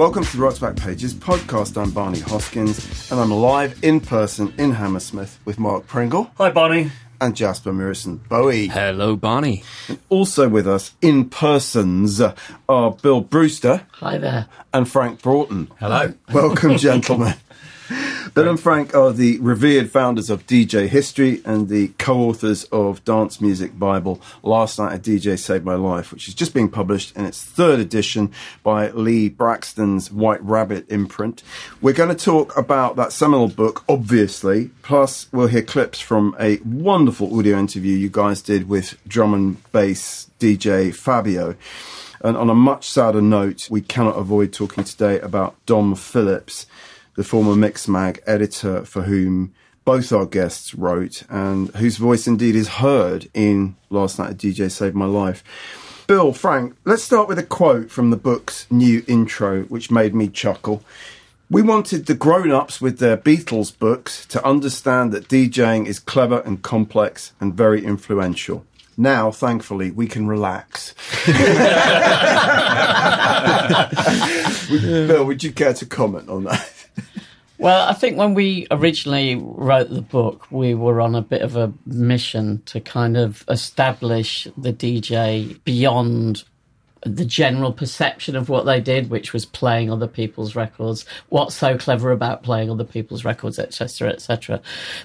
Welcome 0.00 0.24
to 0.24 0.36
the 0.38 0.42
Rock's 0.42 0.60
Backpages 0.60 1.12
podcast. 1.12 1.76
I'm 1.76 1.90
Barney 1.90 2.20
Hoskyns, 2.20 3.12
and 3.12 3.20
I'm 3.20 3.30
live 3.30 3.78
in 3.84 4.00
person 4.00 4.54
in 4.56 4.72
Hammersmith 4.72 5.38
with 5.44 5.58
Mark 5.58 5.86
Pringle. 5.86 6.30
Hi, 6.38 6.50
Barney. 6.50 6.90
And 7.20 7.36
Jasper 7.36 7.70
Murison 7.70 8.16
Bowie. 8.16 8.68
Hello, 8.68 9.14
Barney. 9.14 9.62
Also 10.08 10.48
with 10.48 10.66
us 10.66 10.94
in 11.02 11.28
persons 11.28 12.18
are 12.66 12.90
Bill 12.92 13.20
Brewster. 13.20 13.86
Hi 13.96 14.16
there. 14.16 14.46
And 14.72 14.88
Frank 14.88 15.20
Broughton. 15.20 15.70
Hello. 15.78 16.14
Welcome, 16.32 16.78
gentlemen. 16.78 17.34
Bill 18.40 18.48
and 18.48 18.58
Frank 18.58 18.94
are 18.94 19.12
the 19.12 19.38
revered 19.40 19.90
founders 19.90 20.30
of 20.30 20.46
DJ 20.46 20.88
History 20.88 21.42
and 21.44 21.68
the 21.68 21.88
co 21.98 22.20
authors 22.20 22.64
of 22.72 23.04
Dance 23.04 23.38
Music 23.38 23.78
Bible, 23.78 24.18
Last 24.42 24.78
Night 24.78 24.94
a 24.94 24.98
DJ 24.98 25.38
Saved 25.38 25.62
My 25.62 25.74
Life, 25.74 26.10
which 26.10 26.26
is 26.26 26.32
just 26.32 26.54
being 26.54 26.70
published 26.70 27.14
in 27.14 27.26
its 27.26 27.44
third 27.44 27.80
edition 27.80 28.32
by 28.62 28.92
Lee 28.92 29.28
Brackstone's 29.28 30.10
White 30.10 30.42
Rabbit 30.42 30.90
imprint. 30.90 31.42
We're 31.82 31.92
going 31.92 32.16
to 32.16 32.24
talk 32.24 32.56
about 32.56 32.96
that 32.96 33.12
seminal 33.12 33.48
book, 33.48 33.84
obviously, 33.90 34.70
plus 34.80 35.30
we'll 35.32 35.48
hear 35.48 35.60
clips 35.60 36.00
from 36.00 36.34
a 36.40 36.60
wonderful 36.64 37.38
audio 37.38 37.58
interview 37.58 37.94
you 37.94 38.08
guys 38.08 38.40
did 38.40 38.70
with 38.70 38.98
drum 39.06 39.34
and 39.34 39.70
bass 39.70 40.30
DJ 40.40 40.94
Fabio. 40.94 41.56
And 42.22 42.38
on 42.38 42.48
a 42.48 42.54
much 42.54 42.88
sadder 42.88 43.20
note, 43.20 43.68
we 43.70 43.82
cannot 43.82 44.16
avoid 44.16 44.54
talking 44.54 44.84
today 44.84 45.20
about 45.20 45.56
Dom 45.66 45.94
Phillips 45.94 46.64
the 47.20 47.24
former 47.24 47.52
Mixmag 47.52 48.18
editor 48.26 48.82
for 48.86 49.02
whom 49.02 49.52
both 49.84 50.10
our 50.10 50.24
guests 50.24 50.74
wrote 50.74 51.22
and 51.28 51.68
whose 51.76 51.98
voice 51.98 52.26
indeed 52.26 52.56
is 52.56 52.80
heard 52.80 53.28
in 53.34 53.76
Last 53.90 54.18
Night 54.18 54.38
DJ 54.38 54.70
Saved 54.70 54.96
My 54.96 55.04
Life. 55.04 55.44
Bill, 56.06 56.32
Frank, 56.32 56.76
let's 56.86 57.02
start 57.02 57.28
with 57.28 57.38
a 57.38 57.42
quote 57.42 57.90
from 57.90 58.08
the 58.08 58.16
book's 58.16 58.66
new 58.70 59.04
intro, 59.06 59.64
which 59.64 59.90
made 59.90 60.14
me 60.14 60.28
chuckle. 60.28 60.82
We 61.50 61.60
wanted 61.60 62.06
the 62.06 62.14
grown 62.14 62.52
ups 62.52 62.80
with 62.80 63.00
their 63.00 63.18
Beatles 63.18 63.78
books 63.78 64.24
to 64.28 64.42
understand 64.42 65.12
that 65.12 65.28
DJing 65.28 65.84
is 65.84 65.98
clever 65.98 66.40
and 66.40 66.62
complex 66.62 67.34
and 67.38 67.52
very 67.52 67.84
influential. 67.84 68.64
Now, 68.96 69.30
thankfully, 69.30 69.90
we 69.90 70.06
can 70.06 70.26
relax. 70.26 70.94
Bill, 74.70 75.26
would 75.26 75.44
you 75.44 75.52
care 75.52 75.74
to 75.74 75.84
comment 75.84 76.30
on 76.30 76.44
that? 76.44 76.79
Well, 77.58 77.86
I 77.86 77.92
think 77.92 78.16
when 78.16 78.32
we 78.32 78.66
originally 78.70 79.36
wrote 79.36 79.90
the 79.90 80.00
book, 80.00 80.50
we 80.50 80.74
were 80.74 81.00
on 81.02 81.14
a 81.14 81.20
bit 81.20 81.42
of 81.42 81.56
a 81.56 81.70
mission 81.84 82.62
to 82.66 82.80
kind 82.80 83.18
of 83.18 83.44
establish 83.48 84.48
the 84.56 84.72
DJ 84.72 85.62
beyond 85.64 86.44
the 87.04 87.24
general 87.24 87.72
perception 87.72 88.36
of 88.36 88.48
what 88.48 88.64
they 88.66 88.80
did, 88.80 89.10
which 89.10 89.32
was 89.32 89.44
playing 89.44 89.90
other 89.90 90.06
people's 90.06 90.54
records. 90.54 91.04
What's 91.28 91.54
so 91.54 91.76
clever 91.76 92.12
about 92.12 92.42
playing 92.42 92.70
other 92.70 92.84
people's 92.84 93.24
records, 93.24 93.58
etc., 93.58 94.08
etc. 94.10 94.60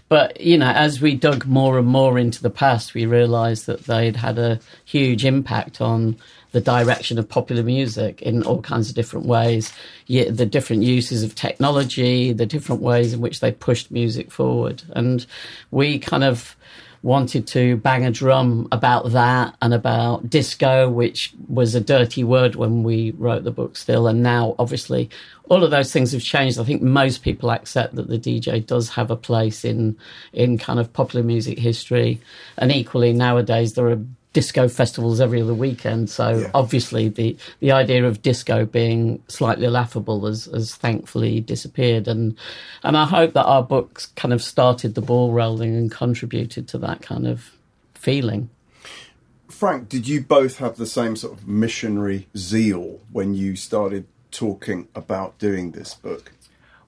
But 0.10 0.40
you 0.40 0.58
know, 0.58 0.72
as 0.72 1.02
we 1.02 1.16
dug 1.16 1.46
more 1.46 1.78
and 1.78 1.88
more 1.88 2.18
into 2.18 2.42
the 2.42 2.50
past, 2.50 2.94
we 2.94 3.06
realised 3.06 3.66
that 3.66 3.86
they'd 3.86 4.16
had 4.16 4.38
a 4.40 4.60
huge 4.86 5.26
impact 5.26 5.82
on 5.82 6.18
the 6.56 6.62
direction 6.62 7.20
of 7.20 7.28
popular 7.28 7.64
music 7.64 8.22
in 8.22 8.42
all 8.44 8.62
kinds 8.62 8.88
of 8.88 8.96
different 8.96 9.26
ways. 9.26 9.74
The 10.08 10.46
different 10.46 10.84
uses 10.84 11.22
of 11.22 11.36
technology, 11.36 12.32
the 12.32 12.46
different 12.46 12.82
ways 12.82 13.12
in 13.12 13.20
which 13.20 13.42
they 13.42 13.52
pushed 13.52 13.92
music 13.92 14.32
forward, 14.32 14.82
and 14.94 15.26
we 15.72 16.00
kind 16.00 16.24
of 16.24 16.56
wanted 17.04 17.46
to 17.46 17.76
bang 17.76 18.06
a 18.06 18.10
drum 18.10 18.70
about 18.72 19.12
that 19.12 19.54
and 19.62 19.74
about 19.74 20.30
disco, 20.30 20.90
which 20.90 21.34
was 21.50 21.76
a 21.76 21.82
dirty 21.82 22.24
word 22.24 22.56
when 22.56 22.84
we 22.84 23.12
wrote 23.12 23.44
the 23.44 23.52
book 23.52 23.76
still. 23.76 24.08
And 24.08 24.24
now, 24.24 24.56
obviously, 24.58 25.10
all 25.50 25.62
of 25.62 25.72
those 25.72 25.92
things 25.92 26.14
have 26.14 26.24
changed. 26.24 26.58
I 26.58 26.64
think 26.64 26.82
most 26.82 27.22
people 27.22 27.52
accept 27.52 27.96
that 27.96 28.08
the 28.08 28.18
DJ 28.18 28.66
does 28.66 28.88
have 28.92 29.12
a 29.12 29.18
place 29.18 29.66
in, 29.66 29.98
in 30.32 30.58
kind 30.58 30.80
of 30.80 30.94
popular 30.94 31.24
music 31.24 31.60
history. 31.60 32.22
And 32.58 32.72
equally, 32.72 33.12
nowadays, 33.12 33.74
there 33.74 33.90
are 33.90 34.02
disco 34.36 34.68
festivals 34.68 35.22
every 35.22 35.42
other 35.42 35.54
weekend. 35.54 36.10
So 36.10 36.40
yeah. 36.40 36.52
obviously 36.54 37.08
the, 37.08 37.38
the 37.62 37.72
idea 37.72 38.06
of 38.06 38.22
disco 38.22 38.66
being 38.66 39.24
slightly 39.30 39.68
laughable 39.68 40.26
has, 40.26 40.46
has 40.54 40.76
thankfully 40.76 41.40
disappeared. 41.40 42.10
And, 42.10 42.36
and 42.84 42.98
I 42.98 43.06
hope 43.06 43.32
that 43.32 43.46
our 43.46 43.64
books 43.64 44.08
kind 44.18 44.34
of 44.34 44.44
started 44.44 44.94
the 44.94 45.02
ball 45.02 45.32
rolling 45.32 45.74
and 45.78 45.90
contributed 45.90 46.68
to 46.68 46.78
that 46.80 47.02
kind 47.02 47.26
of 47.26 47.54
feeling. 47.94 48.50
Frank, 49.48 49.88
did 49.88 50.06
you 50.06 50.20
both 50.20 50.58
have 50.58 50.76
the 50.76 50.86
same 50.86 51.16
sort 51.16 51.38
of 51.38 51.48
missionary 51.48 52.28
zeal 52.36 53.00
when 53.14 53.36
you 53.36 53.56
started 53.56 54.06
talking 54.32 54.90
about 54.94 55.40
doing 55.40 55.72
this 55.72 55.94
book? 55.94 56.34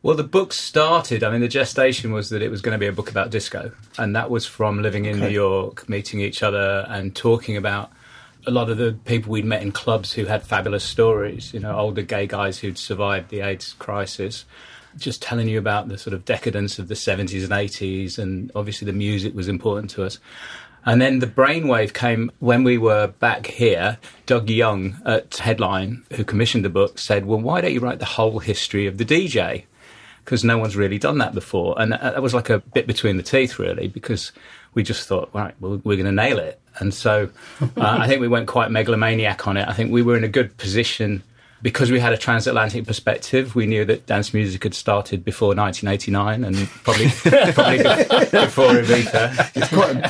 Well, 0.07 0.15
the 0.15 0.23
book 0.23 0.53
started. 0.53 1.21
I 1.21 1.29
mean, 1.31 1.41
the 1.41 1.49
gestation 1.49 2.13
was 2.13 2.29
that 2.29 2.41
it 2.41 2.49
was 2.49 2.61
going 2.61 2.71
to 2.71 2.77
be 2.77 2.87
a 2.87 2.93
book 2.93 3.11
about 3.11 3.29
disco, 3.29 3.73
and 3.97 4.15
that 4.15 4.29
was 4.29 4.45
from 4.45 4.81
living 4.81 5.03
in 5.03 5.17
okay. 5.17 5.27
New 5.27 5.33
York, 5.33 5.89
meeting 5.89 6.21
each 6.21 6.41
other, 6.41 6.85
and 6.87 7.13
talking 7.13 7.57
about 7.57 7.91
a 8.45 8.51
lot 8.51 8.69
of 8.69 8.77
the 8.77 8.97
people 9.03 9.33
we'd 9.33 9.43
met 9.43 9.61
in 9.61 9.73
clubs 9.73 10.13
who 10.13 10.23
had 10.23 10.43
fabulous 10.43 10.85
stories. 10.85 11.53
You 11.53 11.59
know, 11.59 11.77
older 11.77 12.03
gay 12.03 12.25
guys 12.25 12.57
who'd 12.57 12.77
survived 12.77 13.31
the 13.31 13.41
AIDS 13.41 13.73
crisis, 13.79 14.45
just 14.95 15.21
telling 15.21 15.49
you 15.49 15.59
about 15.59 15.89
the 15.89 15.97
sort 15.97 16.13
of 16.13 16.23
decadence 16.23 16.79
of 16.79 16.87
the 16.87 16.95
seventies 16.95 17.43
and 17.43 17.51
eighties, 17.51 18.17
and 18.17 18.49
obviously 18.55 18.85
the 18.85 18.93
music 18.93 19.35
was 19.35 19.49
important 19.49 19.89
to 19.89 20.05
us. 20.05 20.19
And 20.85 21.01
then 21.01 21.19
the 21.19 21.27
brainwave 21.27 21.93
came 21.93 22.31
when 22.39 22.63
we 22.63 22.77
were 22.77 23.07
back 23.07 23.47
here. 23.47 23.97
Doug 24.25 24.49
Young 24.49 25.01
at 25.05 25.35
Headline, 25.35 26.05
who 26.13 26.23
commissioned 26.23 26.63
the 26.63 26.69
book, 26.69 26.97
said, 26.97 27.25
Well, 27.25 27.41
why 27.41 27.59
don't 27.59 27.73
you 27.73 27.81
write 27.81 27.99
the 27.99 28.05
whole 28.05 28.39
history 28.39 28.87
of 28.87 28.97
the 28.99 29.03
DJ? 29.03 29.65
Because 30.27 30.43
no 30.43 30.57
one's 30.57 30.75
really 30.75 30.99
done 30.99 31.19
that 31.19 31.33
before. 31.33 31.73
And 31.79 31.93
that 31.93 32.21
was 32.21 32.33
like 32.33 32.49
a 32.49 32.59
bit 32.59 32.85
between 32.85 33.15
the 33.15 33.23
teeth, 33.23 33.59
really, 33.59 33.87
because 33.87 34.33
we 34.73 34.83
just 34.83 35.07
thought, 35.07 35.29
right, 35.33 35.55
well, 35.61 35.79
we're 35.85 35.95
going 35.95 36.05
to 36.05 36.11
nail 36.11 36.37
it. 36.37 36.59
And 36.79 36.93
so 36.93 37.29
uh, 37.61 37.67
I 37.77 38.07
think 38.07 38.19
we 38.19 38.27
went 38.27 38.45
quite 38.45 38.69
megalomaniac 38.69 39.47
on 39.47 39.55
it. 39.55 39.65
I 39.69 39.71
think 39.71 39.89
we 39.89 40.01
were 40.01 40.17
in 40.17 40.25
a 40.25 40.27
good 40.27 40.57
position 40.57 41.23
because 41.61 41.91
we 41.91 42.01
had 42.01 42.11
a 42.11 42.17
transatlantic 42.17 42.85
perspective. 42.85 43.55
We 43.55 43.67
knew 43.67 43.85
that 43.85 44.05
dance 44.05 44.33
music 44.33 44.63
had 44.63 44.73
started 44.73 45.23
before 45.23 45.55
1989 45.55 46.43
and 46.43 46.67
probably, 46.83 47.07
probably 47.53 47.77
before 47.77 48.73
Aretha. 48.73 49.49
It's 49.55 49.69
quite 49.69 49.91
important 49.91 50.03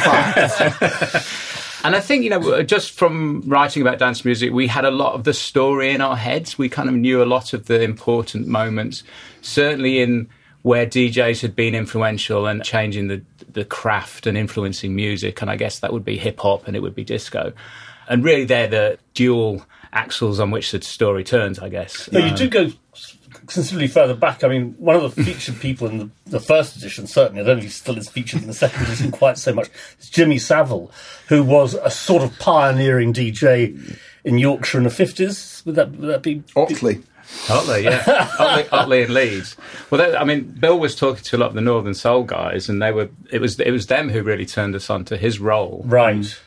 fact. 0.00 1.26
And 1.86 1.94
I 1.94 2.00
think, 2.00 2.24
you 2.24 2.30
know, 2.30 2.64
just 2.64 2.90
from 2.90 3.42
writing 3.46 3.80
about 3.80 4.00
dance 4.00 4.24
music, 4.24 4.52
we 4.52 4.66
had 4.66 4.84
a 4.84 4.90
lot 4.90 5.14
of 5.14 5.22
the 5.22 5.32
story 5.32 5.92
in 5.92 6.00
our 6.00 6.16
heads. 6.16 6.58
We 6.58 6.68
kind 6.68 6.88
of 6.88 6.96
knew 6.96 7.22
a 7.22 7.24
lot 7.24 7.52
of 7.52 7.66
the 7.66 7.80
important 7.80 8.48
moments, 8.48 9.04
certainly 9.40 10.00
in 10.00 10.28
where 10.62 10.84
DJs 10.84 11.42
had 11.42 11.54
been 11.54 11.76
influential 11.76 12.48
and 12.48 12.64
changing 12.64 13.06
the, 13.06 13.22
the 13.52 13.64
craft 13.64 14.26
and 14.26 14.36
influencing 14.36 14.96
music. 14.96 15.40
And 15.40 15.48
I 15.48 15.54
guess 15.54 15.78
that 15.78 15.92
would 15.92 16.04
be 16.04 16.18
hip 16.18 16.40
hop 16.40 16.66
and 16.66 16.74
it 16.74 16.80
would 16.80 16.96
be 16.96 17.04
disco. 17.04 17.52
And 18.08 18.24
really, 18.24 18.46
they're 18.46 18.66
the 18.66 18.98
dual 19.14 19.64
axles 19.92 20.40
on 20.40 20.50
which 20.50 20.72
the 20.72 20.82
story 20.82 21.22
turns, 21.22 21.60
I 21.60 21.68
guess. 21.68 22.10
No, 22.10 22.18
you 22.18 22.34
do 22.34 22.48
go 22.48 22.72
considerably 23.46 23.88
further 23.88 24.14
back. 24.14 24.44
I 24.44 24.48
mean, 24.48 24.74
one 24.78 24.96
of 24.96 25.14
the 25.14 25.24
featured 25.24 25.60
people 25.60 25.88
in 25.88 25.98
the, 25.98 26.10
the, 26.26 26.40
first 26.40 26.76
edition, 26.76 27.06
certainly, 27.06 27.42
I 27.42 27.44
don't 27.44 27.56
know 27.56 27.58
if 27.58 27.64
he 27.64 27.70
still 27.70 27.96
is 27.98 28.08
featured 28.08 28.42
in 28.42 28.48
the 28.48 28.54
second 28.54 28.82
edition 28.82 29.10
quite 29.10 29.38
so 29.38 29.52
much, 29.52 29.70
is 30.00 30.10
Jimmy 30.10 30.38
Savile, 30.38 30.90
who 31.28 31.42
was 31.42 31.74
a 31.74 31.90
sort 31.90 32.22
of 32.22 32.38
pioneering 32.38 33.12
DJ 33.12 33.98
in 34.24 34.38
Yorkshire 34.38 34.78
in 34.78 34.84
the 34.84 34.90
50s. 34.90 35.64
Would 35.66 35.76
that, 35.76 35.92
would 35.92 36.08
that 36.08 36.22
be? 36.22 36.42
Otley. 36.54 37.02
Otley, 37.48 37.84
yeah. 37.84 38.02
Otley, 38.38 38.68
Otley 38.70 39.02
and 39.02 39.14
Leeds. 39.14 39.56
Well, 39.90 40.00
they, 40.00 40.16
I 40.16 40.24
mean, 40.24 40.44
Bill 40.44 40.78
was 40.78 40.94
talking 40.94 41.24
to 41.24 41.36
a 41.36 41.38
lot 41.38 41.48
of 41.48 41.54
the 41.54 41.60
Northern 41.60 41.94
Soul 41.94 42.22
guys, 42.22 42.68
and 42.68 42.80
they 42.80 42.92
were. 42.92 43.08
It 43.32 43.40
was 43.40 43.58
it 43.58 43.72
was 43.72 43.88
them 43.88 44.10
who 44.10 44.22
really 44.22 44.46
turned 44.46 44.74
us 44.76 44.90
on 44.90 45.04
to 45.06 45.16
his 45.16 45.40
role. 45.40 45.82
Right. 45.84 46.38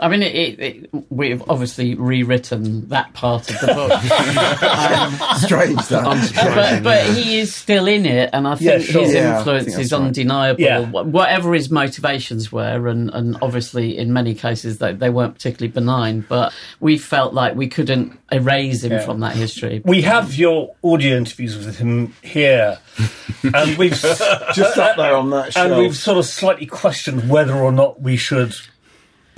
I 0.00 0.08
mean, 0.08 0.22
it, 0.22 0.34
it, 0.34 0.60
it, 0.60 0.90
we've 1.10 1.42
obviously 1.50 1.94
rewritten 1.94 2.88
that 2.88 3.12
part 3.12 3.50
of 3.50 3.60
the 3.60 3.66
book. 3.66 3.92
um, 4.62 5.38
Strange, 5.38 5.86
that. 5.88 6.32
But, 6.54 6.82
but, 6.82 7.04
he 7.14 7.38
is 7.38 7.54
still 7.54 7.86
in 7.86 8.06
it, 8.06 8.30
and 8.32 8.48
I 8.48 8.54
think 8.54 8.70
yeah, 8.70 8.78
sure. 8.78 9.02
his 9.02 9.14
yeah, 9.14 9.38
influence 9.38 9.76
is 9.76 9.92
right. 9.92 10.00
undeniable. 10.00 10.60
Yeah. 10.60 10.88
Whatever 10.88 11.52
his 11.52 11.70
motivations 11.70 12.50
were, 12.50 12.88
and, 12.88 13.10
and 13.10 13.36
obviously 13.42 13.98
in 13.98 14.12
many 14.12 14.34
cases 14.34 14.78
they, 14.78 14.94
they 14.94 15.10
weren't 15.10 15.34
particularly 15.34 15.70
benign, 15.70 16.24
but 16.26 16.54
we 16.80 16.96
felt 16.96 17.34
like 17.34 17.54
we 17.54 17.68
couldn't 17.68 18.18
erase 18.32 18.82
him 18.82 19.02
from 19.04 19.20
that 19.20 19.36
history. 19.36 19.82
We 19.84 20.02
have 20.02 20.34
your 20.34 20.74
audio 20.82 21.16
interviews 21.16 21.56
with 21.58 21.78
him 21.78 22.14
here, 22.22 22.78
and 23.42 23.76
we've 23.76 23.92
just 24.00 24.74
sat 24.74 24.96
there 24.96 25.14
on 25.14 25.30
that, 25.30 25.56
and 25.56 25.76
we've 25.76 25.96
sort 25.96 26.16
of 26.16 26.24
slightly 26.24 26.66
questioned 26.66 27.28
whether 27.28 27.54
or 27.54 27.72
not 27.72 28.00
we 28.00 28.16
should 28.16 28.54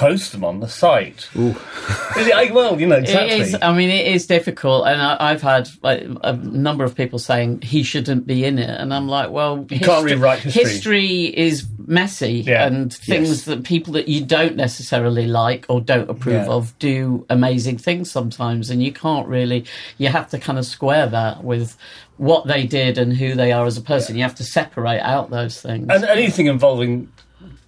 post 0.03 0.33
them 0.33 0.45
on 0.45 0.61
the 0.61 0.69
site. 0.69 1.29
well, 1.35 2.81
you 2.81 2.87
know, 2.87 2.97
exactly. 2.97 3.37
It 3.37 3.41
is, 3.41 3.57
I 3.63 3.73
mean, 3.73 3.91
it 3.91 4.07
is 4.07 4.27
difficult, 4.27 4.87
and 4.87 5.01
I, 5.01 5.31
have 5.31 5.43
had 5.43 5.69
like, 5.83 6.05
a 6.23 6.33
number 6.35 6.85
of 6.85 6.95
people 6.95 7.19
saying 7.19 7.63
he 7.63 7.83
shouldn't 7.83 8.27
be 8.27 8.45
in 8.45 8.59
it, 8.59 8.69
and 8.69 8.93
I'm 8.93 9.09
like, 9.09 9.31
well, 9.31 9.59
you 9.71 9.79
history, 9.79 9.87
can't 9.87 10.05
rewrite 10.05 10.39
history. 10.41 10.63
History 10.63 11.39
is 11.39 11.67
messy 11.87 12.43
Yeah. 12.47 12.67
and 12.67 12.93
things 12.93 13.29
Yes. 13.29 13.43
that 13.45 13.65
people 13.65 13.93
that 13.95 14.09
you 14.09 14.25
don't 14.25 14.57
necessarily 14.57 15.27
like 15.27 15.67
or 15.69 15.81
don't 15.81 16.09
approve 16.09 16.47
Yeah. 16.47 16.53
of 16.53 16.79
do 16.79 17.27
amazing 17.29 17.79
things 17.79 18.11
sometimes 18.11 18.71
and 18.71 18.83
you 18.83 18.93
can't 18.93 19.27
really 19.27 19.65
you 19.99 20.09
have 20.09 20.29
to 20.31 20.39
kind 20.39 20.59
of 20.61 20.65
square 20.65 21.07
that 21.09 21.43
with 21.43 21.77
what 22.19 22.47
they 22.47 22.65
did 22.67 22.99
and 22.99 23.17
who 23.17 23.35
they 23.35 23.51
are 23.51 23.67
as 23.67 23.77
a 23.77 23.81
person 23.83 24.17
you 24.17 24.23
have 24.23 24.35
to 24.37 24.45
separate 24.45 25.01
out 25.01 25.31
those 25.31 25.61
things 25.61 25.89
And 25.91 26.05
anything 26.05 26.47
involving 26.47 27.09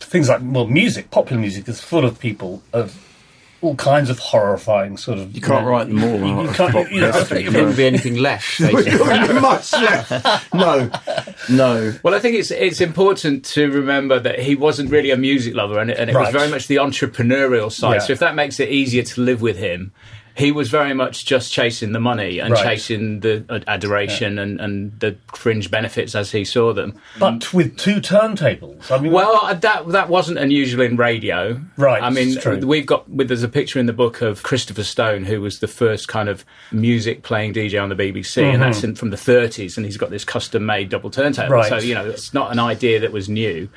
things 0.04 0.28
like 0.28 0.40
well, 0.42 0.66
music, 0.66 1.10
popular 1.10 1.40
music 1.40 1.68
is 1.68 1.80
full 1.80 2.04
of 2.04 2.18
people 2.20 2.62
of 2.72 3.00
all 3.60 3.74
kinds 3.76 4.10
of 4.10 4.18
horrifying 4.18 4.98
sort 4.98 5.18
of. 5.18 5.34
You 5.34 5.40
can't 5.40 5.66
write 5.66 5.88
them 5.88 6.04
all 6.04 6.18
You, 6.18 6.42
you 6.42 6.48
can't. 6.52 6.70
pop 6.72 6.90
You 6.90 7.00
know, 7.00 7.12
history, 7.12 7.44
you 7.44 7.50
no. 7.50 7.50
know, 7.52 7.58
Wouldn't 7.60 7.76
be 7.78 7.86
anything 7.86 8.16
left. 8.16 8.60
We 8.60 8.72
basically. 8.84 9.40
much 9.40 9.72
left. 9.72 10.52
No, 10.54 10.90
no. 11.48 11.94
Well, 12.02 12.14
I 12.14 12.18
think 12.18 12.36
it's 12.36 12.50
it's 12.50 12.82
important 12.82 13.44
to 13.46 13.70
remember 13.70 14.20
that 14.20 14.38
he 14.40 14.54
wasn't 14.54 14.90
really 14.90 15.10
a 15.10 15.16
music 15.16 15.54
lover, 15.54 15.78
and 15.78 15.90
it, 15.90 15.98
and 15.98 16.10
it 16.10 16.14
was 16.16 16.30
very 16.30 16.48
much 16.50 16.66
the 16.68 16.76
entrepreneurial 16.76 17.72
side. 17.72 17.94
Yeah. 17.94 17.98
So 18.00 18.12
if 18.12 18.18
that 18.18 18.34
makes 18.34 18.60
it 18.60 18.68
easier 18.68 19.02
to 19.02 19.20
live 19.22 19.40
with 19.40 19.56
him, 19.56 19.92
he 20.36 20.50
was 20.50 20.68
very 20.68 20.94
much 20.94 21.24
just 21.26 21.52
chasing 21.52 21.92
the 21.92 22.00
money 22.00 22.40
and 22.40 22.52
Right. 22.52 22.62
chasing 22.64 23.20
the 23.20 23.44
ad- 23.48 23.64
adoration 23.68 24.38
and, 24.38 24.60
and 24.60 24.98
the 24.98 25.16
fringe 25.32 25.70
benefits 25.70 26.14
as 26.16 26.32
he 26.32 26.44
saw 26.44 26.72
them. 26.72 26.94
but 27.20 27.52
with 27.54 27.76
two 27.76 28.00
turntables. 28.00 28.90
I 28.90 28.98
mean, 28.98 29.12
Well, 29.12 29.38
uh, 29.44 29.54
that 29.54 29.88
that 29.88 30.08
wasn't 30.08 30.38
unusual 30.38 30.82
in 30.82 30.96
radio, 30.96 31.60
Right, 31.76 32.02
I 32.02 32.10
mean, 32.10 32.36
we've 32.66 32.84
got 32.86 33.08
with 33.08 33.28
there's 33.28 33.42
a 33.44 33.48
picture 33.48 33.78
in 33.78 33.86
the 33.86 33.92
book 33.92 34.22
of 34.22 34.42
Christopher 34.42 34.82
Stone, 34.82 35.24
who 35.24 35.40
was 35.40 35.60
the 35.60 35.68
first 35.68 36.08
kind 36.08 36.28
of 36.28 36.44
music 36.72 37.22
playing 37.22 37.52
DJ 37.54 37.80
on 37.80 37.88
the 37.88 37.94
BBC, 37.96 38.42
and 38.42 38.60
that's 38.60 38.82
in, 38.82 38.94
from 38.96 39.10
the 39.10 39.16
30s, 39.16 39.76
and 39.76 39.86
he's 39.86 39.96
got 39.96 40.10
this 40.10 40.24
custom 40.24 40.66
made 40.66 40.88
double 40.88 41.10
turntable. 41.10 41.50
Right. 41.54 41.68
So 41.68 41.78
you 41.78 41.94
know, 41.94 42.06
it's 42.08 42.34
not 42.34 42.50
an 42.50 42.58
idea 42.58 42.98
that 43.00 43.12
was 43.12 43.28
new. 43.28 43.68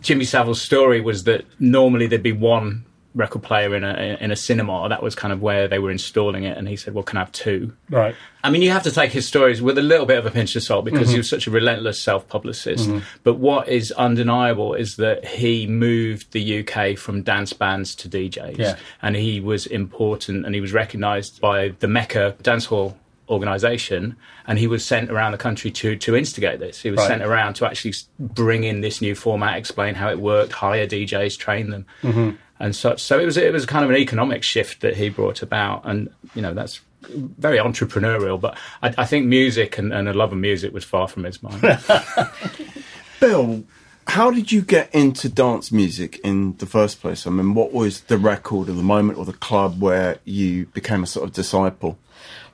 Jimmy 0.00 0.24
Savile's 0.24 0.60
story 0.60 1.00
was 1.00 1.24
that 1.24 1.44
normally 1.60 2.08
there'd 2.08 2.24
be 2.24 2.32
one 2.32 2.84
record 3.14 3.42
player 3.42 3.74
in 3.74 3.84
a 3.84 4.16
in 4.20 4.30
a 4.30 4.36
cinema. 4.36 4.88
That 4.88 5.02
was 5.02 5.14
kind 5.14 5.32
of 5.32 5.42
where 5.42 5.68
they 5.68 5.78
were 5.78 5.90
installing 5.90 6.44
it, 6.44 6.56
and 6.56 6.68
he 6.68 6.76
said, 6.76 6.94
"Well, 6.94 7.04
can 7.04 7.18
I 7.18 7.20
have 7.20 7.32
two? 7.32 7.74
right. 7.90 8.14
I 8.44 8.50
mean, 8.50 8.62
you 8.62 8.70
have 8.70 8.82
to 8.82 8.90
take 8.90 9.12
his 9.12 9.26
stories 9.26 9.62
with 9.62 9.78
a 9.78 9.82
little 9.82 10.04
bit 10.04 10.18
of 10.18 10.26
a 10.26 10.30
pinch 10.30 10.56
of 10.56 10.64
salt 10.64 10.84
because 10.84 11.02
mm-hmm. 11.02 11.12
he 11.12 11.18
was 11.18 11.30
such 11.30 11.46
a 11.46 11.50
relentless 11.50 12.00
self 12.00 12.26
publicist. 12.28 12.88
Mm-hmm. 12.88 13.04
But 13.22 13.34
what 13.34 13.68
is 13.68 13.92
undeniable 13.92 14.74
is 14.74 14.96
that 14.96 15.24
he 15.24 15.66
moved 15.68 16.32
the 16.32 16.60
UK 16.66 16.98
from 16.98 17.22
dance 17.22 17.52
bands 17.52 17.94
to 17.96 18.08
DJs. 18.08 18.58
Yeah. 18.58 18.76
And 19.00 19.14
he 19.14 19.38
was 19.38 19.66
important 19.66 20.44
and 20.44 20.54
he 20.56 20.60
was 20.60 20.72
recognised 20.72 21.40
by 21.40 21.74
the 21.78 21.86
Mecca 21.86 22.34
Dancehall 22.42 22.96
organisation 23.28 24.16
and 24.46 24.58
he 24.58 24.66
was 24.66 24.84
sent 24.84 25.10
around 25.10 25.32
the 25.32 25.38
country 25.38 25.70
to, 25.70 25.96
to 25.96 26.16
instigate 26.16 26.58
this. 26.58 26.82
He 26.82 26.90
was 26.90 26.98
Right. 26.98 27.08
sent 27.08 27.22
around 27.22 27.54
to 27.54 27.66
actually 27.66 27.94
bring 28.18 28.64
in 28.64 28.80
this 28.80 29.00
new 29.00 29.14
format, 29.14 29.56
explain 29.56 29.94
how 29.94 30.10
it 30.10 30.18
worked, 30.18 30.52
hire 30.52 30.86
DJs, 30.86 31.38
train 31.38 31.70
them. 31.70 31.86
Mm-hmm. 32.02 32.30
And 32.62 32.76
such, 32.76 33.02
so 33.02 33.18
it 33.18 33.26
was 33.26 33.36
it 33.36 33.52
was 33.52 33.66
kind 33.66 33.84
of 33.84 33.90
an 33.90 33.96
economic 33.96 34.44
shift 34.44 34.82
that 34.82 34.96
he 34.96 35.08
brought 35.08 35.42
about, 35.42 35.82
and 35.84 36.08
you 36.36 36.40
know 36.40 36.54
that's 36.54 36.80
very 37.08 37.58
entrepreneurial, 37.58 38.40
but 38.40 38.56
I, 38.84 38.94
I 38.98 39.04
think 39.04 39.26
music 39.26 39.78
and, 39.78 39.92
and 39.92 40.08
a 40.08 40.12
love 40.12 40.30
of 40.30 40.38
music 40.38 40.72
was 40.72 40.84
far 40.84 41.08
from 41.08 41.24
his 41.24 41.42
mind. 41.42 41.60
Bill, 43.20 43.64
how 44.06 44.30
did 44.30 44.52
you 44.52 44.62
get 44.62 44.94
into 44.94 45.28
dance 45.28 45.72
music 45.72 46.20
in 46.22 46.56
the 46.58 46.66
first 46.66 47.00
place? 47.00 47.26
I 47.26 47.30
mean, 47.30 47.54
what 47.54 47.72
was 47.72 48.02
the 48.02 48.16
record 48.16 48.68
or 48.68 48.74
the 48.74 48.82
moment 48.84 49.18
or 49.18 49.24
the 49.24 49.32
club 49.32 49.80
where 49.80 50.18
you 50.24 50.66
became 50.66 51.02
a 51.02 51.06
sort 51.08 51.26
of 51.26 51.34
disciple? 51.34 51.98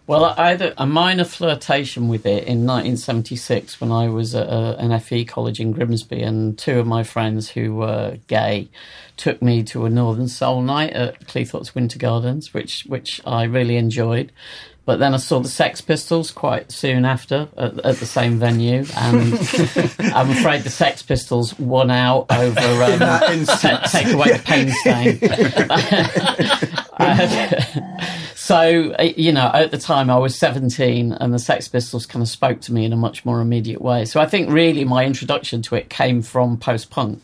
Well, 0.08 0.24
I 0.24 0.52
had 0.52 0.72
a, 0.78 0.86
minor 0.86 1.24
flirtation 1.24 2.08
with 2.08 2.24
it 2.24 2.44
in 2.44 2.64
1976 2.64 3.78
when 3.78 3.92
I 3.92 4.08
was 4.08 4.34
at 4.34 4.46
a, 4.46 4.74
an 4.78 4.98
FE 5.00 5.26
college 5.26 5.60
in 5.60 5.72
Grimsby, 5.72 6.22
and 6.22 6.56
two 6.56 6.78
of 6.78 6.86
my 6.86 7.02
friends 7.02 7.50
who 7.50 7.74
were 7.74 8.16
gay 8.26 8.70
took 9.18 9.42
me 9.42 9.62
to 9.64 9.84
a 9.84 9.90
Northern 9.90 10.26
Soul 10.26 10.62
night 10.62 10.94
at 10.94 11.26
Cleethorpes 11.26 11.74
Winter 11.74 11.98
Gardens, 11.98 12.54
which 12.54 12.86
which 12.88 13.20
I 13.26 13.42
really 13.42 13.76
enjoyed. 13.76 14.32
But 14.88 15.00
then 15.00 15.12
I 15.12 15.18
saw 15.18 15.38
the 15.40 15.50
Sex 15.50 15.82
Pistols 15.82 16.30
quite 16.30 16.72
soon 16.72 17.04
after 17.04 17.46
at, 17.58 17.78
at 17.80 17.96
the 17.96 18.06
same 18.06 18.38
venue, 18.38 18.86
and 18.96 19.34
I'm 20.14 20.30
afraid 20.30 20.62
the 20.62 20.70
Sex 20.70 21.02
Pistols 21.02 21.58
won 21.58 21.90
out 21.90 22.24
over 22.30 22.84
um, 22.84 22.98
ta- 23.44 23.86
take 23.92 24.06
away 24.06 24.32
the 24.32 24.42
pain 24.42 24.70
stain. 24.70 25.18
so 28.34 28.94
uh, 28.98 29.02
you 29.02 29.30
know, 29.30 29.50
at 29.52 29.72
the 29.72 29.76
time 29.76 30.08
I 30.08 30.16
was 30.16 30.38
17, 30.38 31.12
and 31.12 31.34
the 31.34 31.38
Sex 31.38 31.68
Pistols 31.68 32.06
kind 32.06 32.22
of 32.22 32.28
spoke 32.30 32.62
to 32.62 32.72
me 32.72 32.86
in 32.86 32.94
a 32.94 32.96
much 32.96 33.26
more 33.26 33.42
immediate 33.42 33.82
way. 33.82 34.06
So 34.06 34.20
I 34.20 34.26
think 34.26 34.50
really 34.50 34.86
my 34.86 35.04
introduction 35.04 35.60
to 35.62 35.74
it 35.74 35.90
came 35.90 36.22
from 36.22 36.56
post 36.56 36.88
punk. 36.88 37.22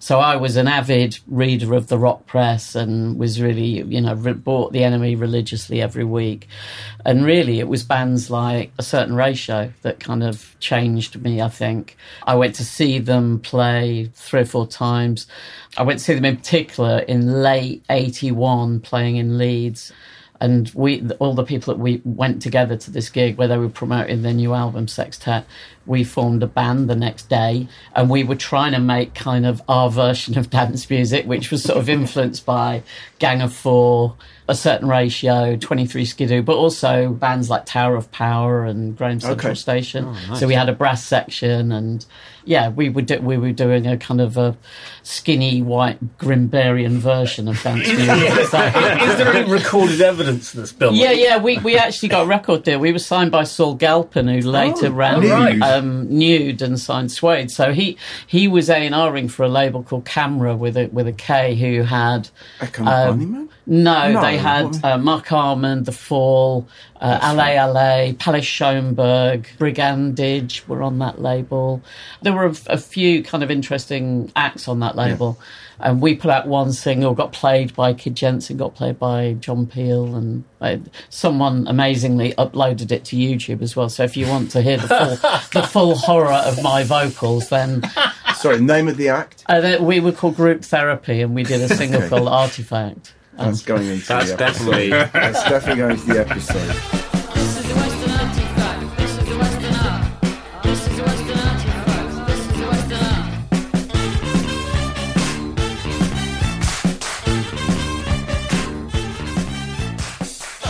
So 0.00 0.18
I 0.20 0.36
was 0.36 0.56
an 0.56 0.68
avid 0.68 1.18
reader 1.26 1.72
of 1.74 1.86
the 1.86 1.96
rock 1.96 2.26
press 2.26 2.74
and 2.74 3.18
was 3.18 3.40
really, 3.40 3.82
you 3.82 4.02
know, 4.02 4.12
re- 4.14 4.34
bought 4.34 4.72
the 4.72 4.80
NME 4.80 5.18
religiously 5.18 5.80
every 5.80 6.04
week. 6.04 6.46
And 7.06 7.24
really, 7.24 7.60
it 7.60 7.68
was 7.68 7.84
bands 7.84 8.30
like 8.30 8.72
a 8.78 8.82
certain 8.82 9.14
ratio 9.14 9.72
that 9.82 10.00
kind 10.00 10.24
of 10.24 10.56
changed 10.58 11.22
me. 11.22 11.40
I 11.40 11.48
think 11.48 11.96
I 12.24 12.34
went 12.34 12.56
to 12.56 12.64
see 12.64 12.98
them 12.98 13.38
play 13.38 14.10
three 14.12 14.40
or 14.40 14.44
four 14.44 14.66
times. 14.66 15.28
I 15.76 15.84
went 15.84 16.00
to 16.00 16.04
see 16.04 16.14
them 16.14 16.24
in 16.24 16.36
particular 16.36 16.98
in 16.98 17.44
late 17.44 17.84
'81, 17.88 18.80
playing 18.80 19.16
in 19.16 19.38
Leeds 19.38 19.92
and 20.40 20.70
we 20.74 21.08
all 21.18 21.34
the 21.34 21.44
people 21.44 21.72
that 21.72 21.80
we 21.80 22.02
went 22.04 22.42
together 22.42 22.76
to 22.76 22.90
this 22.90 23.08
gig 23.08 23.38
where 23.38 23.48
they 23.48 23.56
were 23.56 23.68
promoting 23.68 24.22
their 24.22 24.34
new 24.34 24.52
album 24.52 24.86
sextet 24.86 25.46
we 25.86 26.04
formed 26.04 26.42
a 26.42 26.46
band 26.46 26.90
the 26.90 26.96
next 26.96 27.28
day 27.28 27.66
and 27.94 28.10
we 28.10 28.22
were 28.22 28.36
trying 28.36 28.72
to 28.72 28.78
make 28.78 29.14
kind 29.14 29.46
of 29.46 29.62
our 29.68 29.88
version 29.88 30.36
of 30.36 30.50
dance 30.50 30.88
music 30.90 31.24
which 31.26 31.50
was 31.50 31.62
sort 31.62 31.78
of 31.78 31.88
influenced 31.88 32.44
by 32.44 32.82
gang 33.18 33.40
of 33.40 33.52
four 33.52 34.14
a 34.48 34.54
certain 34.54 34.88
ratio 34.88 35.56
23 35.56 36.04
skidoo 36.04 36.42
but 36.42 36.54
also 36.56 37.10
bands 37.12 37.50
like 37.50 37.66
tower 37.66 37.96
of 37.96 38.10
power 38.12 38.64
and 38.64 38.96
graham 38.96 39.18
central 39.20 39.50
Okay. 39.50 39.54
station 39.54 40.04
oh, 40.30 40.34
so 40.36 40.46
we 40.46 40.54
had 40.54 40.68
a 40.68 40.72
brass 40.72 41.04
section 41.04 41.72
and 41.72 42.06
yeah 42.46 42.70
we 42.70 42.88
were 42.88 43.02
do- 43.02 43.20
we 43.20 43.36
were 43.36 43.52
doing 43.52 43.86
a 43.86 43.96
kind 43.98 44.20
of 44.20 44.36
a 44.38 44.56
skinny 45.02 45.60
white 45.62 45.98
grimbarian 46.18 46.98
version 46.98 47.46
of 47.48 47.60
dance 47.62 47.86
music 47.86 48.06
So- 48.46 48.58
Is 48.66 49.18
there 49.18 49.32
any 49.34 49.50
recorded 49.50 50.00
evidence 50.00 50.54
of 50.54 50.60
this, 50.60 50.72
Bill? 50.72 50.92
yeah, 50.94 51.10
yeah, 51.12 51.36
we, 51.38 51.58
we 51.58 51.76
actually 51.76 52.08
got 52.08 52.22
a 52.24 52.26
record 52.26 52.62
deal. 52.64 52.78
We 52.80 52.92
were 52.92 52.98
signed 52.98 53.30
by 53.30 53.44
Saul 53.44 53.74
Galpin, 53.76 54.26
who 54.28 54.40
later 54.40 54.86
Oh, 54.86 54.90
ran 54.90 55.20
right. 55.28 55.60
um, 55.62 56.08
Nude 56.18 56.62
and 56.62 56.78
signed 56.80 57.12
Suede. 57.12 57.50
So 57.50 57.72
he 57.72 57.96
he 58.26 58.48
was 58.48 58.68
A 58.70 58.74
and 58.76 59.12
Ring 59.14 59.28
for 59.28 59.44
a 59.44 59.48
label 59.48 59.82
called 59.82 60.04
Kamera 60.06 60.56
with 60.56 60.76
a 60.76 60.86
with 60.86 61.06
a 61.06 61.12
K, 61.12 61.54
who 61.54 61.82
had 61.82 62.28
Echo 62.60 62.84
Um, 62.84 62.88
Bunnyman? 63.20 63.48
no, 63.66 64.12
No, 64.12 64.22
they 64.22 64.38
had 64.38 64.64
what- 64.66 64.84
uh, 64.84 64.98
Marc 64.98 65.30
Almond, 65.32 65.86
The 65.86 65.92
Fall, 65.92 66.66
uh, 67.00 67.18
Alley 67.22 67.56
Alley, 67.56 68.14
Palais 68.14 68.40
Schaumburg, 68.42 69.48
Brigandage 69.58 70.66
were 70.66 70.82
on 70.82 70.98
that 71.00 71.20
label. 71.20 71.82
There 72.22 72.32
were 72.32 72.46
a, 72.46 72.54
a 72.66 72.78
few 72.78 73.22
kind 73.22 73.42
of 73.42 73.50
interesting 73.50 74.32
acts 74.36 74.68
on 74.68 74.80
that 74.80 74.96
label. 74.96 75.38
And 75.78 76.00
we 76.00 76.14
put 76.16 76.30
out 76.30 76.46
one 76.46 76.72
single, 76.72 77.12
got 77.12 77.32
played 77.32 77.74
by 77.74 77.92
Kid 77.92 78.14
Jensen, 78.14 78.56
got 78.56 78.74
played 78.74 78.98
by 78.98 79.34
John 79.34 79.66
Peel, 79.66 80.14
and 80.14 80.44
uh, 80.58 80.78
someone 81.10 81.68
amazingly 81.68 82.32
uploaded 82.38 82.90
it 82.92 83.04
to 83.06 83.16
YouTube 83.16 83.60
as 83.60 83.76
well. 83.76 83.90
So 83.90 84.02
if 84.02 84.16
you 84.16 84.26
want 84.26 84.50
to 84.52 84.62
hear 84.62 84.78
the 84.78 84.88
full, 84.88 85.60
the 85.60 85.66
full 85.66 85.94
horror 85.96 86.32
of 86.32 86.62
my 86.62 86.82
vocals, 86.82 87.50
then 87.50 87.82
Sorry, 88.36 88.58
name 88.58 88.88
of 88.88 88.96
the 88.96 89.10
act? 89.10 89.44
uh, 89.50 89.76
we 89.80 90.00
were 90.00 90.12
called 90.12 90.36
Group 90.36 90.62
Therapy, 90.64 91.20
and 91.20 91.34
we 91.34 91.42
did 91.42 91.60
a 91.60 91.68
single 91.76 92.08
called 92.08 92.28
Artifact. 92.28 93.12
That's 93.36 93.60
um, 93.60 93.64
going 93.66 93.86
into 93.88 94.06
That's 94.06 94.32
the 94.32 94.44
episode. 94.44 94.64
definitely. 94.64 94.88
That's 95.12 95.42
definitely 95.44 95.82
going 95.82 95.96
to 95.96 96.06
the 96.06 96.20
episode. 96.20 96.68
This 97.34 97.58
is 97.58 97.66
the 97.68 97.74
Western 97.74 98.10
artifact. 98.10 98.96
This 98.96 99.10
is 99.10 99.28
the 99.28 99.38
Western 99.38 99.74
art. 99.74 100.62
This 100.62 100.80
is 100.88 100.96
the 100.96 101.02
Western 101.02 101.38
artifact. 101.38 102.28
This 102.28 102.38
is 102.40 102.48
the 102.48 102.66
Western 102.66 102.98
art. 102.98 104.36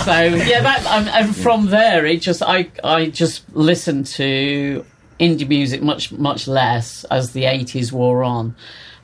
So 0.05 0.23
yeah, 0.23 0.61
that 0.61 0.87
um, 0.87 1.09
and, 1.09 1.27
and 1.27 1.37
from 1.37 1.67
there, 1.67 2.07
it 2.07 2.21
just 2.21 2.43
I 2.43 2.71
I 2.85 3.07
just 3.07 3.43
listened 3.57 4.07
to 4.07 4.85
indie 5.19 5.49
music 5.49 5.83
much 5.83 6.13
much 6.13 6.47
less 6.47 7.05
as 7.05 7.33
the 7.33 7.45
eighties 7.47 7.93
wore 7.93 8.23
on, 8.23 8.55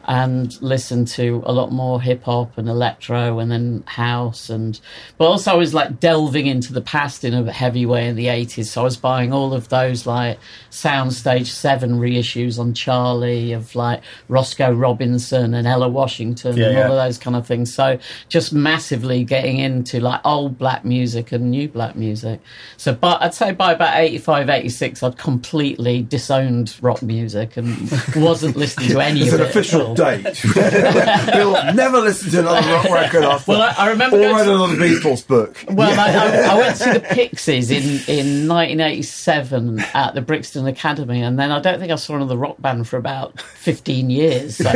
and 0.06 0.60
listened 0.62 1.06
to 1.08 1.42
a 1.46 1.52
lot 1.52 1.70
more 1.72 2.00
hip 2.00 2.22
hop 2.24 2.56
and 2.58 2.68
electro 2.68 3.38
and 3.38 3.50
then 3.50 3.82
house 3.86 4.50
and 4.50 4.80
but 5.18 5.26
also 5.26 5.52
I 5.52 5.54
was 5.56 5.74
like 5.74 6.00
delving 6.00 6.46
into 6.46 6.72
the 6.72 6.80
past 6.80 7.24
in 7.24 7.34
a 7.34 7.52
heavy 7.52 7.86
way 7.86 8.08
in 8.08 8.16
the 8.16 8.26
80s 8.26 8.66
so 8.66 8.80
I 8.80 8.84
was 8.84 8.96
buying 8.96 9.32
all 9.32 9.54
of 9.54 9.68
those 9.68 10.06
like 10.06 10.38
soundstage 10.70 11.46
7 11.46 11.98
reissues 12.00 12.58
on 12.58 12.74
Charly 12.74 13.52
of 13.52 13.74
like 13.74 14.02
Roscoe 14.28 14.72
Robinson 14.72 15.54
and 15.54 15.66
Ella 15.66 15.88
Washington 15.88 16.56
Yeah, 16.56 16.66
and 16.66 16.76
all 16.78 16.82
yeah. 16.84 16.90
of 16.90 16.96
those 16.96 17.18
kind 17.18 17.36
of 17.36 17.46
things 17.46 17.72
so 17.72 17.98
just 18.28 18.52
massively 18.52 19.24
getting 19.24 19.58
into 19.58 20.00
like 20.00 20.20
old 20.24 20.58
black 20.58 20.84
music 20.84 21.32
and 21.32 21.50
new 21.50 21.68
black 21.68 21.94
music 21.96 22.40
so 22.76 22.92
but 22.94 23.22
I'd 23.22 23.34
say 23.34 23.52
by 23.52 23.72
about 23.72 23.96
85 23.98 24.48
86 24.50 25.02
I'd 25.02 25.16
completely 25.18 26.02
disowned 26.02 26.76
rock 26.80 27.02
music 27.02 27.56
and 27.56 27.76
wasn't 28.16 28.56
listening 28.56 28.88
to 28.90 29.00
any 29.04 29.28
of 29.28 29.34
it 29.34 29.40
official. 29.40 29.91
Date. 29.94 30.22
Bill 31.32 31.52
never 31.74 31.98
listened 32.00 32.32
to 32.32 32.40
another 32.40 32.72
rock 32.72 32.84
record 32.90 33.24
after. 33.24 33.52
Well, 33.52 33.62
I, 33.62 33.74
I 33.86 33.88
remember 33.90 34.16
or 34.16 34.20
going 34.20 34.36
read 34.36 34.44
to- 34.44 34.54
another 34.54 34.74
Beatles 34.76 35.26
book. 35.26 35.64
Well, 35.68 35.98
I, 35.98 36.12
I, 36.12 36.54
I 36.54 36.54
went 36.58 36.76
to 36.76 36.82
see 36.84 36.92
the 36.92 37.00
Pixies 37.00 37.70
in, 37.70 37.82
in 38.08 38.48
1987 38.48 39.80
at 39.94 40.14
the 40.14 40.20
Brixton 40.20 40.66
Academy, 40.66 41.22
and 41.22 41.38
then 41.38 41.50
I 41.50 41.60
don't 41.60 41.78
think 41.78 41.92
I 41.92 41.96
saw 41.96 42.16
another 42.16 42.36
rock 42.36 42.60
band 42.60 42.88
for 42.88 42.96
about 42.96 43.40
15 43.40 44.10
years. 44.10 44.56
So, 44.56 44.64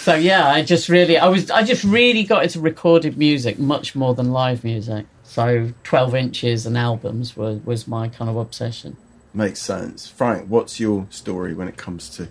so 0.00 0.14
yeah, 0.14 0.48
I 0.48 0.62
just 0.64 0.88
really, 0.88 1.18
I 1.18 1.28
was, 1.28 1.50
I 1.50 1.62
just 1.62 1.84
really 1.84 2.24
got 2.24 2.42
into 2.44 2.60
recorded 2.60 3.16
music 3.18 3.58
much 3.58 3.94
more 3.94 4.14
than 4.14 4.32
live 4.32 4.64
music. 4.64 5.06
So 5.24 5.72
12 5.84 6.14
inches 6.14 6.66
and 6.66 6.76
albums 6.76 7.36
was 7.36 7.60
was 7.64 7.88
my 7.88 8.08
kind 8.08 8.28
of 8.28 8.36
obsession. 8.36 8.96
Makes 9.34 9.60
sense. 9.60 10.08
Frank, 10.08 10.48
what's 10.48 10.78
your 10.78 11.06
story 11.10 11.54
when 11.54 11.68
it 11.68 11.76
comes 11.76 12.10
to 12.10 12.28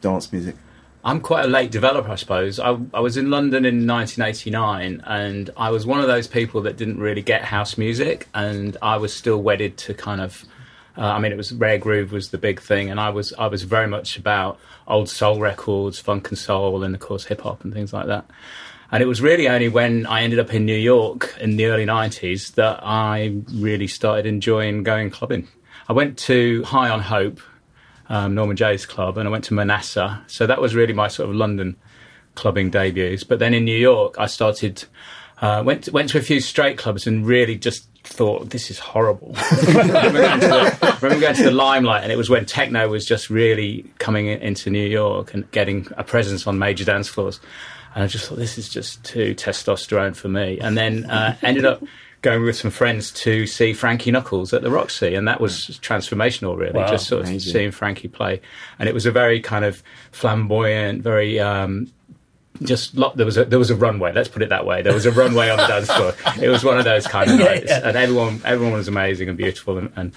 dance 0.00 0.32
music? 0.32 0.56
I'm 1.04 1.20
quite 1.20 1.44
a 1.44 1.48
late 1.48 1.70
developer, 1.70 2.10
I 2.10 2.16
suppose. 2.16 2.58
I, 2.58 2.76
I 2.92 2.98
was 2.98 3.16
in 3.16 3.30
London 3.30 3.64
in 3.64 3.86
1989, 3.86 5.02
and 5.06 5.50
I 5.56 5.70
was 5.70 5.86
one 5.86 6.00
of 6.00 6.08
those 6.08 6.26
people 6.26 6.62
that 6.62 6.76
didn't 6.76 6.98
really 6.98 7.22
get 7.22 7.44
house 7.44 7.78
music, 7.78 8.26
and 8.34 8.76
I 8.82 8.96
was 8.96 9.14
still 9.14 9.40
wedded 9.40 9.76
to 9.78 9.94
kind 9.94 10.20
of. 10.20 10.44
Uh, 10.98 11.02
I 11.02 11.18
mean, 11.20 11.30
it 11.30 11.36
was 11.36 11.52
rare 11.52 11.78
groove 11.78 12.10
was 12.10 12.30
the 12.30 12.38
big 12.38 12.60
thing, 12.60 12.90
and 12.90 12.98
I 12.98 13.10
was 13.10 13.32
I 13.34 13.46
was 13.46 13.62
very 13.62 13.86
much 13.86 14.18
about 14.18 14.58
old 14.88 15.08
soul 15.08 15.38
records, 15.38 16.00
funk 16.00 16.28
and 16.30 16.38
soul, 16.38 16.82
and 16.82 16.92
of 16.92 17.00
course 17.00 17.26
hip 17.26 17.42
hop 17.42 17.62
and 17.62 17.72
things 17.72 17.92
like 17.92 18.06
that. 18.06 18.28
And 18.90 19.00
it 19.00 19.06
was 19.06 19.20
really 19.20 19.48
only 19.48 19.68
when 19.68 20.06
I 20.06 20.22
ended 20.22 20.40
up 20.40 20.52
in 20.54 20.64
New 20.64 20.76
York 20.76 21.36
in 21.40 21.56
the 21.56 21.66
early 21.66 21.86
90s 21.86 22.54
that 22.54 22.80
I 22.82 23.36
really 23.52 23.86
started 23.88 24.26
enjoying 24.26 24.82
going 24.82 25.10
clubbing. 25.10 25.46
I 25.88 25.92
went 25.92 26.18
to 26.18 26.62
High 26.64 26.90
on 26.90 27.00
Hope, 27.00 27.40
um, 28.08 28.34
Norman 28.34 28.56
Jay's 28.56 28.86
club, 28.86 29.18
and 29.18 29.28
I 29.28 29.30
went 29.30 29.44
to 29.44 29.54
Manasseh. 29.54 30.22
So 30.26 30.46
that 30.46 30.60
was 30.60 30.74
really 30.74 30.92
my 30.92 31.08
sort 31.08 31.28
of 31.28 31.34
London 31.34 31.76
clubbing 32.34 32.70
debuts. 32.70 33.24
But 33.24 33.38
then 33.38 33.54
in 33.54 33.64
New 33.64 33.76
York, 33.76 34.16
I 34.18 34.26
started, 34.26 34.84
uh, 35.40 35.62
went, 35.64 35.84
to, 35.84 35.92
went 35.92 36.10
to 36.10 36.18
a 36.18 36.22
few 36.22 36.40
straight 36.40 36.78
clubs 36.78 37.06
and 37.06 37.26
really 37.26 37.56
just 37.56 37.88
thought, 38.02 38.50
this 38.50 38.70
is 38.70 38.78
horrible. 38.78 39.34
Remember, 39.66 40.20
going 40.20 40.40
to 40.40 40.46
the, 40.46 40.98
remember 41.00 41.20
going 41.20 41.36
to 41.36 41.44
the 41.44 41.50
Limelight, 41.50 42.02
and 42.02 42.12
it 42.12 42.16
was 42.16 42.30
when 42.30 42.46
techno 42.46 42.88
was 42.88 43.04
just 43.04 43.30
really 43.30 43.84
coming 43.98 44.26
in, 44.26 44.40
into 44.40 44.70
New 44.70 44.86
York 44.86 45.34
and 45.34 45.50
getting 45.50 45.86
a 45.96 46.04
presence 46.04 46.46
on 46.46 46.58
major 46.58 46.84
dance 46.84 47.08
floors. 47.08 47.40
And 47.94 48.04
I 48.04 48.06
just 48.06 48.28
thought, 48.28 48.38
this 48.38 48.58
is 48.58 48.68
just 48.68 49.02
too 49.04 49.34
testosterone 49.34 50.14
for 50.14 50.28
me. 50.28 50.58
And 50.60 50.76
then 50.76 51.06
uh, 51.06 51.36
ended 51.42 51.64
up 51.64 51.82
going 52.22 52.42
with 52.42 52.56
some 52.56 52.70
friends 52.70 53.12
to 53.12 53.46
see 53.46 53.72
Frankie 53.72 54.10
Knuckles 54.10 54.52
at 54.52 54.62
the 54.62 54.70
Roxy. 54.70 55.14
And 55.14 55.28
that 55.28 55.40
was 55.40 55.78
transformational, 55.82 56.56
really, 56.56 56.72
Wow. 56.72 56.88
just 56.90 57.06
sort 57.06 57.22
of 57.22 57.28
Amazing. 57.28 57.52
seeing 57.52 57.70
Frankie 57.70 58.08
play. 58.08 58.40
And 58.78 58.88
it 58.88 58.94
was 58.94 59.06
a 59.06 59.12
very 59.12 59.40
kind 59.40 59.64
of 59.64 59.82
flamboyant, 60.12 61.02
very. 61.02 61.38
Um, 61.40 61.90
just 62.62 62.96
lo- 62.96 63.12
there 63.14 63.26
was 63.26 63.36
a 63.36 63.44
there 63.44 63.58
was 63.58 63.68
a 63.70 63.76
runway. 63.76 64.12
Let's 64.14 64.28
put 64.30 64.40
it 64.40 64.48
that 64.48 64.64
way. 64.64 64.80
There 64.80 64.94
was 64.94 65.04
a 65.04 65.12
runway 65.12 65.50
on 65.50 65.58
the 65.58 65.66
dance 65.66 65.90
floor. 65.92 66.14
It 66.42 66.48
was 66.48 66.64
one 66.64 66.78
of 66.78 66.84
those 66.84 67.06
kind 67.06 67.30
of 67.30 67.38
Yeah, 67.38 67.44
nights, 67.44 67.64
yeah. 67.68 67.86
and 67.86 67.96
everyone 67.98 68.40
everyone 68.46 68.72
was 68.72 68.88
amazing 68.88 69.28
and 69.28 69.36
beautiful. 69.36 69.76
And, 69.76 69.92
and 69.94 70.12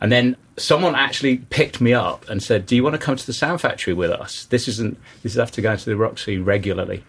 and 0.00 0.10
then 0.10 0.36
someone 0.56 0.96
actually 0.96 1.36
picked 1.38 1.80
me 1.80 1.94
up 1.94 2.28
and 2.28 2.42
said, 2.42 2.66
"Do 2.66 2.74
you 2.74 2.82
want 2.82 2.94
to 2.94 2.98
come 2.98 3.14
to 3.14 3.24
the 3.24 3.32
Sound 3.32 3.60
Factory 3.60 3.94
with 3.94 4.10
us? 4.10 4.46
This 4.46 4.66
isn't 4.66 4.98
this 5.22 5.32
is 5.32 5.38
after 5.38 5.62
going 5.62 5.78
to 5.78 5.84
the 5.84 5.96
Roxy 5.96 6.36
regularly." 6.38 7.04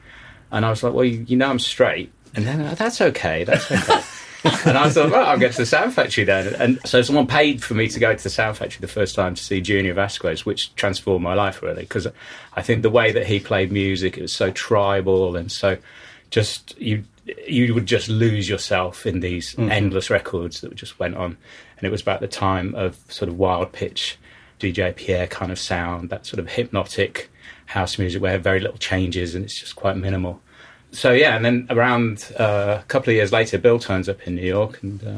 And 0.52 0.64
I 0.64 0.70
was 0.70 0.84
like, 0.84 0.94
"Well, 0.94 1.04
you, 1.04 1.26
you 1.28 1.36
know, 1.36 1.50
I'm 1.50 1.58
straight." 1.58 2.12
And 2.36 2.46
then 2.46 2.62
"Oh, 2.62 2.76
that's 2.76 3.02
okay. 3.02 3.44
That's 3.44 3.72
okay. 3.72 4.02
and 4.66 4.78
I 4.78 4.90
thought, 4.90 5.12
well, 5.12 5.26
I'll 5.26 5.40
get 5.40 5.54
to 5.54 5.60
the 5.60 5.66
Sound 5.66 5.94
Factory 5.94 6.24
then. 6.24 6.54
And 6.56 6.80
so 6.86 7.02
someone 7.02 7.28
paid 7.28 7.64
for 7.64 7.74
me 7.74 7.88
to 7.88 8.00
go 8.00 8.14
to 8.14 8.24
the 8.24 8.30
Sound 8.30 8.58
Factory 8.58 8.80
the 8.80 8.88
first 8.88 9.16
time 9.16 9.36
to 9.36 9.44
see 9.44 9.62
Junior 9.62 9.94
Vasquez, 9.94 10.46
which 10.46 10.74
transformed 10.76 11.24
my 11.24 11.34
life 11.34 11.62
really, 11.62 11.84
because 11.84 12.08
I 12.54 12.62
think 12.62 12.82
the 12.82 12.90
way 12.90 13.12
that 13.12 13.26
he 13.26 13.40
played 13.40 13.72
music, 13.72 14.18
it 14.18 14.22
was 14.22 14.36
so 14.36 14.52
tribal 14.52 15.36
and 15.36 15.52
so 15.52 15.78
just 16.30 16.80
you 16.80 17.04
you 17.48 17.74
would 17.74 17.88
just 17.88 18.08
lose 18.08 18.48
yourself 18.48 19.08
in 19.08 19.20
these 19.20 19.56
mm. 19.56 19.72
endless 19.72 20.12
records 20.12 20.62
that 20.62 20.76
just 20.76 21.00
went 21.00 21.16
on. 21.16 21.38
And 21.78 21.88
it 21.88 21.90
was 21.90 22.02
about 22.02 22.20
the 22.22 22.28
time 22.28 22.76
of 22.76 22.98
sort 23.10 23.30
of 23.30 23.38
wild 23.40 23.72
pitch, 23.72 24.18
DJ 24.60 24.96
Pierre 24.96 25.26
kind 25.26 25.52
of 25.52 25.58
sound, 25.58 26.12
that 26.12 26.28
sort 26.28 26.40
of 26.40 26.48
hypnotic 26.48 27.32
house 27.66 27.98
music 27.98 28.22
where 28.22 28.38
very 28.38 28.60
little 28.60 28.78
changes 28.78 29.34
and 29.34 29.44
it's 29.44 29.60
just 29.60 29.76
quite 29.76 29.98
minimal 29.98 30.40
so 30.96 31.12
yeah, 31.12 31.36
and 31.36 31.44
then 31.46 31.68
around 31.70 32.32
uh, 32.40 32.80
a 32.82 32.86
couple 32.88 33.10
of 33.12 33.16
years 33.16 33.32
later, 33.32 33.58
Bill 33.58 33.80
turns 33.80 34.08
up 34.10 34.26
in 34.28 34.36
New 34.36 34.46
York, 34.48 34.82
and 34.84 35.04
uh, 35.06 35.14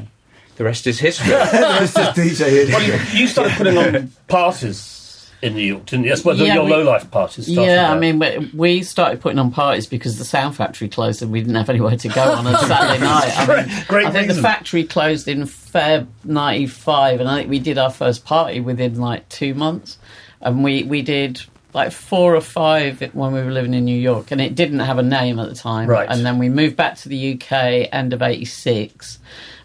the 0.57 0.63
rest 0.63 0.87
is 0.87 0.99
history. 0.99 1.27
It's 1.33 1.93
just 1.93 2.17
DJ 2.17 2.49
here. 2.49 2.67
Well, 2.67 2.83
you, 2.83 3.19
you 3.21 3.27
started 3.27 3.53
putting 3.53 3.77
on 3.77 4.11
parties 4.27 5.31
in 5.43 5.53
New 5.53 5.61
York, 5.61 5.85
didn't 5.85 6.05
you? 6.05 6.09
That's 6.09 6.25
where 6.25 6.35
Yeah, 6.35 6.55
your 6.55 6.63
we- 6.65 6.71
low 6.71 6.81
life 6.83 7.11
parties 7.11 7.45
started. 7.45 7.71
Yeah, 7.71 7.91
I 7.91 7.99
mean, 7.99 8.17
we, 8.17 8.49
we 8.55 8.81
started 8.83 9.21
putting 9.21 9.37
on 9.37 9.51
parties 9.51 9.85
because 9.85 10.17
the 10.17 10.25
sound 10.25 10.55
factory 10.55 10.89
closed 10.89 11.21
and 11.21 11.31
we 11.31 11.41
didn't 11.41 11.53
have 11.55 11.69
anywhere 11.69 11.95
to 11.95 12.09
go 12.09 12.23
on 12.23 12.47
a 12.47 12.57
Saturday 12.57 13.03
night. 13.03 13.31
I, 13.37 13.45
mean, 13.45 13.65
Great- 13.67 13.87
great 13.87 14.05
I 14.07 14.11
think 14.11 14.27
reason. 14.29 14.41
the 14.41 14.47
factory 14.47 14.83
closed 14.83 15.27
in 15.27 15.43
Feb 15.43 16.07
'95, 16.23 17.19
and 17.19 17.29
I 17.29 17.37
think 17.37 17.49
we 17.51 17.59
did 17.59 17.77
our 17.77 17.91
first 17.91 18.25
party 18.25 18.59
within 18.61 18.99
like 18.99 19.29
two 19.29 19.53
months, 19.53 19.99
and 20.41 20.63
we 20.63 20.81
we 20.83 21.03
did 21.03 21.41
like 21.73 21.91
four 21.91 22.35
or 22.35 22.41
five 22.41 23.01
when 23.13 23.33
we 23.33 23.41
were 23.41 23.51
living 23.51 23.73
in 23.73 23.85
New 23.85 23.99
York, 23.99 24.31
and 24.31 24.41
it 24.41 24.55
didn't 24.55 24.79
have 24.79 24.97
a 24.97 25.03
name 25.03 25.39
at 25.39 25.49
the 25.49 25.55
time. 25.55 25.89
Right. 25.89 26.07
And 26.09 26.25
then 26.25 26.39
we 26.39 26.49
moved 26.49 26.75
back 26.75 26.97
to 26.97 27.09
the 27.09 27.33
UK 27.33 27.89
end 27.91 28.13
of 28.13 28.21
'86 28.21 29.19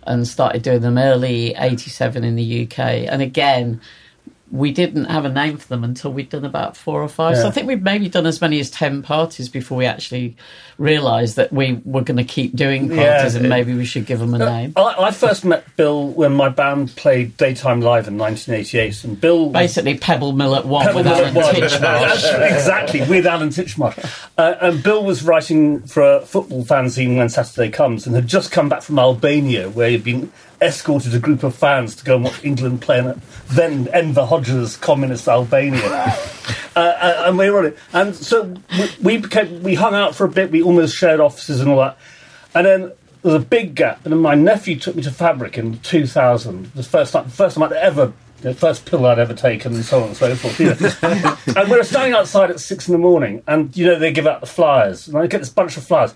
and 0.05 0.27
started 0.27 0.63
doing 0.63 0.81
them 0.81 0.99
early 0.99 1.55
'87 1.55 2.25
in 2.25 2.37
the 2.37 2.65
UK, 2.65 2.79
and 2.79 3.23
again 3.23 3.81
we 4.53 4.71
didn't 4.71 5.07
have 5.07 5.25
a 5.25 5.31
name 5.31 5.57
for 5.57 5.67
them 5.69 5.83
until 5.83 6.13
we'd 6.13 6.29
done 6.29 6.45
about 6.45 6.77
four 6.77 7.03
or 7.03 7.09
five. 7.09 7.39
So 7.39 7.49
I 7.49 7.51
think 7.51 7.67
we'd 7.67 7.83
maybe 7.83 8.11
done 8.11 8.27
as 8.27 8.39
many 8.43 8.61
as 8.61 8.71
10 8.71 9.03
parties 9.03 9.49
before 9.49 9.79
we 9.79 9.87
actually 9.87 10.37
realised 10.77 11.37
that 11.37 11.51
we 11.53 11.81
were 11.87 12.03
going 12.03 12.19
to 12.19 12.25
keep 12.25 12.55
doing 12.55 12.89
parties 12.91 13.35
Yeah. 13.35 13.41
and 13.41 13.49
maybe 13.49 13.73
we 13.75 13.87
should 13.87 14.05
give 14.05 14.19
them 14.19 14.35
a 14.35 14.39
name. 14.39 14.75
I, 14.77 14.95
I 14.99 15.11
first 15.11 15.45
met 15.47 15.65
Bill 15.77 16.07
when 16.09 16.35
my 16.35 16.51
band 16.51 16.95
played 16.97 17.35
Daytime 17.39 17.81
Live 17.81 18.09
in 18.09 18.19
1988, 18.19 19.05
and 19.05 19.19
Bill 19.21 19.47
was- 19.47 19.53
Basically, 19.55 19.97
Pebble 19.97 20.33
Mill 20.33 20.55
at 20.55 20.67
one 20.67 20.95
with 20.95 21.07
Alan. 21.07 21.33
Titchmarsh. 21.35 22.51
exactly, 22.55 23.01
with 23.09 23.27
Alan 23.27 23.49
Titchmarsh. 23.49 24.29
Uh, 24.37 24.55
and 24.61 24.83
Bill 24.83 25.03
was 25.03 25.23
writing 25.23 25.81
for 25.83 26.03
a 26.17 26.21
football 26.21 26.65
fanzine 26.65 27.17
when 27.17 27.29
Saturday 27.31 27.71
comes 27.71 28.07
and 28.07 28.15
had 28.15 28.27
just 28.27 28.51
come 28.53 28.69
back 28.69 28.83
from 28.83 28.99
Albania, 28.99 29.71
where 29.71 29.89
he'd 29.89 30.05
been 30.05 30.31
escorted 30.63 31.15
a 31.15 31.19
group 31.19 31.43
of 31.43 31.55
fans 31.55 31.95
to 31.97 32.05
go 32.05 32.17
and 32.17 32.25
watch 32.25 32.45
England 32.45 32.81
play 32.81 32.99
in 32.99 33.21
then 33.51 33.89
Enver 33.89 34.23
Hoxha's 34.23 34.77
communist 34.77 35.29
Albania. 35.29 35.83
uh, 36.77 36.79
uh, 36.79 37.25
and 37.27 37.39
we 37.39 37.51
were 37.51 37.59
on 37.59 37.67
it. 37.67 37.79
And 37.93 38.15
so 38.15 38.55
we, 38.79 38.91
we 39.03 39.17
became, 39.19 39.63
we 39.63 39.75
hung 39.75 39.95
out 39.95 40.15
for 40.15 40.25
a 40.25 40.29
bit, 40.29 40.51
we 40.51 40.63
almost 40.63 40.97
shared 40.97 41.21
offices 41.21 41.61
and 41.61 41.71
all 41.71 41.79
that. 41.79 41.99
And 42.55 42.67
then 42.67 42.81
there 43.23 43.33
was 43.33 43.35
a 43.35 43.47
big 43.47 43.75
gap, 43.75 44.05
and 44.05 44.13
then 44.13 44.21
my 44.21 44.35
nephew 44.35 44.79
took 44.79 44.97
me 44.97 45.03
to 45.03 45.11
Fabric 45.11 45.57
in 45.57 45.79
2000, 45.81 46.73
the 46.75 46.83
first 46.83 47.13
time, 47.13 47.29
first 47.29 47.57
time 47.57 47.63
I'd 47.65 47.73
ever, 47.73 48.13
the 48.41 48.53
first 48.53 48.85
pill 48.85 49.07
I'd 49.07 49.19
ever 49.19 49.33
taken, 49.33 49.75
and 49.75 49.85
so 49.85 50.03
on 50.03 50.09
and 50.09 50.17
so 50.17 50.35
forth. 50.35 50.59
You 50.59 50.75
know. 50.75 51.37
and 51.61 51.71
we 51.71 51.77
were 51.77 51.85
standing 51.85 52.15
outside 52.15 52.51
at 52.51 52.59
six 52.59 52.89
in 52.89 52.93
the 52.93 52.99
morning, 52.99 53.43
and 53.47 53.75
you 53.77 53.87
know 53.87 53.99
they 53.99 54.13
give 54.13 54.27
out 54.27 54.41
the 54.41 54.49
flyers, 54.49 55.07
and 55.07 55.17
I 55.17 55.29
get 55.29 55.39
this 55.39 55.51
bunch 55.51 55.77
of 55.77 55.85
flyers, 55.85 56.15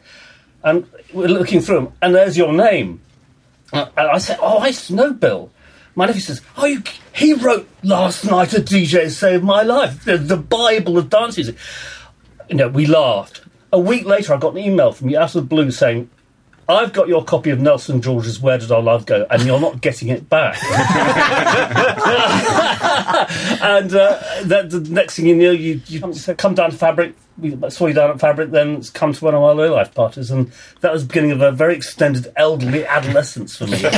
and 0.64 0.84
we're 1.12 1.28
looking 1.28 1.60
through 1.60 1.76
them, 1.76 1.92
and 2.02 2.14
there's 2.14 2.36
your 2.36 2.52
name, 2.52 3.00
and 3.76 4.08
I 4.08 4.18
said, 4.18 4.38
"Oh, 4.40 4.58
I 4.58 4.72
know 4.90 5.12
Bill." 5.12 5.50
My 5.94 6.06
nephew 6.06 6.20
says, 6.20 6.42
"Oh, 6.56 6.66
you, 6.66 6.82
he 7.14 7.32
wrote 7.32 7.68
last 7.82 8.24
night 8.24 8.52
a 8.52 8.60
DJ 8.60 9.10
saved 9.10 9.44
my 9.44 9.62
life, 9.62 10.04
the, 10.04 10.18
the 10.18 10.36
Bible 10.36 10.98
of 10.98 11.10
dance 11.10 11.36
music." 11.36 11.56
You 12.48 12.56
know, 12.56 12.68
we 12.68 12.86
laughed. 12.86 13.42
A 13.72 13.78
week 13.78 14.04
later, 14.04 14.34
I 14.34 14.38
got 14.38 14.52
an 14.52 14.58
email 14.58 14.92
from 14.92 15.08
you 15.10 15.18
out 15.18 15.34
of 15.34 15.42
the 15.42 15.48
blue 15.48 15.70
saying, 15.70 16.08
I've 16.68 16.92
got 16.92 17.06
your 17.06 17.24
copy 17.24 17.50
of 17.50 17.60
Nelson 17.60 18.02
George's 18.02 18.40
Where 18.40 18.58
Did 18.58 18.72
Our 18.72 18.82
Love 18.82 19.06
Go, 19.06 19.24
and 19.30 19.42
you're 19.42 19.60
not 19.60 19.80
getting 19.80 20.08
it 20.08 20.28
back. 20.28 20.56
and 23.62 23.94
uh, 23.94 24.18
that, 24.44 24.70
the 24.70 24.80
next 24.90 25.14
thing 25.16 25.26
you 25.26 25.36
know, 25.36 25.50
you, 25.52 25.80
you 25.86 26.00
come 26.36 26.54
down 26.54 26.70
to 26.70 26.76
Fabric. 26.76 27.14
We 27.38 27.54
saw 27.68 27.86
you 27.86 27.92
down 27.92 28.10
at 28.10 28.18
Fabric, 28.18 28.50
then 28.50 28.76
it's 28.76 28.88
come 28.88 29.12
to 29.12 29.24
one 29.24 29.34
of 29.34 29.42
our 29.42 29.54
low 29.54 29.72
life 29.74 29.94
parties, 29.94 30.30
and 30.30 30.50
that 30.80 30.90
was 30.92 31.02
the 31.02 31.08
beginning 31.08 31.32
of 31.32 31.42
a 31.42 31.52
very 31.52 31.76
extended 31.76 32.32
elderly 32.34 32.84
adolescence 32.86 33.56
for 33.56 33.66
me. 33.66 33.78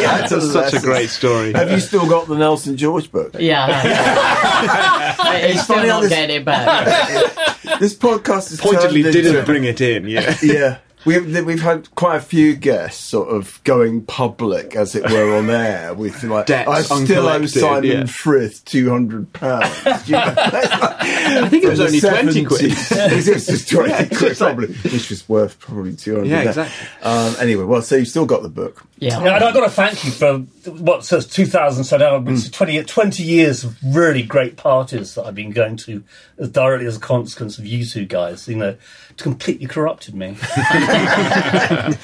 Yeah, 0.00 0.26
That's 0.26 0.52
such 0.52 0.72
a 0.74 0.80
great 0.80 1.10
story. 1.10 1.52
Have 1.52 1.70
you 1.70 1.78
still 1.78 2.08
got 2.08 2.26
the 2.26 2.36
Nelson 2.36 2.76
George 2.76 3.12
book? 3.12 3.36
Yeah, 3.38 3.68
it's 5.36 5.62
still 5.62 5.76
funny 5.76 5.88
how 5.88 5.96
not 5.96 6.00
this- 6.02 6.10
getting 6.10 6.36
it 6.36 6.44
back. 6.44 7.60
This 7.78 7.94
podcast 7.94 8.50
is 8.52 8.60
Pointedly 8.60 9.02
didn't 9.02 9.26
into- 9.36 9.42
bring 9.44 9.64
it 9.64 9.80
in. 9.80 10.08
Yeah. 10.08 10.34
Yeah. 10.42 10.78
We've, 11.04 11.46
we've 11.46 11.62
had 11.62 11.94
quite 11.94 12.16
a 12.16 12.20
few 12.20 12.54
guests 12.54 13.02
sort 13.04 13.28
of 13.28 13.60
going 13.64 14.04
public, 14.04 14.76
as 14.76 14.94
it 14.94 15.10
were, 15.10 15.36
on 15.36 15.48
air 15.48 15.94
with 15.94 16.22
like, 16.24 16.46
Debts 16.46 16.68
I 16.68 16.82
still 16.82 17.26
owe 17.26 17.46
Simon 17.46 17.84
yeah. 17.84 18.04
Frith 18.04 18.64
two 18.64 18.90
hundred 18.90 19.32
pounds. 19.32 19.64
I 19.86 21.48
think 21.48 21.64
it 21.64 21.68
was 21.68 21.80
only 21.80 22.00
twenty 22.00 22.44
quid. 22.44 22.60
it 22.72 23.12
was 23.34 23.46
just 23.46 23.70
twenty 23.70 23.90
Yeah, 23.90 24.04
quid, 24.06 24.32
it's 24.32 24.40
like- 24.40 24.56
probably, 24.56 24.74
which 24.74 25.10
was 25.10 25.28
worth 25.28 25.58
probably 25.58 25.94
two 25.96 26.16
hundred. 26.16 26.28
Yeah, 26.28 26.42
exactly. 26.42 26.88
Um, 27.02 27.34
anyway, 27.40 27.64
well, 27.64 27.82
so 27.82 27.96
you've 27.96 28.08
still 28.08 28.26
got 28.26 28.42
the 28.42 28.48
book. 28.48 28.84
Yeah. 28.98 29.22
Yeah, 29.24 29.36
and 29.36 29.44
I've 29.44 29.54
got 29.54 29.64
to 29.64 29.70
thank 29.70 30.04
you 30.04 30.10
for 30.10 30.38
what 30.70 31.06
says 31.06 31.26
2000, 31.26 31.84
so 31.84 31.96
now 31.96 32.22
it's 32.26 32.50
20, 32.50 32.84
20 32.84 33.22
years 33.22 33.64
of 33.64 33.78
really 33.82 34.22
great 34.22 34.58
parties 34.58 35.14
that 35.14 35.24
I've 35.24 35.34
been 35.34 35.52
going 35.52 35.78
to 35.78 36.04
as 36.36 36.50
directly 36.50 36.86
as 36.86 36.98
a 36.98 37.00
consequence 37.00 37.58
of 37.58 37.64
you 37.64 37.86
two 37.86 38.04
guys. 38.04 38.46
You 38.46 38.56
know, 38.56 38.76
it's 39.08 39.09
completely 39.22 39.66
corrupted 39.66 40.14
me. 40.14 40.36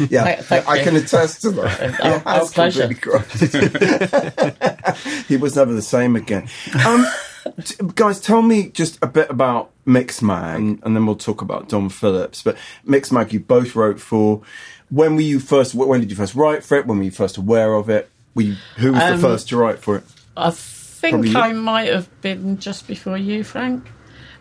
Yeah, 0.09 0.25
Thank- 0.25 0.41
thank 0.47 0.69
I 0.69 0.77
you. 0.79 0.85
can 0.85 0.97
attest 0.97 1.43
to 1.43 1.51
that. 1.53 1.81
Our- 2.01 2.17
It 2.17 2.27
our 2.27 2.39
has 2.41 2.53
pleasure. 2.53 2.89
completely 2.89 3.11
corrupted. 3.11 4.97
he 5.29 5.37
was 5.37 5.57
never 5.57 5.73
the 5.73 5.83
same 5.83 6.17
again. 6.17 6.49
Um, 6.87 7.07
t- 7.65 7.75
guys, 7.95 8.21
tell 8.21 8.43
me 8.43 8.69
just 8.69 8.99
a 9.03 9.07
bit 9.07 9.31
about 9.31 9.71
Mixmag, 9.87 10.57
and, 10.57 10.79
and 10.83 10.95
then 10.97 11.07
we'll 11.07 11.17
talk 11.17 11.43
about 11.43 11.69
Dom 11.69 11.89
Phillips. 11.89 12.43
But 12.43 12.57
Mixmag, 12.87 13.33
you 13.33 13.41
both 13.41 13.75
wrote 13.77 14.01
for. 14.01 14.43
When 14.91 15.17
were 15.17 15.23
you 15.23 15.41
first? 15.41 15.75
When 15.75 16.01
did 16.01 16.11
you 16.11 16.17
first 16.17 16.35
write 16.35 16.63
for 16.63 16.77
it? 16.79 16.87
When 16.87 16.99
were 16.99 17.05
you 17.05 17.11
first 17.11 17.37
aware 17.37 17.75
of 17.75 17.89
it? 17.91 18.09
Were 18.35 18.43
you, 18.43 18.57
who 18.77 18.93
was 18.93 19.03
Um, 19.03 19.21
the 19.21 19.27
first 19.29 19.49
to 19.49 19.57
write 19.57 19.79
for 19.81 19.97
it? 19.97 20.05
I 20.37 20.51
think 20.51 21.13
Probably 21.13 21.31
you. 21.31 21.39
I 21.39 21.53
might 21.53 21.89
have 21.89 22.09
been 22.21 22.59
just 22.59 22.87
before 22.87 23.17
you, 23.19 23.43
Frank. 23.43 23.85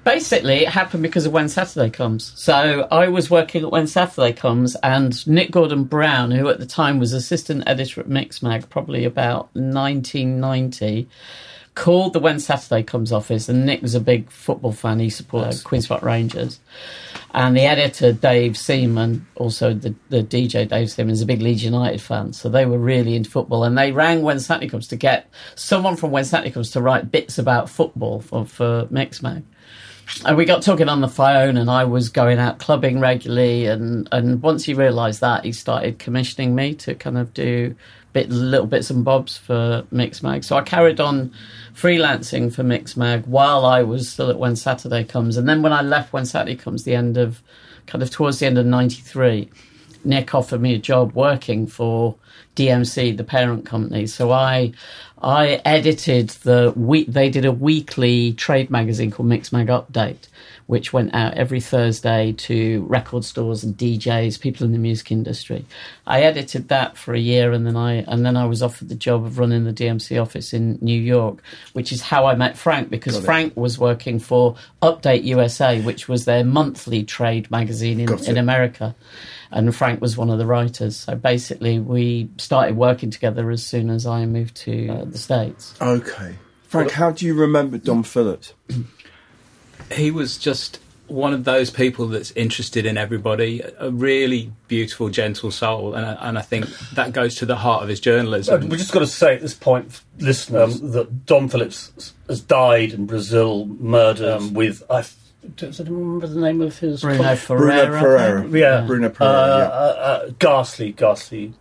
Basically, 0.06 0.58
it 0.58 0.70
happened 0.70 1.02
because 1.02 1.26
of 1.26 1.34
When 1.34 1.50
Saturday 1.50 1.90
Comes. 1.90 2.32
So 2.36 2.88
I 2.92 3.08
was 3.08 3.32
working 3.32 3.64
at 3.64 3.72
When 3.72 3.88
Saturday 3.88 4.34
Comes, 4.34 4.76
and 4.84 5.28
Nick 5.28 5.50
Gordon 5.50 5.84
Brown, 5.84 6.30
who 6.30 6.48
at 6.48 6.60
the 6.60 6.68
time 6.68 7.00
was 7.00 7.12
assistant 7.12 7.64
editor 7.66 8.02
at 8.02 8.08
Mixmag, 8.08 8.70
probably 8.70 9.04
about 9.04 9.50
1990, 9.56 11.10
called 11.74 12.14
the 12.14 12.20
When 12.20 12.40
Saturday 12.40 12.84
Comes 12.84 13.12
office. 13.12 13.50
And 13.50 13.66
Nick 13.66 13.82
was 13.82 13.96
a 13.96 14.00
big 14.00 14.30
football 14.30 14.74
fan; 14.74 15.00
he 15.00 15.10
supports 15.10 15.64
Queens 15.64 15.88
Park 15.88 16.04
Rangers. 16.04 16.60
And 17.34 17.58
the 17.58 17.64
editor, 17.64 18.14
Dave 18.14 18.56
Seaman, 18.58 19.26
also 19.34 19.74
the, 19.74 19.96
the 20.10 20.22
DJ, 20.22 20.70
Dave 20.70 20.92
Seaman, 20.92 21.14
is 21.14 21.24
a 21.24 21.26
big 21.26 21.42
Leeds 21.42 21.64
United 21.64 22.00
fan. 22.00 22.32
So 22.32 22.48
they 22.48 22.68
were 22.68 22.78
really 22.78 23.16
into 23.16 23.32
football. 23.32 23.64
And 23.64 23.76
they 23.76 23.92
rang 23.92 24.22
When 24.22 24.40
Saturday 24.40 24.70
Comes 24.70 24.88
to 24.90 24.98
get 24.98 25.32
someone 25.56 25.96
from 25.96 26.12
When 26.12 26.26
Saturday 26.26 26.52
Comes 26.52 26.70
to 26.72 26.82
write 26.82 27.12
bits 27.12 27.40
about 27.40 27.72
football 27.72 28.22
for, 28.22 28.46
for 28.46 28.86
Mixmag. 28.86 29.44
And 30.26 30.38
we 30.38 30.46
got 30.46 30.62
talking 30.62 30.90
on 30.90 31.02
the 31.02 31.08
phone, 31.08 31.58
and 31.58 31.70
I 31.70 31.84
was 31.84 32.10
going 32.10 32.40
out 32.40 32.60
clubbing 32.60 33.00
regularly. 33.00 33.66
And, 33.66 34.08
and 34.12 34.42
once 34.42 34.64
he 34.64 34.74
realised 34.74 35.22
that, 35.22 35.46
he 35.46 35.52
started 35.52 36.00
commissioning 36.00 36.56
me 36.56 36.76
to 36.76 36.96
kind 36.96 37.18
of 37.18 37.34
do 37.34 37.76
bit 38.16 38.30
little 38.30 38.66
bits 38.66 38.90
and 38.90 39.04
bobs 39.04 39.36
for 39.36 39.86
Mixmag. 39.92 40.46
So 40.46 40.56
I 40.56 40.62
carried 40.62 41.02
on 41.02 41.34
freelancing 41.74 42.52
for 42.54 42.64
Mixmag 42.64 43.28
while 43.28 43.66
I 43.66 43.84
was 43.84 44.08
still 44.08 44.30
at 44.30 44.40
When 44.40 44.56
Saturday 44.56 45.04
Comes. 45.04 45.36
And 45.36 45.50
then 45.50 45.62
when 45.62 45.74
I 45.74 45.82
left 45.82 46.14
When 46.14 46.26
Saturday 46.26 46.56
Comes, 46.56 46.86
the 46.86 46.96
end 46.96 47.18
of 47.18 47.44
kind 47.88 48.02
of 48.02 48.10
towards 48.10 48.40
the 48.40 48.46
end 48.46 48.58
of 48.58 48.66
'93, 48.66 49.50
Nick 50.06 50.34
offered 50.34 50.62
me 50.62 50.74
a 50.76 50.80
job 50.80 51.14
working 51.14 51.68
for 51.68 52.16
DMC, 52.56 53.18
the 53.18 53.26
parent 53.26 53.66
company. 53.66 54.08
So 54.08 54.32
I 54.32 54.72
I 55.26 55.60
edited 55.66 56.30
the 56.30 56.72
week. 56.76 57.08
They 57.08 57.32
did 57.32 57.46
a 57.46 57.52
weekly 57.52 58.34
trade 58.34 58.70
magazine 58.70 59.10
called 59.10 59.28
Mixmag 59.28 59.70
Update, 59.70 60.28
which 60.68 60.94
went 60.94 61.16
out 61.16 61.34
every 61.34 61.60
Thursday 61.60 62.34
to 62.34 62.86
record 62.88 63.26
stores 63.26 63.64
and 63.64 63.76
DJs, 63.76 64.40
people 64.40 64.68
in 64.68 64.72
the 64.72 64.78
music 64.78 65.12
industry. 65.12 65.66
I 66.06 66.22
edited 66.22 66.68
that 66.68 66.96
for 66.96 67.16
a 67.16 67.20
year, 67.20 67.54
and 67.54 67.66
then 67.66 67.76
I 67.76 68.04
and 68.08 68.24
then 68.24 68.38
I 68.38 68.46
was 68.46 68.62
offered 68.62 68.90
the 68.90 68.96
job 68.96 69.26
of 69.26 69.40
running 69.40 69.64
the 69.64 69.74
DMC 69.74 70.22
office 70.22 70.54
in 70.54 70.78
New 70.80 71.02
York, 71.02 71.42
which 71.74 71.92
is 71.92 72.04
how 72.04 72.28
I 72.28 72.36
met 72.36 72.56
Frank 72.56 72.92
because 72.92 73.20
Frank 73.20 73.58
was 73.58 73.80
working 73.80 74.20
for 74.20 74.56
Update 74.84 75.24
USA, 75.24 75.82
which 75.82 76.08
was 76.08 76.26
their 76.26 76.44
monthly 76.44 77.04
trade 77.04 77.50
magazine 77.50 78.00
in, 78.00 78.14
in 78.26 78.38
America. 78.38 78.96
And 79.52 79.74
Frank 79.74 80.02
was 80.02 80.18
one 80.18 80.30
of 80.30 80.38
the 80.38 80.46
writers. 80.46 80.98
So 80.98 81.16
basically, 81.16 81.80
we 81.80 82.30
started 82.38 82.76
working 82.76 83.10
together 83.10 83.50
as 83.52 83.64
soon 83.64 83.90
as 83.90 84.06
I 84.06 84.26
moved 84.26 84.56
to 84.58 84.90
uh, 84.90 85.06
the 85.16 85.22
States. 85.22 85.74
Okay, 85.82 86.36
Frank, 86.68 86.92
how 86.92 87.12
do 87.12 87.26
you 87.26 87.34
remember 87.34 87.78
Dom 87.78 88.04
Phillips? 88.04 88.54
he 89.92 90.12
was 90.12 90.38
just 90.38 90.80
one 91.08 91.34
of 91.34 91.44
those 91.44 91.70
people 91.70 92.08
that's 92.08 92.32
interested 92.32 92.86
in 92.86 92.98
everybody, 92.98 93.62
a 93.80 93.92
really 93.92 94.52
beautiful, 94.68 95.10
gentle 95.10 95.52
soul, 95.52 95.94
and 95.94 96.06
I, 96.06 96.14
and 96.28 96.38
I 96.38 96.42
think 96.42 96.66
that 96.96 97.14
goes 97.14 97.36
to 97.36 97.46
the 97.46 97.56
heart 97.56 97.84
of 97.84 97.90
his 97.90 98.00
journalism. 98.00 98.68
We've 98.70 98.80
just 98.80 98.92
got 98.92 99.00
to 99.00 99.08
say 99.08 99.36
at 99.36 99.42
this 99.42 99.54
point, 99.54 100.02
listeners, 100.18 100.82
that 100.82 101.26
Dom 101.26 101.48
Phillips 101.48 102.14
has 102.28 102.42
died 102.42 102.94
in 102.94 103.06
Brazil, 103.06 103.66
murdered 103.66 104.38
um, 104.38 104.54
with. 104.54 104.84
I. 104.90 105.06
does 105.56 105.80
anyone 105.80 106.02
remember 106.02 106.28
the 106.28 106.42
name 106.42 106.62
of 106.62 106.78
his? 106.80 107.02
Bruno 107.02 107.24
con- 107.24 107.38
Ferreira. 107.38 107.88
Bruno 107.88 108.00
Pereira. 108.02 108.48
Yeah, 108.50 108.86
Bruno 108.88 109.08
uh, 109.08 109.12
Pereira. 109.12 109.34
uh, 109.34 109.96
uh, 109.98 110.30
ghastly, 110.40 110.92
ghastly 110.92 111.54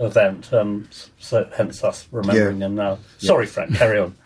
event. 0.00 0.52
Um, 0.52 0.88
so 1.18 1.48
hence 1.56 1.82
us 1.84 2.06
remembering 2.12 2.58
Yeah. 2.60 2.66
him 2.66 2.74
now. 2.74 2.98
Sorry, 3.18 3.46
Frank. 3.46 3.74
Carry 3.76 3.98
on. 3.98 4.14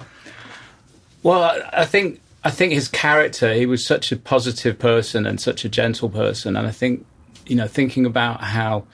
Well, 1.22 1.42
I, 1.42 1.82
I 1.82 1.84
think 1.84 2.18
I 2.44 2.50
think 2.50 2.72
his 2.72 2.88
character. 2.88 3.52
He 3.52 3.66
was 3.66 3.86
such 3.86 4.10
a 4.10 4.16
positive 4.16 4.78
person 4.78 5.26
and 5.26 5.38
such 5.38 5.66
a 5.66 5.68
gentle 5.68 6.08
person, 6.08 6.56
and 6.56 6.66
I 6.66 6.70
think 6.70 7.04
you 7.46 7.56
know 7.56 7.66
thinking 7.66 8.06
about 8.06 8.40
how. 8.40 8.84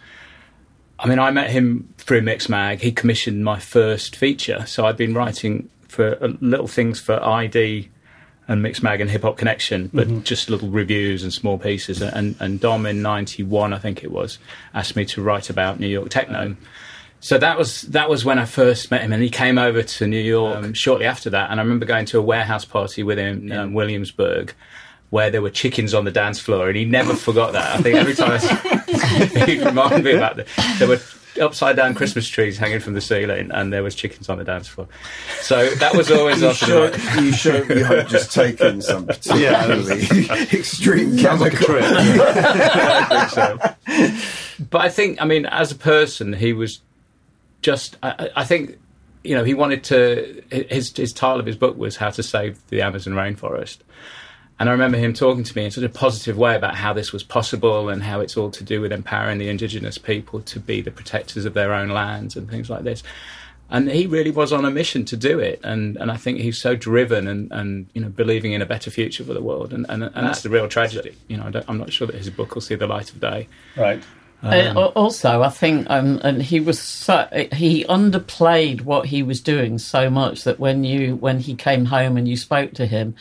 I 0.98 1.06
mean, 1.06 1.20
I 1.20 1.30
met 1.30 1.50
him 1.50 1.92
through 1.98 2.22
Mixmag. 2.22 2.80
He 2.80 2.90
commissioned 2.90 3.44
my 3.44 3.60
first 3.60 4.16
feature, 4.16 4.64
so 4.66 4.86
I'd 4.86 4.96
been 4.96 5.14
writing 5.14 5.68
for 5.86 6.20
uh, 6.20 6.32
little 6.40 6.66
things 6.66 6.98
for 6.98 7.22
ID 7.22 7.90
and 8.48 8.64
Mixmag 8.64 9.00
and 9.00 9.10
Hip 9.10 9.22
Hop 9.22 9.36
Connection, 9.36 9.90
but 9.92 10.24
just 10.24 10.48
little 10.50 10.68
reviews 10.68 11.22
and 11.22 11.32
small 11.32 11.58
pieces. 11.58 12.00
And, 12.00 12.36
and 12.38 12.60
Dom 12.60 12.86
in 12.86 13.02
'91, 13.02 13.72
I 13.72 13.78
think 13.78 14.04
it 14.04 14.10
was, 14.10 14.38
asked 14.74 14.96
me 14.96 15.04
to 15.06 15.22
write 15.22 15.50
about 15.50 15.80
New 15.80 15.88
York 15.88 16.10
techno. 16.10 16.56
So 17.20 17.38
that 17.38 17.58
was 17.58 17.82
that 17.82 18.08
was 18.08 18.24
when 18.24 18.38
I 18.38 18.44
first 18.44 18.90
met 18.90 19.00
him, 19.00 19.12
and 19.12 19.22
he 19.22 19.30
came 19.30 19.58
over 19.58 19.82
to 19.82 20.06
New 20.06 20.20
York 20.20 20.58
um, 20.58 20.74
shortly 20.74 21.06
after 21.06 21.30
that. 21.30 21.50
And 21.50 21.58
I 21.58 21.62
remember 21.62 21.86
going 21.86 22.06
to 22.06 22.18
a 22.18 22.22
warehouse 22.22 22.64
party 22.64 23.02
with 23.02 23.18
him 23.18 23.50
in 23.50 23.72
Williamsburg, 23.72 24.54
where 25.10 25.30
there 25.30 25.42
were 25.42 25.50
chickens 25.50 25.94
on 25.94 26.04
the 26.04 26.10
dance 26.10 26.38
floor, 26.38 26.68
and 26.68 26.76
he 26.76 26.84
never 26.84 27.14
forgot 27.14 27.52
that. 27.52 27.78
I 27.78 27.82
think 27.82 27.96
every 27.96 28.14
time 28.14 28.32
I 28.32 29.46
he'd 29.46 29.64
remind 29.64 30.04
me 30.04 30.12
about 30.12 30.36
that. 30.36 30.46
There 30.78 30.88
were 30.88 31.00
upside 31.40 31.76
down 31.76 31.94
Christmas 31.94 32.28
trees 32.28 32.58
hanging 32.58 32.80
from 32.80 32.94
the 32.94 33.00
ceiling, 33.00 33.50
and 33.52 33.72
there 33.72 33.82
was 33.82 33.94
chickens 33.94 34.28
on 34.28 34.38
the 34.38 34.44
dance 34.44 34.68
floor. 34.68 34.88
So 35.40 35.68
that 35.76 35.94
was 35.94 36.10
always 36.10 36.40
You 36.40 36.48
up 36.48 36.62
in 36.62 36.68
sure, 36.68 36.90
my- 36.90 37.20
you 37.22 37.32
sure 37.32 37.64
you 37.78 37.84
haven't 37.84 38.08
just 38.08 38.32
taken 38.32 38.82
some 38.82 39.06
particularly 39.06 40.02
extreme 40.52 41.18
Sounds 41.18 41.40
like 41.40 41.54
a 41.54 41.56
chemical? 41.56 41.66
trip. 41.66 41.84
I 42.40 43.26
think 43.26 43.30
so. 43.30 44.64
But 44.70 44.80
I 44.80 44.88
think, 44.88 45.20
I 45.20 45.24
mean, 45.26 45.46
as 45.46 45.70
a 45.72 45.76
person, 45.76 46.32
he 46.32 46.52
was 46.52 46.80
just. 47.62 47.96
I, 48.02 48.10
I 48.10 48.30
I 48.36 48.44
think, 48.44 48.78
you 49.24 49.34
know, 49.34 49.44
he 49.44 49.54
wanted 49.54 49.84
to. 49.84 50.42
His 50.50 50.96
his 50.96 51.12
title 51.12 51.40
of 51.40 51.46
his 51.46 51.56
book 51.56 51.76
was 51.76 51.96
"How 51.96 52.10
to 52.10 52.22
Save 52.22 52.58
the 52.68 52.82
Amazon 52.82 53.12
Rainforest," 53.14 53.78
and 54.58 54.68
I 54.68 54.72
remember 54.72 54.96
him 54.96 55.12
talking 55.12 55.44
to 55.44 55.56
me 55.56 55.66
in 55.66 55.70
such 55.70 55.84
a 55.84 55.88
positive 55.88 56.38
way 56.38 56.56
about 56.56 56.76
how 56.76 56.92
this 56.92 57.12
was 57.12 57.22
possible 57.22 57.88
and 57.90 58.02
how 58.02 58.20
it's 58.20 58.36
all 58.36 58.50
to 58.52 58.64
do 58.64 58.80
with 58.80 58.90
empowering 58.90 59.38
the 59.38 59.48
indigenous 59.48 59.98
people 59.98 60.40
to 60.42 60.58
be 60.58 60.80
the 60.80 60.90
protectors 60.90 61.44
of 61.44 61.52
their 61.54 61.74
own 61.74 61.90
lands 61.90 62.36
and 62.36 62.48
things 62.48 62.70
like 62.70 62.82
this. 62.82 63.02
And 63.68 63.90
he 63.90 64.06
really 64.06 64.30
was 64.30 64.52
on 64.52 64.64
a 64.64 64.70
mission 64.70 65.04
to 65.06 65.16
do 65.16 65.40
it, 65.40 65.60
and, 65.64 65.96
and 65.96 66.10
I 66.10 66.16
think 66.16 66.38
he's 66.38 66.56
so 66.56 66.76
driven 66.76 67.26
and, 67.26 67.50
and 67.50 67.88
you 67.94 68.00
know 68.00 68.08
believing 68.08 68.52
in 68.52 68.62
a 68.62 68.66
better 68.66 68.90
future 68.90 69.24
for 69.24 69.34
the 69.34 69.42
world, 69.42 69.72
and, 69.72 69.84
and, 69.88 70.04
and 70.04 70.26
that's 70.26 70.42
the 70.42 70.50
real 70.50 70.68
tragedy. 70.68 71.16
You 71.26 71.36
know, 71.36 71.46
I 71.46 71.50
don't, 71.50 71.64
I'm 71.68 71.78
not 71.78 71.92
sure 71.92 72.06
that 72.06 72.14
his 72.14 72.30
book 72.30 72.54
will 72.54 72.62
see 72.62 72.76
the 72.76 72.86
light 72.86 73.10
of 73.10 73.20
day. 73.20 73.48
Right. 73.76 74.02
Uh, 74.42 74.92
also, 74.94 75.42
I 75.42 75.48
think, 75.48 75.88
um, 75.90 76.20
and 76.22 76.40
he 76.42 76.60
was 76.60 76.78
so 76.78 77.26
he 77.52 77.84
underplayed 77.86 78.82
what 78.82 79.06
he 79.06 79.24
was 79.24 79.40
doing 79.40 79.78
so 79.78 80.10
much 80.10 80.44
that 80.44 80.60
when 80.60 80.84
you 80.84 81.16
when 81.16 81.40
he 81.40 81.56
came 81.56 81.86
home 81.86 82.16
and 82.16 82.28
you 82.28 82.36
spoke 82.36 82.74
to 82.74 82.86
him, 82.86 83.16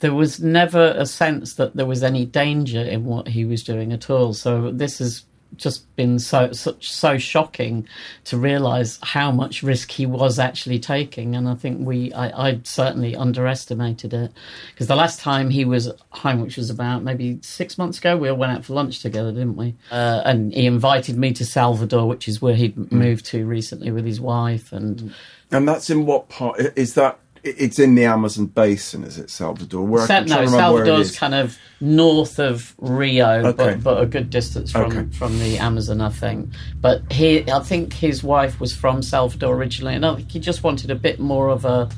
there 0.00 0.14
was 0.14 0.40
never 0.40 0.94
a 0.96 1.06
sense 1.06 1.54
that 1.54 1.74
there 1.74 1.86
was 1.86 2.02
any 2.02 2.26
danger 2.26 2.80
in 2.80 3.04
what 3.04 3.28
he 3.28 3.44
was 3.44 3.62
doing 3.64 3.92
at 3.92 4.10
all. 4.10 4.34
So 4.34 4.70
this 4.70 4.98
has 4.98 5.24
just 5.54 5.94
been 5.96 6.18
so 6.18 6.52
such 6.52 6.90
so 6.92 7.16
shocking 7.18 7.88
to 8.24 8.36
realise 8.36 8.98
how 9.02 9.30
much 9.30 9.62
risk 9.62 9.90
he 9.90 10.04
was 10.04 10.38
actually 10.38 10.78
taking, 10.78 11.34
and 11.34 11.48
I 11.48 11.54
think 11.54 11.86
we 11.86 12.12
I, 12.12 12.48
I 12.48 12.60
certainly 12.64 13.16
underestimated 13.16 14.12
it 14.12 14.32
because 14.72 14.86
the 14.86 14.96
last 14.96 15.20
time 15.20 15.50
he 15.50 15.64
was 15.64 15.90
home, 16.10 16.40
which 16.40 16.56
was 16.56 16.68
about 16.68 17.02
maybe 17.04 17.38
six 17.42 17.78
months 17.78 17.98
ago, 17.98 18.16
we 18.16 18.28
all 18.28 18.36
went 18.36 18.52
out 18.52 18.64
for 18.64 18.74
lunch 18.74 19.00
together, 19.00 19.32
didn't 19.32 19.56
we? 19.56 19.74
Uh, 19.90 20.22
and 20.24 20.52
he 20.52 20.66
invited 20.66 21.16
me 21.16 21.32
to 21.34 21.46
Salvador, 21.46 22.06
which 22.06 22.28
is 22.28 22.42
where 22.42 22.54
he'd 22.54 22.92
moved 22.92 23.24
to 23.26 23.46
recently 23.46 23.90
with 23.90 24.04
his 24.04 24.20
wife, 24.20 24.72
and 24.72 25.14
And 25.50 25.66
that's 25.68 25.90
in 25.90 26.06
what 26.06 26.28
part? 26.28 26.60
Is 26.76 26.94
that? 26.94 27.18
It's 27.46 27.78
in 27.78 27.94
the 27.94 28.04
Amazon 28.04 28.46
basin, 28.46 29.04
is 29.04 29.18
it, 29.18 29.30
Salvador? 29.30 29.86
Where 29.86 30.06
Sa- 30.06 30.20
no, 30.20 30.26
to 30.26 30.34
remember 30.34 30.46
where 30.46 30.82
it 30.82 30.86
Salvador's 30.86 31.10
is. 31.10 31.18
kind 31.18 31.34
of 31.34 31.58
north 31.80 32.38
of 32.40 32.74
Rio, 32.78 33.46
Okay. 33.46 33.74
but, 33.74 33.82
but 33.82 34.02
a 34.02 34.06
good 34.06 34.30
distance 34.30 34.72
from, 34.72 34.84
Okay. 34.92 35.06
from 35.16 35.38
the 35.38 35.58
Amazon, 35.58 36.00
I 36.00 36.08
think. 36.08 36.50
But 36.80 37.10
he, 37.12 37.48
I 37.50 37.60
think 37.60 37.92
his 37.92 38.24
wife 38.24 38.58
was 38.60 38.74
from 38.74 39.02
Salvador 39.02 39.54
originally, 39.54 39.94
and 39.94 40.04
I 40.04 40.16
think 40.16 40.30
he 40.30 40.40
just 40.40 40.62
wanted 40.62 40.90
a 40.90 40.94
bit 40.96 41.20
more 41.20 41.48
of 41.50 41.64
a 41.64 41.88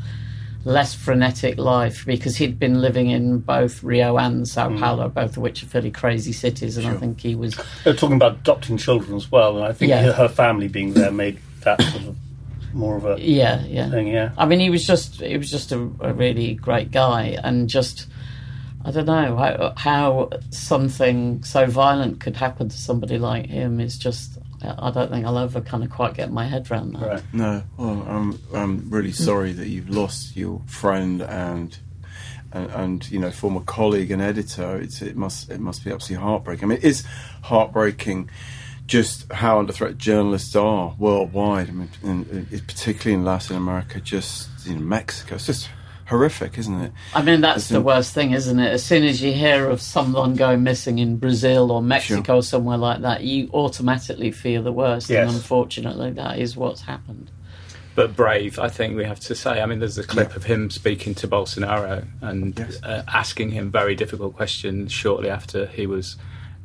less 0.64 0.92
frenetic 0.94 1.56
life 1.56 2.04
because 2.04 2.36
he'd 2.36 2.58
been 2.58 2.80
living 2.82 3.08
in 3.10 3.38
both 3.38 3.82
Rio 3.82 4.18
and 4.18 4.46
Sao 4.46 4.68
Mm. 4.68 4.80
Paulo, 4.80 5.08
both 5.08 5.36
of 5.36 5.42
which 5.42 5.62
are 5.62 5.66
fairly 5.66 5.90
crazy 5.90 6.32
cities, 6.32 6.76
and 6.76 6.86
I 6.86 6.94
think 6.94 7.20
he 7.20 7.34
was. 7.34 7.58
They're 7.84 7.94
talking 7.94 8.16
about 8.16 8.38
adopting 8.40 8.76
children 8.76 9.16
as 9.16 9.30
well, 9.32 9.56
and 9.56 9.64
I 9.64 9.72
think 9.72 9.90
Yeah. 9.90 10.12
her 10.12 10.28
family 10.28 10.68
being 10.68 10.92
there 10.94 11.12
made 11.12 11.38
that 11.62 11.80
sort 11.80 12.04
of 12.08 12.16
more 12.72 12.96
of 12.96 13.04
a 13.04 13.16
Yeah, 13.20 13.64
yeah. 13.64 13.90
thing. 13.90 14.08
Yeah. 14.08 14.30
I 14.36 14.46
mean, 14.46 14.60
he 14.60 14.70
was 14.70 14.86
just 14.86 15.20
he 15.20 15.36
was 15.36 15.50
just 15.50 15.72
a, 15.72 15.78
a 16.00 16.12
really 16.12 16.54
great 16.54 16.90
guy, 16.90 17.38
and 17.42 17.68
just 17.68 18.06
I 18.84 18.90
don't 18.90 19.06
know 19.06 19.36
how, 19.36 19.72
how 19.76 20.30
something 20.50 21.42
so 21.42 21.66
violent 21.66 22.20
could 22.20 22.36
happen 22.36 22.68
to 22.68 22.76
somebody 22.76 23.18
like 23.18 23.46
him 23.46 23.80
is 23.80 23.98
just 23.98 24.38
I 24.62 24.90
don't 24.90 25.10
think 25.10 25.24
I'll 25.26 25.38
ever 25.38 25.60
kind 25.60 25.84
of 25.84 25.90
quite 25.90 26.14
get 26.14 26.32
my 26.32 26.44
head 26.46 26.70
around 26.70 26.94
that. 26.94 27.02
Right. 27.06 27.22
No, 27.32 27.62
well, 27.76 28.04
I'm 28.08 28.38
I'm 28.54 28.90
really 28.90 29.12
sorry 29.12 29.52
that 29.52 29.68
you've 29.68 29.88
lost 29.90 30.36
your 30.36 30.62
friend 30.66 31.22
and. 31.22 31.76
And, 32.50 32.70
and 32.70 33.10
you 33.10 33.18
know, 33.18 33.30
former 33.30 33.60
colleague 33.60 34.10
and 34.10 34.22
editor, 34.22 34.78
it's, 34.80 35.02
it 35.02 35.16
must 35.16 35.50
it 35.50 35.60
must 35.60 35.84
be 35.84 35.90
absolutely 35.90 36.24
heartbreaking. 36.24 36.64
I 36.64 36.66
mean, 36.68 36.78
it 36.78 36.84
is 36.84 37.04
heartbreaking 37.42 38.30
just 38.88 39.30
how 39.32 39.60
under 39.60 39.72
threat 39.72 39.96
journalists 39.98 40.56
are 40.56 40.94
worldwide. 40.98 41.68
I 41.68 41.72
mean, 41.72 41.90
and, 42.02 42.48
uh, 42.52 42.56
particularly 42.66 43.14
in 43.14 43.24
Latin 43.24 43.54
America, 43.56 44.00
just 44.00 44.48
you 44.66 44.74
know, 44.74 44.80
Mexico. 44.80 45.36
It's 45.36 45.46
just 45.46 45.68
horrific, 46.06 46.56
isn't 46.58 46.80
it? 46.80 46.92
I 47.14 47.22
mean, 47.22 47.42
that's 47.42 47.64
As 47.64 47.68
the 47.68 47.76
in- 47.76 47.84
worst 47.84 48.14
thing, 48.14 48.32
isn't 48.32 48.58
it? 48.58 48.72
As 48.72 48.82
soon 48.82 49.04
as 49.04 49.20
you 49.22 49.32
hear 49.32 49.68
of 49.68 49.80
someone 49.82 50.34
going 50.34 50.62
missing 50.62 50.98
in 50.98 51.18
Brazil 51.18 51.70
or 51.70 51.82
Mexico 51.82 52.36
or 52.36 52.42
somewhere 52.42 52.78
like 52.78 53.02
that, 53.02 53.22
you 53.22 53.50
automatically 53.52 54.30
fear 54.32 54.62
the 54.62 54.72
worst. 54.72 55.10
Yes. 55.10 55.28
And 55.28 55.36
unfortunately, 55.36 56.10
that 56.12 56.38
is 56.38 56.56
what's 56.56 56.80
happened. 56.80 57.30
but 57.94 58.14
brave. 58.16 58.58
I 58.60 58.68
think 58.68 58.96
we 58.96 59.02
have 59.04 59.18
to 59.20 59.34
say. 59.34 59.60
I 59.60 59.66
mean, 59.66 59.80
there's 59.80 59.98
a 59.98 60.04
clip 60.06 60.34
of 60.36 60.44
him 60.44 60.70
speaking 60.70 61.14
to 61.16 61.26
Bolsonaro 61.28 62.06
and 62.22 62.56
Yes. 62.56 62.80
uh, 62.84 63.02
asking 63.12 63.50
him 63.50 63.70
very 63.72 63.94
difficult 63.96 64.34
questions 64.34 64.92
shortly 64.92 65.28
after 65.28 65.66
he 65.66 65.84
was 65.86 66.16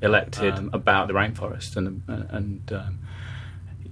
elected 0.04 0.54
um, 0.54 0.70
about 0.74 1.08
the 1.08 1.14
rainforest, 1.14 1.76
and 1.78 2.04
and 2.08 2.72
um, 2.74 3.00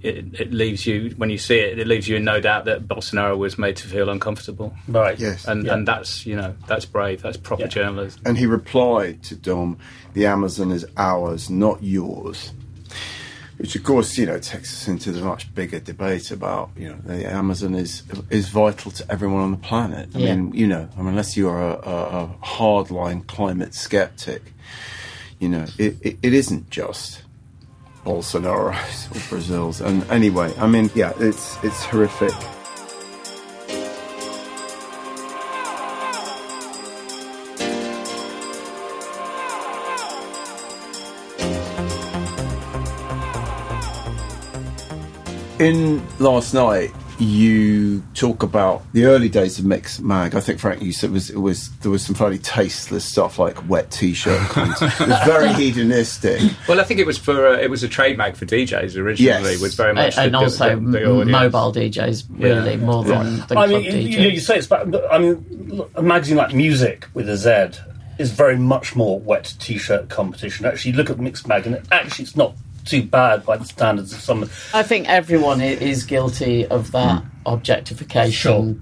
it, 0.02 0.40
it 0.40 0.52
leaves 0.52 0.86
you 0.86 1.14
when 1.16 1.30
you 1.30 1.38
see 1.38 1.58
it, 1.58 1.78
it 1.78 1.86
leaves 1.86 2.08
you 2.08 2.16
in 2.16 2.24
no 2.24 2.40
doubt 2.40 2.64
that 2.66 2.86
Bolsonaro 2.88 3.36
was 3.38 3.56
made 3.58 3.76
to 3.76 3.86
feel 3.86 4.08
uncomfortable, 4.10 4.74
Right. 4.88 5.18
Yes. 5.18 5.46
and 5.46 5.64
Yeah. 5.64 5.74
and 5.74 5.88
that's 5.88 6.26
you 6.26 6.36
know 6.36 6.54
that's 6.66 6.84
brave. 6.86 7.22
That's 7.22 7.36
proper 7.36 7.62
Yeah. 7.62 7.68
journalism. 7.68 8.20
And 8.26 8.36
he 8.38 8.46
replied 8.46 9.22
to 9.24 9.34
Dom, 9.36 9.78
"The 10.14 10.26
Amazon 10.26 10.70
is 10.72 10.84
ours, 10.96 11.48
not 11.50 11.82
yours." 11.82 12.52
Which, 13.58 13.76
of 13.76 13.84
course, 13.84 14.18
you 14.18 14.26
know, 14.26 14.38
takes 14.40 14.72
us 14.74 14.88
into 14.88 15.12
the 15.12 15.20
much 15.22 15.54
bigger 15.54 15.78
debate 15.78 16.32
about, 16.32 16.70
you 16.76 16.88
know, 16.88 16.96
the 17.04 17.30
Amazon 17.30 17.74
is 17.76 18.02
is 18.28 18.48
vital 18.48 18.90
to 18.90 19.04
everyone 19.08 19.40
on 19.42 19.50
the 19.52 19.56
planet. 19.58 20.08
I 20.16 20.18
Yeah. 20.18 20.34
mean, 20.34 20.52
you 20.52 20.66
know, 20.66 20.88
I 20.96 20.98
mean, 20.98 21.08
unless 21.10 21.36
you're 21.36 21.60
a, 21.60 21.74
a, 21.74 21.96
a 22.24 22.36
hardline 22.42 23.24
climate 23.28 23.72
skeptic, 23.74 24.42
you 25.42 25.48
know, 25.48 25.66
it, 25.76 25.96
it, 26.02 26.18
it 26.22 26.32
isn't 26.34 26.70
just 26.70 27.22
Bolsonaro's 28.06 29.08
or 29.10 29.28
Brazil's. 29.28 29.80
And 29.80 30.08
anyway, 30.08 30.54
I 30.56 30.68
mean, 30.68 30.88
yeah, 30.94 31.12
it's 31.18 31.58
it's 31.64 31.84
horrific. 31.84 32.30
In 45.58 46.06
last 46.20 46.54
night, 46.54 46.92
you 47.22 48.02
talk 48.14 48.42
about 48.42 48.82
the 48.92 49.04
early 49.06 49.28
days 49.28 49.58
of 49.58 49.64
Mixmag. 49.64 50.34
I 50.34 50.40
think, 50.40 50.58
Frank, 50.60 50.82
you 50.82 50.92
said 50.92 51.10
it 51.10 51.12
was, 51.12 51.30
it 51.30 51.38
was 51.38 51.70
there 51.78 51.90
was 51.90 52.04
some 52.04 52.14
fairly 52.14 52.38
tasteless 52.38 53.04
stuff 53.04 53.38
like 53.38 53.68
wet 53.68 53.90
T-shirt. 53.90 54.40
content. 54.50 54.92
it 55.00 55.08
was 55.08 55.24
very 55.24 55.52
hedonistic. 55.52 56.40
Well, 56.68 56.80
I 56.80 56.84
think 56.84 57.00
it 57.00 57.06
was 57.06 57.18
for 57.18 57.48
uh, 57.48 57.58
it 57.58 57.70
was 57.70 57.82
a 57.82 57.88
trade 57.88 58.18
mag 58.18 58.36
for 58.36 58.46
DJs 58.46 58.96
originally. 58.96 59.52
Yes. 59.52 59.60
Was 59.60 59.74
very 59.74 59.94
much 59.94 60.18
and 60.18 60.34
the, 60.34 60.38
also 60.38 60.76
the, 60.78 60.98
the, 60.98 60.98
the 61.00 61.24
mobile 61.26 61.72
DJs, 61.72 62.24
really, 62.30 62.70
Yeah. 62.72 62.76
more 62.76 63.04
than, 63.04 63.36
than 63.46 63.58
I 63.58 63.66
club 63.66 63.82
mean, 63.82 63.92
DJs. 63.92 64.10
you, 64.10 64.28
you 64.30 64.40
say 64.40 64.58
it's 64.58 64.66
bad, 64.66 64.90
but 64.90 65.10
I 65.12 65.18
mean, 65.18 65.44
look, 65.68 65.90
a 65.94 66.02
magazine 66.02 66.36
like 66.36 66.52
Music 66.54 67.06
with 67.14 67.28
a 67.28 67.36
Z 67.36 67.80
is 68.18 68.30
very 68.30 68.56
much 68.58 68.94
more 68.94 69.18
wet 69.20 69.54
T-shirt 69.58 70.08
competition. 70.08 70.66
Actually, 70.66 70.92
look 70.92 71.08
at 71.10 71.16
Mixmag, 71.16 71.66
and 71.66 71.80
actually, 71.90 72.24
it's 72.24 72.36
not 72.36 72.54
too 72.84 73.02
bad 73.02 73.44
by 73.44 73.56
the 73.56 73.64
standards 73.64 74.12
of 74.12 74.20
some. 74.20 74.48
I 74.74 74.82
think 74.82 75.08
everyone 75.08 75.60
is 75.60 76.04
guilty 76.04 76.66
of 76.66 76.92
that 76.92 77.22
hmm. 77.22 77.28
objectification 77.46 78.32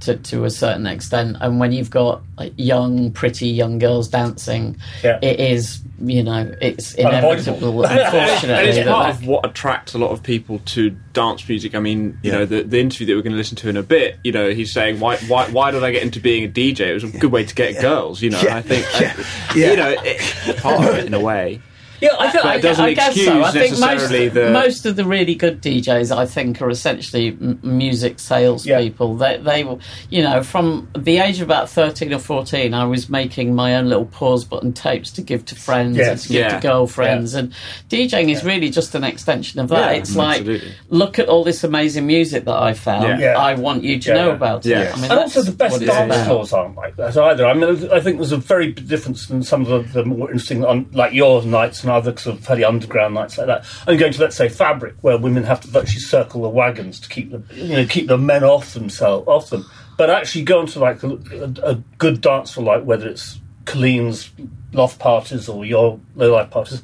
Sure. 0.00 0.14
to, 0.14 0.16
to 0.30 0.44
a 0.44 0.50
certain 0.50 0.86
extent. 0.86 1.36
And 1.40 1.60
when 1.60 1.72
you've 1.72 1.90
got 1.90 2.22
like, 2.38 2.52
young, 2.56 3.10
pretty 3.12 3.48
young 3.48 3.78
girls 3.78 4.08
dancing, 4.08 4.76
Yeah. 5.02 5.18
it 5.22 5.40
is, 5.40 5.80
you 6.00 6.22
know, 6.22 6.52
it's 6.60 6.94
Unavoidable. 6.96 7.84
inevitable, 7.84 7.86
and 7.86 7.98
unfortunately. 8.00 8.68
it's 8.68 8.76
that 8.78 8.86
part 8.88 9.10
of 9.10 9.26
what 9.26 9.46
attracts 9.46 9.94
a 9.94 9.98
lot 9.98 10.10
of 10.10 10.22
people 10.22 10.60
to 10.66 10.90
dance 11.12 11.46
music. 11.48 11.74
I 11.74 11.80
mean, 11.80 12.18
you 12.22 12.30
Yeah. 12.32 12.38
know, 12.38 12.44
the, 12.46 12.62
the 12.62 12.80
interview 12.80 13.06
that 13.08 13.14
we're 13.16 13.22
going 13.22 13.32
to 13.32 13.38
listen 13.38 13.56
to 13.58 13.68
in 13.68 13.76
a 13.76 13.82
bit. 13.82 14.18
You 14.24 14.32
know, 14.32 14.50
he's 14.50 14.72
saying, 14.72 15.00
"Why, 15.00 15.16
why, 15.28 15.48
why 15.50 15.70
did 15.70 15.82
I 15.84 15.90
get 15.92 16.02
into 16.02 16.20
being 16.20 16.44
a 16.44 16.48
DJ? 16.48 16.80
It 16.90 16.94
was 16.94 17.04
a 17.04 17.08
good 17.08 17.32
way 17.32 17.44
to 17.44 17.54
get 17.54 17.80
girls." 17.80 18.22
You 18.22 18.30
know, 18.30 18.40
Yeah. 18.42 18.56
I 18.56 18.62
think, 18.62 18.86
Yeah. 19.00 19.14
Yeah. 19.56 19.70
you 19.70 19.76
know, 19.76 19.94
it, 20.04 20.56
part 20.58 20.78
of 20.88 20.94
it 20.96 21.06
in 21.06 21.14
a 21.14 21.20
way. 21.20 21.60
Yeah, 22.00 22.10
I 22.18 22.30
think 22.30 22.42
But 22.44 22.50
I, 22.52 22.60
doesn't 22.60 22.84
I 22.84 22.94
guess 22.94 23.08
excuse 23.08 23.26
so. 23.26 23.42
I 23.42 23.50
think 23.52 23.78
most, 23.78 24.08
the- 24.10 24.50
most 24.52 24.86
of 24.86 24.96
the 24.96 25.04
really 25.04 25.34
good 25.34 25.60
DJs, 25.62 26.16
I 26.16 26.26
think, 26.26 26.60
are 26.62 26.70
essentially 26.70 27.28
m- 27.28 27.58
music 27.62 28.18
salespeople. 28.18 29.16
They, 29.16 29.36
they, 29.38 29.64
will- 29.64 29.80
you 30.08 30.22
know, 30.22 30.42
from 30.42 30.88
the 30.96 31.18
age 31.18 31.40
of 31.40 31.48
about 31.48 31.68
thirteen 31.68 32.12
or 32.12 32.18
fourteen, 32.18 32.74
I 32.74 32.84
was 32.84 33.08
making 33.08 33.54
my 33.54 33.74
own 33.76 33.88
little 33.88 34.06
pause 34.06 34.44
button 34.44 34.72
tapes 34.72 35.10
to 35.12 35.22
give 35.22 35.44
to 35.46 35.54
friends 35.54 35.98
and 35.98 36.18
to 36.18 36.28
give 36.28 36.36
Yeah. 36.40 36.58
to 36.60 36.66
girlfriends, 36.66 37.34
and 37.34 37.52
DJing 37.88 38.30
is 38.30 38.44
really 38.44 38.70
just 38.70 38.94
an 38.94 39.04
extension 39.04 39.60
of 39.60 39.68
that. 39.68 39.92
Yeah, 39.92 39.98
it's 39.98 40.16
like, 40.16 40.38
absolutely. 40.40 40.72
look 40.88 41.18
at 41.18 41.28
all 41.28 41.44
this 41.44 41.64
amazing 41.64 42.06
music 42.06 42.44
that 42.44 42.56
I 42.56 42.72
found. 42.74 43.04
Yeah. 43.08 43.18
Yeah. 43.32 43.38
I 43.38 43.54
want 43.54 43.84
you 43.84 43.98
to 43.98 44.08
Yeah. 44.10 44.14
know 44.16 44.30
about 44.30 44.64
it. 44.66 44.70
Yeah. 44.70 44.92
I 44.94 45.00
mean, 45.00 45.10
and 45.10 45.20
also 45.20 45.42
the 45.42 45.52
best 45.52 45.80
dance 45.80 46.26
floors 46.26 46.52
aren't 46.52 46.76
like 46.76 46.96
that 46.96 47.16
either. 47.16 47.46
I 47.46 47.52
mean, 47.54 47.90
I 47.90 48.00
think 48.00 48.16
there's 48.18 48.32
a 48.32 48.36
very 48.36 48.72
big 48.72 48.88
difference 48.88 49.28
in 49.30 49.42
some 49.42 49.66
of 49.66 49.92
the, 49.92 50.00
the 50.00 50.04
more 50.04 50.28
interesting, 50.30 50.64
un, 50.64 50.86
like 50.92 51.12
your 51.12 51.42
nights 51.42 51.84
and 51.90 51.98
other 51.98 52.16
sort 52.16 52.38
of 52.38 52.44
fairly 52.44 52.64
underground 52.64 53.14
nights 53.14 53.37
like 53.38 53.46
that. 53.48 53.64
And 53.87 53.98
going 53.98 54.12
to 54.12 54.20
let's 54.20 54.37
say 54.37 54.48
Fabric, 54.48 54.94
where 55.00 55.18
women 55.18 55.44
have 55.44 55.61
to 55.62 55.68
virtually 55.68 56.00
circle 56.00 56.42
the 56.42 56.48
wagons 56.48 57.00
to 57.00 57.09
keep 57.09 57.31
the 57.31 57.42
you 57.55 57.76
know 57.76 57.87
keep 57.87 58.07
the 58.07 58.18
men 58.18 58.44
off 58.44 58.74
themselves 58.74 59.26
off 59.29 59.50
them. 59.50 59.64
But 59.98 60.09
actually 60.11 60.44
go 60.44 60.61
into 60.61 60.79
like 60.79 61.03
a, 61.03 61.09
a, 61.09 61.70
a 61.72 61.74
good 61.98 62.20
dance 62.20 62.50
for 62.53 62.62
like 62.62 62.85
whether 62.85 63.07
it's 63.09 63.38
Colleen's 63.66 64.31
loft 64.72 64.98
parties 64.98 65.48
or 65.48 65.64
your 65.64 66.00
low 66.14 66.33
life 66.33 66.50
parties, 66.50 66.83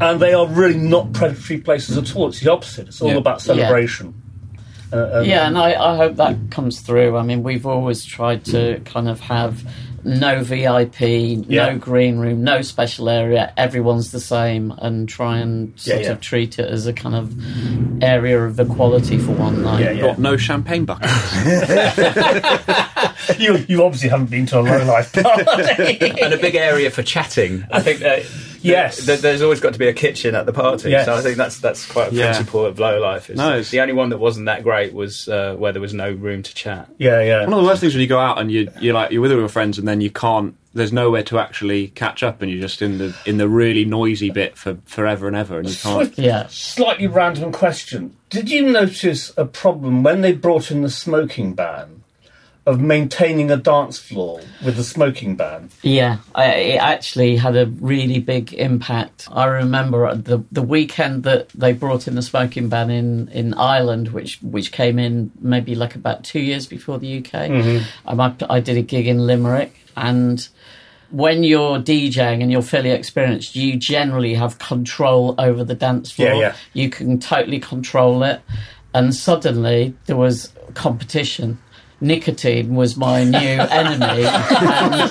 and 0.00 0.20
they 0.20 0.34
are 0.34 0.46
really 0.46 0.76
not 0.78 1.12
predatory 1.12 1.60
places 1.60 1.96
at 1.96 2.14
all. 2.16 2.28
It's 2.28 2.40
the 2.40 2.50
opposite. 2.52 2.88
It's 2.88 3.00
all 3.00 3.10
Yeah. 3.10 3.16
about 3.16 3.40
celebration. 3.40 4.20
Uh, 4.92 5.10
um, 5.20 5.24
Yeah, 5.24 5.46
and 5.46 5.56
I, 5.58 5.72
I 5.72 5.96
hope 5.96 6.16
that 6.16 6.36
comes 6.50 6.80
through. 6.80 7.16
I 7.16 7.22
mean, 7.22 7.42
we've 7.42 7.66
always 7.66 8.04
tried 8.04 8.44
to 8.46 8.80
kind 8.84 9.08
of 9.08 9.20
have 9.20 9.64
no 10.04 10.42
VIP, 10.42 11.00
Yeah. 11.48 11.70
no 11.70 11.78
green 11.78 12.18
room, 12.18 12.44
no 12.44 12.60
special 12.62 13.08
area. 13.08 13.52
Everyone's 13.56 14.12
the 14.12 14.20
same, 14.20 14.72
and 14.78 15.08
try 15.08 15.38
mm. 15.38 15.42
and 15.42 15.80
sort 15.80 16.02
yeah. 16.02 16.12
of 16.12 16.20
treat 16.20 16.58
it 16.58 16.68
as 16.68 16.86
a 16.86 16.92
kind 16.92 17.14
of 17.14 17.34
area 18.02 18.44
of 18.44 18.60
equality 18.60 19.16
for 19.18 19.32
one 19.32 19.62
night. 19.62 19.80
Yeah, 19.80 19.92
yeah. 19.92 20.02
Got 20.02 20.18
no 20.18 20.36
champagne 20.36 20.84
buckets. 20.84 21.34
you, 23.38 23.64
you 23.68 23.84
obviously 23.84 24.10
haven't 24.10 24.30
been 24.30 24.46
to 24.46 24.60
a 24.60 24.62
low 24.62 24.84
life 24.84 25.12
party. 25.12 25.98
and 26.22 26.34
a 26.34 26.38
big 26.38 26.54
area 26.54 26.90
for 26.90 27.02
chatting. 27.02 27.64
I 27.70 27.80
think 27.80 28.00
that 28.00 28.24
Yes. 28.64 29.04
th- 29.06 29.20
there's 29.20 29.42
always 29.42 29.60
got 29.60 29.72
to 29.74 29.78
be 29.78 29.88
a 29.88 29.92
kitchen 29.92 30.34
at 30.34 30.46
the 30.46 30.52
party. 30.52 30.90
Yes. 30.90 31.04
So 31.06 31.14
I 31.14 31.20
think 31.20 31.36
that's 31.36 31.58
that's 31.58 31.86
quite 31.86 32.12
a 32.12 32.14
Yeah. 32.14 32.32
principle 32.32 32.64
of 32.64 32.78
low 32.78 32.98
life. 33.00 33.30
Is 33.30 33.36
No, 33.36 33.62
the 33.62 33.80
only 33.80 33.94
one 33.94 34.08
that 34.10 34.18
wasn't 34.18 34.46
that 34.46 34.62
great 34.62 34.92
was 34.94 35.28
uh, 35.28 35.54
where 35.56 35.72
there 35.72 35.82
was 35.82 35.94
no 35.94 36.10
room 36.10 36.42
to 36.42 36.54
chat. 36.54 36.88
yeah, 36.98 37.20
yeah. 37.22 37.40
One 37.44 37.52
of 37.54 37.60
the 37.60 37.64
worst 37.66 37.80
things 37.80 37.94
when 37.94 38.00
you 38.00 38.06
go 38.08 38.18
out 38.18 38.38
and 38.40 38.50
you 38.50 38.70
you're 38.80 38.94
like 38.94 39.10
you're 39.10 39.20
with 39.22 39.32
all 39.32 39.38
your 39.38 39.48
friends 39.48 39.78
and 39.78 39.86
then 39.86 40.00
you 40.00 40.10
can't 40.10 40.54
there's 40.76 40.92
nowhere 40.92 41.22
to 41.22 41.38
actually 41.38 41.86
catch 41.88 42.24
up, 42.24 42.42
and 42.42 42.50
you're 42.50 42.60
just 42.60 42.82
in 42.82 42.98
the 42.98 43.14
in 43.26 43.36
the 43.38 43.48
really 43.48 43.84
noisy 43.84 44.30
bit 44.30 44.56
for 44.58 44.76
forever 44.86 45.28
and 45.28 45.36
ever, 45.36 45.60
and 45.60 45.68
you 45.68 45.76
can't. 45.76 46.18
Yeah. 46.18 46.46
slightly 46.48 47.06
random 47.06 47.52
question. 47.52 48.16
Did 48.28 48.50
you 48.50 48.62
notice 48.72 49.32
a 49.36 49.44
problem 49.44 50.02
when 50.02 50.20
they 50.22 50.32
brought 50.32 50.72
in 50.72 50.82
the 50.82 50.90
smoking 50.90 51.54
ban 51.54 52.02
of 52.66 52.80
maintaining 52.80 53.50
a 53.50 53.56
dance 53.56 53.98
floor 53.98 54.40
with 54.64 54.76
the 54.76 54.84
smoking 54.84 55.36
ban? 55.36 55.70
Yeah, 55.82 56.18
I, 56.34 56.46
it 56.54 56.80
actually 56.80 57.36
had 57.36 57.56
a 57.56 57.66
really 57.66 58.20
big 58.20 58.54
impact. 58.54 59.28
I 59.30 59.46
remember 59.46 60.14
the 60.14 60.42
the 60.50 60.62
weekend 60.62 61.24
that 61.24 61.50
they 61.50 61.72
brought 61.72 62.08
in 62.08 62.14
the 62.14 62.22
smoking 62.22 62.68
ban 62.68 62.90
in, 62.90 63.28
in 63.28 63.54
Ireland, 63.54 64.08
which 64.08 64.38
which 64.42 64.72
came 64.72 64.98
in 64.98 65.30
maybe 65.40 65.74
like 65.74 65.94
about 65.94 66.24
two 66.24 66.40
years 66.40 66.66
before 66.66 66.98
the 66.98 67.18
UK. 67.18 67.50
Um, 68.06 68.20
I, 68.20 68.34
I 68.48 68.60
did 68.60 68.76
a 68.76 68.82
gig 68.82 69.06
in 69.06 69.26
Limerick, 69.26 69.74
and 69.96 70.46
when 71.10 71.44
you're 71.44 71.78
DJing 71.78 72.42
and 72.42 72.50
you're 72.50 72.62
fairly 72.62 72.90
experienced, 72.90 73.54
you 73.54 73.76
generally 73.76 74.34
have 74.34 74.58
control 74.58 75.34
over 75.38 75.62
the 75.62 75.74
dance 75.74 76.10
floor. 76.10 76.30
Yeah, 76.30 76.38
yeah. 76.38 76.56
You 76.72 76.90
can 76.90 77.20
totally 77.20 77.60
control 77.60 78.24
it. 78.24 78.40
And 78.94 79.14
suddenly 79.14 79.94
there 80.06 80.16
was 80.16 80.52
competition. 80.74 81.58
Nicotine 82.00 82.74
was 82.74 82.96
my 82.96 83.24
new 83.24 83.38
enemy. 83.38 84.24
And 84.24 85.02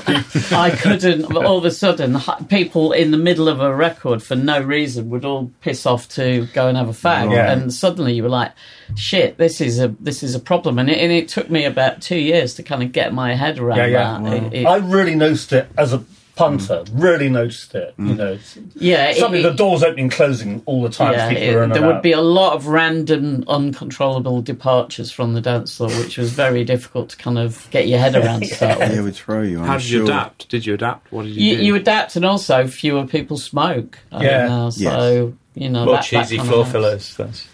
I 0.52 0.76
couldn't, 0.80 1.26
all 1.36 1.58
of 1.58 1.66
a 1.66 1.72
sudden, 1.72 2.18
people 2.50 2.92
in 2.92 3.12
the 3.12 3.18
middle 3.18 3.48
of 3.48 3.62
a 3.62 3.74
record 3.74 4.22
for 4.22 4.36
no 4.36 4.62
reason 4.62 5.10
would 5.10 5.26
all 5.26 5.52
piss 5.62 5.86
off 5.86 6.08
to 6.10 6.48
go 6.54 6.68
and 6.68 6.78
have 6.78 6.90
a 6.90 6.94
fag. 6.94 7.32
Yeah. 7.32 7.52
And 7.52 7.74
suddenly 7.74 8.14
you 8.14 8.24
were 8.24 8.30
like, 8.30 8.52
shit, 8.96 9.38
this 9.38 9.62
is 9.62 9.80
a, 9.80 9.90
this 10.00 10.24
is 10.24 10.36
a 10.36 10.40
problem. 10.40 10.78
And 10.80 10.90
it, 10.90 11.00
and 11.00 11.12
it 11.12 11.28
took 11.30 11.50
me 11.50 11.66
about 11.66 12.02
two 12.02 12.18
years 12.20 12.54
to 12.56 12.64
kind 12.64 12.84
of 12.84 12.92
get 12.92 13.14
my 13.14 13.34
head 13.36 13.60
around 13.60 13.78
Yeah, 13.78 13.86
yeah. 13.88 14.20
that. 14.22 14.44
It- 14.44 14.54
it- 14.62 14.66
I 14.66 14.78
really 14.78 15.16
noticed 15.16 15.54
it 15.54 15.70
as 15.78 15.94
a 15.94 16.04
punter. 16.36 16.84
Mm. 16.86 16.90
Really 16.94 17.30
noticed 17.30 17.76
it. 17.76 17.94
You 17.98 18.06
mm. 18.06 18.18
know, 18.18 18.38
yeah, 18.76 19.10
it- 19.10 19.18
suddenly 19.18 19.40
it- 19.40 19.44
the 19.44 19.54
doors 19.54 19.84
opening, 19.84 20.10
closing 20.10 20.62
all 20.66 20.82
the 20.82 20.90
time. 20.90 21.14
Yeah, 21.14 21.30
people 21.30 21.44
it- 21.44 21.54
are 21.54 21.58
in 21.60 21.64
and 21.66 21.76
there 21.76 21.86
would 21.86 21.98
out. 21.98 22.04
be 22.04 22.12
a 22.12 22.22
lot 22.22 22.54
of 22.54 22.68
random, 22.68 23.44
uncontrollable 23.48 24.42
departures 24.42 25.12
from 25.12 25.34
the 25.34 25.42
dance 25.42 25.78
floor, 25.78 25.90
which 25.92 26.18
was 26.18 26.32
very 26.32 26.64
difficult 26.64 27.10
to 27.10 27.18
kind 27.18 27.38
of 27.38 27.68
get 27.72 27.88
your 27.88 28.00
head 28.00 28.16
around 28.16 28.42
to 28.42 28.48
start 28.48 28.80
with. 28.80 28.92
They 28.92 29.02
would 29.02 29.16
throw 29.16 29.42
you. 29.42 29.60
I'm 29.60 29.68
How 29.68 29.78
did 29.78 29.90
you 29.90 29.98
sure. 30.00 30.06
adapt? 30.06 30.50
Did 30.50 30.66
you 30.66 30.74
adapt? 30.74 31.12
What 31.12 31.24
did 31.24 31.36
you, 31.36 31.44
You, 31.52 31.58
do? 31.58 31.64
you 31.66 31.76
adapt, 31.76 32.16
and 32.16 32.26
also 32.26 32.68
fewer 32.68 33.06
people 33.06 33.38
smoke. 33.38 34.00
I 34.12 34.24
Yeah. 34.24 34.38
think 34.40 34.50
now, 34.50 34.70
so 34.72 35.34
you 35.56 35.70
know, 35.70 35.86
More 35.86 35.96
that, 35.96 36.02
that 36.02 36.06
cheesy 36.24 36.38
kind 36.38 36.50
floor 36.50 36.62
of 36.62 36.72
fillers. 36.72 37.16
That's 37.16 37.48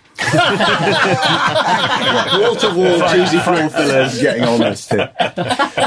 Wall 2.39 2.55
to 2.55 2.69
wall 2.75 3.09
cheesy 3.09 3.39
floor 3.39 3.69
fillers. 3.69 4.21
Getting 4.21 4.43
honest 4.43 4.89
here. 4.89 5.11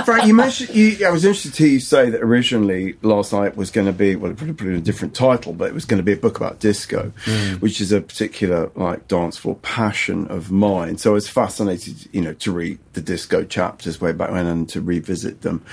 Frank, 0.04 0.26
you 0.26 0.34
mentioned. 0.34 0.74
You, 0.74 1.06
I 1.06 1.10
was 1.10 1.24
interested 1.24 1.54
to 1.54 1.62
hear 1.64 1.72
you 1.72 1.80
say 1.80 2.10
that 2.10 2.22
originally 2.22 2.96
last 3.02 3.32
night 3.32 3.56
was 3.56 3.70
going 3.70 3.86
to 3.86 3.92
be 3.92 4.16
well, 4.16 4.30
it 4.30 4.36
probably 4.36 4.54
put 4.54 4.68
in 4.68 4.74
a 4.74 4.80
different 4.80 5.14
title, 5.14 5.52
but 5.52 5.68
it 5.68 5.74
was 5.74 5.84
going 5.84 5.98
to 5.98 6.04
be 6.04 6.12
a 6.12 6.16
book 6.16 6.36
about 6.36 6.60
disco, 6.60 7.12
mm. 7.24 7.60
which 7.60 7.80
is 7.80 7.92
a 7.92 8.00
particular 8.00 8.70
like 8.74 9.08
dance 9.08 9.36
floor 9.36 9.56
passion 9.56 10.26
of 10.28 10.50
mine. 10.50 10.98
So 10.98 11.10
I 11.10 11.14
was 11.14 11.28
fascinated, 11.28 12.08
you 12.12 12.20
know, 12.20 12.34
to 12.34 12.52
read 12.52 12.78
the 12.94 13.00
disco 13.00 13.44
chapters 13.44 14.00
way 14.00 14.12
back 14.12 14.30
when 14.30 14.46
and 14.46 14.68
to 14.70 14.80
revisit 14.80 15.42
them. 15.42 15.64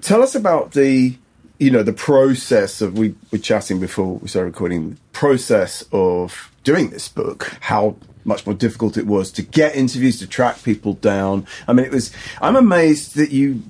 Tell 0.00 0.22
us 0.22 0.34
about 0.34 0.72
the 0.72 1.16
you 1.58 1.70
know 1.70 1.82
the 1.82 1.92
process 1.92 2.80
of 2.80 2.98
we 2.98 3.14
were 3.30 3.38
chatting 3.38 3.78
before 3.78 4.14
we 4.14 4.28
started 4.28 4.46
recording 4.46 4.90
the 4.90 4.96
process 5.12 5.84
of 5.92 6.49
doing 6.64 6.90
this 6.90 7.08
book 7.08 7.56
how 7.60 7.96
much 8.24 8.46
more 8.46 8.54
difficult 8.54 8.96
it 8.96 9.06
was 9.06 9.30
to 9.30 9.42
get 9.42 9.74
interviews 9.74 10.18
to 10.18 10.26
track 10.26 10.62
people 10.62 10.94
down 10.94 11.46
i 11.66 11.72
mean 11.72 11.84
it 11.84 11.92
was 11.92 12.12
i'm 12.40 12.56
amazed 12.56 13.16
that 13.16 13.30
you 13.30 13.62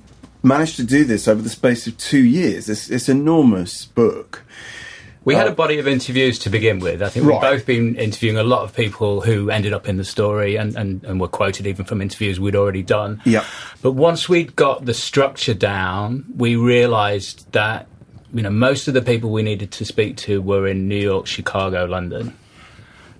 managed 0.43 0.75
to 0.75 0.83
do 0.83 1.03
this 1.03 1.27
over 1.27 1.41
the 1.41 1.49
space 1.49 1.87
of 1.87 1.97
two 1.97 2.23
years 2.23 2.65
this 2.65 2.87
this 2.87 3.07
enormous 3.07 3.85
book 3.85 4.43
We 5.23 5.35
had 5.35 5.47
uh, 5.47 5.51
a 5.51 5.55
body 5.55 5.77
of 5.77 5.87
interviews 5.87 6.39
to 6.39 6.49
begin 6.49 6.79
with. 6.79 7.03
I 7.03 7.09
think 7.09 7.27
we've 7.27 7.39
both 7.39 7.65
been 7.65 7.95
interviewing 7.95 8.37
a 8.37 8.43
lot 8.43 8.63
of 8.63 8.75
people 8.75 9.21
who 9.21 9.51
ended 9.51 9.71
up 9.71 9.87
in 9.87 9.97
the 9.97 10.03
story 10.03 10.55
and, 10.55 10.75
and, 10.75 11.03
and 11.03 11.21
were 11.21 11.27
quoted 11.27 11.67
even 11.67 11.85
from 11.85 12.01
interviews 12.01 12.39
we'd 12.39 12.55
already 12.55 12.81
done. 12.81 13.21
Yeah. 13.23 13.45
But 13.83 13.91
once 13.91 14.27
we'd 14.27 14.55
got 14.55 14.85
the 14.85 14.95
structure 14.95 15.53
down, 15.53 16.25
we 16.35 16.55
realised 16.55 17.51
that 17.51 17.87
you 18.33 18.41
know 18.41 18.49
most 18.49 18.87
of 18.87 18.93
the 18.93 19.01
people 19.01 19.29
we 19.31 19.43
needed 19.43 19.71
to 19.73 19.85
speak 19.85 20.17
to 20.17 20.41
were 20.41 20.67
in 20.67 20.87
New 20.87 20.95
York, 20.99 21.27
Chicago, 21.27 21.85
London. 21.85 22.35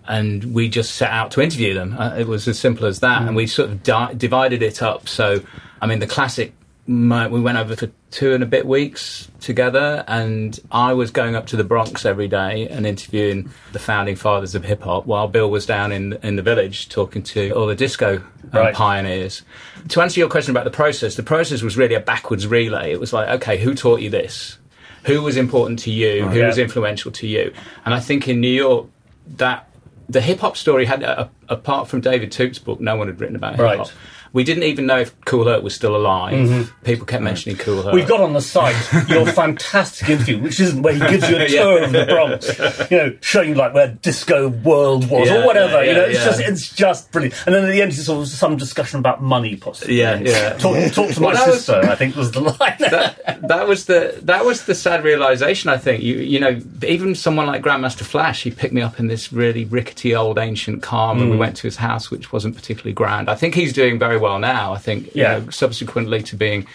And 0.08 0.54
we 0.54 0.68
just 0.70 0.96
set 0.96 1.12
out 1.12 1.32
to 1.32 1.42
interview 1.42 1.74
them. 1.74 1.96
Uh, 1.98 2.16
it 2.18 2.28
was 2.28 2.48
as 2.48 2.60
simple 2.60 2.86
as 2.86 3.00
that. 3.02 3.22
And 3.22 3.36
we 3.36 3.48
sort 3.48 3.70
of 3.70 3.84
di- 3.84 4.14
divided 4.16 4.62
it 4.64 4.82
up. 4.82 5.08
So, 5.08 5.42
I 5.82 5.86
mean, 5.88 6.00
the 6.00 6.08
classic, 6.08 6.54
mo- 6.88 7.30
we 7.30 7.40
went 7.40 7.58
over 7.58 7.76
for 7.76 7.90
two 8.10 8.34
and 8.34 8.44
a 8.44 8.46
bit 8.48 8.66
weeks 8.66 9.30
together. 9.40 10.04
And 10.08 10.60
I 10.72 10.94
was 10.94 11.12
going 11.12 11.36
up 11.36 11.46
to 11.48 11.56
the 11.56 11.64
Bronx 11.64 12.04
every 12.06 12.28
day 12.28 12.68
and 12.68 12.86
interviewing 12.86 13.52
the 13.72 13.80
founding 13.80 14.16
fathers 14.16 14.54
of 14.56 14.66
hip 14.66 14.82
hop 14.84 15.06
while 15.06 15.28
Bill 15.28 15.50
was 15.50 15.66
down 15.66 15.92
in, 15.92 16.14
in 16.24 16.36
the 16.36 16.42
village 16.42 16.90
talking 16.90 17.24
to 17.24 17.52
all 17.52 17.68
the 17.68 17.76
disco 17.76 18.18
um, 18.18 18.24
Right. 18.52 18.74
pioneers. 18.76 19.44
To 19.90 20.02
answer 20.02 20.20
your 20.20 20.30
question 20.30 20.52
about 20.52 20.66
the 20.66 20.72
process, 20.72 21.16
the 21.16 21.24
process 21.24 21.62
was 21.62 21.78
really 21.78 21.96
a 21.96 22.00
backwards 22.02 22.48
relay. 22.48 22.92
It 22.92 23.00
was 23.00 23.14
like, 23.14 23.30
okay, 23.30 23.58
who 23.58 23.74
taught 23.76 24.02
you 24.02 24.10
this? 24.10 24.58
Who 25.06 25.22
was 25.22 25.38
important 25.38 25.80
to 25.80 25.92
you? 25.92 26.26
Who 26.28 26.40
Yeah. 26.40 26.48
was 26.48 26.58
influential 26.58 27.12
to 27.14 27.28
you? 27.28 27.54
And 27.86 27.94
I 27.94 28.00
think 28.02 28.28
in 28.28 28.42
New 28.42 28.50
York, 28.52 28.88
that 29.38 29.68
the 30.12 30.22
hip 30.22 30.40
hop 30.40 30.58
story 30.58 30.86
had, 30.86 31.04
uh, 31.04 31.28
apart 31.48 31.88
from 31.88 32.02
David 32.02 32.32
Toop's 32.32 32.60
book, 32.60 32.80
no 32.80 32.96
one 32.96 33.08
had 33.08 33.20
written 33.20 33.36
about 33.36 33.58
hip 33.58 33.64
Right. 33.64 33.94
We 34.34 34.44
didn't 34.44 34.64
even 34.64 34.86
know 34.86 35.00
if 35.00 35.20
Kool 35.26 35.46
Herc 35.46 35.62
was 35.64 35.76
still 35.76 35.96
alive. 35.96 36.34
Mm-hmm. 36.34 36.84
People 36.86 37.06
kept 37.06 37.22
mentioning 37.24 37.58
Kool 37.58 37.82
Herc. 37.82 37.94
We've 37.94 38.08
got 38.08 38.22
on 38.22 38.34
the 38.34 38.42
site 38.42 38.76
your 39.10 39.26
fantastic 39.32 40.10
interview, 40.10 40.40
which 40.42 40.60
isn't 40.60 40.82
where 40.82 40.94
he 40.94 41.00
gives 41.00 41.30
you 41.30 41.36
a 41.38 41.40
Yeah. 41.50 41.64
tour 41.64 41.84
of 41.84 41.92
the 41.92 42.06
Bronx, 42.06 42.90
you 42.92 42.98
know, 42.98 43.18
showing 43.22 43.56
like 43.56 43.74
where 43.74 43.88
disco 43.90 44.48
world 44.50 45.10
was 45.10 45.28
Yeah, 45.28 45.44
or 45.44 45.46
whatever. 45.46 45.84
yeah, 45.84 45.90
you 45.90 45.94
know, 45.96 46.06
yeah, 46.06 46.10
it's 46.12 46.20
yeah. 46.20 46.26
just 46.26 46.40
it's 46.42 46.76
just 46.76 47.12
brilliant. 47.12 47.36
And 47.46 47.56
then 47.56 47.66
at 47.66 47.72
the 47.72 47.82
end, 47.82 47.92
it's 47.92 48.06
sort 48.06 48.22
of 48.22 48.28
some 48.30 48.56
discussion 48.58 49.00
about 49.00 49.22
money, 49.22 49.56
possibly. 49.58 50.00
Yeah, 50.00 50.20
yeah. 50.20 50.54
Talk, 50.54 50.92
talk 50.94 51.12
to 51.12 51.20
my 51.22 51.28
Well, 51.28 51.36
that 51.36 51.48
was- 51.48 51.66
sister. 51.66 51.82
I 51.90 51.96
think 51.96 52.16
was 52.16 52.32
the 52.32 52.42
line. 52.42 52.56
that, 52.80 53.40
that 53.48 53.68
was 53.68 53.86
the 53.86 54.20
that 54.24 54.46
was 54.46 54.66
the 54.66 54.76
sad 54.76 55.04
realization. 55.04 55.70
I 55.70 55.78
think 55.78 56.04
you 56.04 56.16
you 56.16 56.40
know 56.40 56.62
even 56.88 57.16
someone 57.16 57.48
like 57.48 57.62
Grandmaster 57.62 58.04
Flash, 58.04 58.44
he 58.44 58.52
picked 58.52 58.74
me 58.74 58.82
up 58.82 59.00
in 59.00 59.08
this 59.08 59.34
really 59.34 59.66
rickety 59.66 60.16
old 60.16 60.38
ancient 60.38 60.82
car, 60.82 61.12
and 61.14 61.30
we 61.30 61.36
mm. 61.36 61.40
went 61.40 61.58
to 61.58 61.64
his 61.64 61.76
house, 61.76 62.10
which 62.10 62.32
wasn't 62.32 62.56
particularly 62.56 62.94
grand. 62.94 63.30
I 63.30 63.36
think 63.36 63.56
he's 63.56 63.74
doing 63.74 64.00
very 64.00 64.18
well 64.22 64.40
now. 64.40 64.74
I 64.74 64.78
think 64.78 65.08
you 65.16 65.24
Yeah. 65.24 65.40
know, 65.40 65.50
subsequently 65.50 66.22
to 66.30 66.36
being 66.36 66.66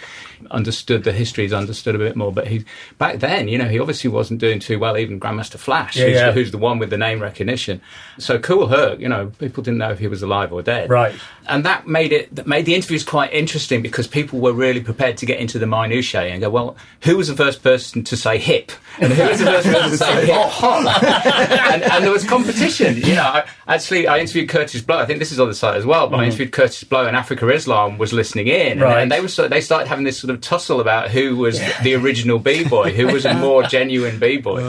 understood, 0.51 1.03
the 1.03 1.11
history 1.11 1.45
is 1.45 1.53
understood 1.53 1.95
a 1.95 1.97
bit 1.97 2.15
more. 2.15 2.31
But 2.31 2.47
he 2.47 2.65
back 2.97 3.19
then, 3.19 3.47
you 3.47 3.57
know, 3.57 3.67
he 3.67 3.79
obviously 3.79 4.09
wasn't 4.09 4.39
doing 4.39 4.59
too 4.59 4.79
well. 4.79 4.97
Even 4.97 5.19
Grandmaster 5.19 5.57
Flash, 5.57 5.95
Yeah, 5.95 6.05
who's, 6.05 6.15
yeah. 6.15 6.31
who's 6.31 6.51
the 6.51 6.57
one 6.57 6.79
with 6.79 6.89
the 6.89 6.97
name 6.97 7.21
recognition. 7.21 7.81
So 8.17 8.39
Kool 8.39 8.67
Herc, 8.67 8.99
you 8.99 9.09
know, 9.09 9.31
people 9.39 9.63
didn't 9.63 9.77
know 9.79 9.91
if 9.91 9.99
he 9.99 10.07
was 10.07 10.21
alive 10.23 10.51
or 10.53 10.61
dead, 10.61 10.89
Right. 10.89 11.13
and 11.47 11.65
that 11.65 11.87
made 11.87 12.11
it 12.11 12.35
that 12.35 12.47
made 12.47 12.65
the 12.65 12.75
interviews 12.75 13.03
quite 13.03 13.31
interesting 13.33 13.81
because 13.81 14.07
people 14.07 14.39
were 14.39 14.53
really 14.53 14.81
prepared 14.81 15.17
to 15.17 15.25
get 15.25 15.39
into 15.39 15.59
the 15.59 15.67
minutiae 15.67 16.23
and 16.23 16.41
go, 16.41 16.49
well, 16.49 16.75
who 17.03 17.17
was 17.17 17.27
the 17.27 17.35
first 17.35 17.63
person 17.63 18.03
to 18.05 18.17
say 18.17 18.37
hip, 18.37 18.71
and 18.99 19.11
who 19.13 19.23
was 19.27 19.39
the 19.39 19.45
first 19.45 19.67
person 19.67 19.91
to 19.91 19.97
say 19.97 20.25
hip 20.25 20.63
and, 20.63 21.83
and 21.83 22.03
there 22.03 22.11
was 22.11 22.23
competition. 22.23 22.97
You 22.97 23.15
know, 23.15 23.21
I, 23.23 23.45
actually, 23.67 24.07
I 24.07 24.19
interviewed 24.19 24.49
Kurtis 24.49 24.85
Blow. 24.85 24.97
I 24.97 25.05
think 25.05 25.19
this 25.19 25.31
is 25.31 25.39
on 25.39 25.47
the 25.47 25.53
site 25.53 25.75
as 25.77 25.85
well, 25.85 26.07
but 26.07 26.17
I 26.17 26.19
mm-hmm. 26.19 26.25
interviewed 26.25 26.51
Kurtis 26.51 26.87
Blow, 26.87 27.05
and 27.05 27.15
Afrika 27.15 27.51
Islam 27.53 27.97
was 27.97 28.13
listening 28.13 28.47
in, 28.47 28.73
and, 28.73 28.81
Right. 28.81 29.01
and 29.01 29.11
they 29.11 29.19
were 29.21 29.27
sort- 29.27 29.49
they 29.49 29.61
started 29.61 29.87
having 29.87 30.03
this 30.05 30.19
sort 30.27 30.35
of 30.35 30.41
tussle 30.41 30.79
about 30.79 31.09
who 31.09 31.35
was 31.35 31.59
the 31.81 31.95
original 31.95 32.39
b 32.39 32.63
boy, 32.63 32.91
who 32.91 33.07
was 33.07 33.25
a 33.25 33.33
more 33.47 33.63
genuine 33.63 34.19
b 34.19 34.37
boy. 34.37 34.61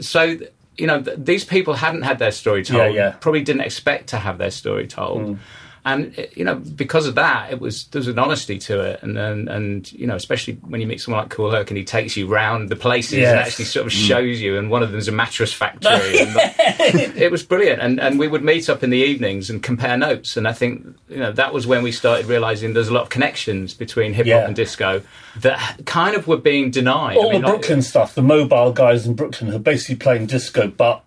So. 0.00 0.36
You 0.78 0.86
know, 0.86 1.02
th- 1.02 1.18
these 1.20 1.44
people 1.44 1.74
hadn't 1.74 2.02
had 2.02 2.18
their 2.18 2.30
story 2.30 2.64
told. 2.64 2.78
Yeah, 2.80 2.88
yeah. 2.88 3.10
Probably 3.20 3.42
didn't 3.42 3.60
expect 3.62 4.08
to 4.10 4.16
have 4.16 4.38
their 4.38 4.50
story 4.50 4.86
told 4.86 5.38
and 5.84 6.18
uh, 6.18 6.22
you 6.34 6.44
know 6.44 6.56
because 6.56 7.06
of 7.06 7.14
that 7.14 7.50
it 7.52 7.60
was 7.60 7.84
there 7.86 8.00
was 8.00 8.08
an 8.08 8.18
honesty 8.18 8.58
to 8.58 8.80
it. 8.80 9.02
And 9.02 9.16
and, 9.18 9.48
and 9.48 9.92
you 9.92 10.06
know 10.06 10.14
especially 10.16 10.54
when 10.66 10.80
you 10.80 10.86
meet 10.86 11.00
someone 11.00 11.22
like 11.22 11.30
Kool 11.30 11.50
Herc 11.50 11.70
and 11.70 11.78
he 11.78 11.84
takes 11.84 12.16
you 12.16 12.26
round 12.26 12.68
the 12.68 12.76
places 12.76 13.18
and 13.18 13.38
actually 13.38 13.64
sort 13.66 13.86
of 13.86 13.92
shows 13.92 14.40
you. 14.40 14.58
And 14.58 14.70
one 14.70 14.82
of 14.82 14.92
them's 14.92 15.08
a 15.08 15.12
mattress 15.12 15.52
factory. 15.52 15.90
And 16.20 16.34
the- 16.36 17.12
it 17.16 17.30
was 17.30 17.42
brilliant. 17.42 17.80
And 17.82 18.00
and 18.00 18.18
we 18.18 18.28
would 18.28 18.42
meet 18.44 18.68
up 18.68 18.82
in 18.82 18.90
the 18.90 18.98
evenings 18.98 19.50
and 19.50 19.62
compare 19.62 19.96
notes. 19.96 20.36
And 20.36 20.46
I 20.48 20.52
think 20.52 20.86
you 21.08 21.16
know 21.18 21.32
that 21.32 21.52
was 21.54 21.66
when 21.66 21.82
we 21.82 21.92
started 21.92 22.26
realizing 22.26 22.72
there's 22.74 22.88
a 22.88 22.92
lot 22.94 23.02
of 23.04 23.08
connections 23.10 23.74
between 23.74 24.12
hip 24.12 24.26
hop 24.26 24.30
Yeah. 24.30 24.46
and 24.46 24.54
disco 24.56 25.02
that 25.40 25.80
kind 25.86 26.16
of 26.16 26.26
were 26.26 26.36
being 26.36 26.70
denied. 26.70 27.16
All 27.16 27.28
I 27.30 27.32
mean, 27.32 27.42
the 27.42 27.48
like- 27.48 27.56
Brooklyn 27.60 27.82
stuff, 27.82 28.14
the 28.14 28.22
mobile 28.22 28.72
guys 28.72 29.06
in 29.06 29.14
Brooklyn 29.14 29.50
who 29.50 29.56
are 29.56 29.60
basically 29.60 29.96
playing 29.96 30.26
disco, 30.26 30.68
but 30.68 31.04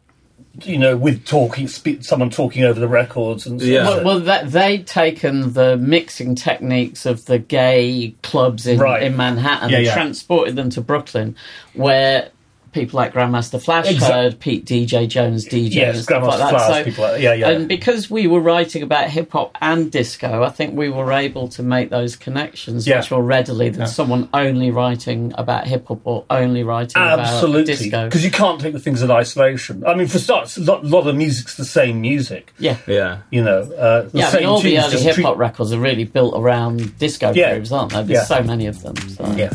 you 0.62 0.78
know, 0.78 0.96
with 0.96 1.26
talking, 1.26 1.68
spe- 1.68 2.02
someone 2.02 2.30
talking 2.30 2.64
over 2.64 2.80
the 2.80 2.88
records 2.88 3.48
and 3.48 3.60
so 3.60 3.66
Yeah. 3.66 3.86
Well, 3.86 4.04
well 4.06 4.20
that, 4.22 4.52
they'd 4.52 4.86
taken 4.86 5.54
the 5.54 5.78
mixing 5.78 6.36
techniques 6.36 7.06
of 7.08 7.26
the 7.26 7.40
gay 7.40 8.14
clubs 8.22 8.68
in, 8.68 8.78
Right. 8.80 9.02
in 9.04 9.18
Manhattan 9.18 9.70
Yeah, 9.72 9.78
and 9.78 9.86
yeah. 9.88 9.94
transported 9.96 10.56
them 10.56 10.70
to 10.72 10.82
Brooklyn, 10.82 11.36
where 11.74 12.30
people 12.74 12.98
like 12.98 13.14
Grandmaster 13.14 13.62
Flash 13.64 13.90
Exact- 13.90 14.12
heard 14.14 14.40
Pete 14.40 14.66
DJ 14.66 15.08
Jones 15.08 15.46
DJ 15.46 15.74
Yes, 15.76 15.96
and 15.96 16.04
stuff 16.04 16.24
like 16.24 16.34
Grandmaster 16.34 16.40
that. 16.40 16.50
Flash, 16.50 16.78
so, 16.80 16.84
people 16.84 17.04
like- 17.06 17.22
yeah, 17.22 17.34
yeah. 17.34 17.50
And 17.50 17.68
because 17.68 18.10
we 18.10 18.28
were 18.28 18.40
writing 18.42 18.84
about 18.84 19.10
hip 19.10 19.32
hop 19.32 19.56
and 19.62 19.92
disco, 19.92 20.44
I 20.44 20.50
think 20.50 20.76
we 20.76 20.90
were 20.90 21.12
able 21.12 21.48
to 21.50 21.64
make 21.64 21.90
those 21.90 22.16
connections 22.16 22.86
Yeah. 22.88 22.98
much 22.98 23.12
more 23.12 23.24
readily 23.24 23.70
than 23.70 23.88
someone 23.88 24.28
only 24.34 24.72
writing 24.72 25.34
about 25.38 25.68
hip 25.68 25.88
hop 25.88 26.02
or 26.04 26.26
only 26.30 26.64
writing 26.64 27.02
about 27.02 27.66
disco. 27.66 28.06
because 28.06 28.24
you 28.26 28.32
can't 28.32 28.60
take 28.60 28.74
the 28.74 28.80
things 28.80 29.02
in 29.02 29.12
isolation. 29.12 29.84
I 29.86 29.94
mean, 29.94 30.08
for 30.08 30.20
starts, 30.20 30.58
a 30.58 30.62
lot, 30.62 30.84
lot 30.86 31.08
of 31.08 31.16
music's 31.16 31.56
the 31.56 31.66
same 31.66 32.02
music. 32.02 32.54
Yeah. 32.60 32.78
Yeah. 32.88 33.20
You 33.32 33.44
know, 33.44 33.60
uh, 33.62 34.02
the 34.04 34.10
Yeah, 34.20 34.30
I 34.30 34.36
mean, 34.38 34.46
all 34.46 34.60
the 34.60 34.80
early 34.80 34.92
just 34.92 35.04
hip 35.04 35.16
treat- 35.16 35.26
hop 35.26 35.38
records 35.38 35.72
are 35.72 35.80
really 35.80 36.04
built 36.04 36.34
around 36.36 36.98
disco 36.98 37.32
Yeah. 37.34 37.54
grooves, 37.54 37.72
aren't 37.72 37.92
they? 37.94 38.04
There's 38.04 38.10
Yeah. 38.30 38.38
so 38.38 38.44
many 38.44 38.68
of 38.68 38.82
them. 38.82 38.96
So. 39.10 39.34
Yeah, 39.38 39.52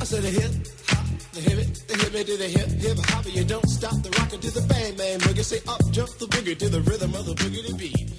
I 0.00 0.04
said 2.10 2.26
the 2.26 2.26
hip 2.26 2.26
hop, 2.26 2.26
the 2.26 2.26
hip 2.26 2.26
it, 2.26 2.26
the 2.26 2.26
hip 2.26 2.26
it 2.26 2.26
to 2.26 2.36
the 2.36 2.48
hip 2.48 2.96
hip 2.96 3.06
hop. 3.06 3.26
You 3.34 3.44
don't 3.44 3.68
stop 3.68 4.02
the 4.02 4.10
rockin' 4.18 4.40
to 4.40 4.50
the 4.50 4.60
bang 4.62 4.94
bang 4.96 5.18
boogie. 5.20 5.44
Say 5.44 5.60
up 5.68 5.80
jump 5.90 6.10
the 6.18 6.26
boogie 6.26 6.58
to 6.58 6.68
the 6.68 6.80
rhythm 6.82 7.14
of 7.14 7.26
the 7.26 7.34
boogie 7.34 7.78
beat. 7.78 8.10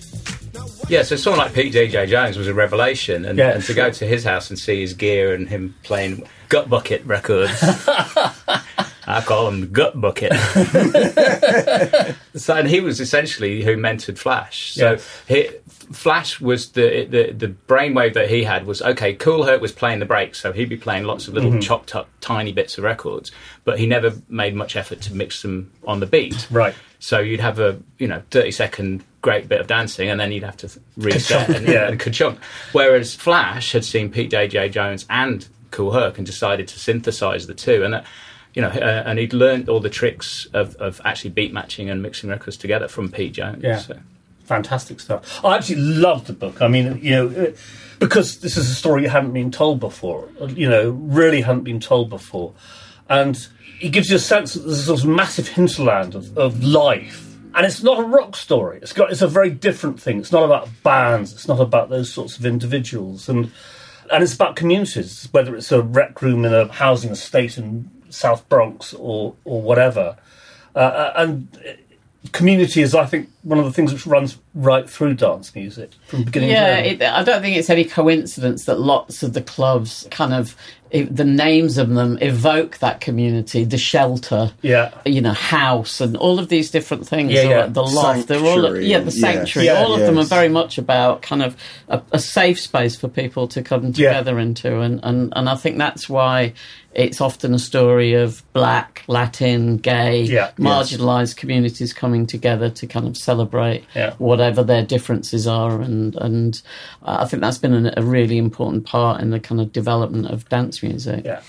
Yeah, 0.89 1.01
so 1.03 1.15
someone 1.15 1.39
like 1.39 1.53
Pete 1.53 1.73
DJ 1.73 2.07
Jones 2.07 2.37
was 2.37 2.47
a 2.47 2.53
revelation, 2.53 3.25
and, 3.25 3.37
Yeah, 3.39 3.51
and 3.55 3.63
to 3.63 3.73
go 3.73 3.89
to 3.89 4.05
his 4.05 4.23
house 4.23 4.49
and 4.49 4.59
see 4.59 4.81
his 4.81 4.93
gear 4.93 5.33
and 5.33 5.49
him 5.49 5.73
playing 5.83 6.27
Gut 6.49 6.69
Bucket 6.69 7.03
records. 7.05 7.51
I 9.05 9.21
call 9.25 9.47
him 9.47 9.61
the 9.61 9.67
Gut 9.67 9.99
Bucket. 9.99 10.31
so, 12.35 12.55
and 12.55 12.67
he 12.67 12.81
was 12.81 12.99
essentially 12.99 13.63
who 13.63 13.75
mentored 13.77 14.17
Flash. 14.17 14.73
So 14.73 14.91
Yeah. 14.93 14.99
he, 15.27 15.49
Flash 15.91 16.39
was 16.41 16.71
the, 16.71 17.05
the 17.05 17.31
the 17.31 17.47
brainwave 17.67 18.13
that 18.13 18.29
he 18.29 18.43
had 18.43 18.65
was 18.65 18.81
okay. 18.81 19.13
Kool 19.13 19.43
Herc 19.43 19.61
was 19.61 19.71
playing 19.71 19.99
the 19.99 20.05
breaks, 20.05 20.39
so 20.39 20.51
he'd 20.51 20.69
be 20.69 20.77
playing 20.77 21.03
lots 21.03 21.27
of 21.27 21.33
little 21.33 21.51
Mm-hmm. 21.51 21.59
chopped 21.59 21.95
up 21.95 22.09
tiny 22.21 22.51
bits 22.51 22.77
of 22.77 22.83
records, 22.83 23.31
but 23.63 23.77
he 23.77 23.85
never 23.85 24.13
made 24.29 24.55
much 24.55 24.75
effort 24.75 25.01
to 25.01 25.13
mix 25.13 25.41
them 25.41 25.71
on 25.85 25.99
the 25.99 26.05
beat. 26.05 26.47
right. 26.51 26.73
So 26.99 27.19
you'd 27.19 27.41
have 27.41 27.59
a 27.59 27.79
you 27.99 28.07
know 28.07 28.21
thirty 28.31 28.51
second 28.51 29.03
great 29.21 29.47
bit 29.47 29.61
of 29.61 29.67
dancing, 29.67 30.09
and 30.09 30.19
then 30.19 30.31
you'd 30.31 30.43
have 30.43 30.57
to 30.57 30.69
reset 30.97 31.49
and, 31.49 31.67
yeah. 31.67 31.87
and 31.87 31.99
ka-chunk. 31.99 32.39
Whereas 32.73 33.15
Flash 33.15 33.71
had 33.71 33.85
seen 33.85 34.11
Pete 34.11 34.31
J.J. 34.31 34.69
Jones 34.69 35.05
and 35.09 35.47
Kool 35.71 35.91
Herc 35.91 36.17
and 36.17 36.25
decided 36.27 36.67
to 36.67 36.79
synthesize 36.79 37.47
the 37.47 37.53
two, 37.53 37.83
and 37.83 37.93
that, 37.93 38.05
you 38.53 38.61
know, 38.61 38.67
uh, 38.67 39.03
and 39.05 39.17
he'd 39.19 39.33
learned 39.33 39.69
all 39.69 39.79
the 39.79 39.89
tricks 39.89 40.45
of, 40.53 40.75
of 40.75 40.99
actually 41.05 41.29
beat 41.31 41.53
matching 41.53 41.89
and 41.89 42.01
mixing 42.01 42.29
records 42.29 42.57
together 42.57 42.87
from 42.87 43.11
Pete 43.11 43.33
Jones. 43.33 43.63
Yeah. 43.63 43.77
So. 43.77 43.97
Fantastic 44.43 44.99
stuff. 44.99 45.43
I 45.43 45.56
actually 45.56 45.82
loved 45.82 46.27
the 46.27 46.34
book. 46.34 46.62
I 46.62 46.67
mean, 46.67 46.99
you 47.01 47.12
know, 47.12 47.27
uh, 47.27 47.51
because 47.99 48.39
this 48.39 48.58
is 48.58 48.69
a 48.69 48.75
story 48.75 49.03
you 49.03 49.10
hadn't 49.10 49.34
been 49.34 49.51
told 49.51 49.79
before. 49.79 50.29
You 50.47 50.69
know, 50.69 50.89
really 50.91 51.41
hadn't 51.41 51.63
been 51.63 51.79
told 51.79 52.10
before, 52.10 52.53
and 53.10 53.47
it 53.82 53.89
gives 53.89 54.10
you 54.10 54.17
a 54.17 54.19
sense 54.19 54.53
that 54.53 54.62
there's 54.62 54.89
of 54.89 55.06
massive 55.06 55.47
hinterland 55.49 56.15
of, 56.15 56.38
of 56.38 56.63
life. 56.63 57.29
And 57.56 57.67
it's 57.67 57.84
not 57.84 57.99
a 57.99 58.03
rock 58.03 58.36
story. 58.36 58.79
It's 58.82 58.93
got 58.93 59.12
it's 59.12 59.21
a 59.21 59.27
very 59.27 59.51
different 59.51 60.01
thing. 60.01 60.19
It's 60.19 60.32
not 60.32 60.43
about 60.43 60.69
bands. 60.82 61.34
It's 61.34 61.47
not 61.47 61.60
about 61.60 61.89
those 61.89 62.12
sorts 62.12 62.38
of 62.38 62.45
individuals, 62.45 63.29
and 63.29 63.51
and 64.12 64.23
it's 64.23 64.34
about 64.34 64.56
communities. 64.56 65.29
Whether 65.32 65.56
it's 65.56 65.71
a 65.71 65.82
rec 65.82 66.21
room 66.21 66.45
in 66.45 66.53
a 66.53 66.71
housing 66.71 67.12
estate 67.12 67.58
in 67.58 67.91
South 68.10 68.47
Bronx 68.49 68.93
or 68.95 69.36
or 69.45 69.62
whatever, 69.62 70.17
uh, 70.75 71.12
and 71.15 71.47
community 72.32 72.82
is, 72.82 72.95
I 72.95 73.06
think, 73.06 73.29
one 73.43 73.60
of 73.60 73.65
the 73.65 73.71
things 73.73 73.91
which 73.93 74.06
runs 74.08 74.38
right 74.56 74.89
through 74.89 75.13
dance 75.15 75.53
music 75.53 75.91
from 76.08 76.23
beginning 76.23 76.49
Yeah, 76.49 76.75
to 76.82 76.88
end. 76.88 77.01
it, 77.01 77.10
I 77.10 77.23
don't 77.23 77.41
think 77.41 77.58
it's 77.58 77.69
any 77.69 77.84
coincidence 77.86 78.65
that 78.65 78.79
lots 78.79 79.21
of 79.23 79.34
the 79.34 79.41
clubs 79.41 80.08
kind 80.12 80.34
of 80.34 80.56
the 80.91 81.25
names 81.25 81.79
of 81.79 81.89
them 81.89 82.19
evoke 82.21 82.77
that 82.77 83.01
community, 83.01 83.63
the 83.63 83.79
shelter, 83.79 84.51
yeah, 84.62 84.91
you 85.08 85.21
know, 85.21 85.34
house, 85.34 85.99
and 85.99 86.15
all 86.15 86.38
of 86.38 86.49
these 86.49 86.69
different 86.69 87.08
things. 87.08 87.32
Yeah, 87.32 87.41
yeah. 87.49 87.65
The 87.65 87.82
loft, 87.82 88.27
they're 88.27 88.38
all 88.45 88.77
yeah, 88.79 88.99
the 88.99 89.06
yes. 89.06 89.19
sanctuary. 89.19 89.65
Yeah, 89.65 89.79
all 89.84 89.95
of 89.95 90.01
them 90.01 90.19
are 90.19 90.23
very 90.23 90.49
much 90.49 90.77
about 90.77 91.23
kind 91.23 91.41
of 91.41 91.58
a, 91.88 91.99
a 92.12 92.19
safe 92.19 92.60
space 92.60 92.95
for 92.95 93.08
people 93.08 93.47
to 93.47 93.63
come 93.63 93.86
Yeah. 93.86 94.10
together 94.10 94.38
into, 94.38 94.82
and, 94.82 94.99
and 95.01 95.34
and 95.36 95.49
I 95.49 95.56
think 95.56 95.79
that's 95.79 96.08
why 96.08 96.53
it's 96.93 97.19
often 97.21 97.56
a 97.56 97.60
story 97.60 98.13
of 98.13 98.43
black, 98.53 99.03
Latin, 99.08 99.77
gay, 99.77 100.21
Yeah. 100.21 100.51
Yes. 100.60 100.91
marginalised 100.93 101.38
communities 101.38 101.91
coming 101.91 102.27
together 102.27 102.69
to 102.69 102.86
kind 102.86 103.08
of 103.08 103.17
celebrate 103.17 103.32
Yeah. 103.95 104.13
whatever 104.17 104.63
their 104.63 104.83
differences 104.83 105.47
are, 105.47 105.81
and 105.81 106.15
and 106.15 106.61
I 107.03 107.25
think 107.25 107.41
that's 107.41 107.57
been 107.57 107.87
a, 107.87 107.93
a 107.97 108.03
really 108.03 108.37
important 108.37 108.85
part 108.85 109.21
in 109.21 109.31
the 109.31 109.39
kind 109.39 109.59
of 109.61 109.71
development 109.71 110.27
of 110.27 110.47
dance 110.49 110.83
music. 110.83 111.25
yeah. 111.25 111.41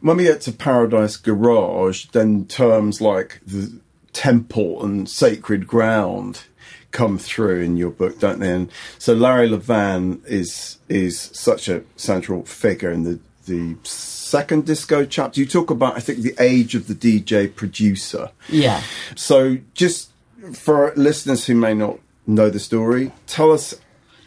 When 0.00 0.16
we 0.16 0.24
get 0.24 0.40
to 0.42 0.52
Paradise 0.52 1.16
Garage, 1.16 2.06
then 2.06 2.46
terms 2.46 3.00
like 3.00 3.40
the 3.46 3.72
temple 4.12 4.84
and 4.84 5.08
sacred 5.08 5.66
ground 5.66 6.42
come 6.90 7.18
through 7.18 7.60
in 7.60 7.76
your 7.76 7.90
book, 7.90 8.18
don't 8.18 8.40
they? 8.40 8.50
And 8.50 8.70
so 8.98 9.14
Larry 9.14 9.48
Levan 9.48 10.24
is 10.26 10.78
is 10.88 11.30
such 11.32 11.68
a 11.68 11.84
central 11.96 12.44
figure 12.44 12.90
in 12.90 13.04
the 13.04 13.20
the 13.46 13.76
second 13.84 14.66
disco 14.66 15.04
chapter. 15.04 15.40
You 15.40 15.46
talk 15.46 15.70
about, 15.70 15.96
I 15.96 16.00
think, 16.00 16.20
the 16.20 16.34
age 16.38 16.74
of 16.74 16.86
the 16.86 16.94
DJ 16.94 17.54
producer. 17.54 18.30
Yeah. 18.48 18.82
So, 19.16 19.58
just 19.74 20.11
for 20.52 20.92
listeners 20.96 21.46
who 21.46 21.54
may 21.54 21.74
not 21.74 21.98
know 22.26 22.50
the 22.50 22.58
story, 22.58 23.12
tell 23.26 23.52
us 23.52 23.74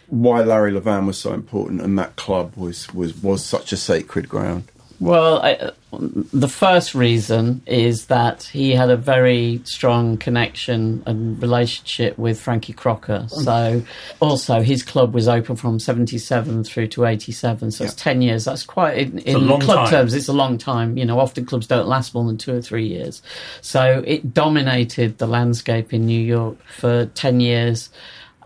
why 0.07 0.41
Larry 0.41 0.71
Levan 0.71 1.07
was 1.07 1.17
so 1.17 1.33
important 1.33 1.81
and 1.81 1.97
that 1.97 2.15
club 2.15 2.55
was 2.55 2.93
was 2.93 3.15
was 3.21 3.43
such 3.43 3.73
a 3.73 3.77
sacred 3.77 4.29
ground. 4.29 4.65
Well, 4.99 5.41
I, 5.41 5.71
the 5.99 6.47
first 6.47 6.95
reason 6.95 7.61
is 7.65 8.05
that 8.05 8.43
he 8.43 8.71
had 8.71 8.89
a 8.89 8.97
very 8.97 9.61
strong 9.63 10.17
connection 10.17 11.03
and 11.05 11.41
relationship 11.41 12.17
with 12.17 12.39
Frankie 12.39 12.73
Crocker. 12.73 13.27
So, 13.29 13.83
also, 14.19 14.61
his 14.61 14.83
club 14.83 15.13
was 15.13 15.27
open 15.27 15.55
from 15.55 15.79
77 15.79 16.63
through 16.63 16.87
to 16.87 17.05
87. 17.05 17.71
So, 17.71 17.83
it's 17.83 17.93
10 17.93 18.21
years. 18.21 18.45
That's 18.45 18.63
quite, 18.63 18.97
in, 18.97 19.19
in 19.19 19.47
club 19.47 19.61
time. 19.61 19.89
terms, 19.89 20.13
it's 20.13 20.27
a 20.27 20.33
long 20.33 20.57
time. 20.57 20.97
You 20.97 21.05
know, 21.05 21.19
often 21.19 21.45
clubs 21.45 21.67
don't 21.67 21.87
last 21.87 22.13
more 22.13 22.25
than 22.25 22.37
two 22.37 22.55
or 22.55 22.61
three 22.61 22.87
years. 22.87 23.21
So, 23.61 24.03
it 24.05 24.33
dominated 24.33 25.17
the 25.17 25.27
landscape 25.27 25.93
in 25.93 26.05
New 26.05 26.21
York 26.21 26.57
for 26.67 27.05
10 27.05 27.39
years. 27.39 27.89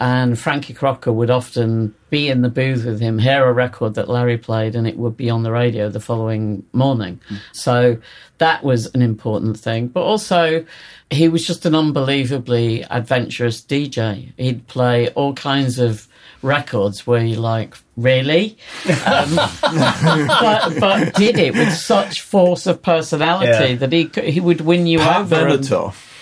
And 0.01 0.39
Frankie 0.39 0.73
Crocker 0.73 1.11
would 1.11 1.29
often 1.29 1.93
be 2.09 2.29
in 2.29 2.41
the 2.41 2.47
booth 2.49 2.85
with 2.85 3.01
him, 3.01 3.19
hear 3.19 3.43
a 3.45 3.51
record 3.51 3.95
that 3.95 4.07
Larry 4.09 4.37
played, 4.37 4.73
and 4.75 4.87
it 4.87 4.97
would 4.97 5.17
be 5.17 5.29
on 5.29 5.43
the 5.43 5.51
radio 5.51 5.89
the 5.89 5.99
following 5.99 6.63
morning. 6.71 7.19
So 7.51 7.97
that 8.37 8.63
was 8.63 8.85
an 8.95 9.01
important 9.01 9.59
thing. 9.59 9.87
But 9.89 10.03
also, 10.03 10.65
he 11.09 11.27
was 11.27 11.45
just 11.45 11.65
an 11.65 11.75
unbelievably 11.75 12.83
adventurous 12.89 13.61
DJ. 13.61 14.31
He'd 14.37 14.67
play 14.67 15.09
all 15.09 15.33
kinds 15.33 15.79
of 15.79 16.07
records 16.41 17.05
where 17.05 17.21
you're 17.21 17.41
like, 17.41 17.75
really? 17.97 18.57
Um, 19.05 19.35
but, 19.61 20.79
but 20.79 21.13
did 21.15 21.37
it 21.37 21.53
with 21.53 21.73
such 21.73 22.21
force 22.21 22.65
of 22.67 22.81
personality 22.81 23.71
Yeah. 23.71 23.75
that 23.75 23.91
he 23.91 24.09
he 24.31 24.39
would 24.39 24.61
win 24.61 24.87
you 24.87 24.99
Pat 24.99 25.21
over. 25.21 25.35
and-. 25.47 25.51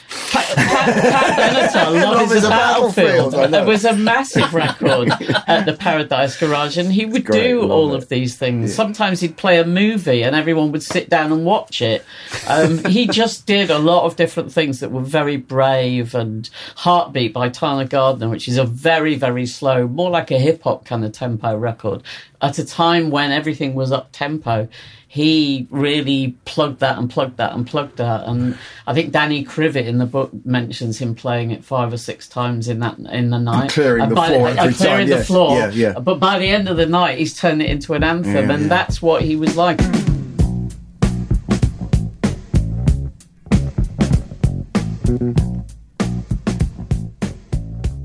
Pat, 0.09 0.55
Pat, 0.55 0.85
Pat 0.95 1.73
Benatar, 1.73 2.01
Love, 2.01 2.31
is, 2.31 2.43
a 2.43 2.49
Battlefield. 2.49 3.31
Battlefield. 3.31 3.53
It 3.53 3.65
was 3.65 3.83
a 3.85 3.93
massive 3.93 4.53
record 4.53 5.09
at 5.47 5.65
the 5.65 5.73
Paradise 5.73 6.39
Garage, 6.39 6.77
and 6.77 6.91
he 6.91 7.05
would 7.05 7.25
great, 7.25 7.47
do 7.47 7.69
all 7.69 7.93
it. 7.93 7.97
of 7.97 8.09
these 8.09 8.37
things. 8.37 8.73
Sometimes 8.73 9.19
he'd 9.19 9.35
play 9.35 9.59
a 9.59 9.65
movie, 9.65 10.23
and 10.23 10.35
everyone 10.35 10.71
would 10.71 10.83
sit 10.83 11.09
down 11.09 11.31
and 11.31 11.43
watch 11.45 11.81
it. 11.81 12.05
Um, 12.47 12.83
he 12.85 13.07
just 13.07 13.45
did 13.45 13.69
a 13.69 13.79
lot 13.79 14.05
of 14.05 14.15
different 14.15 14.51
things 14.51 14.79
that 14.79 14.91
were 14.91 15.01
very 15.01 15.37
brave. 15.37 16.15
And 16.15 16.49
Heartbeat 16.77 17.33
by 17.33 17.49
Taana 17.49 17.89
Gardner, 17.89 18.29
which 18.29 18.47
is 18.47 18.57
a 18.57 18.63
very, 18.63 19.15
very 19.15 19.45
slow, 19.45 19.87
more 19.87 20.09
like 20.09 20.31
a 20.31 20.39
hip 20.39 20.63
hop 20.63 20.85
kind 20.85 21.03
of 21.03 21.11
tempo 21.11 21.57
record, 21.57 22.01
at 22.41 22.59
a 22.59 22.65
time 22.65 23.09
when 23.09 23.31
everything 23.31 23.75
was 23.75 23.91
up 23.91 24.09
tempo 24.11 24.69
he 25.17 25.65
really 25.71 26.35
plugged 26.45 26.79
that 26.81 26.99
and 26.99 27.09
plugged 27.09 27.37
that 27.37 27.51
and 27.53 27.65
plugged 27.65 27.97
that. 27.97 28.27
And 28.27 28.55
I 28.85 28.93
think 28.93 29.11
Danny 29.11 29.43
Krivit 29.43 29.87
in 29.87 29.97
the 29.97 30.05
book 30.05 30.29
mentions 30.45 30.99
him 30.99 31.15
playing 31.15 31.49
it 31.49 31.65
five 31.65 31.91
or 31.91 31.97
six 31.97 32.29
times 32.29 32.67
in 32.67 32.81
that 32.81 32.99
in 32.99 33.31
the 33.31 33.39
night, 33.39 33.71
clearing 33.71 34.03
And 34.03 34.11
the 34.11 34.15
floor 34.15 34.47
and 34.47 34.59
every 34.59 34.73
clearing 34.75 35.09
the 35.09 35.23
floor. 35.23 35.57
Yeah, 35.57 35.69
yeah. 35.71 35.99
But 35.99 36.19
by 36.19 36.37
the 36.37 36.47
end 36.47 36.69
of 36.69 36.77
the 36.77 36.85
night, 36.85 37.17
he's 37.17 37.35
turned 37.35 37.63
it 37.63 37.69
into 37.71 37.95
an 37.95 38.03
anthem, 38.03 38.47
Yeah, 38.47 38.55
and 38.55 38.69
that's 38.69 39.01
what 39.01 39.23
he 39.23 39.35
was 39.35 39.57
like. 39.57 39.79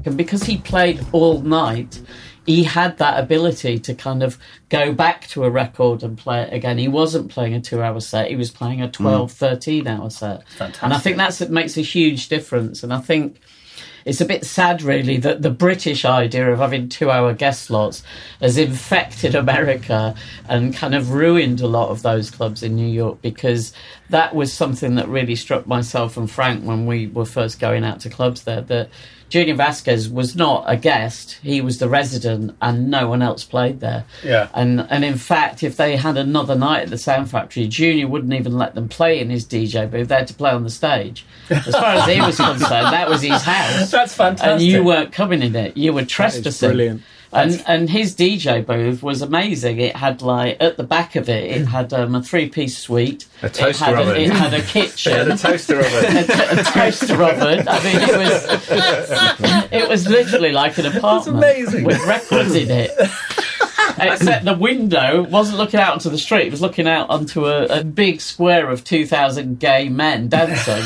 And 0.06 0.16
because 0.16 0.44
he 0.44 0.56
played 0.56 1.04
all 1.12 1.42
night, 1.42 2.00
he 2.46 2.64
had 2.64 2.98
that 2.98 3.22
ability 3.22 3.78
to 3.80 3.94
kind 3.94 4.22
of 4.22 4.38
go 4.68 4.92
back 4.92 5.26
to 5.28 5.44
a 5.44 5.50
record 5.50 6.02
and 6.02 6.18
play 6.18 6.42
it 6.42 6.52
again. 6.52 6.78
He 6.78 6.88
wasn't 6.88 7.30
playing 7.30 7.54
a 7.54 7.60
two 7.60 7.82
hour 7.82 8.00
set, 8.00 8.30
he 8.30 8.36
was 8.36 8.50
playing 8.50 8.82
a 8.82 8.88
mm. 8.88 8.92
12, 8.92 9.32
13 9.32 9.86
hour 9.86 10.10
set. 10.10 10.42
And 10.60 10.92
I 10.92 10.98
think 10.98 11.16
that's 11.16 11.40
it 11.40 11.50
makes 11.50 11.76
a 11.76 11.82
huge 11.82 12.28
difference. 12.28 12.82
And 12.82 12.92
I 12.92 12.98
think 12.98 13.40
it's 14.04 14.20
a 14.20 14.24
bit 14.24 14.44
sad, 14.44 14.82
really, 14.82 15.16
that 15.18 15.42
the 15.42 15.50
British 15.50 16.04
idea 16.04 16.50
of 16.52 16.58
having 16.58 16.88
two-hour 16.88 17.34
guest 17.34 17.64
slots 17.64 18.02
has 18.40 18.58
infected 18.58 19.34
America 19.34 20.14
and 20.48 20.74
kind 20.74 20.94
of 20.94 21.12
ruined 21.12 21.60
a 21.60 21.68
lot 21.68 21.90
of 21.90 22.02
those 22.02 22.30
clubs 22.30 22.62
in 22.62 22.74
New 22.74 22.88
York 22.88 23.22
because 23.22 23.72
that 24.10 24.34
was 24.34 24.52
something 24.52 24.96
that 24.96 25.08
really 25.08 25.36
struck 25.36 25.66
myself 25.66 26.16
and 26.16 26.30
Frank 26.30 26.64
when 26.64 26.86
we 26.86 27.06
were 27.06 27.24
first 27.24 27.60
going 27.60 27.84
out 27.84 28.00
to 28.00 28.10
clubs 28.10 28.42
there. 28.42 28.60
That 28.60 28.88
Junior 29.32 29.54
Vasquez 29.54 30.10
was 30.10 30.36
not 30.36 30.64
a 30.66 30.76
guest; 30.76 31.38
he 31.42 31.62
was 31.62 31.78
the 31.78 31.88
resident, 31.88 32.54
and 32.60 32.90
no 32.90 33.08
one 33.08 33.22
else 33.22 33.44
played 33.44 33.80
there. 33.80 34.04
Yeah. 34.22 34.50
And 34.52 34.86
and 34.90 35.06
in 35.06 35.16
fact, 35.16 35.62
if 35.62 35.78
they 35.78 35.96
had 35.96 36.18
another 36.18 36.54
night 36.54 36.82
at 36.82 36.90
the 36.90 36.98
Sound 36.98 37.30
Factory, 37.30 37.66
Junior 37.66 38.08
wouldn't 38.08 38.34
even 38.34 38.58
let 38.58 38.74
them 38.74 38.90
play 38.90 39.20
in 39.20 39.30
his 39.30 39.46
DJ 39.46 39.90
booth. 39.90 40.08
They 40.08 40.16
had 40.16 40.26
to 40.26 40.34
play 40.34 40.50
on 40.50 40.64
the 40.64 40.70
stage. 40.70 41.24
As 41.48 41.74
far 41.74 41.94
as 41.94 42.06
he 42.06 42.20
was 42.20 42.36
concerned, 42.36 42.92
that 42.92 43.08
was 43.08 43.22
his 43.22 43.40
house. 43.40 43.90
That's 43.90 44.14
fantastic. 44.14 44.52
And 44.52 44.62
you 44.62 44.84
weren't 44.84 45.12
coming 45.12 45.40
in 45.40 45.56
it. 45.56 45.78
You 45.78 45.94
were 45.94 46.04
trespassing. 46.04 46.68
brilliant. 46.68 47.02
And 47.32 47.64
and 47.66 47.88
his 47.88 48.14
DJ 48.14 48.64
booth 48.64 49.02
was 49.02 49.22
amazing. 49.22 49.80
It 49.80 49.96
had 49.96 50.20
like 50.20 50.58
at 50.60 50.76
the 50.76 50.82
back 50.84 51.16
of 51.16 51.28
it, 51.30 51.44
it 51.44 51.66
had 51.66 51.92
um, 51.94 52.14
a 52.14 52.22
three 52.22 52.48
piece 52.48 52.76
suite. 52.76 53.26
A 53.42 53.48
toaster 53.48 53.70
it 53.70 53.76
had 53.76 53.98
oven. 53.98 54.16
A, 54.16 54.18
it 54.18 54.30
had 54.30 54.54
a 54.54 54.62
kitchen. 54.62 55.12
Yeah, 55.12 55.24
the 55.24 55.36
toaster 55.36 55.78
oven. 55.80 56.16
a, 56.16 56.24
t- 56.24 56.60
a 56.60 56.64
toaster 56.64 57.22
oven. 57.22 57.68
I 57.68 57.84
mean, 57.84 57.96
it 58.02 58.18
was 58.18 59.72
it 59.72 59.88
was 59.88 60.08
literally 60.08 60.52
like 60.52 60.76
an 60.78 60.86
apartment 60.86 61.84
with 61.84 62.04
records 62.06 62.54
in 62.54 62.70
it. 62.70 62.90
Except 63.98 64.44
the 64.44 64.54
window 64.54 65.22
wasn't 65.22 65.58
looking 65.58 65.80
out 65.80 65.92
onto 65.94 66.10
the 66.10 66.18
street; 66.18 66.46
it 66.46 66.50
was 66.50 66.60
looking 66.60 66.88
out 66.88 67.10
onto 67.10 67.46
a, 67.46 67.64
a 67.80 67.84
big 67.84 68.20
square 68.20 68.70
of 68.70 68.84
two 68.84 69.06
thousand 69.06 69.58
gay 69.58 69.88
men 69.88 70.28
dancing. 70.28 70.82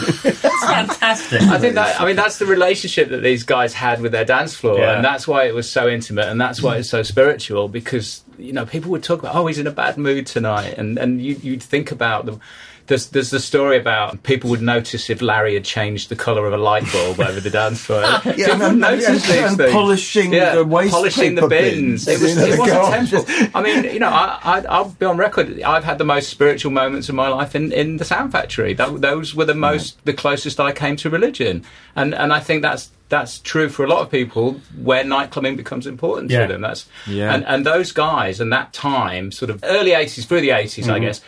That's 0.66 0.96
fantastic. 0.96 1.42
I 1.42 1.58
think 1.58 1.74
that 1.74 2.00
I 2.00 2.04
mean 2.06 2.16
that's 2.16 2.38
the 2.38 2.46
relationship 2.46 3.08
that 3.10 3.22
these 3.22 3.42
guys 3.44 3.72
had 3.74 4.00
with 4.00 4.12
their 4.12 4.24
dance 4.24 4.54
floor, 4.54 4.78
Yeah. 4.78 4.96
and 4.96 5.04
that's 5.04 5.26
why 5.28 5.44
it 5.44 5.54
was 5.54 5.70
so 5.70 5.88
intimate, 5.88 6.26
and 6.28 6.40
that's 6.40 6.62
why 6.62 6.76
it's 6.76 6.88
so 6.88 7.02
spiritual. 7.02 7.68
Because 7.68 8.22
you 8.38 8.52
know 8.52 8.66
people 8.66 8.90
would 8.90 9.02
talk 9.02 9.20
about, 9.20 9.34
oh, 9.34 9.46
he's 9.46 9.58
in 9.58 9.66
a 9.66 9.70
bad 9.70 9.96
mood 9.96 10.26
tonight, 10.26 10.74
and 10.78 10.98
and 10.98 11.20
you, 11.22 11.36
you'd 11.42 11.62
think 11.62 11.90
about 11.90 12.26
the. 12.26 12.38
There's, 12.86 13.08
there's 13.08 13.30
the 13.30 13.40
story 13.40 13.78
about 13.78 14.22
people 14.22 14.50
would 14.50 14.62
notice 14.62 15.10
if 15.10 15.20
Larry 15.20 15.54
had 15.54 15.64
changed 15.64 16.08
the 16.08 16.16
colour 16.16 16.46
of 16.46 16.52
a 16.52 16.56
light 16.56 16.84
bulb 16.92 17.20
over 17.28 17.40
the 17.40 17.50
dance 17.50 17.80
floor. 17.80 18.02
people 18.22 18.44
and- 18.44 18.60
would 18.60 18.70
and- 18.70 18.80
notice 18.80 19.06
and- 19.06 19.16
these 19.16 19.30
and 19.42 19.56
things. 19.56 19.72
polishing 19.72 20.30
the 20.30 20.64
waste 20.66 20.92
polishing 20.92 21.34
the 21.34 21.48
bins. 21.48 22.04
bins, 22.04 22.08
It, 22.08 22.20
was 22.22 22.36
it 22.38 22.58
wasn't 22.58 23.10
temple. 23.10 23.50
I 23.54 23.62
mean, 23.62 23.84
you 23.92 23.98
know, 23.98 24.08
I, 24.08 24.38
I, 24.42 24.60
I'll 24.68 24.90
be 24.90 25.06
on 25.06 25.16
record. 25.16 25.60
I've 25.62 25.84
had 25.84 25.98
the 25.98 26.04
most 26.04 26.28
spiritual 26.28 26.70
moments 26.72 27.08
of 27.08 27.14
my 27.14 27.28
life 27.28 27.54
in, 27.54 27.72
in 27.72 27.96
the 27.96 28.04
Sound 28.04 28.32
Factory. 28.32 28.74
That, 28.74 29.00
those 29.00 29.34
were 29.34 29.44
the 29.44 29.54
most, 29.54 30.04
the 30.04 30.12
closest 30.12 30.60
I 30.60 30.72
came 30.72 30.96
to 30.96 31.10
religion, 31.10 31.64
and 31.94 32.14
and 32.14 32.32
I 32.32 32.40
think 32.40 32.62
that's 32.62 32.90
that's 33.08 33.38
true 33.38 33.68
for 33.68 33.84
a 33.84 33.88
lot 33.88 34.02
of 34.02 34.10
people 34.10 34.60
where 34.76 35.04
night 35.04 35.30
nightclubbing 35.30 35.56
becomes 35.56 35.86
important 35.86 36.30
Yeah. 36.30 36.46
to 36.46 36.52
them. 36.52 36.62
That's 36.62 36.86
Yeah. 37.06 37.32
and 37.34 37.44
and 37.46 37.64
those 37.64 37.92
guys 37.92 38.40
and 38.40 38.52
that 38.52 38.72
time, 38.72 39.30
sort 39.32 39.50
of 39.50 39.60
early 39.64 39.92
eighties 39.92 40.26
through 40.26 40.40
the 40.40 40.50
80s 40.50 40.84
I 40.88 40.94
mm-hmm. 40.96 41.04
guess. 41.06 41.20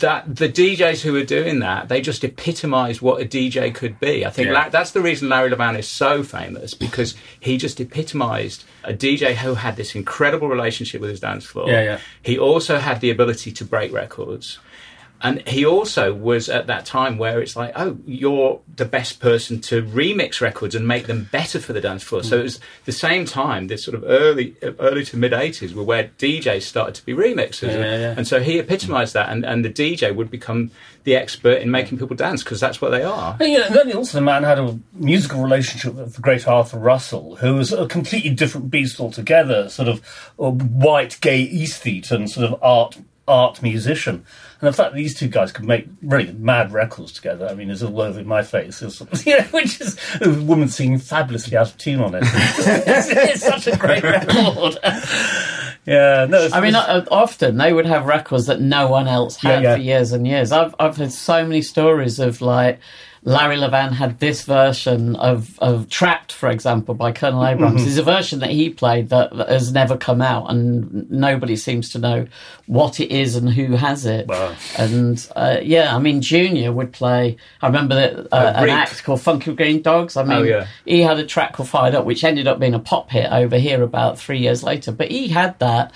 That 0.00 0.36
the 0.36 0.48
DJs 0.48 1.02
who 1.02 1.12
were 1.12 1.24
doing 1.24 1.58
that, 1.60 1.88
they 1.88 2.00
just 2.00 2.24
epitomised 2.24 3.02
what 3.02 3.20
a 3.20 3.26
DJ 3.26 3.74
could 3.74 4.00
be. 4.00 4.24
I 4.24 4.30
think 4.30 4.48
Yeah. 4.48 4.54
La- 4.54 4.68
that's 4.70 4.92
the 4.92 5.00
reason 5.02 5.28
Larry 5.28 5.50
Levan 5.50 5.78
is 5.78 5.86
so 5.86 6.22
famous 6.22 6.72
because 6.72 7.14
he 7.38 7.58
just 7.58 7.78
epitomised 7.80 8.64
a 8.84 8.94
DJ 8.94 9.34
who 9.34 9.54
had 9.54 9.76
this 9.76 9.94
incredible 9.94 10.48
relationship 10.48 11.00
with 11.00 11.10
his 11.10 11.20
dance 11.20 11.44
floor. 11.44 11.68
Yeah, 11.68 11.82
yeah. 11.82 11.98
He 12.22 12.38
also 12.38 12.78
had 12.78 13.00
the 13.00 13.10
ability 13.10 13.52
to 13.52 13.64
break 13.64 13.92
records. 13.92 14.58
And 15.22 15.46
he 15.48 15.64
also 15.64 16.12
was 16.12 16.48
at 16.48 16.66
that 16.66 16.84
time 16.84 17.16
where 17.16 17.40
it's 17.40 17.56
like, 17.56 17.72
oh, 17.74 17.96
you're 18.06 18.60
the 18.76 18.84
best 18.84 19.18
person 19.18 19.60
to 19.62 19.82
remix 19.82 20.40
records 20.40 20.74
and 20.74 20.86
make 20.86 21.06
them 21.06 21.28
better 21.32 21.58
for 21.58 21.72
the 21.72 21.80
dance 21.80 22.02
floor. 22.02 22.22
So 22.22 22.38
it 22.38 22.42
was 22.42 22.60
the 22.84 22.92
same 22.92 23.24
time, 23.24 23.68
this 23.68 23.82
sort 23.82 23.94
of 23.94 24.04
early, 24.06 24.54
early 24.78 25.04
to 25.06 25.16
mid 25.16 25.32
'80s, 25.32 25.72
were 25.72 25.82
where 25.82 26.10
DJs 26.18 26.62
started 26.62 26.94
to 26.96 27.04
be 27.04 27.14
remixers, 27.14 27.68
Yeah, 27.68 27.78
yeah, 27.78 27.98
yeah. 27.98 28.14
and 28.16 28.28
so 28.28 28.40
he 28.40 28.58
epitomised 28.58 29.14
that, 29.14 29.30
and, 29.30 29.44
and 29.44 29.64
the 29.64 29.70
DJ 29.70 30.14
would 30.14 30.30
become 30.30 30.70
the 31.04 31.16
expert 31.16 31.62
in 31.62 31.70
making 31.70 31.98
people 31.98 32.16
dance 32.16 32.42
because 32.42 32.60
that's 32.60 32.82
what 32.82 32.90
they 32.90 33.02
are. 33.02 33.36
And, 33.40 33.52
you 33.52 33.58
know, 33.58 33.66
and 33.66 33.74
then 33.74 33.92
also 33.96 34.18
the 34.18 34.22
man 34.22 34.42
had 34.42 34.58
a 34.58 34.78
musical 34.92 35.40
relationship 35.42 35.94
with 35.94 36.14
the 36.16 36.20
great 36.20 36.46
Arthur 36.46 36.78
Russell, 36.78 37.36
who 37.36 37.54
was 37.54 37.72
a 37.72 37.86
completely 37.86 38.30
different 38.30 38.70
beast 38.70 39.00
altogether, 39.00 39.68
sort 39.70 39.88
of 39.88 40.00
white 40.36 41.18
gay 41.20 41.46
aesthete 41.48 42.10
and 42.10 42.30
sort 42.30 42.52
of 42.52 42.62
art 42.62 42.98
art 43.28 43.62
musician. 43.62 44.24
And 44.60 44.68
the 44.68 44.72
fact 44.72 44.92
that 44.92 44.96
these 44.96 45.14
two 45.14 45.28
guys 45.28 45.52
could 45.52 45.66
make 45.66 45.86
really 46.02 46.32
mad 46.32 46.72
records 46.72 47.12
together, 47.12 47.46
I 47.46 47.54
mean, 47.54 47.68
is 47.68 47.82
all 47.82 48.00
over 48.00 48.22
my 48.24 48.42
face. 48.42 48.82
You 49.26 49.38
know, 49.38 49.44
which 49.50 49.80
is 49.80 49.98
a 50.22 50.30
woman 50.30 50.68
singing 50.68 50.98
fabulously 50.98 51.56
out 51.56 51.68
of 51.70 51.76
tune 51.78 52.00
on 52.00 52.14
it. 52.14 52.22
it's, 52.26 53.08
it's 53.08 53.42
such 53.42 53.66
a 53.66 53.76
great 53.76 54.02
record. 54.02 54.78
yeah, 55.86 56.26
no, 56.28 56.48
I 56.52 56.60
mean, 56.60 56.74
uh, 56.74 57.04
often 57.10 57.56
they 57.58 57.72
would 57.72 57.86
have 57.86 58.06
records 58.06 58.46
that 58.46 58.60
no 58.60 58.88
one 58.88 59.08
else 59.08 59.36
had 59.36 59.62
Yeah, 59.62 59.70
yeah. 59.70 59.74
for 59.76 59.80
years 59.82 60.12
and 60.12 60.26
years. 60.26 60.52
I've 60.52 60.74
I've 60.78 60.96
heard 60.96 61.12
so 61.12 61.44
many 61.44 61.60
stories 61.62 62.18
of 62.18 62.40
like 62.40 62.80
Larry 63.28 63.56
Levan 63.56 63.90
had 63.90 64.20
this 64.20 64.44
version 64.44 65.16
of 65.16 65.58
of 65.58 65.88
Trapped, 65.88 66.30
for 66.30 66.48
example, 66.48 66.94
by 66.94 67.10
Colonel 67.10 67.44
Abrams. 67.44 67.80
Mm-hmm. 67.80 67.88
It's 67.88 67.98
a 67.98 68.04
version 68.04 68.38
that 68.38 68.50
he 68.50 68.70
played 68.70 69.08
that, 69.08 69.36
that 69.36 69.48
has 69.48 69.72
never 69.72 69.96
come 69.96 70.22
out, 70.22 70.48
and 70.48 71.10
nobody 71.10 71.56
seems 71.56 71.90
to 71.90 71.98
know 71.98 72.28
what 72.66 73.00
it 73.00 73.10
is 73.10 73.34
and 73.34 73.50
who 73.50 73.72
has 73.72 74.06
it. 74.06 74.28
Wow. 74.28 74.54
And 74.78 75.28
uh, 75.34 75.58
yeah, 75.60 75.94
I 75.94 75.98
mean, 75.98 76.22
Junior 76.22 76.70
would 76.70 76.92
play. 76.92 77.36
I 77.60 77.66
remember 77.66 77.96
that 77.96 78.16
uh, 78.32 78.52
Oh, 78.56 78.62
an 78.62 78.68
act 78.70 79.02
called 79.02 79.20
Funky 79.20 79.52
Green 79.56 79.82
Dogs. 79.82 80.16
I 80.16 80.22
mean, 80.22 80.38
Oh, 80.38 80.42
yeah. 80.44 80.68
he 80.84 81.02
had 81.02 81.18
a 81.18 81.26
track 81.26 81.54
called 81.54 81.68
Fired 81.68 81.96
Up, 81.96 82.04
which 82.04 82.22
ended 82.22 82.46
up 82.46 82.60
being 82.60 82.74
a 82.74 82.78
pop 82.78 83.10
hit 83.10 83.32
over 83.32 83.58
here 83.58 83.82
about 83.82 84.20
three 84.20 84.38
years 84.38 84.62
later. 84.62 84.92
But 84.92 85.10
he 85.10 85.26
had 85.26 85.58
that 85.58 85.90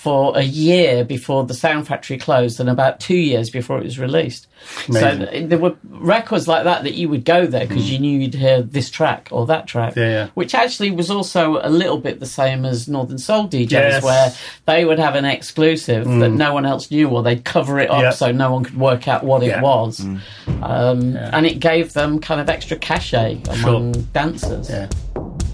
for 0.00 0.34
a 0.34 0.42
year 0.42 1.04
before 1.04 1.44
the 1.44 1.52
Sound 1.52 1.86
Factory 1.86 2.16
closed 2.16 2.58
and 2.58 2.70
about 2.70 3.00
two 3.00 3.18
years 3.18 3.50
before 3.50 3.76
it 3.76 3.84
was 3.84 3.98
released. 3.98 4.46
Amazing. 4.88 5.26
So 5.26 5.46
there 5.46 5.58
were 5.58 5.76
records 5.90 6.48
like 6.48 6.64
that 6.64 6.84
that 6.84 6.94
you 6.94 7.10
would 7.10 7.26
go 7.26 7.46
there 7.46 7.66
because 7.66 7.84
hmm. 7.84 7.92
you 7.92 7.98
knew 7.98 8.18
you'd 8.20 8.32
hear 8.32 8.62
this 8.62 8.88
track 8.88 9.28
or 9.30 9.44
that 9.46 9.66
track. 9.66 9.96
Yeah, 9.96 10.08
yeah. 10.08 10.28
Which 10.32 10.54
actually 10.54 10.90
was 10.90 11.10
also 11.10 11.60
a 11.62 11.68
little 11.68 11.98
bit 11.98 12.18
the 12.18 12.24
same 12.24 12.64
as 12.64 12.88
Northern 12.88 13.18
Soul 13.18 13.46
DJs, 13.46 13.70
Yes. 13.70 14.02
where 14.02 14.32
they 14.64 14.86
would 14.86 14.98
have 14.98 15.16
an 15.16 15.26
exclusive 15.26 16.06
hmm. 16.06 16.20
that 16.20 16.30
no 16.30 16.54
one 16.54 16.64
else 16.64 16.90
knew, 16.90 17.06
or 17.06 17.22
they'd 17.22 17.44
cover 17.44 17.78
it 17.78 17.90
up 17.90 18.00
Yeah. 18.00 18.10
so 18.10 18.32
no 18.32 18.50
one 18.52 18.64
could 18.64 18.78
work 18.78 19.06
out 19.06 19.22
what 19.22 19.42
Yeah. 19.42 19.58
it 19.58 19.62
was. 19.62 19.98
Hmm. 19.98 20.64
Um, 20.64 21.16
And 21.16 21.44
it 21.44 21.60
gave 21.60 21.92
them 21.92 22.20
kind 22.20 22.40
of 22.40 22.48
extra 22.48 22.78
cachet 22.78 23.42
among 23.50 23.92
dancers. 24.14 24.70
Yeah. 24.70 24.88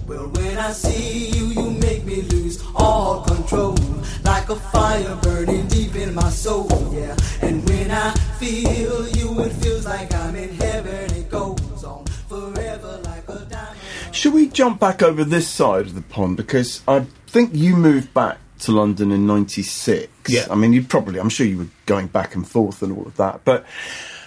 Well, 0.06 0.28
when 0.28 0.56
I 0.56 0.70
see 0.70 1.30
you, 1.30 1.46
you 1.46 1.70
make 1.70 2.04
me 2.04 2.22
lose 2.22 2.62
all 2.76 3.22
control. 3.22 3.75
Like 4.46 4.58
a 4.58 4.62
fire 4.70 5.16
burning 5.22 5.66
deep 5.66 5.96
in 5.96 6.14
my 6.14 6.30
soul, 6.30 6.68
yeah. 6.94 7.16
And 7.42 7.68
when 7.68 7.90
I 7.90 8.12
feel 8.38 9.08
you, 9.08 9.40
it 9.40 9.52
feels 9.54 9.84
like 9.84 10.14
I'm 10.14 10.36
in 10.36 10.54
heaven. 10.54 11.16
It 11.16 11.28
goes 11.28 11.82
on 11.82 12.04
forever 12.28 13.00
like 13.02 13.28
a 13.28 13.44
diamond. 13.46 13.80
Should 14.12 14.34
we 14.34 14.46
jump 14.48 14.78
back 14.78 15.02
over 15.02 15.24
this 15.24 15.48
side 15.48 15.86
of 15.86 15.96
the 15.96 16.02
pond? 16.02 16.36
Because 16.36 16.80
I 16.86 17.06
think 17.26 17.56
you 17.56 17.74
moved 17.74 18.14
back 18.14 18.38
to 18.60 18.70
London 18.70 19.10
in 19.10 19.26
96. 19.26 20.08
Yeah. 20.28 20.46
I 20.48 20.54
mean, 20.54 20.72
you 20.72 20.84
probably, 20.84 21.18
I'm 21.18 21.28
sure 21.28 21.44
you 21.44 21.58
were 21.58 21.68
going 21.86 22.06
back 22.06 22.36
and 22.36 22.48
forth 22.48 22.84
and 22.84 22.96
all 22.96 23.04
of 23.04 23.16
that. 23.16 23.44
But 23.44 23.66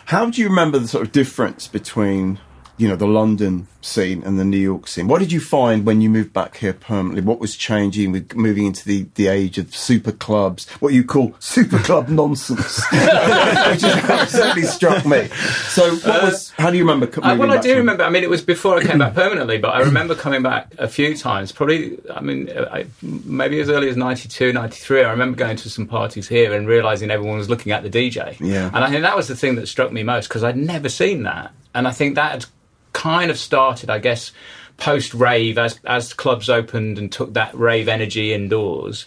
how 0.03 0.30
do 0.30 0.41
you 0.41 0.49
remember 0.49 0.80
the 0.80 0.89
sort 0.89 1.05
of 1.05 1.13
difference 1.13 1.70
between, 1.70 2.39
you 2.80 2.88
know, 2.88 2.96
the 2.96 3.06
London 3.06 3.68
scene 3.82 4.24
and 4.24 4.40
the 4.40 4.44
New 4.46 4.58
York 4.58 4.88
scene? 4.88 5.08
What 5.08 5.20
did 5.20 5.32
you 5.32 5.40
find 5.40 5.86
when 5.86 6.02
you 6.02 6.10
moved 6.10 6.34
back 6.34 6.58
here 6.58 6.74
permanently? 6.74 7.22
What 7.22 7.40
was 7.40 7.56
changing 7.56 8.12
with 8.12 8.34
moving 8.36 8.66
into 8.66 8.86
the, 8.86 9.06
the 9.16 9.28
age 9.28 9.58
of 9.58 9.76
super 9.76 10.12
clubs, 10.14 10.68
what 10.80 10.94
you 10.94 11.04
call 11.04 11.36
super 11.40 11.78
club 11.80 12.10
nonsense? 12.22 12.82
Which 12.92 13.84
is- 13.84 14.30
certainly 14.32 14.64
struck 14.64 15.06
me. 15.06 15.28
So, 15.68 15.94
what 15.98 16.24
was, 16.24 16.50
how 16.52 16.72
do 16.72 16.78
you 16.78 16.84
remember 16.84 17.06
co- 17.08 17.22
Uh, 17.22 17.36
well, 17.38 17.52
I 17.52 17.58
do 17.58 17.76
remember. 17.76 18.04
I 18.04 18.10
mean, 18.10 18.24
it 18.24 18.30
was 18.30 18.42
before 18.42 18.78
I 18.78 18.84
came 18.84 18.98
back 19.00 19.14
permanently, 19.14 19.58
but 19.60 19.70
I 19.76 19.82
remember 19.82 20.16
coming 20.16 20.42
back 20.42 20.74
a 20.78 20.88
few 20.88 21.16
times. 21.16 21.52
Probably, 21.52 22.00
I 22.14 22.22
mean, 22.22 22.50
uh, 22.50 22.70
I, 22.72 22.86
maybe 23.02 23.60
as 23.60 23.70
early 23.70 23.90
as 23.90 23.98
92, 23.98 24.54
93. 24.54 25.04
I 25.04 25.12
remember 25.12 25.38
going 25.38 25.58
to 25.58 25.70
some 25.70 25.86
parties 25.86 26.28
here 26.28 26.54
and 26.54 26.68
realizing 26.68 27.12
everyone 27.12 27.38
was 27.38 27.50
looking 27.50 27.72
at 27.72 27.84
the 27.84 27.90
DJ. 27.90 28.38
Yeah. 28.40 28.68
And 28.74 28.84
I 28.84 28.90
think 28.90 29.02
that 29.04 29.16
was 29.18 29.28
the 29.28 29.36
thing 29.36 29.56
that 29.56 29.68
struck 29.68 29.92
me 29.92 30.02
most 30.04 30.28
because 30.30 30.44
I'd 30.44 30.58
never 30.58 30.88
seen 30.90 31.24
that. 31.24 31.52
And 31.76 31.88
I 31.88 31.92
think 31.92 32.16
that 32.16 32.32
had 32.32 32.46
kind 32.94 33.32
of 33.32 33.38
started, 33.38 33.90
I 33.90 34.00
guess, 34.00 34.32
post 34.78 35.14
rave 35.14 35.58
as 35.58 35.80
as 35.86 36.14
clubs 36.14 36.50
opened 36.50 36.98
and 36.98 37.12
took 37.12 37.34
that 37.34 37.54
rave 37.56 37.88
energy 37.88 38.34
indoors. 38.34 39.06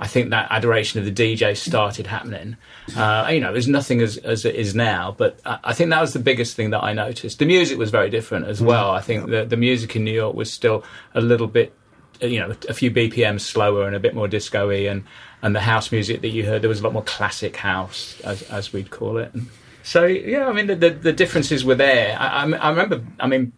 I 0.00 0.06
think 0.06 0.30
that 0.30 0.46
adoration 0.50 1.00
of 1.00 1.12
the 1.12 1.12
DJ 1.12 1.56
started 1.56 2.06
happening. 2.06 2.56
Uh, 2.96 3.28
you 3.32 3.40
know, 3.40 3.52
there's 3.52 3.66
nothing 3.66 4.00
as, 4.00 4.16
as 4.18 4.44
it 4.44 4.54
is 4.54 4.72
now, 4.72 5.12
but 5.18 5.40
I, 5.44 5.58
I 5.64 5.72
think 5.72 5.90
that 5.90 6.00
was 6.00 6.12
the 6.12 6.20
biggest 6.20 6.54
thing 6.54 6.70
that 6.70 6.84
I 6.84 6.92
noticed. 6.92 7.40
The 7.40 7.46
music 7.46 7.78
was 7.78 7.90
very 7.90 8.08
different 8.08 8.46
as 8.46 8.62
well. 8.62 8.92
I 8.92 9.00
think 9.00 9.28
the, 9.28 9.44
the 9.44 9.56
music 9.56 9.96
in 9.96 10.04
New 10.04 10.12
York 10.12 10.36
was 10.36 10.52
still 10.52 10.84
a 11.14 11.20
little 11.20 11.48
bit, 11.48 11.74
you 12.20 12.38
know, 12.38 12.54
a 12.68 12.74
few 12.74 12.92
BPMs 12.92 13.40
slower 13.40 13.88
and 13.88 13.96
a 13.96 14.00
bit 14.00 14.14
more 14.14 14.28
disco-y, 14.28 14.86
and, 14.86 15.02
and 15.42 15.56
the 15.56 15.60
house 15.60 15.90
music 15.90 16.20
that 16.20 16.28
you 16.28 16.46
heard, 16.46 16.62
there 16.62 16.68
was 16.68 16.78
a 16.78 16.84
lot 16.84 16.92
more 16.92 17.02
classic 17.02 17.56
house, 17.56 18.20
as, 18.20 18.42
as 18.42 18.72
we'd 18.72 18.90
call 18.90 19.18
it. 19.18 19.34
And 19.34 19.48
so, 19.88 20.04
yeah, 20.04 20.46
I 20.46 20.52
mean, 20.52 20.66
the, 20.66 20.76
the, 20.76 20.90
the 20.90 21.12
differences 21.14 21.64
were 21.64 21.74
there. 21.74 22.14
I, 22.20 22.44
I, 22.44 22.50
I 22.50 22.68
remember, 22.68 23.02
I 23.18 23.26
mean, 23.26 23.54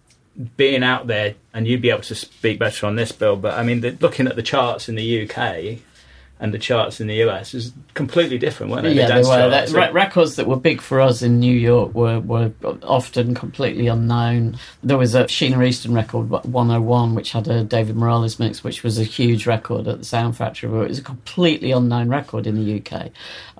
being 0.57 0.85
out 0.85 1.09
there, 1.09 1.35
and 1.53 1.67
you'd 1.67 1.83
be 1.83 1.91
able 1.91 2.03
to 2.03 2.15
speak 2.15 2.61
better 2.61 2.87
on 2.87 2.95
this, 2.95 3.11
Bill. 3.11 3.35
But 3.35 3.55
I 3.55 3.65
mean, 3.65 3.81
the, 3.81 3.97
looking 4.01 4.29
at 4.29 4.37
the 4.37 4.43
charts 4.43 4.89
in 4.89 4.95
the 4.95 5.29
UK 5.29 5.81
and 6.41 6.55
the 6.55 6.59
charts 6.59 7.01
in 7.01 7.07
the 7.07 7.17
US 7.27 7.53
is 7.53 7.73
completely 7.93 8.39
different, 8.39 8.73
weren't 8.73 8.85
they? 8.85 8.95
Yeah, 8.95 9.09
the 9.09 9.15
they 9.15 9.21
were. 9.21 9.51
charts. 9.51 9.73
That, 9.73 9.89
re- 9.89 9.93
records 9.93 10.37
that 10.37 10.47
were 10.47 10.57
big 10.57 10.81
for 10.81 11.01
us 11.01 11.21
in 11.21 11.39
New 11.39 11.55
York 11.55 11.95
were, 11.95 12.19
were 12.21 12.51
often 12.83 13.35
completely 13.35 13.89
unknown. 13.89 14.57
There 14.83 14.97
was 14.97 15.15
a 15.15 15.25
Sheena 15.25 15.65
Easton 15.67 15.93
record, 15.93 16.31
101, 16.31 17.15
which 17.15 17.33
had 17.33 17.47
a 17.47 17.63
David 17.63 17.97
Morales 17.97 18.39
mix, 18.39 18.65
which 18.65 18.83
was 18.83 18.99
a 18.99 19.05
huge 19.05 19.47
record 19.47 19.87
at 19.87 19.99
the 19.99 20.05
Sound 20.05 20.37
Factory, 20.37 20.71
but 20.71 20.81
it 20.81 20.89
was 20.89 20.99
a 20.99 21.03
completely 21.03 21.73
unknown 21.73 22.09
record 22.09 22.47
in 22.47 22.57
the 22.57 22.81
UK. 22.81 23.11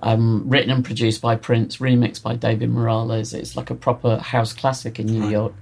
Um, 0.01 0.49
written 0.49 0.71
and 0.71 0.83
produced 0.83 1.21
by 1.21 1.35
Prince, 1.35 1.77
remixed 1.77 2.23
by 2.23 2.35
David 2.35 2.71
Morales. 2.71 3.35
It's 3.35 3.55
like 3.55 3.69
a 3.69 3.75
proper 3.75 4.17
house 4.17 4.53
classic 4.53 4.99
in 4.99 5.05
New 5.05 5.29
York. 5.29 5.53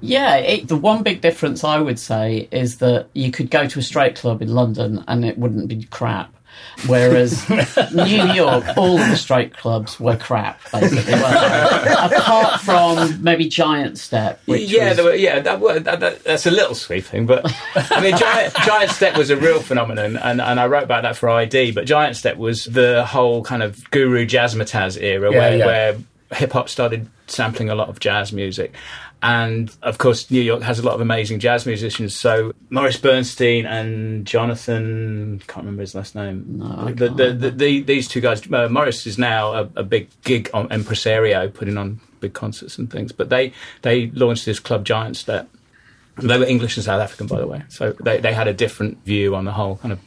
Yeah, 0.00 0.36
it, 0.36 0.68
the 0.68 0.76
one 0.76 1.04
big 1.04 1.20
difference 1.20 1.62
I 1.62 1.78
would 1.78 1.98
say 1.98 2.48
is 2.50 2.78
that 2.78 3.08
you 3.12 3.30
could 3.30 3.50
go 3.50 3.66
to 3.66 3.78
a 3.78 3.82
straight 3.82 4.16
club 4.16 4.42
in 4.42 4.54
London 4.54 5.04
and 5.06 5.24
it 5.24 5.38
wouldn't 5.38 5.68
be 5.68 5.84
crap. 5.84 6.35
Whereas 6.86 7.48
New 7.48 8.24
York, 8.34 8.64
all 8.76 9.00
of 9.00 9.08
the 9.08 9.16
straight 9.16 9.56
clubs 9.56 9.98
were 9.98 10.16
crap, 10.16 10.60
basically. 10.72 11.12
weren't 11.14 12.10
they? 12.10 12.16
Apart 12.16 12.60
from 12.60 13.22
maybe 13.22 13.48
Giant 13.48 13.98
Step, 13.98 14.40
which 14.44 14.70
yeah, 14.70 14.88
was, 14.88 14.96
there 14.96 15.04
were, 15.06 15.14
yeah, 15.14 15.40
that, 15.40 15.60
were- 15.60 15.80
that, 15.80 16.00
that, 16.00 16.24
that's 16.24 16.44
a 16.46 16.50
little 16.50 16.74
sweeping, 16.74 17.24
but 17.26 17.50
I 17.74 18.00
mean, 18.00 18.16
Giant, 18.16 18.54
Giant 18.56 18.90
Step 18.90 19.16
was 19.16 19.30
a 19.30 19.36
real 19.36 19.60
phenomenon, 19.60 20.16
and, 20.18 20.40
and 20.40 20.60
I 20.60 20.66
wrote 20.66 20.84
about 20.84 21.02
that 21.04 21.16
for 21.16 21.30
ID. 21.30 21.72
But 21.72 21.86
Giant 21.86 22.14
Step 22.16 22.36
was 22.36 22.66
the 22.66 23.04
whole 23.06 23.42
kind 23.42 23.62
of 23.62 23.90
guru 23.90 24.26
jazzmatazz 24.26 25.00
era 25.00 25.32
Yeah, 25.32 25.38
where, 25.38 25.56
yeah. 25.56 25.66
where 25.66 25.96
hip 26.32 26.52
hop 26.52 26.68
started 26.68 27.08
sampling 27.26 27.70
a 27.70 27.74
lot 27.74 27.88
of 27.88 28.00
jazz 28.00 28.32
music. 28.32 28.74
And 29.26 29.74
of 29.82 29.98
course, 29.98 30.30
New 30.30 30.40
York 30.40 30.62
has 30.62 30.78
a 30.78 30.82
lot 30.82 30.94
of 30.94 31.00
amazing 31.00 31.40
jazz 31.40 31.66
musicians. 31.66 32.14
So 32.14 32.52
Maurice 32.70 32.96
Bernstein 32.96 33.66
and 33.66 34.24
Jonathan, 34.24 35.42
can't 35.48 35.64
remember 35.64 35.80
his 35.80 35.96
last 35.96 36.14
name. 36.14 36.44
No, 36.58 36.92
the, 36.94 37.08
the, 37.08 37.32
the, 37.32 37.50
the, 37.50 37.82
these 37.82 38.06
two 38.06 38.20
guys. 38.20 38.40
Uh, 38.52 38.68
Maurice 38.68 39.04
is 39.04 39.18
now 39.18 39.52
a, 39.52 39.70
a 39.74 39.82
big 39.82 40.10
gig 40.22 40.48
on 40.54 40.70
impresario, 40.70 41.48
putting 41.48 41.76
on 41.76 42.00
big 42.20 42.34
concerts 42.34 42.78
and 42.78 42.88
things. 42.88 43.10
But 43.10 43.28
they 43.28 43.52
they 43.82 44.12
launched 44.12 44.44
this 44.46 44.60
club 44.60 44.84
Giant 44.84 45.16
Step. 45.16 45.50
They 46.18 46.38
were 46.38 46.44
English 46.44 46.76
and 46.76 46.84
South 46.84 47.02
African, 47.02 47.26
by 47.26 47.40
the 47.40 47.48
way. 47.48 47.64
So 47.68 47.96
they, 48.04 48.20
they 48.20 48.32
had 48.32 48.46
a 48.46 48.54
different 48.54 49.04
view 49.04 49.34
on 49.34 49.44
the 49.44 49.52
whole 49.52 49.78
kind 49.78 49.90
of 49.90 49.98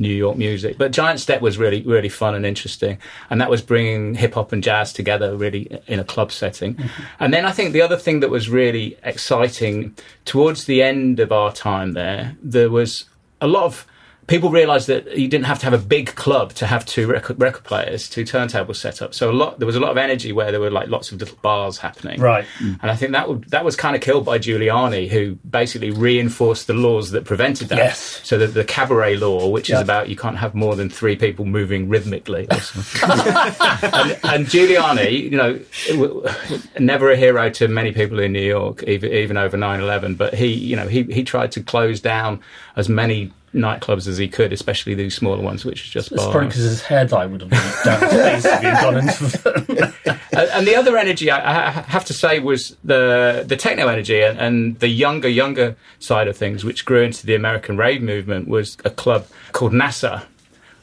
New 0.00 0.08
York 0.08 0.36
music. 0.36 0.78
But 0.78 0.92
Giant 0.92 1.20
Step 1.20 1.42
was 1.42 1.58
really, 1.58 1.82
really 1.82 2.08
fun 2.08 2.34
and 2.34 2.46
interesting. 2.46 2.98
And 3.28 3.40
that 3.40 3.50
was 3.50 3.60
bringing 3.60 4.14
hip 4.14 4.34
hop 4.34 4.52
and 4.52 4.62
jazz 4.62 4.92
together 4.92 5.36
really 5.36 5.80
in 5.86 6.00
a 6.00 6.04
club 6.04 6.32
setting. 6.32 6.74
Mm-hmm. 6.74 7.02
And 7.20 7.34
then 7.34 7.44
I 7.44 7.52
think 7.52 7.72
the 7.72 7.82
other 7.82 7.96
thing 7.96 8.20
that 8.20 8.30
was 8.30 8.48
really 8.48 8.96
exciting 9.04 9.94
towards 10.24 10.64
the 10.64 10.82
end 10.82 11.20
of 11.20 11.30
our 11.30 11.52
time 11.52 11.92
there, 11.92 12.36
there 12.42 12.70
was 12.70 13.04
a 13.40 13.46
lot 13.46 13.64
of 13.64 13.86
people 14.30 14.48
realized 14.48 14.86
that 14.86 15.18
you 15.18 15.26
didn't 15.26 15.46
have 15.46 15.58
to 15.58 15.64
have 15.66 15.72
a 15.74 15.84
big 15.84 16.14
club 16.14 16.52
to 16.54 16.64
have 16.64 16.86
two 16.86 17.08
record, 17.08 17.38
record 17.40 17.64
players, 17.64 18.08
two 18.08 18.22
turntables 18.22 18.76
set 18.76 19.02
up. 19.02 19.12
So 19.12 19.28
a 19.28 19.32
lot, 19.32 19.58
there 19.58 19.66
was 19.66 19.74
a 19.74 19.80
lot 19.80 19.90
of 19.90 19.96
energy 19.96 20.30
where 20.30 20.52
there 20.52 20.60
were 20.60 20.70
like 20.70 20.88
lots 20.88 21.10
of 21.10 21.18
little 21.18 21.36
bars 21.42 21.78
happening. 21.78 22.20
Right. 22.20 22.46
And 22.60 22.90
I 22.90 22.94
think 22.94 23.10
that 23.10 23.28
would, 23.28 23.44
that 23.50 23.64
was 23.64 23.74
kind 23.74 23.96
of 23.96 24.02
killed 24.02 24.24
by 24.24 24.38
Giuliani, 24.38 25.08
who 25.08 25.34
basically 25.50 25.90
reinforced 25.90 26.68
the 26.68 26.74
laws 26.74 27.10
that 27.10 27.24
prevented 27.24 27.70
that. 27.70 27.78
Yes. 27.78 28.20
So 28.22 28.38
that 28.38 28.54
the 28.54 28.64
cabaret 28.64 29.16
law, 29.16 29.48
which 29.48 29.68
Yeah. 29.68 29.76
is 29.76 29.82
about 29.82 30.08
you 30.08 30.14
can't 30.16 30.38
have 30.38 30.54
more 30.54 30.76
than 30.76 30.88
three 30.88 31.16
people 31.16 31.44
moving 31.44 31.88
rhythmically. 31.88 32.44
Or 32.44 32.54
and, 33.02 34.16
and 34.22 34.46
Giuliani, 34.46 35.10
you 35.10 35.36
know, 35.36 35.58
never 36.78 37.10
a 37.10 37.16
hero 37.16 37.50
to 37.50 37.66
many 37.66 37.90
people 37.90 38.20
in 38.20 38.32
New 38.32 38.46
York, 38.46 38.84
even, 38.84 39.12
even 39.12 39.36
over 39.36 39.56
9/11. 39.56 40.16
But 40.16 40.34
he, 40.34 40.46
you 40.46 40.76
know, 40.76 40.86
he 40.86 41.02
he 41.02 41.24
tried 41.24 41.50
to 41.52 41.62
close 41.64 42.00
down 42.00 42.40
as 42.76 42.88
many 42.88 43.32
nightclubs 43.54 44.06
as 44.06 44.16
he 44.18 44.28
could, 44.28 44.52
especially 44.52 44.94
these 44.94 45.14
smaller 45.14 45.42
ones, 45.42 45.64
which 45.64 45.82
is 45.84 45.90
just 45.90 46.12
It's 46.12 46.22
bars. 46.22 46.30
probably 46.30 46.48
because 46.48 46.62
his 46.64 46.82
hair 46.82 47.04
dye 47.04 47.26
would 47.26 47.40
have 47.40 47.50
been 47.50 47.72
down 47.84 48.00
basically 48.00 48.68
and 48.68 48.78
gone 48.80 48.96
into 48.98 49.24
the. 49.24 49.94
Uh, 50.36 50.46
and 50.54 50.66
the 50.66 50.76
other 50.76 50.96
energy 50.96 51.30
I, 51.30 51.66
I 51.66 51.70
have 51.70 52.04
to 52.06 52.12
say 52.14 52.38
was 52.38 52.76
the 52.84 53.44
the 53.46 53.56
techno 53.56 53.88
energy 53.88 54.20
and, 54.22 54.38
and 54.38 54.78
the 54.78 54.88
younger 54.88 55.28
younger 55.28 55.74
side 55.98 56.28
of 56.28 56.36
things, 56.36 56.64
which 56.64 56.84
grew 56.84 57.02
into 57.02 57.26
the 57.26 57.34
American 57.34 57.76
rave 57.76 58.00
movement, 58.02 58.46
was 58.48 58.76
a 58.84 58.90
club 58.90 59.26
called 59.52 59.72
NASA, 59.72 60.24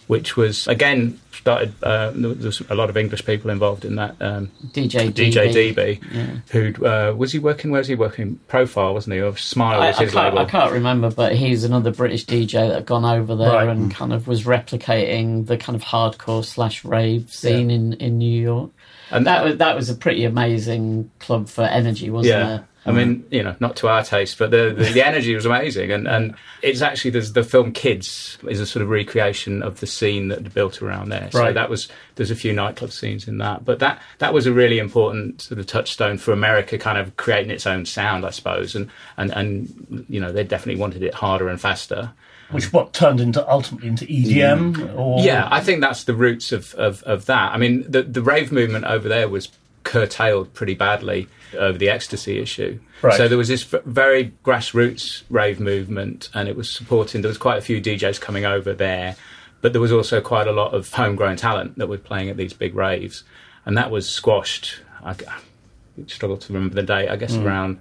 which 0.08 0.36
was 0.36 0.68
again 0.68 1.20
started. 1.48 1.74
Uh, 1.82 2.12
there 2.14 2.30
was 2.30 2.62
a 2.70 2.76
lot 2.76 2.90
of 2.90 2.98
English 2.98 3.26
people 3.26 3.50
involved 3.50 3.86
in 3.86 3.96
that. 3.96 4.16
Um, 4.22 4.52
DJ 4.74 5.12
DJ 5.12 5.74
DB. 5.74 6.02
Yeah. 6.14 6.26
who 6.52 6.86
uh, 6.86 7.14
was 7.16 7.32
he 7.32 7.40
working? 7.40 7.72
Where 7.72 7.80
was 7.80 7.88
he 7.88 7.96
working? 7.96 8.40
Profile, 8.48 8.94
wasn't 8.94 9.16
he? 9.16 9.22
Or 9.22 9.36
Smile 9.38 9.82
I, 9.82 9.88
was 9.88 9.98
his 10.00 10.12
can't, 10.12 10.36
label. 10.36 10.40
I 10.40 10.50
can't 10.50 10.72
remember, 10.74 11.10
but 11.10 11.36
he's 11.36 11.64
another 11.64 11.92
British 11.92 12.26
DJ 12.26 12.68
that 12.68 12.76
had 12.76 12.86
gone 12.86 13.06
over 13.06 13.36
there 13.36 13.54
Right. 13.54 13.70
and 13.70 13.90
kind 13.94 14.12
of 14.14 14.28
was 14.28 14.44
replicating 14.44 15.48
the 15.48 15.58
kind 15.58 15.76
of 15.76 15.82
hardcore 15.84 16.44
slash 16.44 16.84
rave 16.84 17.32
scene 17.32 17.72
in, 17.72 17.94
in 17.94 18.18
New 18.18 18.42
York. 18.42 18.72
And- 19.12 19.26
that 19.28 19.44
was 19.44 19.58
that 19.58 19.76
was 19.76 19.90
a 19.90 19.96
pretty 19.96 20.24
amazing 20.26 21.12
club 21.20 21.48
for 21.50 21.64
energy, 21.64 22.10
wasn't 22.10 22.36
yeah. 22.40 22.56
it? 22.58 22.62
I 22.86 22.92
mean, 22.92 23.26
you 23.32 23.44
know, 23.44 23.54
not 23.60 23.76
to 23.78 23.90
our 23.90 24.02
taste, 24.02 24.38
but 24.40 24.50
the, 24.50 24.74
the, 24.74 24.86
the 24.94 25.06
energy 25.06 25.36
was 25.36 25.46
amazing, 25.46 25.92
and, 25.92 26.08
and 26.08 26.36
it's 26.62 26.82
actually 26.82 27.12
there's 27.12 27.34
the 27.34 27.44
film 27.44 27.74
Kids 27.74 28.38
is 28.48 28.62
a 28.62 28.66
sort 28.66 28.82
of 28.82 28.88
recreation 28.90 29.62
of 29.62 29.82
the 29.82 29.88
scene 29.88 30.30
that 30.30 30.54
built 30.54 30.82
around 30.82 31.10
there. 31.10 31.28
So 31.34 31.40
Right. 31.42 31.54
that 31.54 31.70
was 31.70 31.90
there's 32.16 32.32
a 32.32 32.36
few 32.36 32.54
nightclub 32.54 32.94
scenes 32.94 33.28
in 33.28 33.40
that, 33.40 33.66
but 33.66 33.80
that 33.80 34.02
that 34.20 34.34
was 34.34 34.48
a 34.48 34.54
really 34.54 34.80
important 34.80 35.42
sort 35.42 35.60
of 35.60 35.68
touchstone 35.68 36.18
for 36.18 36.32
America, 36.32 36.78
kind 36.78 36.98
of 36.98 37.18
creating 37.18 37.52
its 37.52 37.68
own 37.68 37.84
sound, 37.86 38.26
I 38.26 38.30
suppose, 38.30 38.74
and 38.74 38.90
and 39.18 39.32
and 39.32 40.06
you 40.08 40.22
know 40.22 40.32
they 40.32 40.46
definitely 40.46 40.80
wanted 40.80 41.04
it 41.04 41.14
harder 41.14 41.50
and 41.50 41.60
faster. 41.60 42.14
Which 42.52 42.72
what 42.72 42.94
turned 42.94 43.20
into 43.20 43.46
ultimately 43.50 43.90
into 43.90 44.06
EDM 44.06 44.98
or 44.98 45.20
Yeah, 45.22 45.50
I 45.52 45.60
think 45.60 45.82
that's 45.82 46.06
the 46.06 46.16
roots 46.16 46.52
of, 46.54 46.74
of, 46.76 47.04
of 47.04 47.26
that. 47.26 47.52
I 47.52 47.58
mean, 47.58 47.84
the, 47.90 48.04
the 48.04 48.22
rave 48.22 48.54
movement 48.54 48.86
over 48.86 49.10
there 49.10 49.28
was 49.28 49.50
curtailed 49.84 50.54
pretty 50.54 50.74
badly 50.74 51.28
over 51.58 51.78
the 51.78 51.90
ecstasy 51.90 52.40
issue. 52.40 52.80
Right. 53.02 53.16
So 53.16 53.28
there 53.28 53.38
was 53.38 53.48
this 53.48 53.64
very 53.64 54.34
grassroots 54.44 55.24
rave 55.30 55.60
movement, 55.60 56.30
and 56.34 56.50
it 56.50 56.56
was 56.56 56.70
supporting. 56.74 57.22
There 57.22 57.30
was 57.30 57.38
quite 57.38 57.58
a 57.58 57.62
few 57.62 57.82
DJs 57.82 58.20
coming 58.20 58.46
over 58.46 58.74
there, 58.74 59.16
but 59.62 59.74
there 59.74 59.82
was 59.82 59.92
also 59.92 60.22
quite 60.22 60.48
a 60.48 60.52
lot 60.52 60.74
of 60.74 60.92
homegrown 60.92 61.38
talent 61.38 61.78
that 61.78 61.88
was 61.88 62.02
playing 62.02 62.30
at 62.30 62.38
these 62.38 62.54
big 62.54 62.76
raves, 62.76 63.24
and 63.66 63.78
that 63.78 63.92
was 63.92 64.10
squashed. 64.10 64.82
I, 65.04 65.16
struggle 66.08 66.38
to 66.38 66.54
remember 66.54 66.76
the 66.76 66.84
date. 66.84 67.10
I 67.10 67.16
guess 67.16 67.36
hmm. 67.36 67.46
around 67.46 67.80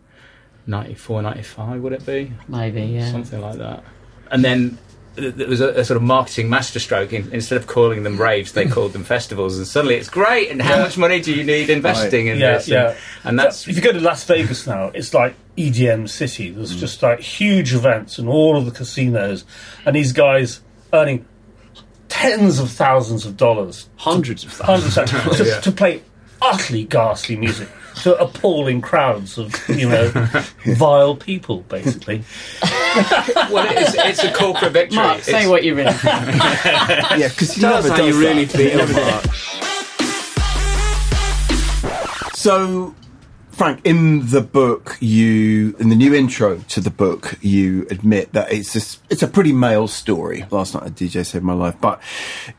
94, 0.67 1.23
95, 1.23 1.81
would 1.83 1.93
it 1.93 2.07
be? 2.07 2.33
Maybe, 2.49 2.83
yeah. 2.83 3.11
something 3.11 3.41
like 3.41 3.59
that. 3.59 3.85
And 4.31 4.45
then 4.45 4.79
th- 5.17 5.35
there 5.35 5.49
was 5.49 5.61
a, 5.61 5.69
a 5.71 5.85
sort 5.85 5.97
of 5.97 6.03
marketing 6.03 6.49
masterstroke. 6.49 7.13
In, 7.13 7.33
instead 7.33 7.57
of 7.57 7.67
calling 7.67 8.03
them 8.03 8.21
raves, 8.21 8.53
they 8.53 8.65
hmm. 8.65 8.73
called 8.73 8.93
them 8.93 9.05
festivals. 9.05 9.57
And 9.57 9.67
suddenly 9.67 9.97
it's 9.97 10.09
great. 10.09 10.51
And 10.51 10.61
how 10.61 10.79
much 10.79 10.97
money 10.99 11.21
do 11.21 11.35
you 11.35 11.45
need 11.45 11.71
investing 11.71 12.29
in 12.29 12.39
Yeah, 12.39 12.55
this? 12.55 12.69
yeah. 12.69 12.89
And, 12.89 12.99
and 13.25 13.39
that's 13.39 13.67
if 13.67 13.77
you 13.77 13.83
go 13.83 13.93
to 13.93 14.01
Las 14.01 14.25
Vegas 14.25 14.67
now, 14.67 14.87
it's 14.95 15.15
like 15.15 15.35
EDM 15.57 16.09
city. 16.09 16.51
There's 16.51 16.73
hmm. 16.73 16.79
just 16.79 17.03
like 17.03 17.21
huge 17.21 17.75
events 17.75 18.19
and 18.19 18.29
all 18.29 18.57
of 18.57 18.65
the 18.65 18.73
casinos, 18.73 19.45
and 19.85 19.97
these 19.97 20.13
guys 20.13 20.61
earning 20.93 21.27
tens 22.09 22.59
of 22.59 22.71
thousands 22.71 23.27
of 23.27 23.37
dollars, 23.37 23.89
Hundreds 23.97 24.45
of 24.45 24.53
thousands. 24.53 24.95
hundreds 24.95 25.13
of 25.13 25.23
thousands, 25.23 25.55
to, 25.57 25.61
to 25.71 25.73
play 25.73 26.03
utterly 26.41 26.85
ghastly 26.85 27.37
music 27.37 27.69
to 28.03 28.17
appalling 28.21 28.81
crowds 28.81 29.39
of 29.39 29.55
you 29.69 29.89
know 29.89 30.09
vile 30.67 31.17
people, 31.17 31.63
basically. 31.63 32.23
well, 33.51 33.67
it's, 33.71 33.95
it's 33.95 34.25
a 34.25 34.33
corporate 34.33 34.73
victory. 34.73 34.97
Mark, 34.99 35.23
say 35.23 35.47
what 35.49 35.65
you 35.65 35.75
really. 35.75 35.93
Yeah, 36.05 37.29
because 37.29 37.55
he 37.55 37.61
Tell 37.61 37.75
never 37.75 37.89
us 37.93 37.99
how 37.99 38.05
you 38.05 38.19
really 38.19 38.45
that. 38.45 38.57
feel, 38.57 38.87
Mark. 38.93 39.25
So, 42.35 42.95
Frank, 43.57 43.81
in 43.85 44.29
the 44.29 44.43
book, 44.43 44.99
you 45.01 45.75
in 45.79 45.89
the 45.89 45.97
new 45.97 46.13
intro 46.13 46.59
to 46.69 46.79
the 46.79 46.91
book, 46.91 47.39
you 47.41 47.87
admit 47.89 48.35
that 48.35 48.53
it's 48.53 48.75
just, 48.75 49.01
it's 49.09 49.23
a 49.23 49.27
pretty 49.27 49.55
male 49.55 49.89
story. 49.89 50.45
Last 50.51 50.75
night, 50.75 50.87
a 50.87 50.91
DJ 50.91 51.25
saved 51.25 51.43
my 51.43 51.55
life, 51.55 51.75
but 51.81 52.03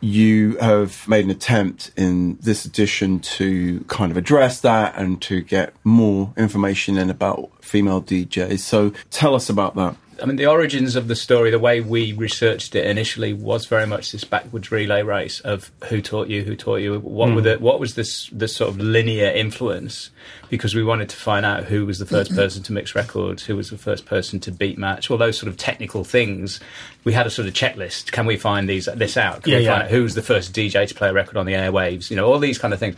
you 0.01 0.57
have 0.57 1.07
made 1.07 1.23
an 1.23 1.29
attempt 1.29 1.91
in 1.97 2.37
this 2.37 2.65
edition 2.65 3.19
to 3.19 3.81
kind 3.81 4.09
of 4.09 4.17
address 4.17 4.61
that 4.61 4.97
and 4.97 5.21
to 5.21 5.41
get 5.41 5.75
more 5.83 6.33
information 6.35 6.97
in 6.97 7.11
about 7.11 7.51
female 7.63 8.01
DJs. 8.01 8.57
So, 8.57 8.91
tell 9.11 9.35
us 9.35 9.51
about 9.51 9.75
that. 9.75 9.95
I 10.21 10.25
mean, 10.25 10.37
the 10.37 10.47
origins 10.47 10.95
of 10.95 11.07
the 11.07 11.15
story, 11.15 11.51
the 11.51 11.59
way 11.59 11.81
we 11.81 12.13
researched 12.13 12.75
it 12.75 12.85
initially, 12.85 13.33
was 13.33 13.65
very 13.65 13.85
much 13.85 14.11
this 14.11 14.23
backwards 14.23 14.71
relay 14.71 15.03
race 15.03 15.39
of 15.41 15.71
who 15.89 16.01
taught 16.01 16.27
you, 16.27 16.43
who 16.43 16.55
taught 16.55 16.77
you, 16.77 16.99
what 16.99 17.29
hmm. 17.29 17.35
were 17.35 17.41
the, 17.41 17.57
what 17.57 17.79
was 17.79 17.95
this 17.95 18.29
this 18.31 18.55
sort 18.55 18.69
of 18.69 18.79
linear 18.79 19.29
influence, 19.29 20.09
because 20.49 20.75
we 20.75 20.83
wanted 20.83 21.09
to 21.09 21.15
find 21.15 21.45
out 21.45 21.65
who 21.65 21.85
was 21.85 21.99
the 21.99 22.05
first 22.05 22.33
person 22.35 22.63
to 22.63 22.73
mix 22.73 22.95
records, 22.95 23.43
who 23.43 23.55
was 23.55 23.69
the 23.69 23.77
first 23.77 24.05
person 24.05 24.39
to 24.41 24.51
beat 24.51 24.77
match, 24.77 25.09
all 25.11 25.17
those 25.17 25.37
sort 25.37 25.49
of 25.49 25.57
technical 25.57 26.03
things. 26.03 26.59
We 27.03 27.13
had 27.13 27.25
a 27.25 27.29
sort 27.29 27.47
of 27.47 27.53
checklist. 27.53 28.11
Can 28.11 28.25
we 28.25 28.37
find 28.37 28.67
these 28.67 28.85
this 28.95 29.17
out? 29.17 29.43
Can 29.43 29.53
Yeah, 29.53 29.59
we 29.59 29.65
find 29.65 29.83
out 29.83 29.89
who 29.89 30.03
was 30.03 30.15
the 30.15 30.21
first 30.21 30.53
DJ 30.53 30.87
to 30.87 30.95
play 30.95 31.09
a 31.09 31.13
record 31.13 31.37
on 31.37 31.45
the 31.45 31.53
airwaves? 31.53 32.09
You 32.09 32.15
know, 32.15 32.31
all 32.31 32.39
these 32.39 32.57
kind 32.57 32.73
of 32.73 32.79
things. 32.79 32.95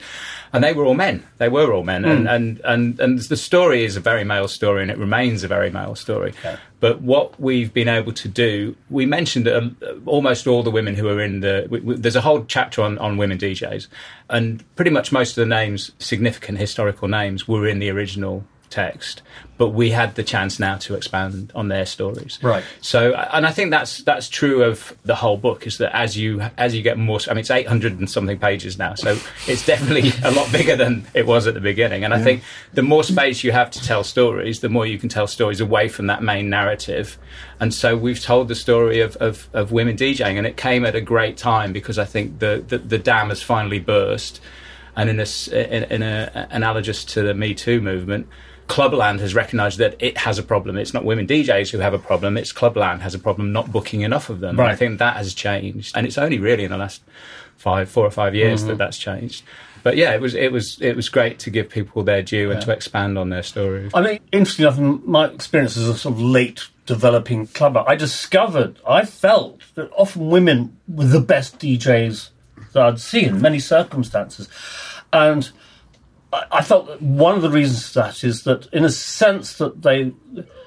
And 0.52 0.64
they 0.64 0.74
were 0.74 0.84
all 0.84 0.96
men. 0.96 1.24
They 1.38 1.48
were 1.48 1.72
all 1.72 1.84
men. 1.84 2.06
And, 2.06 2.28
and, 2.28 2.62
and, 2.64 3.00
and 3.00 3.20
the 3.20 3.38
story 3.38 3.86
is 3.86 3.96
a 3.96 4.00
very 4.00 4.24
male 4.24 4.48
story 4.48 4.82
and 4.82 4.90
it 4.90 4.98
remains 4.98 5.44
a 5.44 5.48
very 5.48 5.70
male 5.70 5.94
story. 5.94 6.34
But 6.80 7.02
what 7.02 7.40
we've 7.40 7.72
been 7.72 7.90
able 7.90 8.14
to 8.14 8.28
do, 8.28 8.76
we 8.90 9.06
mentioned 9.06 9.48
uh, 9.48 9.70
almost 10.06 10.48
all 10.48 10.64
the 10.64 10.72
women 10.72 10.96
who 10.96 11.08
are 11.10 11.22
in 11.22 11.42
the. 11.42 11.68
We, 11.70 11.82
we, 11.82 11.96
there's 11.98 12.16
a 12.16 12.22
whole 12.22 12.46
chapter 12.46 12.82
on, 12.82 12.98
on 12.98 13.18
women 13.18 13.38
DJs. 13.38 13.88
And 14.30 14.64
pretty 14.76 14.90
much 14.92 15.12
most 15.12 15.32
of 15.32 15.42
the 15.42 15.46
names, 15.46 15.92
significant 16.00 16.58
historical 16.58 17.08
names, 17.08 17.39
were 17.48 17.68
in 17.68 17.80
the 17.80 17.90
original 17.90 18.44
text. 18.70 19.22
But 19.58 19.70
we 19.70 19.90
had 19.92 20.16
the 20.16 20.24
chance 20.24 20.58
now 20.58 20.78
to 20.78 20.96
expand 20.96 21.52
on 21.54 21.68
their 21.68 21.86
stories. 21.86 22.40
Right. 22.42 22.64
So, 22.80 23.14
and 23.14 23.46
I 23.46 23.52
think 23.52 23.72
that's 23.72 24.04
that's 24.04 24.30
true 24.30 24.64
of 24.64 24.98
the 25.04 25.16
whole 25.16 25.36
book. 25.36 25.68
Is 25.68 25.80
that 25.80 25.94
as 25.94 26.16
you 26.16 26.42
as 26.58 26.74
you 26.74 26.82
get 26.82 26.98
more, 26.98 27.20
I 27.28 27.34
mean, 27.34 27.40
it's 27.40 27.52
eight 27.52 27.68
hundred 27.68 28.00
and 28.00 28.10
something 28.10 28.40
pages 28.40 28.78
now, 28.78 28.96
so 28.96 29.18
it's 29.48 29.66
definitely 29.66 30.14
a 30.24 30.32
lot 30.32 30.50
bigger 30.52 30.78
than 30.78 31.06
it 31.14 31.28
was 31.28 31.46
at 31.46 31.56
the 31.56 31.60
beginning. 31.60 32.06
And 32.06 32.14
I 32.14 32.24
think 32.24 32.44
the 32.74 32.84
more 32.84 33.04
space 33.04 33.44
you 33.44 33.52
have 33.52 33.70
to 33.72 33.84
tell 33.84 34.04
stories, 34.06 34.62
the 34.62 34.70
more 34.70 34.86
you 34.86 34.98
can 34.98 35.10
tell 35.10 35.28
stories 35.28 35.60
away 35.60 35.90
from 35.90 36.08
that 36.08 36.24
main 36.24 36.50
narrative. 36.50 37.18
And 37.60 37.74
so 37.74 37.98
we've 37.98 38.22
told 38.22 38.48
the 38.48 38.56
story 38.56 39.02
of 39.02 39.18
of, 39.18 39.50
of 39.52 39.74
women 39.74 39.98
DJing, 39.98 40.38
and 40.38 40.48
it 40.48 40.56
came 40.56 40.86
at 40.86 40.96
a 40.96 41.02
great 41.02 41.36
time 41.36 41.74
because 41.74 42.00
I 42.00 42.06
think 42.06 42.40
the 42.40 42.64
the, 42.66 42.78
the 42.78 42.98
dam 42.98 43.28
has 43.28 43.44
finally 43.44 43.80
burst, 43.80 44.40
and 45.00 45.10
in 45.10 45.20
a 45.20 45.76
in, 45.76 45.84
in 45.92 46.04
a 46.04 46.48
analogous 46.52 47.04
to 47.06 47.22
the 47.22 47.34
Me 47.34 47.54
Too 47.54 47.82
movement. 47.82 48.28
Clubland 48.68 49.20
has 49.20 49.34
recognised 49.34 49.80
that 49.80 49.96
it 49.98 50.16
has 50.16 50.38
a 50.38 50.44
problem. 50.44 50.78
It's 50.78 50.94
not 50.94 51.04
women 51.04 51.26
DJs 51.26 51.72
who 51.72 51.80
have 51.80 51.96
a 51.96 52.00
problem. 52.00 52.38
It's 52.38 52.54
Clubland 52.54 53.02
has 53.02 53.16
a 53.16 53.20
problem 53.20 53.52
not 53.52 53.72
booking 53.72 54.02
enough 54.02 54.30
of 54.30 54.42
them. 54.42 54.60
And 54.60 54.68
I 54.68 54.76
think 54.76 55.00
that 55.00 55.18
has 55.18 55.34
changed, 55.34 55.98
and 55.98 56.06
it's 56.06 56.20
only 56.20 56.38
really 56.38 56.66
in 56.66 56.72
the 56.72 56.78
last 56.78 57.02
five, 57.58 57.90
four 57.90 58.06
or 58.06 58.12
five 58.12 58.36
years 58.36 58.64
that 58.64 58.74
mm-hmm. 58.74 58.78
that's 58.78 59.00
changed. 59.00 59.44
But 59.82 59.98
yeah, 59.98 60.14
it 60.14 60.22
was 60.22 60.36
it 60.36 60.52
was 60.52 60.80
it 60.82 60.96
was 60.96 61.10
great 61.10 61.40
to 61.40 61.50
give 61.50 61.70
people 61.70 62.04
their 62.04 62.22
due 62.22 62.52
and 62.52 62.62
to 62.62 62.72
expand 62.72 63.18
on 63.18 63.30
their 63.30 63.44
stories. 63.44 63.92
I 63.94 64.02
mean, 64.02 64.20
interesting 64.32 64.66
enough, 64.66 64.78
my 65.06 65.26
experience 65.26 65.78
as 65.78 65.88
a 65.88 65.98
sort 65.98 66.16
of 66.16 66.22
late 66.22 66.68
developing 66.86 67.48
clubber, 67.48 67.84
I 67.88 67.96
discovered, 67.96 68.80
I 68.88 69.06
felt 69.06 69.62
that 69.76 69.92
often 69.96 70.30
women 70.30 70.78
were 70.88 71.06
the 71.06 71.22
best 71.22 71.60
DJs 71.60 72.30
that 72.74 72.84
I'd 72.84 73.00
seen 73.00 73.30
in 73.30 73.42
many 73.42 73.60
circumstances. 73.60 74.50
And 75.12 75.50
I, 76.32 76.44
I 76.52 76.62
felt 76.62 76.88
that 76.88 77.02
one 77.02 77.36
of 77.36 77.42
the 77.42 77.50
reasons 77.50 77.88
for 77.88 78.00
that 78.00 78.24
is 78.24 78.44
that, 78.44 78.68
in 78.74 78.86
a 78.86 78.90
sense, 78.90 79.58
that 79.58 79.82
they 79.82 80.14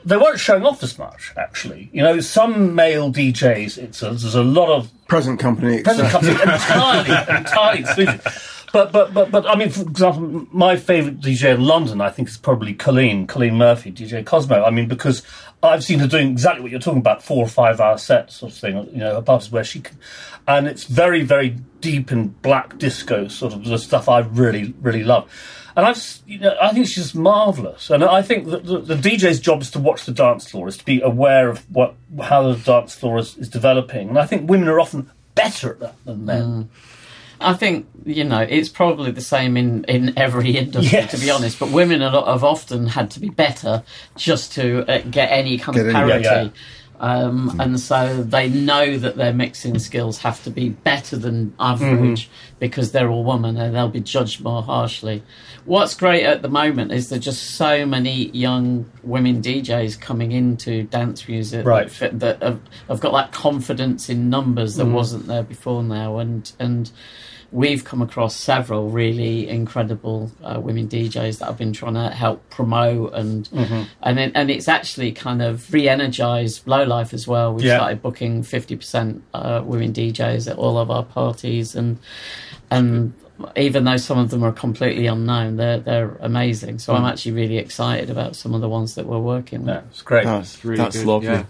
they 0.05 0.16
weren't 0.16 0.40
showing 0.40 0.64
off 0.64 0.82
as 0.82 0.99
much. 0.99 1.32
Actually, 1.36 1.90
you 1.93 2.03
know, 2.03 2.20
some 2.20 2.74
male 2.74 3.12
DJs, 3.12 3.78
it's 3.78 4.03
a, 4.03 4.07
there's 4.07 4.34
a 4.34 4.43
lot 4.43 4.68
of 4.68 4.90
Present 5.07 5.38
company. 5.38 5.82
present 5.82 6.09
company 6.09 6.32
entirely, 6.32 7.36
entirely 7.36 7.80
exclusive. 7.80 8.61
But, 8.72 8.90
but, 8.90 9.12
but, 9.12 9.30
but, 9.30 9.46
I 9.46 9.54
mean, 9.54 9.68
for 9.68 9.82
example, 9.82 10.46
my 10.50 10.76
favourite 10.76 11.20
DJ 11.20 11.54
in 11.54 11.62
London, 11.62 12.00
I 12.00 12.08
think, 12.08 12.28
is 12.28 12.38
probably 12.38 12.72
Colleen, 12.72 13.26
Colleen 13.26 13.56
Murphy, 13.56 13.92
DJ 13.92 14.24
Cosmo. 14.24 14.64
I 14.64 14.70
mean, 14.70 14.88
because 14.88 15.22
I've 15.62 15.84
seen 15.84 15.98
her 15.98 16.06
doing 16.06 16.30
exactly 16.30 16.62
what 16.62 16.70
you're 16.70 16.80
talking 16.80 17.00
about, 17.00 17.22
four 17.22 17.44
or 17.44 17.48
five 17.48 17.80
hour 17.80 17.98
sets 17.98 18.36
sort 18.36 18.52
of 18.52 18.58
thing, 18.58 18.76
you 18.92 18.98
know, 18.98 19.14
her 19.14 19.22
parties 19.22 19.52
where 19.52 19.62
she 19.62 19.80
can. 19.80 19.98
And 20.48 20.66
it's 20.66 20.84
very, 20.84 21.22
very 21.22 21.50
deep 21.80 22.10
in 22.10 22.28
black 22.28 22.78
disco, 22.78 23.28
sort 23.28 23.52
of 23.52 23.64
the 23.64 23.78
stuff 23.78 24.08
I 24.08 24.20
really, 24.20 24.74
really 24.80 25.04
love. 25.04 25.30
And 25.76 25.86
I've, 25.86 26.18
you 26.26 26.38
know, 26.38 26.56
I 26.60 26.72
think 26.72 26.86
she's 26.86 27.14
marvelous. 27.14 27.90
And 27.90 28.04
I 28.04 28.22
think 28.22 28.46
that 28.48 28.64
the, 28.64 28.80
the 28.80 28.94
DJ's 28.94 29.40
job 29.40 29.62
is 29.62 29.70
to 29.72 29.78
watch 29.78 30.04
the 30.04 30.12
dance 30.12 30.50
floor, 30.50 30.68
is 30.68 30.76
to 30.78 30.84
be 30.84 31.00
aware 31.00 31.48
of 31.48 31.70
what 31.70 31.94
how 32.22 32.52
the 32.52 32.58
dance 32.58 32.94
floor 32.94 33.18
is, 33.18 33.36
is 33.38 33.48
developing. 33.48 34.08
And 34.08 34.18
I 34.18 34.26
think 34.26 34.50
women 34.50 34.68
are 34.68 34.80
often 34.80 35.10
better 35.34 35.72
at 35.72 35.80
that 35.80 36.04
than 36.04 36.24
men. 36.24 36.42
Mm. 36.42 36.68
I 37.43 37.55
think 37.55 37.86
you 38.05 38.24
know 38.24 38.40
it's 38.40 38.68
probably 38.68 39.11
the 39.11 39.20
same 39.20 39.57
in 39.57 39.84
in 39.84 40.16
every 40.18 40.57
industry, 40.57 40.99
Yes. 40.99 41.11
to 41.12 41.18
be 41.18 41.30
honest. 41.30 41.59
But 41.59 41.70
women 41.70 42.03
a 42.03 42.11
lot 42.11 42.26
have 42.28 42.45
often 42.45 42.86
had 42.88 43.11
to 43.12 43.20
be 43.20 43.28
better 43.28 43.82
just 44.16 44.53
to 44.55 44.84
uh, 44.90 45.03
get 45.11 45.26
any 45.30 45.59
kind 45.59 45.76
Get 45.76 45.86
of 45.86 45.93
parity. 45.93 46.24
Yeah, 46.24 46.43
yeah. 46.45 46.49
Um, 47.01 47.57
and 47.59 47.80
so 47.80 48.22
they 48.22 48.49
know 48.49 48.97
that 48.97 49.16
their 49.16 49.32
mixing 49.32 49.76
skills 49.80 50.18
have 50.18 50.40
to 50.45 50.51
be 50.51 50.68
better 50.68 51.16
than 51.16 51.53
average 51.59 52.30
because 52.61 52.93
they're 52.93 53.11
all 53.11 53.24
women 53.24 53.57
and 53.57 53.74
they'll 53.74 53.88
be 53.88 53.99
judged 53.99 54.40
more 54.40 54.62
harshly. 54.62 55.24
What's 55.64 55.97
great 55.97 56.22
at 56.22 56.43
the 56.43 56.49
moment 56.49 56.93
is 56.93 57.09
there's 57.09 57.24
just 57.24 57.57
so 57.57 57.84
many 57.86 58.28
young 58.30 58.88
women 59.03 59.43
DJs 59.43 60.01
coming 60.01 60.30
into 60.30 60.84
dance 60.84 61.26
music 61.26 61.66
Right. 61.66 61.88
that, 61.99 62.20
that 62.20 62.40
have, 62.40 62.61
have 62.86 63.01
got 63.01 63.12
that 63.14 63.32
confidence 63.32 64.09
in 64.09 64.30
numbers 64.30 64.76
that 64.76 64.86
wasn't 64.86 65.26
there 65.26 65.43
before 65.43 65.82
now, 65.82 66.18
and 66.18 66.53
and 66.61 66.93
we've 67.53 67.84
come 67.84 68.00
across 68.03 68.34
several 68.34 68.88
really 68.88 69.46
incredible 69.48 70.30
uh, 70.42 70.59
women 70.59 70.88
DJs 70.88 71.38
that 71.38 71.48
I've 71.48 71.59
been 71.59 71.74
trying 71.74 71.94
to 71.94 72.09
help 72.11 72.48
promote 72.50 73.12
and 73.12 73.48
and 74.03 74.18
it, 74.18 74.32
and 74.34 74.50
it's 74.50 74.68
actually 74.68 75.12
kind 75.12 75.42
of 75.42 75.70
re-energized 75.72 76.66
low 76.66 76.82
life 76.84 77.12
as 77.12 77.28
well. 77.28 77.53
We've 77.55 77.66
Yeah. 77.66 77.76
started 77.76 78.00
booking 78.03 78.42
fifty 78.42 78.74
percent 78.76 79.22
uh, 79.34 79.62
women 79.64 79.92
DJs 79.92 80.50
at 80.50 80.57
all 80.57 80.78
of 80.78 80.90
our 80.90 81.05
parties 81.05 81.74
and 81.74 81.98
and 82.70 83.12
even 83.57 83.84
though 83.84 83.96
some 83.96 84.18
of 84.18 84.30
them 84.30 84.42
are 84.44 84.53
completely 84.53 85.07
unknown, 85.07 85.57
they're 85.57 85.80
they're 85.80 86.16
amazing. 86.20 86.78
So 86.78 86.94
I'm 86.94 87.05
actually 87.05 87.32
really 87.32 87.59
excited 87.59 88.09
about 88.09 88.34
some 88.36 88.55
of 88.55 88.61
the 88.61 88.68
ones 88.68 88.94
that 88.94 89.05
we're 89.07 89.18
working 89.18 89.61
with. 89.66 89.74
Yeah, 89.74 89.82
it's 89.90 90.03
great. 90.03 90.24
That's, 90.24 90.64
really 90.64 90.78
that's 90.78 90.96
good, 90.96 91.07
lovely. 91.07 91.28
yeah. 91.28 91.44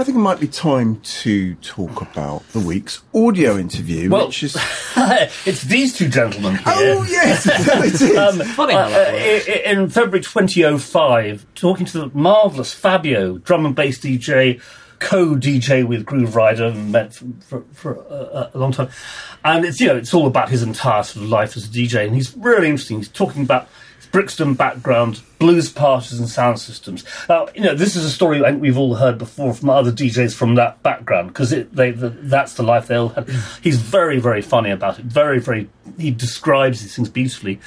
I 0.00 0.04
think 0.04 0.16
it 0.16 0.20
might 0.20 0.40
be 0.40 0.48
time 0.48 0.98
to 1.00 1.54
talk 1.56 2.00
about 2.00 2.48
the 2.52 2.58
week's 2.60 3.02
audio 3.14 3.58
interview, 3.58 4.08
Well- 4.08 4.28
which 4.28 4.42
is. 4.42 4.56
it's 4.96 5.62
these 5.64 5.94
two 5.94 6.08
gentlemen 6.08 6.56
here. 6.56 6.64
Oh, 6.66 7.06
yes, 7.06 7.46
it 7.50 8.00
is. 8.00 8.16
Um, 8.16 8.38
Funny 8.40 8.72
uh, 8.72 8.78
uh, 8.78 8.88
i- 8.88 9.44
i- 9.46 9.62
in 9.70 9.90
February 9.90 10.22
2005, 10.22 11.44
talking 11.54 11.84
to 11.84 11.98
the 11.98 12.10
marvellous 12.14 12.72
Fabio, 12.72 13.36
drum 13.38 13.66
and 13.66 13.74
bass 13.74 13.98
DJ, 13.98 14.62
co-DJ 15.00 15.86
with 15.86 16.06
Grooverider, 16.06 16.72
and 16.72 16.92
met 16.92 17.12
for, 17.12 17.26
for, 17.40 17.64
for 17.74 17.92
a, 18.08 18.50
a 18.54 18.58
long 18.58 18.72
time. 18.72 18.88
And 19.44 19.66
it's 19.66 19.80
you 19.80 19.88
know 19.88 19.96
it's 19.96 20.14
all 20.14 20.26
about 20.26 20.48
his 20.48 20.62
entire 20.62 21.02
sort 21.02 21.24
of 21.24 21.28
life 21.30 21.58
as 21.58 21.66
a 21.66 21.68
DJ, 21.68 22.06
and 22.06 22.14
he's 22.14 22.34
really 22.38 22.68
interesting. 22.70 22.96
He's 22.96 23.08
talking 23.08 23.42
about 23.42 23.64
his 23.64 23.70
Brixton 24.12 24.54
background, 24.54 25.22
blues 25.38 25.70
parties 25.70 26.18
and 26.18 26.28
sound 26.28 26.58
systems. 26.58 27.04
Now 27.28 27.48
you 27.54 27.62
know 27.62 27.74
this 27.74 27.96
is 27.96 28.04
a 28.04 28.10
story 28.10 28.44
I 28.44 28.50
think 28.50 28.62
we've 28.62 28.78
all 28.78 28.94
heard 28.96 29.18
before 29.18 29.54
from 29.54 29.70
other 29.70 29.92
DJs 29.92 30.34
from 30.34 30.56
that 30.56 30.82
background 30.82 31.28
because 31.28 31.50
the, 31.50 32.16
that's 32.22 32.54
the 32.54 32.62
life 32.62 32.88
they 32.88 32.96
all 32.96 33.10
had. 33.10 33.28
He's 33.62 33.78
very 33.78 34.18
very 34.18 34.42
funny 34.42 34.70
about 34.70 34.98
it. 34.98 35.04
Very 35.04 35.38
very 35.38 35.68
he 35.98 36.10
describes 36.10 36.80
these 36.80 36.96
things 36.96 37.08
beautifully. 37.08 37.60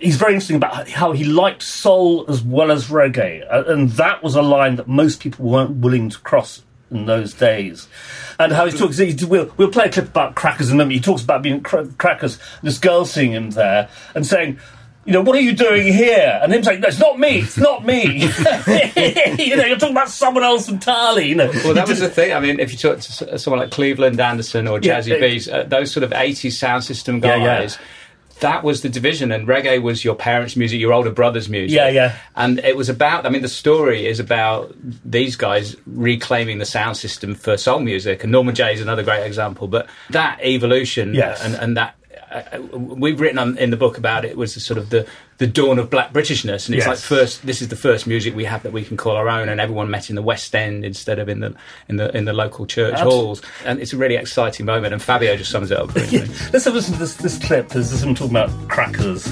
He's 0.00 0.16
very 0.16 0.34
interesting 0.34 0.56
about 0.56 0.88
how 0.88 1.12
he 1.12 1.24
liked 1.24 1.62
soul 1.62 2.24
as 2.28 2.42
well 2.42 2.70
as 2.70 2.88
reggae, 2.88 3.44
and 3.68 3.90
that 3.90 4.22
was 4.22 4.34
a 4.34 4.42
line 4.42 4.76
that 4.76 4.88
most 4.88 5.20
people 5.20 5.46
weren't 5.46 5.76
willing 5.76 6.10
to 6.10 6.18
cross 6.18 6.62
in 6.90 7.06
those 7.06 7.34
days. 7.34 7.88
And 8.38 8.52
how 8.52 8.66
he 8.66 8.76
talks, 8.76 8.98
he, 8.98 9.16
we'll, 9.26 9.52
we'll 9.56 9.70
play 9.70 9.86
a 9.86 9.90
clip 9.90 10.08
about 10.08 10.34
crackers 10.34 10.70
in 10.70 10.80
a. 10.80 10.86
He 10.86 11.00
talks 11.00 11.22
about 11.22 11.42
being 11.42 11.62
cra- 11.62 11.88
crackers, 11.98 12.38
this 12.62 12.78
girl 12.78 13.04
seeing 13.04 13.32
him 13.32 13.50
there 13.50 13.88
and 14.14 14.26
saying, 14.26 14.58
you 15.04 15.12
know, 15.14 15.22
what 15.22 15.36
are 15.36 15.40
you 15.40 15.54
doing 15.54 15.90
here? 15.92 16.38
And 16.42 16.52
him 16.52 16.62
saying, 16.62 16.80
no, 16.80 16.88
it's 16.88 16.98
not 16.98 17.18
me, 17.18 17.38
it's 17.38 17.56
not 17.56 17.84
me. 17.84 18.02
you 19.38 19.56
know, 19.56 19.64
you're 19.64 19.78
talking 19.78 19.92
about 19.96 20.10
someone 20.10 20.44
else 20.44 20.68
entirely, 20.68 21.28
you 21.28 21.34
know. 21.34 21.50
Well, 21.64 21.74
that 21.74 21.88
was 21.88 22.00
the 22.00 22.10
thing. 22.10 22.32
I 22.34 22.40
mean, 22.40 22.60
if 22.60 22.72
you 22.72 22.78
talk 22.78 23.00
to 23.00 23.38
someone 23.38 23.60
like 23.60 23.70
Cleveland 23.70 24.20
Anderson 24.20 24.68
or 24.68 24.78
Jazzie 24.80 25.18
B's, 25.18 25.48
uh, 25.48 25.62
those 25.64 25.90
sort 25.92 26.04
of 26.04 26.10
80s 26.10 26.52
sound 26.52 26.84
system 26.84 27.20
Yeah, 27.24 27.38
guys, 27.38 27.78
yeah. 27.80 27.86
that 28.40 28.62
was 28.64 28.82
the 28.82 28.90
division. 28.90 29.32
And 29.32 29.48
reggae 29.48 29.80
was 29.80 30.04
your 30.04 30.14
parents' 30.14 30.56
music, 30.56 30.78
your 30.78 30.92
older 30.92 31.10
brother's 31.10 31.48
music. 31.48 31.74
Yeah, 31.74 31.88
yeah. 31.88 32.16
And 32.36 32.58
it 32.58 32.76
was 32.76 32.90
about, 32.90 33.24
I 33.24 33.30
mean, 33.30 33.40
the 33.42 33.48
story 33.48 34.06
is 34.06 34.20
about 34.20 34.74
these 35.04 35.36
guys 35.36 35.74
reclaiming 35.86 36.58
the 36.58 36.66
sound 36.66 36.98
system 36.98 37.34
for 37.34 37.56
soul 37.56 37.80
music. 37.80 38.24
And 38.24 38.32
Norman 38.32 38.54
Jay 38.54 38.74
is 38.74 38.82
another 38.82 39.02
great 39.04 39.24
example. 39.24 39.68
But 39.68 39.88
that 40.10 40.38
evolution 40.42 41.14
Yes. 41.14 41.42
and, 41.42 41.54
and 41.54 41.76
that. 41.78 41.94
Uh, 42.30 42.58
we've 42.76 43.20
written 43.20 43.38
on, 43.38 43.56
in 43.58 43.70
the 43.70 43.76
book 43.76 43.96
about 43.98 44.24
it 44.24 44.36
was 44.36 44.54
the 44.54 44.60
sort 44.60 44.76
of 44.78 44.90
the, 44.90 45.06
the 45.38 45.46
dawn 45.46 45.78
of 45.78 45.88
black 45.88 46.12
Britishness, 46.12 46.66
and 46.66 46.74
it's 46.74 46.84
Yes. 46.84 46.86
like 46.86 46.98
first 46.98 47.46
this 47.46 47.62
is 47.62 47.68
the 47.68 47.76
first 47.76 48.06
music 48.06 48.34
we 48.36 48.44
have 48.44 48.62
that 48.64 48.72
we 48.72 48.84
can 48.84 48.96
call 48.96 49.16
our 49.16 49.28
own, 49.28 49.48
and 49.48 49.60
everyone 49.60 49.90
met 49.90 50.10
in 50.10 50.16
the 50.16 50.22
West 50.22 50.54
End 50.54 50.84
instead 50.84 51.18
of 51.18 51.28
in 51.28 51.40
the 51.40 51.54
in 51.88 51.96
the 51.96 52.14
in 52.16 52.24
the 52.26 52.32
local 52.32 52.66
church 52.66 52.98
halls, 52.98 53.40
and 53.64 53.80
it's 53.80 53.92
a 53.92 53.96
really 53.96 54.16
exciting 54.16 54.66
moment. 54.66 54.92
And 54.92 55.02
Fabio 55.02 55.36
just 55.36 55.50
sums 55.50 55.70
it 55.70 55.78
up. 55.78 55.92
brilliantly. 55.92 56.34
Let's 56.52 56.64
have 56.64 56.74
a 56.74 56.76
listen 56.76 56.94
to 56.94 56.98
this, 57.00 57.14
this 57.14 57.38
clip. 57.38 57.68
This 57.68 57.92
is 57.92 58.02
him 58.02 58.14
talking 58.14 58.36
about 58.36 58.68
crackers. 58.68 59.26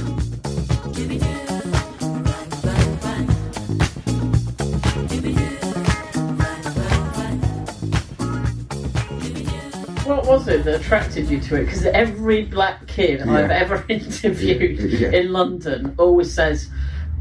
Was 10.27 10.49
it 10.49 10.65
that 10.65 10.81
attracted 10.81 11.29
you 11.31 11.41
to 11.41 11.57
it? 11.57 11.65
Because 11.67 11.85
every 11.87 12.45
black 12.45 12.87
kid 12.89 13.23
I've 13.23 13.51
ever 13.51 13.85
interviewed 13.89 14.81
Yeah. 14.81 15.11
in 15.13 15.33
London 15.33 15.95
always 15.99 16.33
says 16.33 16.69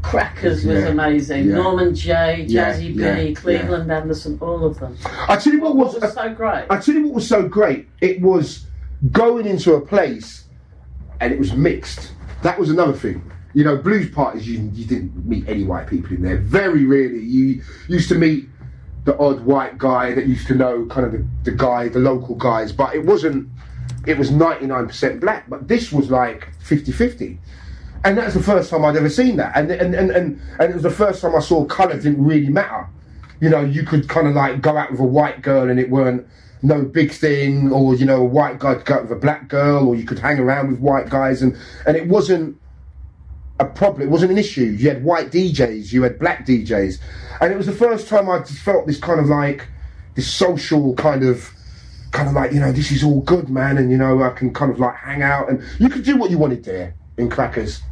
Crackers 0.02 0.64
was 0.64 0.80
Yeah. 0.82 0.88
amazing. 0.88 1.46
Yeah. 1.48 1.54
Norman 1.56 1.94
Jay, 1.94 2.46
Jazzie 2.48 2.86
yeah, 2.88 3.14
B, 3.16 3.28
yeah. 3.28 3.34
Cleveland 3.34 3.90
Anderson, 3.92 4.38
all 4.40 4.64
of 4.64 4.78
them. 4.80 4.96
I 5.28 5.36
tell 5.36 5.52
you 5.52 5.60
what 5.60 5.76
What 5.76 5.94
was, 5.94 6.00
was 6.02 6.14
so 6.14 6.34
great? 6.34 6.64
I 6.68 6.78
tell 6.78 6.94
you 6.96 7.04
what 7.06 7.14
was 7.14 7.28
so 7.28 7.46
great. 7.48 7.88
It 8.00 8.20
was 8.20 8.66
going 9.12 9.46
into 9.46 9.74
a 9.74 9.80
place 9.80 10.44
and 11.20 11.32
it 11.32 11.38
was 11.38 11.52
mixed. 11.54 12.12
That 12.42 12.58
was 12.58 12.70
another 12.70 12.92
thing. 12.92 13.22
You 13.54 13.64
know, 13.64 13.76
blues 13.76 14.10
parties, 14.10 14.46
you, 14.48 14.68
you 14.74 14.84
didn't 14.84 15.26
meet 15.26 15.48
any 15.48 15.64
white 15.64 15.86
people 15.86 16.14
in 16.14 16.22
there. 16.22 16.36
Very 16.38 16.84
rarely. 16.84 17.20
You 17.20 17.62
used 17.88 18.08
to 18.10 18.14
meet 18.16 18.48
the 19.06 19.18
odd 19.18 19.40
white 19.40 19.78
guy 19.78 20.12
that 20.12 20.26
used 20.26 20.46
to 20.48 20.54
know 20.54 20.84
kind 20.86 21.06
of 21.06 21.12
the, 21.12 21.26
the 21.50 21.56
guy, 21.56 21.88
the 21.88 21.98
local 21.98 22.34
guys, 22.34 22.72
but 22.72 22.94
it 22.94 23.04
wasn't, 23.04 23.48
it 24.06 24.18
was 24.18 24.30
99% 24.30 25.20
black. 25.20 25.48
But 25.48 25.68
this 25.68 25.90
was 25.90 26.10
like 26.10 26.48
50 26.60 26.92
50. 26.92 27.38
And 28.04 28.18
that's 28.18 28.34
the 28.34 28.42
first 28.42 28.68
time 28.68 28.84
I'd 28.84 28.96
ever 28.96 29.08
seen 29.08 29.36
that. 29.36 29.56
And, 29.56 29.70
and, 29.70 29.94
and, 29.94 30.10
and, 30.10 30.40
and 30.60 30.70
it 30.70 30.74
was 30.74 30.82
the 30.82 30.90
first 30.90 31.22
time 31.22 31.34
I 31.34 31.40
saw 31.40 31.64
colour 31.64 31.94
didn't 31.94 32.22
really 32.22 32.50
matter 32.50 32.88
you 33.40 33.50
know, 33.50 33.60
you 33.60 33.82
could 33.82 34.08
kind 34.08 34.26
of 34.26 34.34
like 34.34 34.60
go 34.60 34.76
out 34.76 34.90
with 34.90 35.00
a 35.00 35.04
white 35.04 35.42
girl 35.42 35.68
and 35.68 35.78
it 35.78 35.90
weren't 35.90 36.26
no 36.62 36.82
big 36.82 37.12
thing, 37.12 37.70
or 37.70 37.94
you 37.94 38.06
know, 38.06 38.22
a 38.22 38.24
white 38.24 38.58
guy 38.58 38.74
could 38.74 38.86
go 38.86 38.94
out 38.94 39.02
with 39.02 39.12
a 39.12 39.20
black 39.20 39.48
girl, 39.48 39.86
or 39.86 39.94
you 39.94 40.04
could 40.04 40.18
hang 40.18 40.38
around 40.38 40.70
with 40.70 40.80
white 40.80 41.08
guys, 41.08 41.42
and 41.42 41.56
and 41.86 41.96
it 41.96 42.08
wasn't 42.08 42.58
a 43.60 43.64
problem. 43.64 44.02
It 44.02 44.10
wasn't 44.10 44.32
an 44.32 44.38
issue. 44.38 44.64
You 44.64 44.88
had 44.88 45.04
white 45.04 45.30
DJs, 45.30 45.92
you 45.92 46.02
had 46.02 46.18
black 46.18 46.46
DJs, 46.46 46.98
and 47.40 47.52
it 47.52 47.56
was 47.56 47.66
the 47.66 47.72
first 47.72 48.08
time 48.08 48.28
I 48.28 48.42
felt 48.42 48.86
this 48.86 48.98
kind 48.98 49.20
of 49.20 49.26
like 49.26 49.68
this 50.14 50.32
social 50.32 50.94
kind 50.94 51.24
of. 51.24 51.50
Kind 52.12 52.28
of 52.28 52.34
like 52.34 52.52
you 52.52 52.60
know, 52.60 52.72
this 52.72 52.92
is 52.92 53.04
all 53.04 53.20
good, 53.20 53.50
man, 53.50 53.76
and 53.76 53.90
you 53.90 53.98
know, 53.98 54.22
I 54.22 54.30
can 54.30 54.54
kind 54.54 54.70
of 54.70 54.78
like 54.78 54.94
hang 54.94 55.22
out, 55.22 55.50
and 55.50 55.62
you 55.78 55.90
could 55.90 56.02
do 56.02 56.16
what 56.16 56.30
you 56.30 56.38
wanted 56.38 56.64
there 56.64 56.94
in 57.18 57.28
Crackers, 57.28 57.82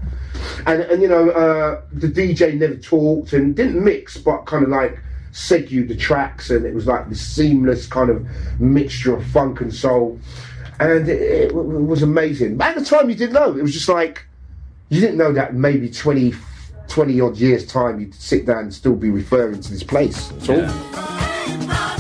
and 0.67 0.81
and 0.83 1.03
you 1.03 1.09
know, 1.09 1.29
uh, 1.31 1.83
the 1.93 2.07
DJ 2.07 2.57
never 2.57 2.77
talked 2.77 3.35
and 3.35 3.55
didn't 3.55 3.83
mix, 3.85 4.17
but 4.17 4.47
kind 4.47 4.65
of 4.65 4.71
like 4.71 4.99
segued 5.33 5.89
the 5.89 5.97
tracks, 5.97 6.49
and 6.49 6.65
it 6.65 6.73
was 6.73 6.87
like 6.87 7.09
this 7.11 7.21
seamless 7.21 7.87
kind 7.87 8.09
of 8.09 8.27
mixture 8.61 9.15
of 9.15 9.27
funk 9.27 9.61
and 9.61 9.75
soul, 9.75 10.19
and 10.81 11.07
it, 11.07 11.21
it 11.21 11.49
w- 11.49 11.81
was 11.81 12.03
amazing. 12.03 12.57
But 12.57 12.69
at 12.69 12.77
the 12.77 12.85
time, 12.85 13.11
you 13.11 13.17
didn't 13.17 13.35
know. 13.35 13.55
It 13.55 13.63
was 13.63 13.75
just 13.75 13.89
like 13.89 14.25
you 14.89 15.01
didn't 15.01 15.19
know 15.19 15.33
that 15.33 15.55
maybe 15.55 15.91
20, 15.91 16.33
20 16.89 17.21
odd 17.21 17.37
years 17.37 17.67
time, 17.67 18.01
you'd 18.01 18.15
sit 18.15 18.47
down 18.47 18.65
and 18.65 18.75
still 18.75 18.95
be 18.95 19.11
referring 19.11 19.61
to 19.61 19.71
this 19.71 19.83
place. 19.83 20.29
That's 20.29 20.49
all. 20.49 21.11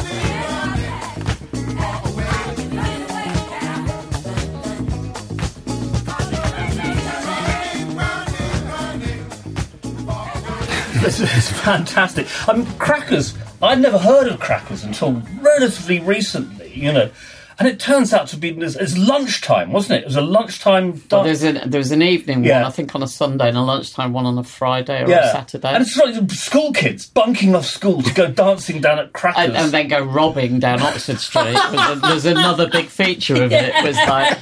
This 11.05 11.20
is 11.20 11.51
fantastic. 11.61 12.26
I 12.49 12.55
mean, 12.57 12.66
Crackers. 12.78 13.35
I'd 13.61 13.78
never 13.78 13.99
heard 13.99 14.26
of 14.26 14.41
Crackers 14.41 14.85
until 14.85 15.22
relatively 15.43 16.01
recently. 16.01 16.72
You 16.74 16.93
know, 16.95 17.11
and 17.59 17.69
it 17.69 17.79
turns 17.81 18.13
out 18.13 18.29
to 18.29 18.37
be 18.37 18.51
it's, 18.51 18.77
it's 18.77 18.97
lunchtime, 18.99 19.73
wasn't 19.73 19.99
it? 19.99 20.03
It 20.03 20.07
was 20.07 20.17
a 20.17 20.21
lunchtime. 20.21 21.03
Well, 21.11 21.25
dance. 21.25 21.41
there's 21.41 21.57
an 21.63 21.71
there's 21.71 21.91
an 21.91 22.03
evening 22.03 22.45
Yeah. 22.45 22.59
one, 22.63 22.65
I 22.67 22.71
think 22.71 22.95
on 22.95 23.03
a 23.03 23.09
Sunday, 23.09 23.49
and 23.49 23.57
a 23.57 23.63
lunchtime 23.63 24.13
one 24.13 24.27
on 24.27 24.37
a 24.39 24.45
Friday 24.45 25.03
or 25.03 25.07
a 25.11 25.31
Saturday. 25.33 25.69
and 25.69 25.83
it's 25.83 25.97
like 25.97 26.31
school 26.31 26.73
kids 26.73 27.07
bunking 27.07 27.55
off 27.55 27.67
school 27.67 28.03
to 28.03 28.13
go 28.15 28.27
dancing 28.31 28.81
down 28.81 28.99
at 28.99 29.13
Crackers. 29.13 29.45
and, 29.47 29.57
and 29.57 29.71
then 29.73 29.89
go 29.89 30.03
robbing 30.05 30.59
down 30.61 30.81
Oxford 30.83 31.21
Street. 31.21 31.55
was 31.55 31.97
a, 31.97 32.01
there's 32.01 32.27
another 32.27 32.69
big 32.69 32.87
feature 32.87 33.43
of 33.43 33.53
it. 33.53 33.73
It 33.75 33.85
was 33.85 33.97
like 33.97 34.39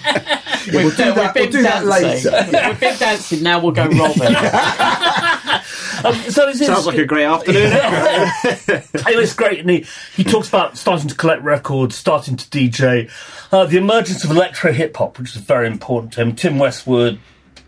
we've, 0.67 0.75
We'll 0.75 0.91
do 0.91 0.97
that- 0.97 1.17
we've 1.17 1.35
been 1.35 1.43
we'll 1.43 1.51
do 1.53 1.63
that 1.63 1.85
dancing. 1.85 2.33
later. 2.33 2.69
we've 2.69 2.81
been 2.81 2.99
dancing. 2.99 3.43
Now 3.43 3.61
we'll 3.61 3.73
go 3.73 3.87
robbing. 3.89 4.35
Um, 6.05 6.15
so 6.15 6.53
Sounds 6.53 6.87
like 6.87 6.99
a 6.99 7.05
great 7.05 7.25
afternoon. 7.25 7.73
It 9.13 9.17
was 9.17 9.35
great, 9.35 9.61
and 9.61 9.71
he, 9.71 9.87
he 10.15 10.25
talks 10.25 10.49
about 10.49 10.77
starting 10.77 11.09
to 11.09 11.15
collect 11.15 11.43
records, 11.43 11.95
starting 11.95 12.37
to 12.37 12.49
DJ, 12.49 13.11
uh, 13.53 13.67
the 13.67 13.77
emergence 13.77 14.25
of 14.25 14.31
electro 14.31 14.73
hip 14.73 14.97
hop, 14.97 15.19
which 15.19 15.37
is 15.37 15.43
very 15.43 15.67
important 15.67 16.13
to 16.15 16.23
him. 16.23 16.35
Tim 16.35 16.59
Westwood, 16.59 17.19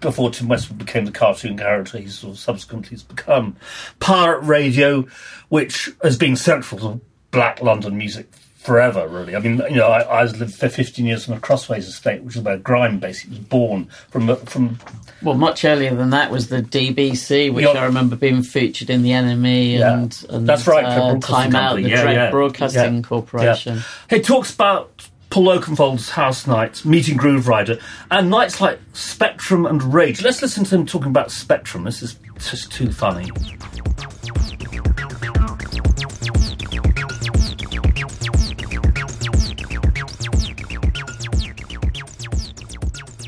before 0.01 0.31
Tim 0.31 0.49
Westwood 0.49 0.79
became 0.79 1.05
the 1.05 1.13
cartoon 1.13 1.59
character, 1.59 1.99
he's 1.99 2.19
sort 2.19 2.35
of 2.35 2.39
subsequently 2.39 2.91
has 2.91 3.03
become 3.03 3.57
pirate 4.01 4.41
radio, 4.41 5.07
which 5.49 5.91
has 6.03 6.17
been 6.17 6.37
central 6.37 6.81
to 6.81 7.01
black 7.31 7.61
London 7.61 7.97
music 7.97 8.29
forever, 8.65 9.07
really. 9.07 9.37
I 9.37 9.39
mean, 9.41 9.63
you 9.71 9.77
know, 9.77 9.87
I, 9.89 10.01
I 10.01 10.25
lived 10.25 10.55
for 10.55 10.69
15 10.69 11.05
years 11.05 11.29
on 11.29 11.37
a 11.37 11.41
Crossways 11.41 11.87
estate, 11.87 12.23
which 12.23 12.37
is 12.37 12.43
where 12.43 12.57
grime 12.57 12.99
basically 12.99 13.37
was 13.39 13.47
born 13.47 13.85
from 14.11 14.35
from 14.47 14.79
well, 15.23 15.37
much 15.37 15.65
earlier 15.65 15.95
than 15.95 16.11
that 16.11 16.31
was 16.31 16.49
the 16.49 16.61
DBC, 16.63 17.53
which 17.53 17.67
I 17.67 17.85
remember 17.85 18.17
being 18.17 18.43
featured 18.43 18.91
in 18.91 19.03
the 19.03 19.11
NME 19.11 19.79
Yeah. 19.79 19.95
and, 19.95 20.27
and 20.29 20.49
That's 20.49 20.67
right, 20.67 20.85
uh, 20.85 21.19
Time 21.19 21.55
Out, 21.55 21.77
the 21.77 21.83
Yeah, 21.89 22.03
Dread 22.03 22.15
yeah. 22.15 22.31
Broadcasting. 22.31 23.03
Corporation. 23.03 23.81
He 24.11 24.21
talks 24.21 24.53
about 24.53 25.09
Paul 25.31 25.47
Oakenfold's 25.59 26.11
house 26.11 26.47
nights, 26.47 26.85
meeting 26.85 27.17
Grooverider, 27.19 27.81
and 28.11 28.31
nights 28.31 28.61
like 28.61 28.79
Spectrum 28.93 29.67
and 29.67 29.83
Rage. 29.95 30.23
Let's 30.23 30.43
listen 30.43 30.65
to 30.65 30.75
him 30.75 30.87
talking 30.87 31.09
about 31.09 31.31
Spectrum. 31.31 31.85
This 31.85 32.03
is 32.03 32.19
just 32.39 32.71
too 32.71 32.93
funny. 32.93 33.31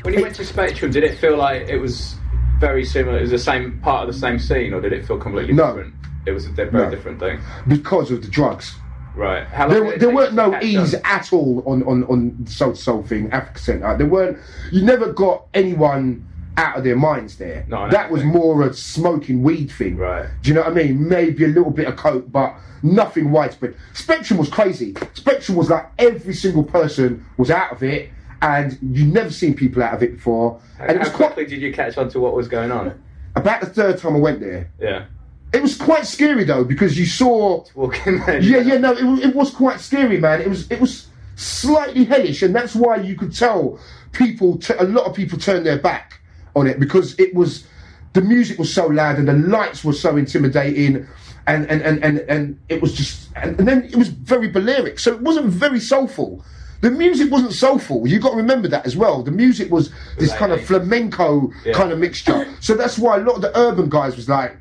When 0.07 0.13
you 0.13 0.21
went 0.21 0.35
to 0.35 0.45
Spectrum, 0.45 0.89
did 0.89 1.03
it 1.03 1.17
feel 1.17 1.35
like 1.35 1.63
it 1.67 1.79
was 1.79 2.15
very 2.61 2.85
similar? 2.85 3.17
It 3.17 3.23
was 3.23 3.31
the 3.31 3.37
same 3.37 3.77
part 3.79 4.07
of 4.07 4.15
the 4.15 4.17
same 4.17 4.39
scene, 4.39 4.71
or 4.73 4.79
did 4.79 4.93
it 4.93 5.05
feel 5.05 5.17
completely 5.17 5.53
No. 5.53 5.67
different? 5.67 5.95
It 6.25 6.31
was 6.31 6.45
a 6.45 6.49
very 6.51 6.71
No. 6.71 6.89
different 6.89 7.19
thing, 7.19 7.41
Because 7.67 8.09
of 8.09 8.21
the 8.21 8.29
drugs. 8.29 8.73
right? 9.17 9.45
There, 9.69 9.97
there 9.97 10.09
weren't 10.09 10.33
no 10.33 10.53
up? 10.53 10.63
at 10.63 11.33
all 11.33 11.61
on, 11.65 11.83
on, 11.83 12.05
on 12.05 12.37
the 12.39 12.49
Soul 12.49 12.69
II 12.69 12.75
Soul 12.77 13.03
thing, 13.03 13.29
Africa 13.33 13.59
Centre. 13.59 13.97
There 13.97 14.07
weren't, 14.07 14.37
you 14.71 14.81
never 14.85 15.11
got 15.11 15.47
anyone 15.53 16.25
out 16.55 16.77
of 16.77 16.85
their 16.85 16.95
minds 16.95 17.35
there. 17.35 17.65
No, 17.67 17.89
that 17.89 18.09
was 18.09 18.23
more 18.23 18.65
a 18.65 18.73
smoking 18.73 19.43
weed 19.43 19.69
thing. 19.71 19.97
Right. 19.97 20.25
Do 20.41 20.47
you 20.47 20.53
know 20.55 20.61
what 20.61 20.71
I 20.71 20.73
mean? 20.73 21.09
Maybe 21.09 21.43
a 21.43 21.49
little 21.49 21.71
bit 21.71 21.85
of 21.85 21.97
coke, 21.97 22.31
but 22.31 22.55
nothing 22.81 23.29
widespread. 23.31 23.75
Spectrum 23.91 24.39
was 24.39 24.47
crazy. 24.47 24.95
Spectrum 25.15 25.57
was 25.57 25.69
like 25.69 25.85
every 25.99 26.33
single 26.33 26.63
person 26.63 27.25
was 27.35 27.51
out 27.51 27.73
of 27.73 27.83
it, 27.83 28.09
and 28.41 28.77
you'd 28.81 29.13
never 29.13 29.31
seen 29.31 29.53
people 29.55 29.81
out 29.83 29.93
of 29.93 30.03
it 30.03 30.13
before. 30.15 30.59
And 30.79 30.91
it 30.91 30.97
How 30.97 30.99
was 31.03 31.09
quite, 31.09 31.33
quickly 31.33 31.45
did 31.55 31.61
you 31.61 31.73
catch 31.73 31.97
on 31.97 32.09
to 32.09 32.19
what 32.19 32.33
was 32.33 32.47
going 32.47 32.71
on? 32.71 33.01
about 33.35 33.59
the 33.61 33.67
third 33.67 33.99
time 33.99 34.15
I 34.15 34.19
went 34.19 34.39
there. 34.39 34.71
Yeah, 34.81 35.05
It 35.53 35.61
was 35.61 35.77
quite 35.77 36.07
scary 36.07 36.43
though 36.43 36.63
because 36.63 36.97
you 36.97 37.05
saw 37.05 37.63
walking 37.75 38.19
there. 38.25 38.39
yeah, 38.41 38.59
yeah, 38.59 38.77
no, 38.77 38.93
it, 38.93 39.25
it 39.29 39.35
was 39.35 39.51
quite 39.51 39.79
scary, 39.79 40.19
man. 40.19 40.41
It 40.41 40.47
was, 40.49 40.69
it 40.71 40.79
was 40.81 41.07
slightly 41.35 42.03
hellish, 42.05 42.41
and 42.41 42.55
that's 42.55 42.73
why 42.75 42.95
you 42.97 43.15
could 43.15 43.35
tell 43.35 43.79
people, 44.11 44.57
t- 44.57 44.73
a 44.79 44.83
lot 44.85 45.05
of 45.05 45.15
people 45.15 45.37
turned 45.37 45.67
their 45.67 45.77
back 45.77 46.19
on 46.55 46.65
it 46.65 46.79
because 46.79 47.13
it 47.19 47.35
was, 47.35 47.67
the 48.13 48.21
music 48.21 48.57
was 48.57 48.73
so 48.73 48.87
loud 48.87 49.17
and 49.19 49.27
the 49.27 49.33
lights 49.33 49.83
were 49.83 49.93
so 49.93 50.17
intimidating, 50.17 51.05
and 51.45 51.69
and 51.69 51.81
and 51.83 52.03
and, 52.03 52.19
and 52.21 52.59
it 52.69 52.81
was 52.81 52.93
just, 52.93 53.29
and, 53.35 53.59
and 53.59 53.67
then 53.67 53.83
it 53.83 53.95
was 53.95 54.07
very 54.07 54.47
Balearic, 54.47 54.97
so 54.97 55.13
it 55.13 55.21
wasn't 55.21 55.45
very 55.45 55.79
soulful. 55.79 56.43
The 56.81 56.91
music 56.91 57.31
wasn't 57.31 57.53
soulful. 57.53 58.07
You 58.07 58.19
got 58.19 58.31
to 58.31 58.37
remember 58.37 58.67
that 58.67 58.85
as 58.85 58.95
well. 58.95 59.23
The 59.23 59.31
music 59.31 59.71
was 59.71 59.91
this 60.17 60.33
kind 60.35 60.51
of 60.51 60.63
flamenco 60.63 61.51
Yeah. 61.65 61.73
kind 61.73 61.91
of 61.91 61.99
mixture. 61.99 62.47
So 62.59 62.75
that's 62.75 62.97
why 62.99 63.17
a 63.17 63.19
lot 63.19 63.35
of 63.35 63.41
the 63.41 63.57
urban 63.57 63.89
guys 63.89 64.15
was 64.15 64.29
like, 64.29 64.55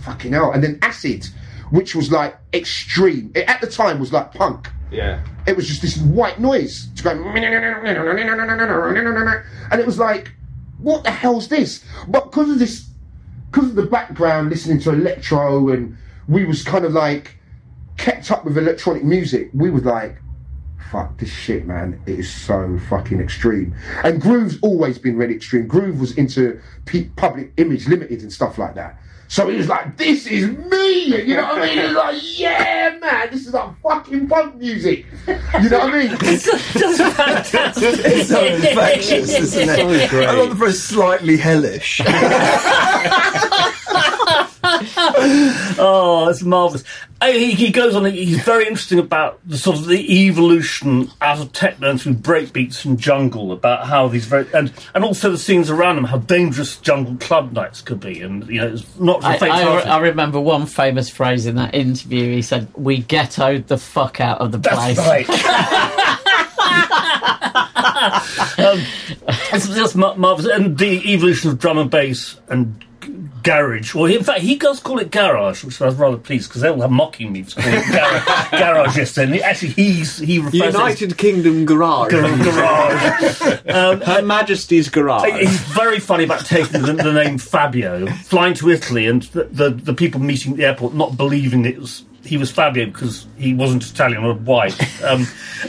fucking 0.00 0.32
hell. 0.32 0.52
And 0.52 0.62
then 0.62 0.78
acid, 0.82 1.26
which 1.70 1.94
was 1.94 2.10
like 2.12 2.36
extreme. 2.52 3.32
It, 3.34 3.48
at 3.48 3.60
the 3.60 3.66
time 3.66 3.98
was 3.98 4.12
like 4.12 4.32
punk. 4.34 4.68
Yeah, 4.90 5.24
It 5.46 5.56
was 5.56 5.66
just 5.66 5.80
this 5.80 5.96
white 5.96 6.38
noise 6.38 6.88
to 6.96 7.02
go, 7.02 7.10
and 7.12 7.38
it 9.80 9.86
was 9.86 9.98
like, 9.98 10.32
what 10.78 11.04
the 11.04 11.10
hell's 11.10 11.48
this? 11.48 11.82
But 12.08 12.30
because 12.30 12.50
of 12.50 12.58
this, 12.58 12.88
because 13.50 13.70
of 13.70 13.76
the 13.76 13.86
background, 13.86 14.50
listening 14.50 14.80
to 14.80 14.90
electro, 14.90 15.70
and 15.70 15.96
we 16.28 16.44
was 16.44 16.62
kind 16.62 16.84
of 16.84 16.92
like 16.92 17.36
kept 17.96 18.30
up 18.30 18.44
with 18.44 18.58
electronic 18.58 19.02
music. 19.04 19.50
We 19.54 19.70
was 19.70 19.84
like, 19.84 20.16
fuck 20.90 21.16
this 21.18 21.30
shit, 21.30 21.66
man. 21.66 22.00
It 22.06 22.18
is 22.20 22.32
so 22.32 22.78
fucking 22.88 23.20
extreme. 23.20 23.74
And 24.04 24.20
Groove's 24.20 24.58
always 24.62 24.98
been 24.98 25.16
really 25.16 25.34
extreme. 25.34 25.66
Groove 25.66 26.00
was 26.00 26.16
into 26.18 26.60
pe- 26.86 27.08
public 27.16 27.52
image 27.56 27.86
limited 27.88 28.22
and 28.22 28.32
stuff 28.32 28.58
like 28.58 28.74
that. 28.74 28.98
So 29.28 29.48
it 29.48 29.56
was 29.56 29.68
like, 29.68 29.96
this 29.96 30.26
is 30.26 30.46
me. 30.46 31.22
You 31.24 31.36
know 31.36 31.44
what 31.44 31.62
I 31.62 31.66
mean? 31.66 31.78
It 31.78 31.86
was 31.86 31.94
like, 31.94 32.38
yeah, 32.38 32.98
man, 33.00 33.30
this 33.30 33.46
is 33.46 33.54
like 33.54 33.80
fucking 33.82 34.28
punk 34.28 34.56
music. 34.56 35.06
You 35.26 35.70
know 35.70 35.78
what 35.78 35.94
I 35.94 36.06
mean? 36.06 36.18
Just. 36.18 36.46
It's 37.84 38.28
so 38.28 38.44
infectious, 38.44 39.34
isn't 39.34 39.68
it? 39.70 40.12
I 40.12 40.32
love 40.34 40.50
the 40.50 40.56
phrase 40.56 40.82
slightly 40.82 41.38
hellish. 41.38 42.02
Oh, 44.64 46.28
it's 46.30 46.42
marvelous. 46.42 46.84
He, 47.30 47.52
he 47.52 47.70
goes 47.70 47.94
on. 47.94 48.04
He's 48.06 48.42
very 48.42 48.66
interesting 48.66 48.98
about 48.98 49.40
the 49.46 49.56
sort 49.56 49.76
of 49.76 49.86
the 49.86 50.26
evolution 50.26 51.10
out 51.20 51.40
of 51.40 51.52
techno 51.52 51.90
and 51.90 52.00
through 52.00 52.14
breakbeats 52.14 52.84
and 52.84 52.98
jungle. 52.98 53.52
About 53.52 53.86
how 53.86 54.08
these 54.08 54.26
very 54.26 54.46
and 54.52 54.72
and 54.94 55.04
also 55.04 55.30
the 55.30 55.38
scenes 55.38 55.70
around 55.70 55.98
him, 55.98 56.04
how 56.04 56.18
dangerous 56.18 56.76
jungle 56.78 57.16
club 57.16 57.52
nights 57.52 57.80
could 57.80 58.00
be, 58.00 58.20
and 58.22 58.46
you 58.48 58.60
know, 58.60 58.68
it's 58.68 58.98
not 58.98 59.22
I, 59.24 59.36
I. 59.46 59.80
I 59.80 59.98
remember 59.98 60.40
one 60.40 60.66
famous 60.66 61.08
phrase 61.08 61.46
in 61.46 61.56
that 61.56 61.74
interview. 61.74 62.34
He 62.34 62.42
said, 62.42 62.68
"We 62.74 63.02
ghettoed 63.02 63.66
the 63.66 63.78
fuck 63.78 64.20
out 64.20 64.40
of 64.40 64.52
the 64.52 64.58
place." 64.58 64.98
Right. 64.98 65.28
um, 68.58 68.82
it's 69.52 69.68
just 69.68 69.94
mar- 69.94 70.16
marvelous, 70.16 70.52
and 70.52 70.76
the 70.76 71.12
evolution 71.12 71.50
of 71.50 71.58
drum 71.58 71.78
and 71.78 71.90
bass 71.90 72.36
and 72.48 72.84
garage. 73.42 73.94
Well, 73.94 74.06
in 74.06 74.22
fact, 74.24 74.40
he 74.40 74.56
does 74.56 74.80
call 74.80 74.98
it 74.98 75.10
garage, 75.10 75.64
which 75.64 75.80
I 75.80 75.86
was 75.86 75.94
rather 75.96 76.16
pleased 76.16 76.48
because 76.48 76.62
they 76.62 76.70
were 76.70 76.88
mocking 76.88 77.32
me 77.32 77.42
for 77.42 77.60
calling 77.60 77.78
it 77.78 77.92
garage, 77.92 78.50
garage 78.50 78.96
yesterday. 78.96 79.24
And 79.26 79.34
he- 79.34 79.42
actually, 79.42 79.72
he's 79.72 80.18
he 80.18 80.38
refers 80.38 80.52
to 80.52 80.64
it 80.64 80.68
as 80.68 80.74
United 80.74 81.18
Kingdom 81.18 81.64
Garage. 81.66 82.10
garage. 82.12 83.58
Um, 83.72 84.00
Her 84.02 84.22
Majesty's 84.22 84.88
Garage. 84.88 85.30
He's 85.40 85.60
very 85.60 85.98
funny 85.98 86.24
about 86.24 86.44
taking 86.44 86.82
the, 86.82 86.92
the 86.92 87.12
name 87.12 87.38
Fabio, 87.38 88.06
flying 88.06 88.54
to 88.54 88.70
Italy, 88.70 89.06
and 89.06 89.22
the, 89.24 89.44
the 89.44 89.70
the 89.70 89.94
people 89.94 90.20
meeting 90.20 90.52
at 90.52 90.58
the 90.58 90.64
airport 90.64 90.94
not 90.94 91.16
believing 91.16 91.64
it 91.64 91.78
was 91.78 92.04
he 92.24 92.36
was 92.36 92.50
Fabio 92.50 92.86
because 92.86 93.26
he 93.36 93.54
wasn't 93.54 93.84
Italian 93.84 94.24
or 94.24 94.34
white. 94.34 94.78
Um, 95.02 95.26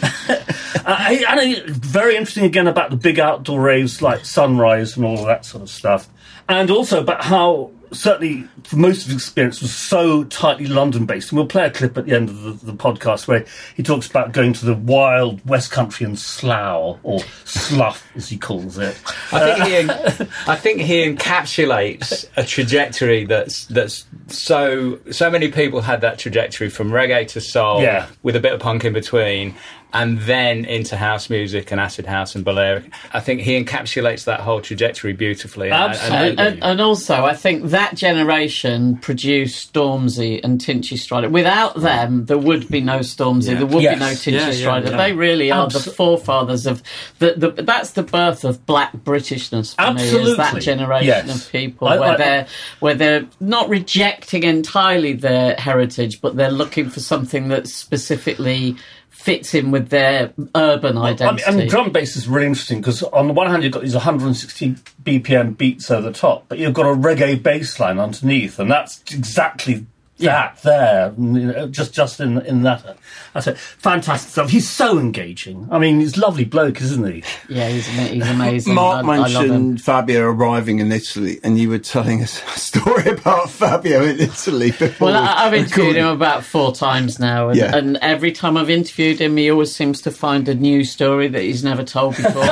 I, 0.85 1.23
and 1.29 1.39
I, 1.39 1.61
very 1.67 2.15
interesting 2.15 2.45
again 2.45 2.67
about 2.67 2.89
the 2.89 2.95
big 2.95 3.19
outdoor 3.19 3.61
raves 3.61 4.01
like 4.01 4.25
Sunrise 4.25 4.95
and 4.97 5.05
all 5.05 5.19
of 5.19 5.25
that 5.25 5.45
sort 5.45 5.63
of 5.63 5.69
stuff, 5.69 6.07
and 6.49 6.69
also 6.71 6.99
about 7.01 7.23
how 7.23 7.71
certainly 7.91 8.43
for 8.63 8.77
most 8.77 9.03
of 9.05 9.11
his 9.11 9.21
experience 9.21 9.61
was 9.61 9.71
so 9.71 10.23
tightly 10.23 10.65
London 10.65 11.05
based. 11.05 11.31
And 11.31 11.37
we'll 11.37 11.45
play 11.47 11.65
a 11.65 11.69
clip 11.69 11.95
at 11.95 12.07
the 12.07 12.15
end 12.15 12.27
of 12.29 12.41
the, 12.61 12.71
the 12.71 12.73
podcast 12.73 13.27
where 13.27 13.45
he 13.75 13.83
talks 13.83 14.07
about 14.09 14.31
going 14.31 14.51
to 14.53 14.65
the 14.65 14.73
wild 14.73 15.47
West 15.47 15.69
Country 15.71 16.03
and 16.07 16.17
Slough 16.17 16.97
or 17.03 17.19
Slough 17.45 18.03
as 18.15 18.29
he 18.29 18.37
calls 18.37 18.79
it. 18.79 18.99
I 19.31 19.53
think 19.53 19.67
he, 19.67 19.89
uh, 19.89 20.25
I 20.47 20.55
think 20.55 20.81
he 20.81 21.05
encapsulates 21.07 22.27
a 22.35 22.43
trajectory 22.43 23.25
that's 23.25 23.65
that's 23.67 24.05
so 24.27 24.99
so 25.11 25.29
many 25.29 25.51
people 25.51 25.81
had 25.81 26.01
that 26.01 26.17
trajectory 26.17 26.69
from 26.69 26.89
reggae 26.89 27.27
to 27.29 27.41
soul, 27.41 27.81
Yeah. 27.83 28.07
with 28.23 28.35
a 28.35 28.39
bit 28.39 28.53
of 28.53 28.59
punk 28.59 28.85
in 28.85 28.93
between, 28.93 29.53
and 29.93 30.19
then 30.21 30.65
into 30.65 30.97
house 30.97 31.29
music 31.29 31.71
and 31.71 31.79
acid 31.79 32.05
house 32.05 32.35
and 32.35 32.43
Balearic. 32.43 32.91
I 33.13 33.19
think 33.19 33.41
he 33.41 33.61
encapsulates 33.63 34.25
that 34.25 34.39
whole 34.39 34.59
trajectory 34.59 35.13
beautifully. 35.13 35.69
And- 35.71 35.75
and- 35.83 35.93
Absolutely. 35.93 36.29
And, 36.29 36.39
and, 36.39 36.63
and 36.63 36.81
also, 36.81 37.23
I 37.25 37.33
think 37.35 37.69
that 37.69 37.95
generation 37.95 38.97
produced 38.97 39.73
Stormzy 39.73 40.39
and 40.43 40.59
Tinchy 40.59 40.97
Stryder. 40.97 41.29
Without 41.31 41.79
them, 41.79 42.25
there 42.25 42.37
would 42.37 42.67
be 42.69 42.81
no 42.81 42.99
Stormzy. 42.99 43.55
There 43.57 43.65
would 43.65 43.83
Yes. 43.83 43.93
be 43.95 43.99
no 43.99 44.11
Tinchy 44.11 44.31
Yeah, 44.39 44.49
yeah, 44.49 44.67
Stryder. 44.67 44.89
yeah. 44.91 44.97
They 44.97 45.13
really 45.13 45.51
are 45.51 45.67
Abso- 45.67 45.83
the 45.85 45.91
forefathers 45.91 46.65
of 46.65 46.81
the, 47.19 47.33
the. 47.37 47.61
That's 47.63 47.91
the 47.91 48.03
birth 48.03 48.43
of 48.43 48.65
black 48.65 48.93
Britishness 48.93 49.75
for 49.75 49.93
me. 49.93 50.03
Is 50.03 50.37
that 50.37 50.59
generation 50.61 51.27
Yes. 51.27 51.45
of 51.45 51.51
people 51.51 51.87
I- 51.87 51.99
where 51.99 52.11
I- 52.13 52.17
they're 52.17 52.47
where 52.79 52.95
they're 52.95 53.25
not 53.39 53.69
rejecting 53.69 54.43
entirely 54.43 55.13
their 55.13 55.55
heritage, 55.55 56.19
but 56.21 56.35
they're 56.35 56.51
looking 56.51 56.89
for 56.89 56.99
something 56.99 57.47
that's 57.49 57.73
specifically 57.73 58.75
fits 59.13 59.53
in 59.53 59.71
with 59.71 59.87
their 59.89 60.33
urban 60.53 60.97
identity. 60.97 61.45
I 61.45 61.51
mean, 61.51 61.69
drum 61.69 61.91
bass 61.91 62.17
is 62.17 62.27
really 62.27 62.47
interesting 62.47 62.81
because 62.81 63.03
on 63.03 63.27
the 63.27 63.33
one 63.33 63.47
hand 63.49 63.63
you've 63.63 63.71
got 63.71 63.83
these 63.83 63.93
160 63.93 64.71
BPM 65.03 65.55
beats 65.55 65.89
over 65.89 66.09
the 66.09 66.13
top, 66.13 66.45
but 66.49 66.57
you've 66.57 66.73
got 66.73 66.87
a 66.87 66.95
reggae 66.95 67.41
bass 67.41 67.79
line 67.79 67.99
underneath, 67.99 68.59
and 68.59 68.69
that's 68.69 69.01
exactly 69.13 69.85
that 70.19 70.61
there, 70.63 71.13
you 71.17 71.23
know, 71.23 71.67
just 71.67 71.93
just 71.93 72.19
in 72.19 72.39
in 72.45 72.63
that. 72.63 72.97
That's 73.33 73.47
it. 73.47 73.57
Fantastic 73.57 74.29
stuff. 74.31 74.49
He's 74.51 74.69
so 74.69 74.99
engaging. 74.99 75.67
I 75.71 75.79
mean, 75.79 75.99
he's 75.99 76.15
a 76.17 76.21
lovely 76.21 76.45
bloke, 76.45 76.79
isn't 76.81 77.03
he? 77.11 77.23
yeah, 77.49 77.67
he's, 77.67 77.89
ama- 77.89 78.07
he's 78.09 78.29
amazing. 78.29 78.75
Mark 78.75 79.05
I, 79.05 79.13
I 79.15 79.17
mentioned 79.21 79.81
Fabio 79.81 80.21
arriving 80.25 80.77
in 80.79 80.91
Italy, 80.91 81.39
and 81.43 81.57
you 81.57 81.69
were 81.69 81.79
telling 81.79 82.21
us 82.21 82.41
a 82.55 82.59
story 82.59 83.07
about 83.09 83.49
Fabio 83.49 84.03
in 84.03 84.19
Italy 84.19 84.69
before. 84.71 85.07
Well, 85.07 85.23
I, 85.23 85.45
I've 85.45 85.51
we 85.53 85.59
interviewed 85.59 85.95
him 85.95 86.07
about 86.07 86.43
four 86.45 86.75
times 86.75 87.17
now, 87.19 87.49
and, 87.49 87.57
Yeah. 87.57 87.75
and 87.75 87.97
every 87.97 88.31
time 88.31 88.55
I've 88.55 88.69
interviewed 88.69 89.19
him, 89.19 89.35
he 89.35 89.49
always 89.49 89.73
seems 89.73 89.99
to 90.03 90.11
find 90.11 90.47
a 90.47 90.53
new 90.53 90.83
story 90.83 91.27
that 91.29 91.41
he's 91.41 91.63
never 91.63 91.83
told 91.83 92.15
before. 92.15 92.43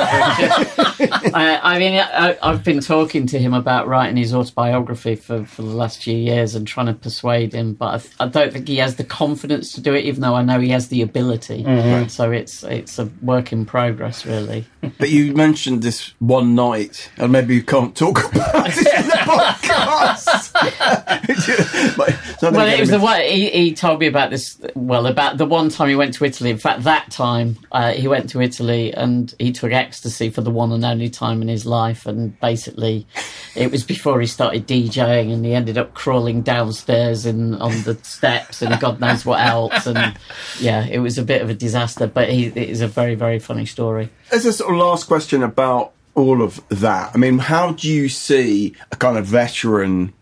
I, 1.34 1.60
I 1.62 1.78
mean, 1.78 1.94
I, 1.98 2.36
I've 2.42 2.64
been 2.64 2.80
talking 2.80 3.26
to 3.28 3.38
him 3.38 3.54
about 3.54 3.86
writing 3.86 4.16
his 4.16 4.34
autobiography 4.34 5.14
for, 5.14 5.44
for 5.44 5.62
the 5.62 5.68
last 5.68 6.02
few 6.02 6.16
years 6.16 6.54
and 6.56 6.66
trying 6.66 6.86
to 6.86 6.94
persuade 6.94 7.51
him, 7.52 7.74
but 7.74 7.94
I, 7.94 7.98
th- 7.98 8.14
I 8.20 8.28
don't 8.28 8.52
think 8.52 8.68
he 8.68 8.78
has 8.78 8.96
the 8.96 9.04
confidence 9.04 9.72
to 9.72 9.80
do 9.80 9.94
it, 9.94 10.04
even 10.04 10.20
though 10.20 10.34
I 10.34 10.42
know 10.42 10.60
he 10.60 10.70
has 10.70 10.88
the 10.88 11.02
ability. 11.02 11.64
Mm-hmm. 11.64 12.08
So 12.08 12.30
it's 12.32 12.62
it's 12.64 12.98
a 12.98 13.10
work 13.22 13.52
in 13.52 13.64
progress, 13.64 14.26
really. 14.26 14.66
But 14.98 15.10
you 15.10 15.32
mentioned 15.32 15.82
this 15.82 16.12
one 16.18 16.56
night, 16.56 17.10
and 17.16 17.30
maybe 17.30 17.54
you 17.54 17.62
can't 17.62 17.96
talk 17.96 18.18
about 18.32 18.68
it 18.68 18.78
in 18.78 19.06
the 19.08 19.12
podcast. 19.22 20.52
But 20.52 21.28
it's 21.28 21.98
not 21.98 22.08
Well, 22.50 22.66
it 22.66 22.80
was 22.80 22.90
the 22.90 22.98
one 22.98 23.20
he, 23.20 23.50
he 23.50 23.72
told 23.72 24.00
me 24.00 24.08
about 24.08 24.30
this. 24.30 24.60
Well, 24.74 25.06
about 25.06 25.38
the 25.38 25.46
one 25.46 25.68
time 25.68 25.88
he 25.88 25.94
went 25.94 26.14
to 26.14 26.24
Italy. 26.24 26.50
In 26.50 26.58
fact, 26.58 26.82
that 26.82 27.10
time 27.10 27.56
uh, 27.70 27.92
he 27.92 28.08
went 28.08 28.30
to 28.30 28.40
Italy 28.40 28.92
and 28.92 29.32
he 29.38 29.52
took 29.52 29.70
ecstasy 29.70 30.28
for 30.28 30.40
the 30.40 30.50
one 30.50 30.72
and 30.72 30.84
only 30.84 31.08
time 31.08 31.40
in 31.40 31.46
his 31.46 31.64
life. 31.64 32.04
And 32.04 32.38
basically, 32.40 33.06
it 33.54 33.70
was 33.70 33.84
before 33.84 34.20
he 34.20 34.26
started 34.26 34.66
DJing, 34.66 35.32
and 35.32 35.44
he 35.44 35.54
ended 35.54 35.78
up 35.78 35.94
crawling 35.94 36.42
downstairs 36.42 37.26
and 37.26 37.54
on 37.62 37.82
the 37.82 37.96
steps 38.02 38.60
and 38.60 38.78
God 38.80 38.98
knows 38.98 39.24
what 39.24 39.40
else. 39.40 39.86
And 39.86 40.16
yeah, 40.58 40.84
it 40.84 40.98
was 40.98 41.18
a 41.18 41.22
bit 41.22 41.42
of 41.42 41.50
a 41.50 41.54
disaster. 41.54 42.08
But 42.08 42.28
he, 42.28 42.46
it 42.46 42.56
is 42.56 42.80
a 42.80 42.88
very 42.88 43.14
very 43.14 43.38
funny 43.38 43.66
story. 43.66 44.10
As 44.32 44.44
a 44.46 44.52
sort 44.52 44.72
of 44.72 44.80
last 44.80 45.06
question 45.06 45.44
about 45.44 45.92
all 46.16 46.42
of 46.42 46.60
that, 46.70 47.12
I 47.14 47.18
mean, 47.18 47.38
how 47.38 47.70
do 47.72 47.88
you 47.88 48.08
see 48.08 48.74
a 48.90 48.96
kind 48.96 49.16
of 49.16 49.26
veteran, 49.26 50.12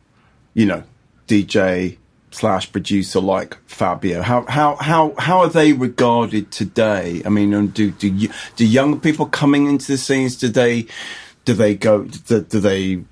you 0.52 0.66
know, 0.66 0.82
DJ 1.26 1.96
slash 2.30 2.70
producer 2.70 3.20
like 3.20 3.56
Fabio? 3.66 4.22
How 4.22 4.44
how 4.46 4.76
how 4.76 5.14
how 5.18 5.40
are 5.40 5.48
they 5.48 5.72
regarded 5.72 6.50
today? 6.50 7.22
I 7.24 7.28
mean, 7.28 7.54
um, 7.54 7.68
do 7.68 7.90
do 7.90 8.08
you, 8.08 8.30
do 8.56 8.66
young 8.66 9.00
people 9.00 9.26
coming 9.26 9.66
into 9.66 9.92
the 9.92 9.98
scenes 9.98 10.36
today? 10.36 10.86
Do 11.44 11.54
they 11.54 11.74
go? 11.74 12.04
Do, 12.04 12.42
do 12.42 12.60
they? 12.60 13.02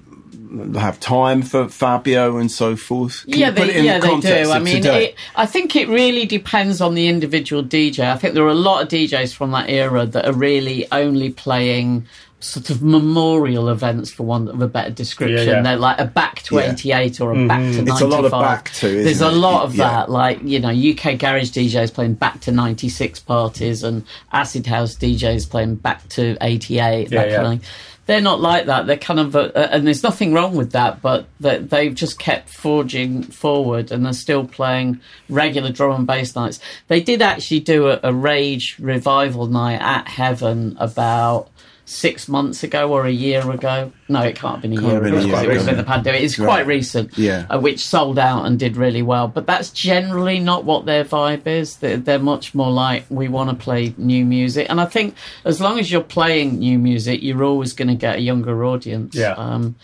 Have 0.76 0.98
time 0.98 1.42
for 1.42 1.68
Fabio 1.68 2.38
and 2.38 2.50
so 2.50 2.74
forth. 2.74 3.26
Can 3.26 3.38
yeah, 3.38 3.50
they, 3.50 3.68
it 3.68 3.76
in 3.76 3.84
yeah, 3.84 3.98
the 3.98 4.16
they 4.16 4.44
do. 4.44 4.50
I 4.50 4.58
mean, 4.58 4.86
it, 4.86 5.14
I 5.36 5.44
think 5.44 5.76
it 5.76 5.88
really 5.88 6.24
depends 6.24 6.80
on 6.80 6.94
the 6.94 7.06
individual 7.06 7.62
DJ. 7.62 8.10
I 8.10 8.16
think 8.16 8.32
there 8.32 8.44
are 8.44 8.48
a 8.48 8.54
lot 8.54 8.82
of 8.82 8.88
DJs 8.88 9.34
from 9.34 9.50
that 9.50 9.68
era 9.68 10.06
that 10.06 10.24
are 10.24 10.32
really 10.32 10.90
only 10.90 11.28
playing 11.28 12.06
sort 12.40 12.70
of 12.70 12.82
memorial 12.82 13.68
events, 13.68 14.10
for 14.12 14.24
want 14.24 14.48
of 14.48 14.60
a 14.62 14.68
better 14.68 14.90
description. 14.90 15.48
Yeah, 15.48 15.54
yeah. 15.56 15.62
They're 15.62 15.76
like 15.76 15.98
a 15.98 16.04
back 16.04 16.42
to 16.42 16.56
Yeah. 16.56 16.72
88 16.72 17.20
or 17.20 17.32
a 17.32 17.46
back 17.48 17.60
to 17.60 17.82
95. 17.82 17.88
It's 17.88 18.00
a 18.00 18.06
lot 18.06 18.24
of 18.24 18.30
back 18.30 18.72
to, 18.74 19.02
There's 19.04 19.22
a 19.22 19.28
it? 19.28 19.32
lot 19.32 19.64
of 19.64 19.76
that. 19.76 20.08
Like, 20.10 20.42
you 20.42 20.60
know, 20.60 20.68
UK 20.70 21.18
garage 21.18 21.50
DJs 21.50 21.92
playing 21.92 22.14
back 22.14 22.40
to 22.42 22.52
96 22.52 23.18
parties 23.20 23.82
and 23.82 24.04
acid 24.32 24.66
house 24.66 24.94
DJs 24.94 25.50
playing 25.50 25.76
back 25.76 26.08
to 26.10 26.36
88, 26.40 27.10
Yeah, 27.10 27.22
that 27.24 27.34
kind 27.34 27.46
of 27.54 27.60
thing. 27.60 27.70
They're 28.06 28.20
not 28.22 28.40
like 28.40 28.64
that. 28.66 28.86
They're 28.86 28.96
kind 28.96 29.20
of, 29.20 29.36
uh, 29.36 29.50
and 29.54 29.86
there's 29.86 30.02
nothing 30.02 30.32
wrong 30.32 30.56
with 30.56 30.72
that, 30.72 31.02
but 31.02 31.26
they, 31.40 31.58
they've 31.58 31.94
just 31.94 32.18
kept 32.18 32.48
forging 32.48 33.22
forward 33.22 33.92
and 33.92 34.06
they're 34.06 34.14
still 34.14 34.46
playing 34.46 35.00
regular 35.28 35.70
drum 35.70 35.94
and 35.94 36.06
bass 36.06 36.34
nights. 36.34 36.58
They 36.86 37.02
did 37.02 37.20
actually 37.20 37.60
do 37.60 37.88
a, 37.88 38.00
a 38.02 38.14
Rage 38.14 38.76
revival 38.78 39.46
night 39.48 39.80
at 39.82 40.08
Heaven 40.08 40.74
about 40.80 41.50
six 41.88 42.28
months 42.28 42.62
ago 42.62 42.90
or 42.92 43.06
a 43.06 43.10
year 43.10 43.50
ago. 43.50 43.90
No, 44.10 44.20
it 44.22 44.36
can't 44.36 44.56
have 44.56 44.62
been 44.62 44.76
a 44.78 44.80
year 44.80 44.94
have 44.94 45.02
been 45.02 45.14
ago. 45.14 45.22
a 45.22 45.26
year 45.26 45.30
because 45.30 45.44
It 45.44 45.48
was 45.54 45.62
ago. 45.62 45.72
in 45.72 45.76
the 45.78 45.84
pandemic. 45.84 46.22
It's 46.22 46.38
Right. 46.38 46.46
quite 46.46 46.66
recent, 46.66 47.16
Yeah. 47.16 47.46
uh, 47.48 47.58
which 47.58 47.80
sold 47.86 48.18
out 48.18 48.44
and 48.44 48.58
did 48.58 48.76
really 48.76 49.00
well. 49.02 49.26
But 49.28 49.46
that's 49.46 49.70
generally 49.70 50.38
not 50.38 50.64
what 50.64 50.84
their 50.86 51.04
vibe 51.04 51.46
is. 51.46 51.76
They're, 51.76 51.96
they're 51.96 52.18
much 52.18 52.54
more 52.54 52.70
like 52.70 53.04
we 53.08 53.28
want 53.28 53.50
to 53.50 53.56
play 53.56 53.94
new 53.96 54.24
music, 54.26 54.66
and 54.68 54.80
I 54.80 54.84
think 54.84 55.14
as 55.46 55.60
long 55.60 55.78
as 55.78 55.90
you're 55.90 56.02
playing 56.02 56.58
new 56.58 56.78
music, 56.78 57.22
you're 57.22 57.42
always 57.42 57.72
going 57.72 57.88
to 57.88 57.94
get 57.94 58.16
a 58.16 58.20
younger 58.20 58.64
audience. 58.64 59.14
Yeah. 59.14 59.32
Um, 59.32 59.74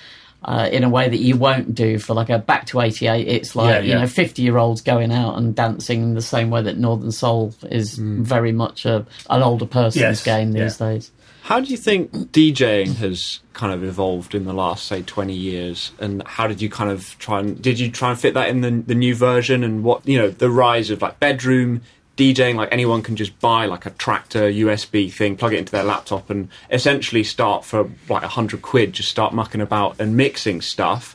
uh, 0.46 0.68
in 0.70 0.84
a 0.84 0.90
way 0.90 1.08
that 1.08 1.20
you 1.20 1.38
won't 1.38 1.74
do 1.74 1.98
for 1.98 2.12
like 2.12 2.28
a 2.28 2.38
back 2.38 2.66
to 2.66 2.78
88 2.78 3.26
it's 3.26 3.56
like 3.56 3.82
Yeah, 3.82 3.94
you 3.94 3.94
know 3.98 4.06
50 4.06 4.42
year 4.42 4.58
olds 4.58 4.82
going 4.82 5.10
out 5.10 5.38
and 5.38 5.54
dancing 5.54 6.02
in 6.02 6.12
the 6.12 6.20
same 6.20 6.50
way 6.50 6.60
that 6.60 6.76
northern 6.76 7.12
soul 7.12 7.54
is 7.70 7.94
very 7.98 8.52
much 8.52 8.84
a, 8.84 9.06
an 9.30 9.40
older 9.42 9.64
person's 9.64 10.02
Yes, 10.02 10.22
game 10.22 10.52
these 10.52 10.78
yeah. 10.78 10.86
days 10.86 11.10
How 11.44 11.60
do 11.60 11.70
you 11.70 11.76
think 11.76 12.10
DJing 12.10 12.94
has 12.96 13.40
kind 13.52 13.70
of 13.70 13.84
evolved 13.84 14.34
in 14.34 14.46
the 14.46 14.54
last, 14.54 14.86
say, 14.86 15.02
20 15.02 15.34
years? 15.34 15.92
And 15.98 16.26
how 16.26 16.46
did 16.46 16.62
you 16.62 16.70
kind 16.70 16.90
of 16.90 17.18
try 17.18 17.40
and, 17.40 17.60
did 17.60 17.78
you 17.78 17.90
try 17.90 18.12
and 18.12 18.18
fit 18.18 18.32
that 18.32 18.48
in 18.48 18.62
the, 18.62 18.70
the 18.70 18.94
new 18.94 19.14
version? 19.14 19.62
And 19.62 19.84
what, 19.84 20.08
you 20.08 20.16
know, 20.16 20.30
the 20.30 20.50
rise 20.50 20.88
of 20.88 21.02
like 21.02 21.20
bedroom 21.20 21.82
DJing, 22.16 22.54
like 22.54 22.70
anyone 22.72 23.02
can 23.02 23.14
just 23.14 23.38
buy 23.40 23.66
like 23.66 23.84
a 23.84 23.90
Traktor 23.90 24.58
USB 24.58 25.12
thing, 25.12 25.36
plug 25.36 25.52
it 25.52 25.58
into 25.58 25.72
their 25.72 25.84
laptop 25.84 26.30
and 26.30 26.48
essentially 26.70 27.22
start 27.22 27.62
for 27.62 27.90
like 28.08 28.22
a 28.22 28.28
hundred 28.28 28.62
quid, 28.62 28.94
just 28.94 29.10
start 29.10 29.34
mucking 29.34 29.60
about 29.60 30.00
and 30.00 30.16
mixing 30.16 30.62
stuff. 30.62 31.14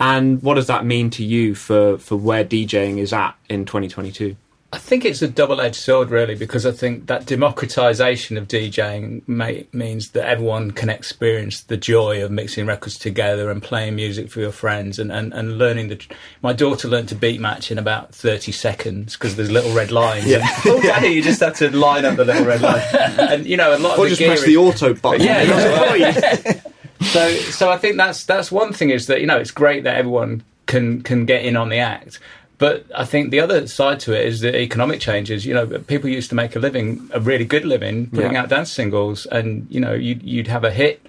And 0.00 0.42
what 0.42 0.54
does 0.54 0.66
that 0.66 0.86
mean 0.86 1.08
to 1.10 1.24
you 1.24 1.54
for, 1.54 1.98
for 1.98 2.16
where 2.16 2.44
DJing 2.44 2.98
is 2.98 3.12
at 3.12 3.36
in 3.48 3.64
2022? 3.64 4.34
I 4.70 4.76
think 4.76 5.06
it's 5.06 5.22
a 5.22 5.28
double-edged 5.28 5.76
sword, 5.76 6.10
really, 6.10 6.34
because 6.34 6.66
I 6.66 6.72
think 6.72 7.06
that 7.06 7.24
democratization 7.24 8.36
of 8.36 8.48
DJing 8.48 9.26
may, 9.26 9.66
means 9.72 10.10
that 10.10 10.28
everyone 10.28 10.72
can 10.72 10.90
experience 10.90 11.62
the 11.62 11.78
joy 11.78 12.22
of 12.22 12.30
mixing 12.30 12.66
records 12.66 12.98
together 12.98 13.50
and 13.50 13.62
playing 13.62 13.96
music 13.96 14.28
for 14.30 14.40
your 14.40 14.52
friends 14.52 14.98
and, 14.98 15.10
and, 15.10 15.32
and 15.32 15.56
learning 15.56 15.88
the. 15.88 15.98
My 16.42 16.52
daughter 16.52 16.86
learned 16.86 17.08
to 17.08 17.14
beat 17.14 17.40
match 17.40 17.70
in 17.70 17.78
about 17.78 18.14
thirty 18.14 18.52
seconds 18.52 19.14
because 19.14 19.36
there's 19.36 19.50
little 19.50 19.74
red 19.74 19.90
lines. 19.90 20.26
Yeah. 20.26 20.46
And, 20.46 20.46
oh, 20.66 20.82
daddy, 20.82 21.08
you 21.08 21.22
just 21.22 21.40
have 21.40 21.56
to 21.56 21.74
line 21.74 22.04
up 22.04 22.16
the 22.16 22.26
little 22.26 22.44
red 22.44 22.60
line, 22.60 22.82
and 22.92 23.46
you 23.46 23.56
know 23.56 23.74
a 23.74 23.78
lot 23.78 23.98
Or 23.98 24.04
of 24.04 24.10
the 24.10 24.16
just 24.16 24.18
gear 24.18 24.28
press 24.28 24.44
the 24.44 24.58
auto 24.58 24.92
button. 24.92 25.22
yeah, 25.22 25.94
yeah. 25.94 26.60
so 27.00 27.30
so 27.36 27.70
I 27.70 27.78
think 27.78 27.96
that's 27.96 28.24
that's 28.24 28.52
one 28.52 28.74
thing 28.74 28.90
is 28.90 29.06
that 29.06 29.22
you 29.22 29.26
know 29.26 29.38
it's 29.38 29.50
great 29.50 29.84
that 29.84 29.96
everyone 29.96 30.42
can 30.66 31.00
can 31.00 31.24
get 31.24 31.46
in 31.46 31.56
on 31.56 31.70
the 31.70 31.78
act. 31.78 32.18
But 32.58 32.86
I 32.94 33.04
think 33.04 33.30
the 33.30 33.40
other 33.40 33.66
side 33.68 34.00
to 34.00 34.12
it 34.12 34.26
is 34.26 34.40
the 34.40 34.54
economic 34.58 35.00
changes. 35.00 35.46
You 35.46 35.54
know, 35.54 35.66
people 35.66 36.10
used 36.10 36.28
to 36.30 36.34
make 36.34 36.56
a 36.56 36.58
living, 36.58 37.08
a 37.14 37.20
really 37.20 37.44
good 37.44 37.64
living, 37.64 38.08
putting 38.10 38.32
Yeah. 38.32 38.42
out 38.42 38.48
dance 38.48 38.72
singles, 38.72 39.26
and 39.26 39.66
you 39.70 39.80
know, 39.80 39.94
you'd, 39.94 40.22
you'd 40.22 40.48
have 40.48 40.64
a 40.64 40.70
hit 40.72 41.00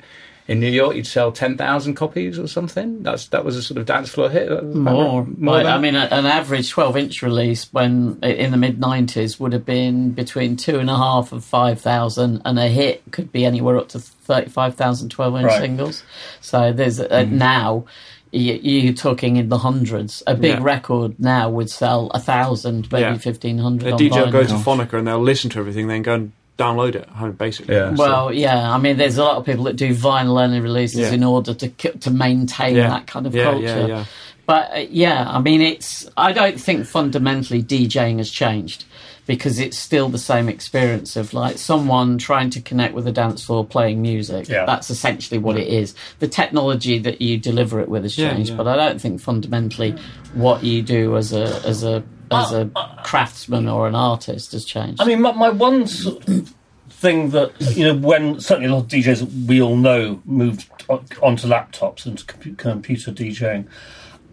in 0.47 0.59
New 0.59 0.69
York, 0.69 0.95
you'd 0.95 1.05
sell 1.05 1.31
ten 1.31 1.57
thousand 1.57 1.93
copies 1.95 2.39
or 2.39 2.47
something. 2.47 3.03
That's 3.03 3.27
that 3.27 3.45
was 3.45 3.55
a 3.55 3.61
sort 3.63 3.77
of 3.79 3.85
dance 3.85 4.09
floor 4.09 4.29
hit. 4.31 4.49
More, 4.63 5.25
more. 5.37 5.57
Than- 5.57 5.65
I 5.67 5.77
mean, 5.79 5.95
an 5.95 6.25
average 6.25 6.69
12 6.71 6.97
inch 6.97 7.21
release 7.21 7.67
when 7.71 8.17
in 8.23 8.49
the 8.51 8.57
mid 8.57 8.79
90s 8.79 9.39
would 9.39 9.53
have 9.53 9.65
been 9.65 10.09
between 10.11 10.55
two 10.55 10.79
and 10.79 10.89
a 10.89 10.95
half 10.97 11.31
and 11.31 11.43
5,000, 11.43 12.41
and 12.45 12.57
a 12.59 12.67
hit 12.67 13.03
could 13.11 13.31
be 13.31 13.45
anywhere 13.45 13.77
up 13.77 13.89
to 13.89 13.99
35,000 13.99 15.09
12 15.09 15.35
inch 15.35 15.45
Right. 15.45 15.61
singles. 15.61 16.03
So 16.41 16.71
there's 16.73 16.99
uh, 16.99 17.25
now. 17.29 17.85
Y- 18.33 18.59
You're 18.61 18.93
talking 18.93 19.37
in 19.37 19.49
the 19.49 19.57
hundreds. 19.57 20.23
A 20.27 20.35
big 20.35 20.57
Yeah. 20.57 20.63
record 20.63 21.19
now 21.19 21.49
would 21.49 21.69
sell 21.69 22.11
a 22.13 22.19
thousand, 22.19 22.91
maybe 22.91 23.01
Yeah. 23.03 23.17
fifteen 23.17 23.57
hundred. 23.57 23.93
A 23.93 23.97
DJ 23.97 24.23
will 24.25 24.31
go 24.31 24.43
to 24.43 24.53
Phonica 24.55 24.93
and 24.93 25.07
they'll 25.07 25.19
listen 25.21 25.49
to 25.51 25.59
everything, 25.59 25.87
then 25.87 26.01
go 26.01 26.13
and 26.15 26.31
download 26.57 26.89
it 26.89 27.03
at 27.03 27.09
home, 27.09 27.31
basically. 27.31 27.73
Yeah. 27.75 27.91
Well, 27.95 28.33
yeah, 28.33 28.69
I 28.73 28.77
mean, 28.77 28.97
there's 28.97 29.17
a 29.17 29.23
lot 29.23 29.37
of 29.37 29.45
people 29.45 29.63
that 29.65 29.77
do 29.77 29.95
vinyl 29.95 30.41
only 30.41 30.59
releases 30.59 30.99
Yeah. 30.99 31.11
in 31.13 31.23
order 31.23 31.53
to 31.53 31.67
to 31.69 32.11
maintain 32.11 32.75
Yeah. 32.75 32.89
that 32.89 33.07
kind 33.07 33.25
of 33.25 33.33
Yeah, 33.33 33.43
culture. 33.45 33.65
yeah, 33.65 33.85
yeah. 33.87 34.05
But 34.45 34.71
uh, 34.75 34.79
yeah, 34.89 35.25
I 35.29 35.39
mean, 35.39 35.61
it's. 35.61 36.09
I 36.17 36.31
don't 36.33 36.59
think 36.59 36.85
fundamentally 36.87 37.61
DJing 37.63 38.17
has 38.17 38.29
changed 38.31 38.83
because 39.29 39.59
it's 39.59 39.77
still 39.77 40.09
the 40.09 40.17
same 40.17 40.49
experience 40.49 41.15
of 41.15 41.35
like 41.35 41.59
someone 41.59 42.17
trying 42.17 42.49
to 42.49 42.59
connect 42.59 42.95
with 42.95 43.05
a 43.05 43.11
dance 43.11 43.45
floor 43.45 43.63
playing 43.63 44.01
music. 44.01 44.49
Yeah. 44.49 44.65
That's 44.65 44.89
essentially 44.89 45.37
what 45.37 45.55
it 45.55 45.67
is. 45.67 45.93
The 46.17 46.27
technology 46.27 46.97
that 46.97 47.21
you 47.21 47.37
deliver 47.37 47.79
it 47.79 47.89
with 47.89 48.01
has 48.01 48.15
changed, 48.15 48.49
yeah. 48.49 48.55
but 48.55 48.67
I 48.67 48.75
don't 48.75 48.99
think 48.99 49.21
fundamentally 49.21 49.95
what 50.33 50.63
you 50.63 50.81
do 50.81 51.15
as 51.15 51.31
a 51.31 51.61
as 51.63 51.83
a 51.83 52.03
as 52.31 52.53
a 52.53 52.71
uh, 52.75 52.79
uh, 52.79 53.03
craftsman 53.03 53.67
or 53.67 53.87
an 53.87 53.93
artist 53.93 54.53
has 54.53 54.65
changed. 54.65 54.99
I 54.99 55.05
mean, 55.05 55.21
my, 55.21 55.31
my 55.33 55.49
one 55.51 55.85
sort 55.85 56.27
of 56.27 56.51
thing 56.89 57.29
that 57.29 57.53
you 57.77 57.83
know, 57.83 57.95
when 57.95 58.39
certainly 58.39 58.67
a 58.67 58.73
lot 58.73 58.85
of 58.85 58.87
DJs 58.89 59.45
we 59.47 59.61
all 59.61 59.77
know 59.77 60.23
moved 60.25 60.71
onto 60.89 61.47
laptops 61.47 62.07
and 62.07 62.25
computer 62.57 63.11
DJing, 63.11 63.67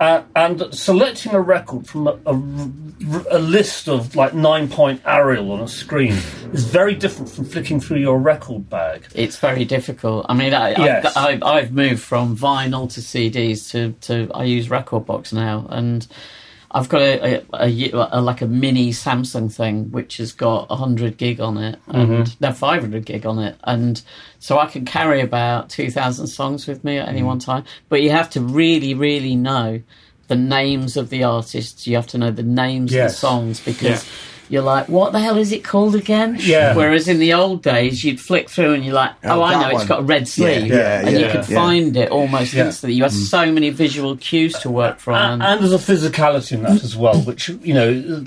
uh, 0.01 0.23
and 0.35 0.63
selecting 0.75 1.33
a 1.33 1.41
record 1.41 1.87
from 1.87 2.07
a, 2.07 2.19
a, 2.27 3.37
a 3.37 3.39
list 3.39 3.89
of 3.89 4.15
like 4.15 4.35
nine 4.35 4.69
point 4.69 5.01
Arial 5.07 5.53
on 5.53 5.61
a 5.61 5.69
screen 5.69 6.13
is 6.53 6.65
very 6.65 6.95
different 6.95 7.31
from 7.31 7.45
flicking 7.47 7.81
through 7.81 7.99
your 7.99 8.19
record 8.19 8.69
bag. 8.69 9.07
It's 9.15 9.39
very 9.39 9.65
difficult. 9.65 10.27
I 10.29 10.35
mean, 10.35 10.53
I, 10.53 10.71
Yes. 10.71 11.17
I, 11.17 11.39
I've 11.43 11.73
moved 11.73 12.03
from 12.03 12.37
vinyl 12.37 12.93
to 12.93 13.01
CDs 13.01 13.71
to, 13.71 13.93
to 14.03 14.31
I 14.35 14.45
use 14.45 14.69
rekordbox 14.69 15.33
now, 15.33 15.67
and 15.71 16.07
I've 16.71 16.89
got 16.89 17.03
a, 17.03 17.45
a, 17.53 17.93
a, 17.93 18.09
a 18.13 18.21
like 18.21 18.43
a 18.43 18.47
mini 18.47 18.91
Samsung 18.91 19.53
thing 19.53 19.91
which 19.93 20.17
has 20.19 20.33
got 20.33 20.71
hundred 20.71 21.17
gig 21.17 21.41
on 21.41 21.59
it, 21.59 21.79
and 21.87 22.09
mm-hmm. 22.09 22.45
no 22.45 22.53
five 22.53 22.83
hundred 22.83 23.07
gig 23.07 23.25
on 23.27 23.39
it, 23.39 23.57
and 23.65 24.03
so 24.39 24.59
I 24.59 24.67
can 24.67 24.85
carry 24.85 25.21
about 25.21 25.71
two 25.71 25.91
thousand 25.91 26.27
songs 26.27 26.67
with 26.67 26.85
me 26.85 26.99
at 26.99 27.09
any 27.09 27.19
mm-hmm. 27.19 27.29
one 27.29 27.39
time. 27.39 27.65
But 27.89 28.03
you 28.03 28.11
have 28.11 28.31
to 28.31 28.41
really, 28.41 28.95
really 28.95 29.37
know 29.37 29.83
the 30.29 30.37
names 30.37 30.97
of 30.97 31.11
the 31.11 31.25
artists. 31.25 31.87
You 31.87 31.97
have 31.97 32.09
to 32.09 32.19
know 32.19 32.31
the 32.31 32.43
names 32.43 32.93
of 32.95 33.03
the 33.05 33.09
songs 33.11 33.61
because. 33.61 34.05
Yeah. 34.05 34.11
You're 34.49 34.63
like, 34.63 34.89
what 34.89 35.13
the 35.13 35.19
hell 35.21 35.37
is 35.39 35.51
it 35.53 35.65
called 35.65 35.95
again? 35.97 36.37
Yeah. 36.41 36.75
Whereas 36.75 37.09
in 37.09 37.19
the 37.19 37.33
old 37.35 37.63
days, 37.63 38.05
you'd 38.05 38.21
flick 38.21 38.49
through 38.49 38.75
and 38.75 38.85
you're 38.85 38.95
like, 38.95 39.13
oh, 39.25 39.41
Oh, 39.41 39.43
I 39.43 39.55
that 39.55 39.73
know, 39.73 39.79
it's 39.79 39.89
got 39.89 40.01
a 40.01 40.03
red 40.05 40.29
sleeve. 40.29 40.69
yeah, 40.69 41.01
and 41.07 41.19
you 41.19 41.27
could 41.27 41.49
yeah. 41.49 41.57
find 41.57 41.97
it 41.97 42.11
almost 42.11 42.53
Yeah. 42.55 42.67
instantly. 42.67 42.95
You 42.97 43.03
had 43.03 43.13
mm. 43.13 43.27
so 43.27 43.51
many 43.51 43.71
visual 43.71 44.17
cues 44.17 44.55
to 44.61 44.71
work 44.71 44.99
from. 45.01 45.15
And- 45.15 45.43
and 45.43 45.61
there's 45.61 45.73
a 45.73 45.79
physicality 45.79 46.53
in 46.53 46.63
that 46.63 46.85
as 46.85 46.97
well, 46.97 47.21
which 47.23 47.49
you 47.49 47.75
know 47.75 48.23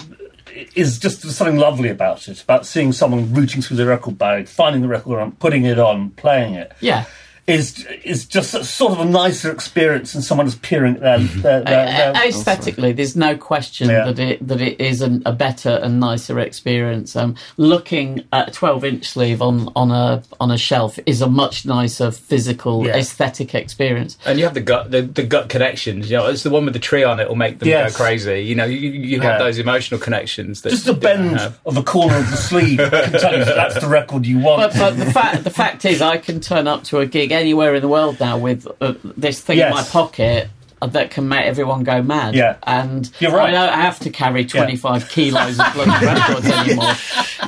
is 0.76 0.99
just 0.99 1.22
something 1.22 1.57
lovely 1.57 1.89
about 1.89 2.28
it. 2.28 2.41
About 2.41 2.65
seeing 2.65 2.91
someone 2.91 3.34
rooting 3.34 3.61
through 3.61 3.78
the 3.78 3.86
record 3.86 4.17
bag, 4.17 4.47
finding 4.47 4.82
the 4.82 4.88
record 4.88 5.20
on, 5.22 5.32
putting 5.34 5.63
it 5.63 5.80
on, 5.80 6.09
playing 6.11 6.55
it. 6.55 6.74
yeah. 6.82 7.05
Is 7.50 7.86
is 8.04 8.26
just 8.26 8.54
a, 8.54 8.64
sort 8.64 8.93
of 8.93 9.00
a 9.00 9.06
nicer 9.06 9.52
experience 9.52 10.14
than 10.14 10.22
someone 10.22 10.45
just 10.47 10.62
peering 10.62 10.95
at 10.97 11.02
their, 11.02 11.18
their, 11.20 11.64
their, 11.64 12.16
Uh, 12.16 12.24
aesthetically, 12.28 12.91
there's 12.93 13.16
no 13.16 13.36
question 13.36 13.89
Yeah. 13.89 14.06
that 14.06 14.20
it 14.20 14.47
that 14.47 14.62
it 14.62 14.80
is 14.80 15.02
an, 15.02 15.24
a 15.26 15.32
better 15.34 15.80
and 15.82 16.00
nicer 16.00 16.39
experience. 16.39 17.16
Um, 17.16 17.36
looking 17.58 18.24
at 18.32 18.50
a 18.50 18.52
12 18.52 18.86
inch 18.86 19.06
sleeve 19.06 19.41
on, 19.41 19.70
on 19.76 19.91
a 19.91 20.22
on 20.39 20.52
a 20.52 20.58
shelf 20.58 21.00
is 21.06 21.22
a 21.22 21.28
much 21.28 21.66
nicer 21.66 22.12
physical 22.12 22.86
Yeah. 22.86 22.97
aesthetic 22.97 23.56
experience. 23.56 24.18
And 24.26 24.38
you 24.38 24.45
have 24.45 24.54
the 24.54 24.62
gut, 24.62 24.91
the, 24.91 25.02
the 25.02 25.24
gut 25.24 25.50
connections. 25.50 26.10
You 26.10 26.18
know, 26.18 26.28
it's 26.28 26.43
the 26.43 26.50
one 26.50 26.66
with 26.66 26.74
the 26.74 26.80
tree 26.80 27.04
on 27.04 27.20
it 27.20 27.28
will 27.28 27.36
make 27.36 27.60
them 27.60 27.68
Yes. 27.68 27.91
go 27.97 28.04
crazy. 28.04 28.41
You 28.41 28.56
know, 28.56 28.66
you, 28.66 28.78
you 28.91 29.22
have 29.22 29.34
Yeah. 29.39 29.45
those 29.45 29.58
emotional 29.58 30.00
connections. 30.00 30.62
That 30.62 30.70
just 30.70 30.88
a 30.88 30.93
bend 30.93 31.39
of 31.66 31.78
a 31.78 31.84
corner 31.84 32.18
of 32.18 32.30
the 32.30 32.38
sleeve 32.38 32.78
can 32.78 33.12
tell 33.14 33.38
you 33.38 33.43
that 33.45 33.56
that's 33.56 33.80
the 33.82 33.88
record 33.88 34.26
you 34.26 34.39
want. 34.39 34.74
But, 34.74 34.78
but 34.80 34.97
the 34.97 35.12
fact 35.12 35.43
the 35.43 35.50
fact 35.50 35.86
is, 35.86 36.02
I 36.02 36.18
can 36.18 36.39
turn 36.39 36.68
up 36.68 36.84
to 36.86 37.00
a 37.00 37.06
gig 37.06 37.32
anywhere 37.40 37.76
in 37.76 37.82
the 37.82 37.88
world 37.88 38.20
now 38.20 38.38
with 38.38 38.68
uh, 38.82 38.94
this 39.04 39.40
thing 39.42 39.60
in 39.60 39.70
my 39.72 39.84
pocket 39.84 40.50
uh, 40.82 40.88
that 40.88 41.12
can 41.12 41.28
make 41.28 41.46
everyone 41.46 41.84
go 41.84 42.02
mad. 42.02 42.36
Yeah. 42.36 42.56
and 42.64 43.10
You're 43.20 43.32
right. 43.34 43.54
I 43.54 43.66
don't 43.68 43.74
have 43.74 44.00
to 44.00 44.10
carry 44.10 44.46
twenty 44.46 44.76
five 44.78 45.10
kilos 45.10 45.60
of 45.60 45.74
bloody 45.74 46.06
records 46.06 46.46
anymore. 46.48 46.94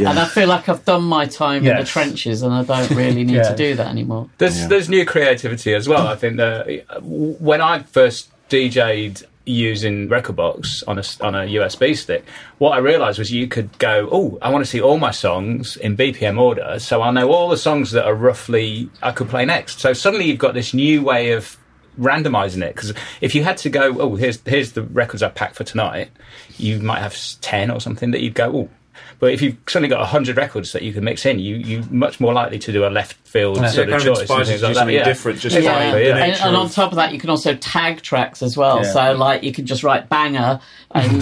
And 0.09 0.19
I 0.19 0.25
feel 0.25 0.47
like 0.47 0.67
I've 0.69 0.83
done 0.85 1.03
my 1.03 1.25
time 1.25 1.65
in 1.65 1.77
the 1.77 1.83
trenches, 1.85 2.41
and 2.41 2.53
I 2.53 2.63
don't 2.63 2.91
really 2.91 3.23
need 3.23 3.35
Yeah. 3.35 3.43
to 3.51 3.55
do 3.55 3.75
that 3.75 3.87
anymore. 3.87 4.29
There's 4.37 4.67
there's 4.67 4.89
new 4.89 5.05
creativity 5.05 5.73
as 5.73 5.87
well. 5.87 6.07
I 6.07 6.15
think 6.15 6.37
that 6.37 6.67
uh, 6.89 6.99
when 7.01 7.61
I 7.61 7.83
first 7.83 8.29
DJ'd 8.49 9.25
using 9.51 10.07
rekordbox 10.09 10.83
on 10.87 10.97
a 10.97 11.03
on 11.25 11.35
a 11.35 11.47
USB 11.55 11.95
stick, 11.95 12.25
what 12.57 12.71
I 12.71 12.77
realised 12.77 13.19
was 13.19 13.31
you 13.31 13.47
could 13.47 13.77
go, 13.77 14.09
oh, 14.11 14.37
I 14.41 14.49
want 14.49 14.63
to 14.63 14.69
see 14.69 14.81
all 14.81 14.97
my 14.97 15.11
songs 15.11 15.77
in 15.77 15.97
BPM 15.97 16.39
order, 16.39 16.79
so 16.79 17.01
I 17.01 17.11
know 17.11 17.31
all 17.31 17.49
the 17.49 17.57
songs 17.57 17.91
that 17.91 18.05
are 18.05 18.15
roughly 18.15 18.89
I 19.01 19.11
could 19.11 19.29
play 19.29 19.45
next. 19.45 19.79
So 19.79 19.93
suddenly 19.93 20.25
you've 20.25 20.39
got 20.39 20.53
this 20.53 20.73
new 20.73 21.03
way 21.03 21.31
of 21.31 21.57
randomizing 21.99 22.63
it 22.63 22.73
because 22.73 22.93
if 23.19 23.35
you 23.35 23.43
had 23.43 23.57
to 23.57 23.69
go 23.69 23.99
oh 23.99 24.15
here's 24.15 24.39
here's 24.45 24.71
the 24.71 24.81
records 24.81 25.21
i 25.21 25.27
packed 25.27 25.57
for 25.57 25.65
tonight 25.65 26.09
you 26.57 26.79
might 26.79 26.99
have 26.99 27.17
10 27.41 27.69
or 27.69 27.81
something 27.81 28.11
that 28.11 28.21
you'd 28.21 28.33
go 28.33 28.55
oh 28.55 28.69
but 29.21 29.31
if 29.31 29.41
you've 29.41 29.55
suddenly 29.67 29.87
got 29.87 29.99
100 29.99 30.35
records 30.35 30.73
that 30.73 30.81
you 30.81 30.91
can 30.91 31.05
mix 31.05 31.25
in 31.25 31.39
you 31.39 31.55
you 31.55 31.83
much 31.89 32.19
more 32.19 32.33
likely 32.33 32.59
to 32.59 32.73
do 32.73 32.85
a 32.85 32.89
left 32.89 33.13
field 33.25 33.55
Yeah, 33.57 33.67
sort 33.69 33.87
kind 33.89 34.01
of 34.01 34.07
of 34.09 34.17
choice 34.17 34.29
and 34.29 34.45
things 34.45 34.61
like 34.61 34.73
that 34.73 34.79
something 34.79 34.95
yeah. 34.95 35.05
different, 35.05 35.39
just 35.39 35.55
Exactly, 35.55 36.05
yeah. 36.07 36.15
the 36.15 36.21
And, 36.23 36.33
and 36.41 36.55
on 36.57 36.69
top 36.69 36.91
of 36.91 36.97
that, 36.97 37.13
you 37.13 37.19
can 37.19 37.29
also 37.29 37.55
tag 37.55 38.01
tracks 38.01 38.43
as 38.43 38.57
well. 38.57 38.83
Yeah. 38.83 38.91
So, 38.91 39.13
like, 39.13 39.43
you 39.43 39.53
can 39.53 39.65
just 39.65 39.83
write 39.83 40.09
banger, 40.09 40.59
and, 40.93 41.09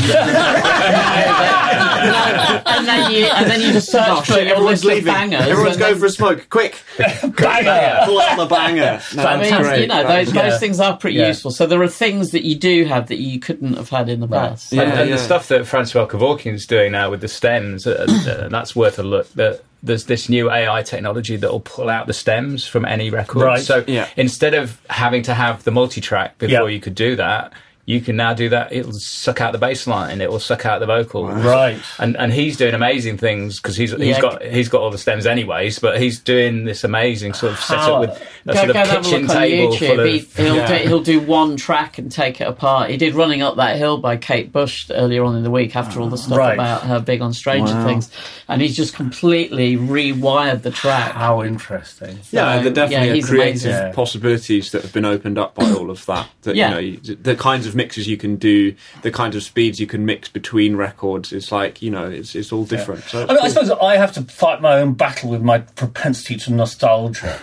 and 2.66 2.88
then 2.88 3.12
you 3.12 3.26
and 3.26 3.50
then 3.50 3.62
you 3.62 3.72
just 3.74 3.92
search 3.92 4.08
Oh, 4.10 4.22
for 4.22 4.34
your 4.40 4.54
everyone's 4.56 4.84
list 4.84 5.00
of 5.00 5.06
leaving. 5.06 5.06
bangers. 5.14 5.42
Everyone's 5.42 5.76
and 5.76 5.80
going 5.80 5.92
then- 5.94 6.00
for 6.00 6.06
a 6.06 6.10
smoke. 6.10 6.50
Quick, 6.50 6.82
Banger! 6.98 8.02
pull 8.06 8.20
out 8.22 8.38
the 8.38 8.46
banger. 8.48 9.02
No, 9.16 9.24
I 9.24 9.40
mean, 9.42 9.50
that's 9.52 9.80
you 9.80 9.88
know, 9.88 10.08
those, 10.08 10.34
Yeah. 10.34 10.50
those 10.50 10.60
things 10.60 10.80
are 10.80 10.98
pretty 10.98 11.18
Yeah. 11.18 11.28
useful. 11.28 11.52
So 11.52 11.66
there 11.68 11.82
are 11.82 11.88
things 11.88 12.32
that 12.32 12.44
you 12.44 12.56
do 12.56 12.86
have 12.86 13.08
that 13.08 13.20
you 13.20 13.40
couldn't 13.40 13.76
have 13.76 13.90
had 13.90 14.10
in 14.10 14.20
the 14.20 14.28
past. 14.28 14.72
Yeah, 14.74 14.84
and, 14.84 14.94
and 14.94 15.10
yeah. 15.10 15.16
the 15.18 15.22
stuff 15.22 15.48
that 15.50 15.68
Francois 15.68 16.08
Kevorkian's 16.08 16.66
doing 16.66 16.92
now 16.94 17.10
with 17.12 17.22
the 17.22 17.28
stems, 17.28 17.86
uh, 17.98 18.32
uh, 18.32 18.50
that's 18.50 18.76
worth 18.76 19.00
a 19.00 19.04
look. 19.04 19.32
That 19.34 19.62
there's 19.82 20.06
this 20.06 20.28
new 20.30 20.52
AI 20.52 20.84
technology 20.84 21.38
that 21.38 21.50
will 21.52 21.62
pull 21.62 21.90
out 21.90 22.06
the 22.08 22.14
stems 22.14 22.68
from 22.68 22.84
any 22.86 23.10
record. 23.10 23.44
Right. 23.44 23.62
So 23.62 23.84
Yeah. 23.88 24.08
instead 24.18 24.54
of 24.54 24.80
having 24.90 25.24
to 25.24 25.34
have 25.34 25.64
the 25.64 25.72
multi-track 25.72 26.38
before 26.38 26.70
Yeah. 26.70 26.76
you 26.76 26.82
could 26.82 26.96
do 26.96 27.16
that, 27.16 27.54
you 27.90 28.00
can 28.02 28.16
now 28.16 28.36
do 28.36 28.50
that. 28.50 28.72
It'll 28.72 28.94
suck 28.94 29.42
out 29.42 29.52
the 29.52 29.58
bass 29.58 29.88
line. 29.88 30.22
It 30.22 30.30
will 30.30 30.40
suck 30.40 30.64
out 30.64 30.80
the 30.80 30.86
vocals. 30.86 31.34
Right. 31.44 31.80
And 31.98 32.16
and 32.18 32.32
he's 32.32 32.56
doing 32.56 32.76
amazing 32.76 33.18
things 33.18 33.60
because 33.60 33.76
he's 33.76 33.90
he's 33.92 34.02
Yeah. 34.10 34.22
got 34.22 34.44
he's 34.44 34.70
got 34.70 34.82
all 34.82 34.92
the 34.92 34.98
stems 35.00 35.26
anyways. 35.26 35.80
But 35.80 36.00
he's 36.00 36.20
doing 36.20 36.66
this 36.66 36.84
amazing 36.84 37.34
sort 37.34 37.54
of 37.54 37.60
setup 37.60 37.84
How- 37.86 38.00
with 38.02 38.10
a 38.46 38.54
Go, 38.54 38.54
sort 38.54 38.66
go 38.68 38.70
of 38.70 38.76
have 38.76 38.90
a 38.90 39.02
kitchen 39.02 39.22
look 39.24 39.30
on 39.32 39.36
table 39.38 39.76
full 39.76 40.00
of. 40.00 40.06
He, 40.06 40.20
he'll, 40.20 40.56
Yeah. 40.56 40.68
do, 40.84 40.88
he'll 40.88 41.04
do 41.04 41.20
one 41.20 41.58
track 41.58 41.98
and 41.98 42.12
take 42.12 42.40
it 42.42 42.48
apart. 42.48 42.90
He 42.92 42.98
did 42.98 43.16
"Running 43.16 43.42
Up 43.42 43.56
That 43.58 43.78
Hill" 43.78 43.98
by 43.98 44.18
Kate 44.18 44.52
Bush 44.52 44.86
earlier 44.92 45.24
on 45.24 45.36
in 45.36 45.44
the 45.44 45.52
week 45.52 45.76
after 45.76 46.00
all 46.00 46.10
the 46.10 46.18
stuff 46.18 46.38
Right. 46.38 46.54
about 46.54 46.84
her 46.84 47.00
being 47.00 47.22
on 47.24 47.34
Stranger 47.34 47.74
Wow. 47.74 47.86
Things, 47.86 48.12
and 48.48 48.62
he's 48.62 48.76
just 48.78 48.94
completely 48.96 49.76
rewired 49.78 50.62
the 50.62 50.72
track. 50.72 51.14
How 51.14 51.42
interesting. 51.44 52.20
Yeah, 52.32 52.62
there 52.62 52.72
definitely 52.72 53.08
yeah, 53.08 53.12
are 53.12 53.16
he's 53.16 53.26
creative 53.30 53.66
amazing. 53.72 53.94
Possibilities 53.94 54.72
that 54.72 54.84
have 54.84 54.94
been 54.94 55.06
opened 55.06 55.38
up 55.40 55.56
by 55.56 55.70
all 55.72 55.90
of 55.90 56.06
that. 56.06 56.28
That 56.44 56.56
Yeah. 56.56 56.78
you 56.80 57.00
know, 57.04 57.16
the 57.22 57.36
kinds 57.36 57.66
of 57.68 57.76
mixes 57.80 58.08
you 58.08 58.18
can 58.18 58.36
do, 58.36 58.76
the 59.02 59.12
kinds 59.12 59.36
of 59.36 59.44
speeds 59.44 59.80
you 59.80 59.88
can 59.88 60.06
mix 60.06 60.28
between 60.30 60.76
records. 60.76 61.32
It's 61.32 61.52
like 61.52 61.82
you 61.82 61.90
know, 61.90 62.10
it's 62.10 62.36
it's 62.36 62.52
all 62.52 62.66
different. 62.66 63.04
So 63.06 63.24
I, 63.24 63.34
mean, 63.34 63.38
I 63.42 63.48
suppose 63.48 63.72
I 63.72 63.96
have 63.96 64.12
to 64.14 64.22
fight 64.24 64.62
my 64.62 64.80
own 64.80 64.94
battle 64.94 65.30
with 65.30 65.42
my 65.42 65.60
propensity 65.60 66.36
to 66.36 66.54
nostalgia. 66.54 67.40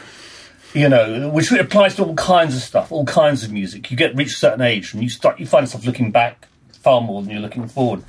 You 0.74 0.90
know, 0.90 1.30
which 1.30 1.50
applies 1.52 1.94
to 1.94 2.04
all 2.04 2.14
kinds 2.14 2.54
of 2.54 2.60
stuff, 2.60 2.92
all 2.92 3.06
kinds 3.06 3.42
of 3.42 3.50
music. 3.50 3.90
You 3.90 3.96
get 3.96 4.14
reach 4.14 4.34
a 4.34 4.36
certain 4.36 4.60
age, 4.60 4.92
and 4.92 5.02
you 5.02 5.08
start 5.08 5.40
you 5.40 5.46
find 5.46 5.64
yourself 5.64 5.86
looking 5.86 6.10
back 6.10 6.48
far 6.82 7.00
more 7.00 7.22
than 7.22 7.30
you're 7.30 7.40
looking 7.40 7.66
forward. 7.66 8.04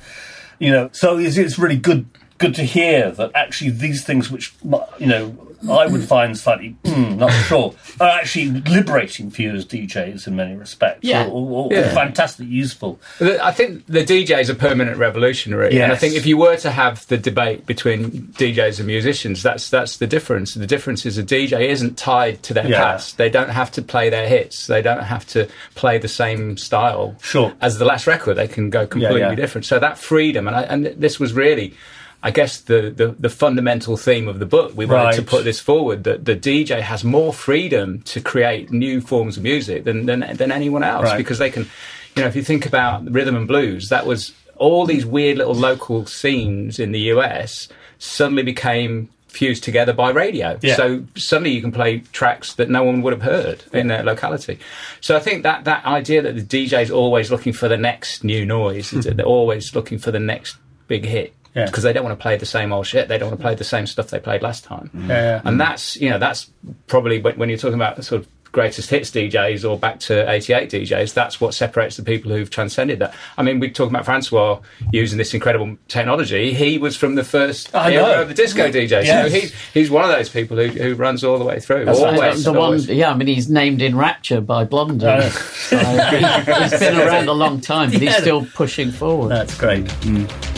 You 0.58 0.72
know, 0.72 0.90
so 0.92 1.18
it's, 1.18 1.36
it's 1.38 1.58
really 1.58 1.78
good 1.78 2.06
good 2.38 2.54
to 2.54 2.62
hear 2.62 3.10
that 3.12 3.32
actually 3.34 3.70
these 3.70 4.04
things, 4.04 4.30
which 4.30 4.54
you 4.98 5.06
know 5.06 5.36
I 5.68 5.86
would 5.88 6.04
find 6.04 6.38
slightly 6.38 6.76
hmm, 6.84 7.16
not 7.16 7.32
sure, 7.32 7.74
are 8.00 8.08
actually 8.08 8.46
liberating 8.62 9.30
for 9.30 9.42
you 9.42 9.54
as 9.56 9.66
DJs 9.66 10.28
in 10.28 10.36
many 10.36 10.54
respects. 10.54 11.00
Yeah. 11.02 11.26
or, 11.26 11.68
or, 11.68 11.72
or 11.76 11.82
fantastically 11.90 12.52
useful. 12.52 13.00
I 13.20 13.50
think 13.50 13.84
the 13.86 14.04
DJ 14.04 14.40
is 14.40 14.48
a 14.48 14.54
permanent 14.54 14.98
revolutionary, 14.98 15.80
and 15.80 15.90
I 15.90 15.96
think 15.96 16.14
if 16.14 16.26
you 16.26 16.36
were 16.36 16.56
to 16.58 16.70
have 16.70 17.06
the 17.08 17.18
debate 17.18 17.66
between 17.66 18.28
DJs 18.38 18.78
and 18.78 18.86
musicians, 18.86 19.42
that's 19.42 19.68
that's 19.68 19.96
the 19.96 20.06
difference. 20.06 20.54
The 20.54 20.66
difference 20.66 21.04
is 21.04 21.18
a 21.18 21.24
DJ 21.24 21.68
isn't 21.68 21.98
tied 21.98 22.42
to 22.44 22.54
their 22.54 22.68
Yeah. 22.68 22.78
past. 22.78 23.18
They 23.18 23.28
don't 23.28 23.50
have 23.50 23.72
to 23.72 23.82
play 23.82 24.10
their 24.10 24.28
hits. 24.28 24.68
They 24.68 24.80
don't 24.80 25.02
have 25.02 25.26
to 25.28 25.48
play 25.74 25.98
the 25.98 26.08
same 26.08 26.56
style 26.56 27.16
Sure. 27.20 27.52
as 27.60 27.78
the 27.78 27.84
last 27.84 28.06
record. 28.06 28.34
They 28.34 28.48
can 28.48 28.70
go 28.70 28.86
completely 28.86 29.20
yeah. 29.20 29.34
different. 29.34 29.64
So 29.64 29.80
that 29.80 29.98
freedom, 29.98 30.46
and 30.46 30.56
I, 30.56 30.62
and 30.62 30.86
this 30.86 31.18
was 31.18 31.32
really. 31.32 31.74
I 32.22 32.30
guess 32.32 32.60
the, 32.62 32.90
the, 32.90 33.14
the 33.18 33.28
fundamental 33.28 33.96
theme 33.96 34.26
of 34.26 34.40
the 34.40 34.46
book, 34.46 34.72
we 34.76 34.86
wanted 34.86 35.16
to 35.16 35.22
put 35.22 35.44
this 35.44 35.60
forward 35.60 36.02
that 36.04 36.24
the 36.24 36.34
DJ 36.34 36.80
has 36.80 37.04
more 37.04 37.32
freedom 37.32 38.02
to 38.02 38.20
create 38.20 38.70
new 38.72 39.00
forms 39.00 39.36
of 39.36 39.44
music 39.44 39.84
than, 39.84 40.06
than, 40.06 40.20
than 40.36 40.50
anyone 40.50 40.82
else 40.82 41.04
Right. 41.04 41.16
because 41.16 41.38
they 41.38 41.50
can, 41.50 41.68
you 42.16 42.22
know, 42.22 42.28
if 42.28 42.34
you 42.34 42.42
think 42.42 42.66
about 42.66 43.08
rhythm 43.08 43.36
and 43.36 43.46
blues, 43.46 43.88
that 43.90 44.04
was 44.04 44.32
all 44.56 44.84
these 44.84 45.06
weird 45.06 45.38
little 45.38 45.54
local 45.54 46.06
scenes 46.06 46.80
in 46.80 46.90
the 46.90 47.00
US 47.12 47.68
suddenly 48.00 48.42
became 48.42 49.08
fused 49.28 49.62
together 49.62 49.92
by 49.92 50.10
radio. 50.10 50.58
Yeah. 50.60 50.74
So 50.74 51.04
suddenly 51.14 51.50
you 51.52 51.60
can 51.60 51.70
play 51.70 52.00
tracks 52.12 52.54
that 52.54 52.68
no 52.68 52.82
one 52.82 53.02
would 53.02 53.12
have 53.12 53.22
heard 53.22 53.62
in 53.72 53.86
their 53.86 54.02
locality. 54.02 54.58
So 55.00 55.14
I 55.14 55.20
think 55.20 55.44
that 55.44 55.64
that 55.66 55.84
idea 55.84 56.22
that 56.22 56.34
the 56.34 56.42
DJ 56.42 56.82
is 56.82 56.90
always 56.90 57.30
looking 57.30 57.52
for 57.52 57.68
the 57.68 57.76
next 57.76 58.24
new 58.24 58.44
noise, 58.44 58.90
they're 58.90 59.24
always 59.24 59.72
looking 59.76 59.98
for 59.98 60.10
the 60.10 60.18
next 60.18 60.56
big 60.88 61.04
hit. 61.04 61.34
Yeah. 61.58 61.66
Because 61.66 61.82
they 61.82 61.92
don't 61.92 62.04
want 62.04 62.18
to 62.18 62.22
play 62.22 62.36
the 62.36 62.46
same 62.46 62.72
old 62.72 62.86
shit. 62.86 63.08
They 63.08 63.18
don't 63.18 63.30
want 63.30 63.40
to 63.40 63.42
play 63.42 63.54
the 63.54 63.64
same 63.64 63.86
stuff 63.86 64.08
they 64.08 64.20
played 64.20 64.42
last 64.42 64.64
time. 64.64 64.90
Yeah. 65.08 65.40
And 65.44 65.56
mm. 65.56 65.58
that's 65.58 65.96
you 65.96 66.08
know 66.10 66.18
that's 66.18 66.50
probably 66.86 67.20
when, 67.20 67.36
when 67.36 67.48
you're 67.48 67.58
talking 67.58 67.74
about 67.74 68.02
sort 68.04 68.22
of 68.22 68.28
greatest 68.52 68.90
hits 68.90 69.10
DJs 69.10 69.68
or 69.68 69.78
back 69.78 70.00
to 70.00 70.28
88 70.30 70.70
DJs, 70.70 71.14
that's 71.14 71.40
what 71.40 71.54
separates 71.54 71.96
the 71.96 72.02
people 72.02 72.30
who've 72.30 72.48
transcended 72.48 72.98
that. 73.00 73.14
I 73.36 73.42
mean, 73.42 73.60
we're 73.60 73.70
talking 73.70 73.94
about 73.94 74.04
Francois 74.04 74.60
using 74.92 75.18
this 75.18 75.34
incredible 75.34 75.76
technology. 75.88 76.54
He 76.54 76.78
was 76.78 76.96
from 76.96 77.14
the 77.14 77.24
first 77.24 77.74
I 77.74 77.92
era 77.92 78.02
know. 78.02 78.22
of 78.22 78.28
the 78.28 78.34
disco 78.34 78.70
DJs. 78.70 78.90
Yes. 78.90 79.32
So 79.32 79.38
he's 79.38 79.54
he's 79.74 79.90
one 79.90 80.04
of 80.04 80.10
those 80.10 80.28
people 80.28 80.56
who, 80.56 80.68
who 80.68 80.94
runs 80.94 81.24
all 81.24 81.38
the 81.38 81.44
way 81.44 81.60
through. 81.60 81.84
That's 81.84 82.00
right. 82.00 82.14
always, 82.14 82.44
the 82.44 82.54
always. 82.54 82.88
one, 82.88 82.96
yeah, 82.96 83.10
I 83.10 83.16
mean, 83.16 83.28
he's 83.28 83.48
named 83.48 83.82
in 83.82 83.96
Rapture 83.96 84.40
by 84.40 84.64
Blondie. 84.64 85.06
I. 85.06 85.28
So 85.28 85.76
he, 85.76 86.62
he's 86.62 86.80
been 86.80 86.98
around 86.98 87.28
a 87.28 87.32
long 87.32 87.60
time, 87.60 87.90
but 87.90 88.00
he's 88.00 88.16
still 88.16 88.46
pushing 88.54 88.90
forward. 88.90 89.28
That's 89.28 89.56
great. 89.58 89.84
Mm. 89.84 90.57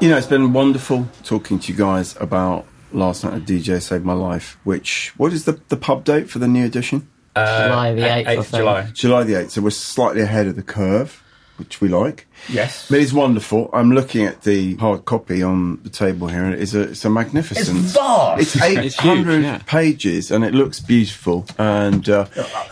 You 0.00 0.08
know, 0.08 0.16
it's 0.16 0.26
been 0.26 0.54
wonderful 0.54 1.06
talking 1.24 1.58
to 1.58 1.70
you 1.70 1.76
guys 1.76 2.16
about 2.18 2.64
last 2.90 3.22
night 3.22 3.34
a 3.34 3.40
DJ 3.40 3.82
saved 3.82 4.02
my 4.02 4.14
life. 4.14 4.58
Which 4.64 5.12
what 5.18 5.30
is 5.30 5.44
the 5.44 5.60
the 5.68 5.76
pub 5.76 6.04
date 6.04 6.30
for 6.30 6.38
the 6.38 6.48
new 6.48 6.64
edition? 6.64 7.06
July 7.36 7.92
the 7.92 8.00
8th, 8.00 8.24
8th 8.24 8.38
of. 8.38 8.50
July. 8.50 8.82
July 8.94 9.24
the 9.24 9.34
eighth. 9.34 9.50
So 9.50 9.60
we're 9.60 9.68
slightly 9.68 10.22
ahead 10.22 10.46
of 10.46 10.56
the 10.56 10.62
curve, 10.62 11.22
which 11.58 11.82
we 11.82 11.88
like. 11.88 12.26
Yes. 12.48 12.88
But 12.88 13.00
it's 13.00 13.12
wonderful. 13.12 13.68
I'm 13.74 13.92
looking 13.92 14.24
at 14.24 14.40
the 14.40 14.76
hard 14.76 15.04
copy 15.04 15.42
on 15.42 15.82
the 15.82 15.90
table 15.90 16.28
here, 16.28 16.44
and 16.44 16.54
it's 16.54 16.72
a 16.72 16.80
it's 16.80 17.04
a 17.04 17.10
magnificent. 17.10 17.84
It's 17.84 17.92
vast. 17.92 18.40
It's 18.40 18.62
800 18.62 19.32
huge, 19.32 19.44
yeah. 19.44 19.58
pages, 19.66 20.30
and 20.30 20.44
it 20.44 20.54
looks 20.54 20.80
beautiful. 20.80 21.44
And 21.58 22.08
uh, 22.08 22.24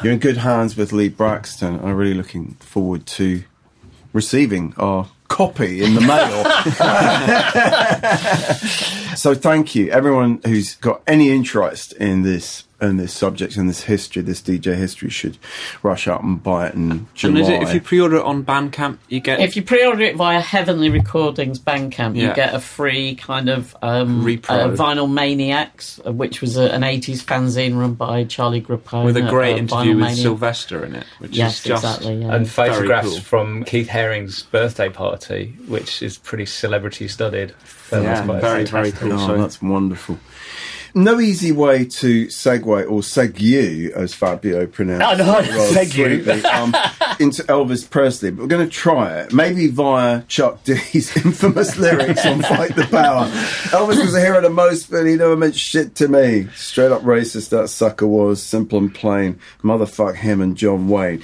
you're 0.02 0.14
in 0.14 0.18
good 0.18 0.38
hands 0.38 0.78
with 0.78 0.94
Lee 0.94 1.10
Brackstone. 1.10 1.78
I'm 1.84 1.94
really 1.94 2.14
looking 2.14 2.54
forward 2.54 3.04
to 3.18 3.44
receiving 4.14 4.72
our 4.78 5.08
copy 5.28 5.82
in 5.82 5.94
the 5.94 6.00
mail. 6.00 6.44
so 9.16 9.34
thank 9.34 9.74
you, 9.74 9.90
everyone 9.90 10.40
who's 10.44 10.74
got 10.76 11.02
any 11.06 11.30
interest 11.30 11.92
in 11.92 12.22
this 12.22 12.64
in 12.80 12.96
this 12.96 13.12
subject 13.12 13.56
and 13.56 13.68
this 13.68 13.82
history, 13.82 14.22
this 14.22 14.40
DJ 14.40 14.76
history, 14.76 15.10
should 15.10 15.36
rush 15.82 16.06
out 16.06 16.22
and 16.22 16.40
buy 16.40 16.68
it 16.68 16.74
in 16.74 17.08
July. 17.14 17.30
and 17.30 17.38
is 17.38 17.48
it 17.48 17.62
if 17.62 17.74
you 17.74 17.80
pre-order 17.80 18.16
it 18.16 18.24
on 18.24 18.44
Bandcamp, 18.44 18.98
you 19.08 19.20
get 19.20 19.40
If 19.40 19.56
you 19.56 19.62
pre-order 19.62 20.02
it 20.02 20.16
via 20.16 20.40
Heavenly 20.40 20.88
Recordings 20.88 21.58
Bandcamp, 21.58 22.16
you 22.16 22.32
get 22.34 22.54
a 22.54 22.60
free 22.60 23.16
kind 23.16 23.48
of 23.48 23.76
um, 23.82 24.20
uh, 24.20 24.70
Vinyl 24.70 25.10
Maniacs, 25.10 26.00
uh, 26.06 26.12
which 26.12 26.40
was 26.40 26.56
a, 26.56 26.70
an 26.72 26.82
80s 26.82 27.24
fanzine 27.24 27.78
run 27.78 27.94
by 27.94 28.24
Charlie 28.24 28.62
Grappone. 28.62 29.04
with 29.04 29.16
a 29.16 29.22
great 29.22 29.54
uh, 29.54 29.58
interview 29.58 29.96
with 29.96 30.04
Mania. 30.04 30.22
Sylvester 30.22 30.84
in 30.84 30.94
it, 30.94 31.06
which 31.18 31.36
Yes, 31.36 31.58
is 31.58 31.64
just 31.64 31.84
exactly. 31.84 32.14
Yeah. 32.22 32.34
And 32.34 32.48
photographs 32.48 33.08
cool. 33.08 33.20
from 33.20 33.64
Keith 33.64 33.88
Haring's 33.88 34.44
birthday 34.44 34.88
party, 34.88 35.56
which 35.66 36.00
is 36.02 36.16
pretty 36.18 36.46
celebrity 36.46 37.08
studded. 37.08 37.54
Yeah, 37.90 38.22
very 38.40 38.64
very 38.64 38.92
cool. 38.92 39.12
Oh, 39.14 39.36
that's 39.36 39.60
wonderful. 39.62 40.18
No 40.98 41.20
easy 41.20 41.52
way 41.52 41.84
to 41.84 42.26
segue 42.26 42.66
or 42.90 43.00
segue, 43.02 43.90
as 43.92 44.14
Fabio 44.14 44.66
pronounced 44.66 45.20
Oh, 45.20 45.24
no, 45.24 45.38
it 45.38 45.48
rather 45.48 45.84
segue. 45.84 46.24
sweetly, 46.24 46.44
um, 46.44 46.74
into 47.20 47.42
Elvis 47.44 47.88
Presley. 47.88 48.30
But 48.30 48.42
we're 48.42 48.48
going 48.48 48.66
to 48.66 48.72
try 48.72 49.20
it, 49.20 49.32
maybe 49.32 49.68
via 49.68 50.22
Chuck 50.22 50.64
D's 50.64 51.16
infamous 51.24 51.76
lyrics 51.76 52.26
on 52.26 52.42
"Fight 52.42 52.74
the 52.74 52.84
Power." 52.84 53.26
Elvis 53.70 54.00
was 54.04 54.14
a 54.14 54.20
hero 54.20 54.40
to 54.40 54.50
most, 54.50 54.90
but 54.90 55.04
he 55.04 55.14
never 55.16 55.36
meant 55.36 55.54
shit 55.54 55.94
to 55.96 56.08
me. 56.08 56.48
Straight 56.56 56.90
up 56.90 57.02
racist, 57.02 57.50
that 57.50 57.68
sucker 57.68 58.06
was. 58.06 58.42
Simple 58.42 58.78
and 58.78 58.94
plain. 58.94 59.38
Motherfuck 59.62 60.16
him 60.16 60.40
and 60.40 60.56
John 60.56 60.88
Wayne. 60.88 61.22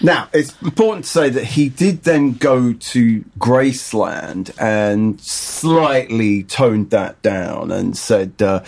Now, 0.00 0.28
it's 0.32 0.60
important 0.62 1.04
to 1.04 1.10
say 1.10 1.28
that 1.30 1.44
he 1.44 1.68
did 1.68 2.02
then 2.02 2.32
go 2.32 2.72
to 2.72 3.24
Graceland 3.38 4.50
and 4.60 5.20
slightly 5.20 6.42
toned 6.42 6.90
that 6.90 7.22
down 7.22 7.70
and 7.70 7.96
said 7.96 8.42
uh, 8.42 8.62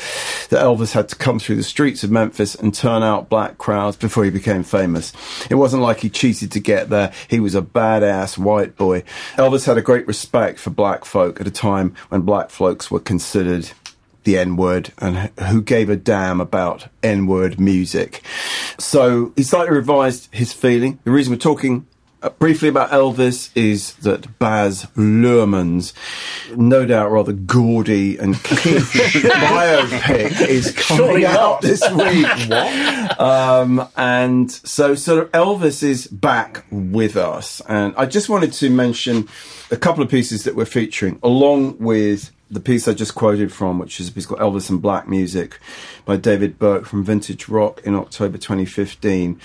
that 0.48 0.62
Elvis 0.62 0.92
had 0.92 1.08
to 1.08 1.16
come 1.16 1.38
through 1.38 1.56
the 1.56 1.62
streets 1.62 2.04
of 2.04 2.10
Memphis 2.10 2.54
and 2.54 2.74
turn 2.74 3.02
out 3.02 3.28
black 3.28 3.58
crowds 3.58 3.96
before 3.96 4.24
he 4.24 4.30
became 4.30 4.62
famous. 4.62 5.12
It 5.50 5.56
wasn't 5.56 5.82
like 5.82 6.00
he 6.00 6.10
cheated 6.10 6.52
to 6.52 6.60
get 6.60 6.90
there. 6.90 7.12
He 7.28 7.40
was 7.40 7.54
a 7.54 7.62
badass 7.62 8.38
white 8.38 8.76
boy. 8.76 9.02
Elvis 9.34 9.66
had 9.66 9.78
a 9.78 9.82
great 9.82 10.06
respect 10.06 10.58
for 10.58 10.70
black 10.70 11.04
folk 11.04 11.40
at 11.40 11.46
a 11.46 11.50
time 11.50 11.94
when 12.08 12.22
black 12.22 12.50
folks 12.50 12.90
were 12.90 13.00
considered 13.00 13.70
the 14.24 14.38
N 14.38 14.56
word 14.56 14.92
and 14.98 15.30
who 15.48 15.62
gave 15.62 15.88
a 15.90 15.96
damn 15.96 16.40
about 16.40 16.88
N 17.02 17.26
word 17.26 17.60
music. 17.60 18.22
So 18.78 19.32
he 19.36 19.42
slightly 19.42 19.74
revised 19.74 20.34
his 20.34 20.52
feeling. 20.52 20.98
The 21.04 21.10
reason 21.10 21.32
we're 21.32 21.38
talking 21.38 21.86
briefly 22.30 22.68
about 22.68 22.90
Elvis 22.90 23.50
is 23.54 23.94
that 23.96 24.38
Baz 24.38 24.86
Luhrmann's 24.96 25.92
no 26.54 26.84
doubt 26.86 27.10
rather 27.10 27.32
gaudy 27.32 28.16
and 28.18 28.34
biopic 29.14 30.40
is 30.48 30.72
coming 30.72 31.06
Surely 31.06 31.26
out 31.26 31.34
not. 31.34 31.62
this 31.62 31.82
week. 31.90 32.26
Um, 33.18 33.88
and 33.96 34.50
so 34.50 34.94
sort 34.94 35.22
of 35.22 35.30
Elvis 35.32 35.82
is 35.82 36.06
back 36.06 36.64
with 36.70 37.16
us. 37.16 37.60
And 37.68 37.94
I 37.96 38.06
just 38.06 38.28
wanted 38.28 38.52
to 38.54 38.70
mention 38.70 39.28
a 39.70 39.76
couple 39.76 40.02
of 40.02 40.10
pieces 40.10 40.44
that 40.44 40.54
we're 40.54 40.64
featuring 40.64 41.18
along 41.22 41.78
with 41.78 42.30
the 42.54 42.60
piece 42.60 42.86
I 42.88 42.94
just 42.94 43.14
quoted 43.14 43.52
from, 43.52 43.78
which 43.78 44.00
is 44.00 44.08
a 44.08 44.12
piece 44.12 44.26
called 44.26 44.40
Elvis 44.40 44.70
and 44.70 44.80
Black 44.80 45.08
Music 45.08 45.58
by 46.04 46.16
David 46.16 46.58
Burke 46.58 46.86
from 46.86 47.04
Vintage 47.04 47.48
Rock 47.48 47.80
in 47.84 47.94
October 47.94 48.38
2015. 48.38 49.40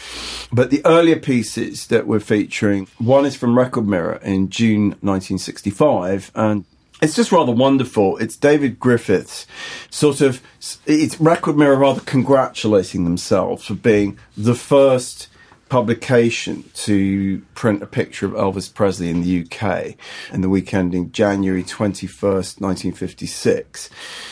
But 0.52 0.70
the 0.70 0.86
earlier 0.86 1.18
pieces 1.18 1.88
that 1.88 2.08
we're 2.08 2.20
featuring, 2.20 2.88
one 3.00 3.26
is 3.26 3.36
from 3.36 3.58
Record 3.58 3.88
Mirror 3.88 4.20
in 4.24 4.50
June 4.50 4.90
1965, 5.02 6.32
and 6.36 6.66
it's 7.02 7.16
just 7.16 7.32
rather 7.32 7.52
wonderful. 7.52 8.18
It's 8.18 8.36
David 8.36 8.80
Griffiths, 8.80 9.48
sort 9.90 10.22
of, 10.22 10.42
it's 10.86 11.20
Record 11.20 11.58
Mirror 11.58 11.78
rather 11.78 12.02
congratulating 12.02 13.06
themselves 13.06 13.66
for 13.66 13.74
being 13.74 14.20
the 14.38 14.56
first 14.56 15.30
publication 15.70 16.64
to 16.74 17.40
print 17.54 17.84
a 17.84 17.86
picture 17.86 18.26
of 18.26 18.34
Elvis 18.34 18.74
Presley 18.74 19.10
in 19.10 19.22
the 19.22 19.46
UK 19.46 19.96
in 20.34 20.42
the 20.42 20.50
week 20.50 20.74
ending 20.74 21.12
January 21.12 21.64
21st, 21.64 22.60
1956. 22.60 23.90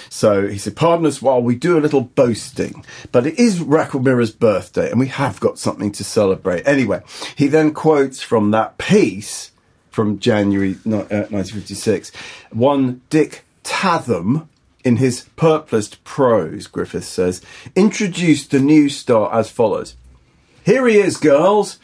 So 0.09 0.47
he 0.47 0.57
said, 0.57 0.75
Pardon 0.75 1.05
us 1.05 1.21
while 1.21 1.41
we 1.41 1.55
do 1.55 1.77
a 1.77 1.79
little 1.79 2.01
boasting, 2.01 2.83
but 3.11 3.27
it 3.27 3.37
is 3.37 3.61
Record 3.61 4.03
Mirror's 4.03 4.31
birthday 4.31 4.89
and 4.89 4.99
we 4.99 5.07
have 5.07 5.39
got 5.39 5.59
something 5.59 5.91
to 5.93 6.03
celebrate. 6.03 6.67
Anyway, 6.67 7.01
he 7.35 7.47
then 7.47 7.73
quotes 7.73 8.21
from 8.21 8.51
that 8.51 8.77
piece 8.79 9.51
from 9.91 10.19
January 10.19 10.73
uh, 10.85 11.29
1956 11.29 12.11
one 12.51 13.01
Dick 13.09 13.45
Tatham. 13.63 14.49
In 14.83 14.97
his 14.97 15.25
purplest 15.35 16.01
prose, 16.05 16.65
Griffith 16.67 17.03
says, 17.03 17.41
introduced 17.75 18.51
the 18.51 18.59
new 18.59 18.87
star 18.87 19.33
as 19.33 19.49
follows. 19.49 19.97
Here 20.67 20.85
he 20.85 20.97
is, 20.97 21.15
girls. 21.15 21.79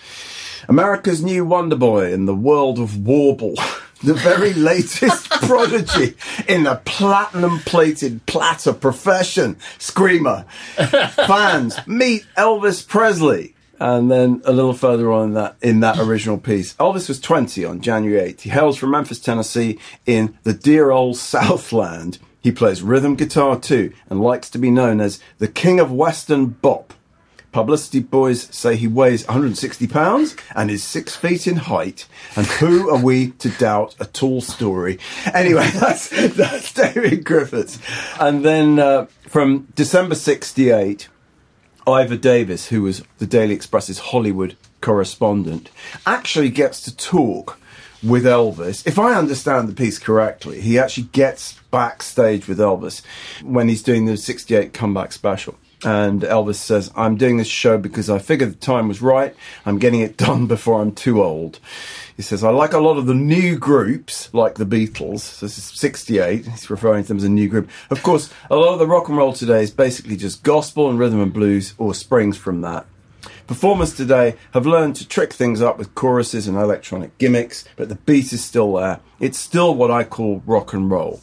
America's 0.68 1.24
new 1.24 1.46
wonder 1.46 1.78
boy 1.78 2.12
in 2.12 2.26
the 2.26 2.36
world 2.36 2.80
of 2.80 2.98
warble. 3.08 3.56
The 4.04 4.14
very 4.14 4.54
latest 4.54 5.30
prodigy 5.48 6.16
in 6.50 6.64
the 6.64 6.82
platinum 6.84 7.60
plated 7.60 8.26
platter 8.26 8.74
profession. 8.74 9.56
Screamer. 9.80 10.44
Fans, 10.76 11.80
meet 11.88 12.26
Elvis 12.36 12.86
Presley. 12.86 13.56
And 13.80 14.12
then 14.12 14.42
a 14.44 14.52
little 14.52 14.74
further 14.74 15.10
on 15.10 15.30
in 15.30 15.34
that 15.36 15.56
in 15.62 15.80
that 15.80 16.00
original 16.00 16.38
piece, 16.38 16.74
Elvis 16.74 17.08
was 17.08 17.22
20 17.22 17.64
on 17.64 17.80
January 17.80 18.34
8th. 18.34 18.42
He 18.42 18.50
hails 18.50 18.76
from 18.76 18.92
Memphis, 18.92 19.22
Tennessee, 19.22 19.80
in 20.06 20.38
the 20.44 20.54
dear 20.54 20.92
old 20.92 21.16
Southland. 21.16 22.20
He 22.42 22.52
plays 22.52 22.82
rhythm 22.82 23.16
guitar 23.16 23.58
too, 23.58 23.94
and 24.10 24.20
likes 24.20 24.50
to 24.50 24.58
be 24.58 24.70
known 24.70 25.00
as 25.00 25.22
the 25.38 25.48
King 25.48 25.80
of 25.80 25.94
Western 25.94 26.48
Bop. 26.48 26.94
Publicity 27.54 28.00
boys 28.00 28.54
say 28.54 28.76
he 28.76 28.88
weighs 28.88 29.26
160 29.28 29.88
pounds 29.88 30.36
and 30.56 30.72
is 30.72 30.84
six 30.84 31.16
feet 31.16 31.46
in 31.46 31.56
height. 31.56 32.08
And 32.36 32.48
who 32.48 32.90
are 32.90 33.02
we 33.02 33.30
to 33.30 33.50
doubt 33.52 33.96
a 34.00 34.06
tall 34.06 34.42
story? 34.42 35.00
Anyway, 35.34 35.70
that's, 35.74 36.10
that's 36.36 36.74
David 36.74 37.24
Griffiths. 37.24 37.80
And 38.20 38.44
then 38.44 38.80
uh, 38.80 39.06
from 39.28 39.68
December 39.76 40.16
68, 40.16 41.08
Ivor 41.86 42.18
Davis, 42.18 42.70
who 42.70 42.82
was 42.82 43.04
the 43.20 43.28
Daily 43.28 43.54
Express's 43.54 44.00
Hollywood 44.00 44.58
correspondent, 44.82 45.70
actually 46.08 46.50
gets 46.50 46.82
to 46.82 46.96
talk 46.96 47.60
with 48.02 48.26
Elvis. 48.26 48.86
If 48.88 48.98
I 48.98 49.14
understand 49.14 49.70
the 49.70 49.74
piece 49.74 50.00
correctly, 50.00 50.60
he 50.60 50.80
actually 50.80 51.08
gets 51.12 51.54
backstage 51.72 52.48
with 52.48 52.58
Elvis 52.58 53.04
when 53.44 53.70
he's 53.70 53.84
doing 53.84 54.06
the 54.06 54.18
68 54.18 54.74
comeback 54.74 55.12
special. 55.12 55.56
And 55.86 56.22
Elvis 56.22 56.56
says, 56.56 56.92
I'm 56.96 57.18
doing 57.18 57.38
this 57.38 57.48
show 57.48 57.78
because 57.78 58.10
I 58.10 58.20
figured 58.20 58.52
the 58.52 58.56
time 58.56 58.88
was 58.88 59.02
right. 59.02 59.36
I'm 59.66 59.80
getting 59.80 60.00
it 60.00 60.18
done 60.18 60.48
before 60.48 60.82
I'm 60.82 60.94
too 60.94 61.22
old. 61.22 61.60
He 62.16 62.22
says, 62.22 62.44
I 62.44 62.52
like 62.52 62.74
a 62.74 62.80
lot 62.80 62.98
of 62.98 63.06
the 63.06 63.14
new 63.14 63.58
groups, 63.58 64.34
like 64.34 64.56
the 64.56 64.66
Beatles. 64.66 65.22
So 65.22 65.46
this 65.46 65.58
is 65.58 65.66
68. 65.66 66.46
He's 66.46 66.70
referring 66.70 67.04
to 67.04 67.08
them 67.08 67.18
as 67.18 67.24
a 67.24 67.30
new 67.30 67.50
group. 67.50 67.70
Of 67.90 68.04
course, 68.04 68.32
a 68.50 68.56
lot 68.56 68.74
of 68.74 68.80
the 68.80 68.88
rock 68.88 69.10
and 69.10 69.18
roll 69.18 69.34
today 69.34 69.64
is 69.64 69.72
basically 69.72 70.16
just 70.16 70.44
gospel 70.44 70.90
and 70.90 71.00
rhythm 71.00 71.22
and 71.22 71.34
blues 71.34 71.74
or 71.78 71.94
springs 71.94 72.38
from 72.38 72.62
that. 72.62 72.86
Performers 73.48 73.94
today 73.94 74.36
have 74.54 74.66
learned 74.66 74.96
to 74.98 75.08
trick 75.08 75.34
things 75.34 75.62
up 75.62 75.78
with 75.78 75.96
choruses 75.96 76.48
and 76.48 76.58
electronic 76.58 77.18
gimmicks, 77.18 77.66
but 77.76 77.90
the 77.90 77.96
beat 77.96 78.32
is 78.32 78.44
still 78.44 78.74
there. 78.74 79.00
It's 79.20 79.38
still 79.38 79.74
what 79.76 79.92
I 79.92 80.04
call 80.04 80.42
rock 80.46 80.74
and 80.74 80.90
roll. 80.90 81.22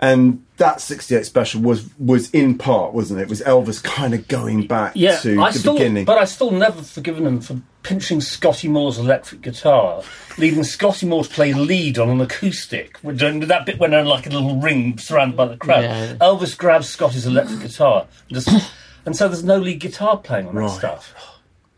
And 0.00 0.44
that 0.56 0.80
68 0.80 1.24
special 1.24 1.60
was 1.62 1.88
was 1.98 2.30
in 2.32 2.58
part, 2.58 2.92
wasn't 2.92 3.20
it? 3.20 3.28
Was 3.28 3.40
Elvis 3.42 3.82
kind 3.82 4.12
of 4.12 4.28
going 4.28 4.66
back 4.66 4.92
Yeah, 4.96 5.16
to 5.18 5.40
I 5.40 5.50
the 5.52 5.58
still, 5.58 5.74
beginning? 5.74 6.04
but 6.04 6.18
I 6.18 6.24
still 6.24 6.50
never 6.50 6.82
forgiven 6.82 7.26
him 7.26 7.40
for 7.40 7.60
pinching 7.82 8.20
Scotty 8.20 8.68
Moore's 8.68 8.98
electric 8.98 9.40
guitar, 9.42 10.02
leaving 10.36 10.64
Scotty 10.64 11.06
Moore 11.06 11.24
to 11.24 11.30
play 11.30 11.52
lead 11.54 11.98
on 11.98 12.10
an 12.10 12.20
acoustic. 12.20 12.98
With 13.02 13.18
that 13.20 13.66
bit 13.66 13.78
went 13.78 13.94
on 13.94 14.06
like 14.06 14.26
a 14.26 14.30
little 14.30 14.56
ring 14.60 14.98
surrounded 14.98 15.36
by 15.36 15.46
the 15.46 15.56
crowd. 15.56 15.84
Yeah. 15.84 16.14
Elvis 16.16 16.56
grabs 16.58 16.88
Scotty's 16.88 17.26
electric 17.26 17.60
guitar, 17.60 18.06
and, 18.28 18.38
just, 18.42 18.70
and 19.06 19.16
so 19.16 19.28
there's 19.28 19.44
no 19.44 19.58
lead 19.58 19.80
guitar 19.80 20.18
playing 20.18 20.48
on 20.48 20.56
that 20.56 20.70
stuff. 20.70 21.14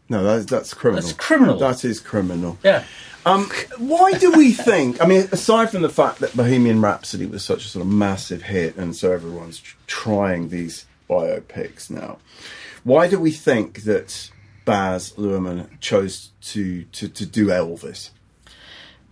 no, 0.08 0.24
that's, 0.24 0.46
that's 0.46 0.74
criminal. 0.74 1.02
That's 1.02 1.12
criminal. 1.16 1.58
That 1.58 1.84
is 1.84 2.00
criminal. 2.00 2.58
Yeah. 2.64 2.84
Um, 3.26 3.50
why 3.78 4.12
do 4.12 4.30
we 4.30 4.52
think? 4.52 5.02
I 5.02 5.06
mean, 5.06 5.28
aside 5.32 5.70
from 5.70 5.82
the 5.82 5.88
fact 5.88 6.20
that 6.20 6.36
Bohemian 6.36 6.80
Rhapsody 6.80 7.26
was 7.26 7.44
such 7.44 7.64
a 7.64 7.68
sort 7.68 7.84
of 7.84 7.90
massive 7.90 8.42
hit, 8.42 8.76
and 8.76 8.94
so 8.94 9.10
everyone's 9.10 9.60
trying 9.88 10.48
these 10.48 10.86
biopics 11.10 11.90
now, 11.90 12.18
why 12.84 13.08
do 13.08 13.18
we 13.18 13.32
think 13.32 13.82
that 13.82 14.30
Baz 14.64 15.12
Luhrmann 15.14 15.80
chose 15.80 16.30
to, 16.42 16.84
to, 16.84 17.08
to 17.08 17.26
do 17.26 17.46
Elvis? 17.46 18.10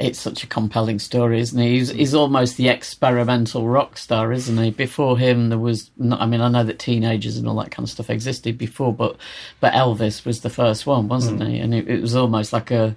it's 0.00 0.18
such 0.18 0.42
a 0.42 0.48
compelling 0.48 0.98
story, 0.98 1.38
isn't 1.40 1.60
he? 1.60 1.78
He's, 1.78 1.88
he's 1.90 2.14
almost 2.14 2.56
the 2.56 2.68
experimental 2.68 3.68
rock 3.68 3.96
star, 3.96 4.32
isn't 4.32 4.58
he? 4.58 4.70
Before 4.70 5.16
him, 5.16 5.50
there 5.50 5.58
was. 5.58 5.90
Not, 5.96 6.20
I 6.20 6.26
mean, 6.26 6.40
I 6.40 6.48
know 6.48 6.64
that 6.64 6.80
teenagers 6.80 7.36
and 7.36 7.48
all 7.48 7.56
that 7.56 7.70
kind 7.70 7.86
of 7.86 7.90
stuff 7.90 8.10
existed 8.10 8.58
before, 8.58 8.92
but 8.92 9.16
but 9.60 9.72
Elvis 9.72 10.24
was 10.24 10.40
the 10.40 10.50
first 10.50 10.84
one, 10.86 11.08
wasn't 11.08 11.42
he? 11.42 11.58
And 11.58 11.74
it, 11.74 11.88
it 11.88 12.00
was 12.00 12.16
almost 12.16 12.52
like 12.52 12.70
a. 12.70 12.96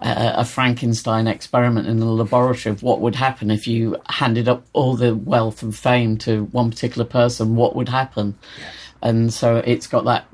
A, 0.00 0.34
a 0.38 0.44
Frankenstein 0.44 1.26
experiment 1.26 1.88
in 1.88 1.98
the 1.98 2.06
laboratory 2.06 2.72
of 2.72 2.84
what 2.84 3.00
would 3.00 3.16
happen 3.16 3.50
if 3.50 3.66
you 3.66 3.96
handed 4.08 4.48
up 4.48 4.64
all 4.72 4.94
the 4.94 5.14
wealth 5.14 5.62
and 5.62 5.74
fame 5.74 6.16
to 6.18 6.44
one 6.44 6.70
particular 6.70 7.04
person. 7.04 7.56
What 7.56 7.74
would 7.74 7.88
happen? 7.88 8.38
And 9.02 9.32
so 9.32 9.56
it's 9.56 9.86
got 9.88 10.04
that 10.04 10.26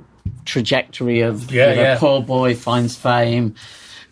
trajectory 0.44 1.20
of 1.20 1.50
Yeah, 1.50 1.70
you 1.70 1.76
know, 1.76 1.82
yeah. 1.82 1.98
poor 1.98 2.22
boy 2.22 2.54
finds 2.54 2.96
fame, 2.96 3.54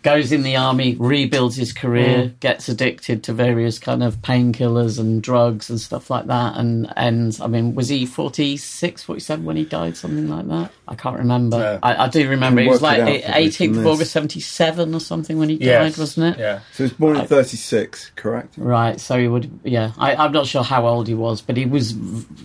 goes 0.03 0.31
in 0.31 0.43
the 0.43 0.55
army, 0.57 0.95
rebuilds 0.99 1.55
his 1.55 1.71
career, 1.73 2.25
Mm. 2.25 2.39
gets 2.41 2.69
addicted 2.69 3.23
to 3.23 3.33
various 3.33 3.79
kind 3.79 4.03
of 4.03 4.21
painkillers 4.21 4.99
and 4.99 5.21
drugs 5.23 5.69
and 5.69 5.79
stuff 5.79 6.09
like 6.09 6.27
that, 6.27 6.57
and 6.57 6.91
ends. 6.97 7.39
I 7.41 7.47
mean, 7.47 7.73
was 7.73 7.87
he 7.89 8.05
46, 8.05 9.01
47 9.03 9.45
when 9.45 9.55
he 9.55 9.63
died, 9.65 9.95
something 9.97 10.29
like 10.29 10.47
that? 10.49 10.71
I 10.87 10.95
can't 10.95 11.17
remember. 11.17 11.57
No. 11.57 11.79
I, 11.81 12.03
I 12.03 12.07
do 12.09 12.29
remember 12.29 12.61
it 12.61 12.67
was 12.67 12.81
work 12.81 12.97
it 12.97 13.01
like 13.01 13.23
out 13.23 13.31
for 13.33 13.39
me 13.39 13.47
18th 13.47 13.77
of. 13.79 13.87
August 13.87 14.11
77 14.11 14.93
or 14.93 14.99
something 14.99 15.37
when 15.39 15.49
he 15.49 15.55
Yes. 15.55 15.95
died, 15.95 15.99
wasn't 16.01 16.35
it? 16.35 16.39
Yeah. 16.41 16.59
So 16.73 16.77
he 16.77 16.83
was 16.83 16.93
born 16.93 17.15
in 17.17 17.25
36, 17.25 18.11
correct? 18.15 18.53
Right, 18.57 18.99
so 18.99 19.17
he 19.17 19.27
would, 19.27 19.59
yeah. 19.63 19.93
I, 19.97 20.15
I'm 20.15 20.31
not 20.33 20.45
sure 20.47 20.63
how 20.63 20.85
old 20.85 21.07
he 21.07 21.13
was, 21.15 21.41
but 21.41 21.55
he 21.57 21.65
was 21.65 21.95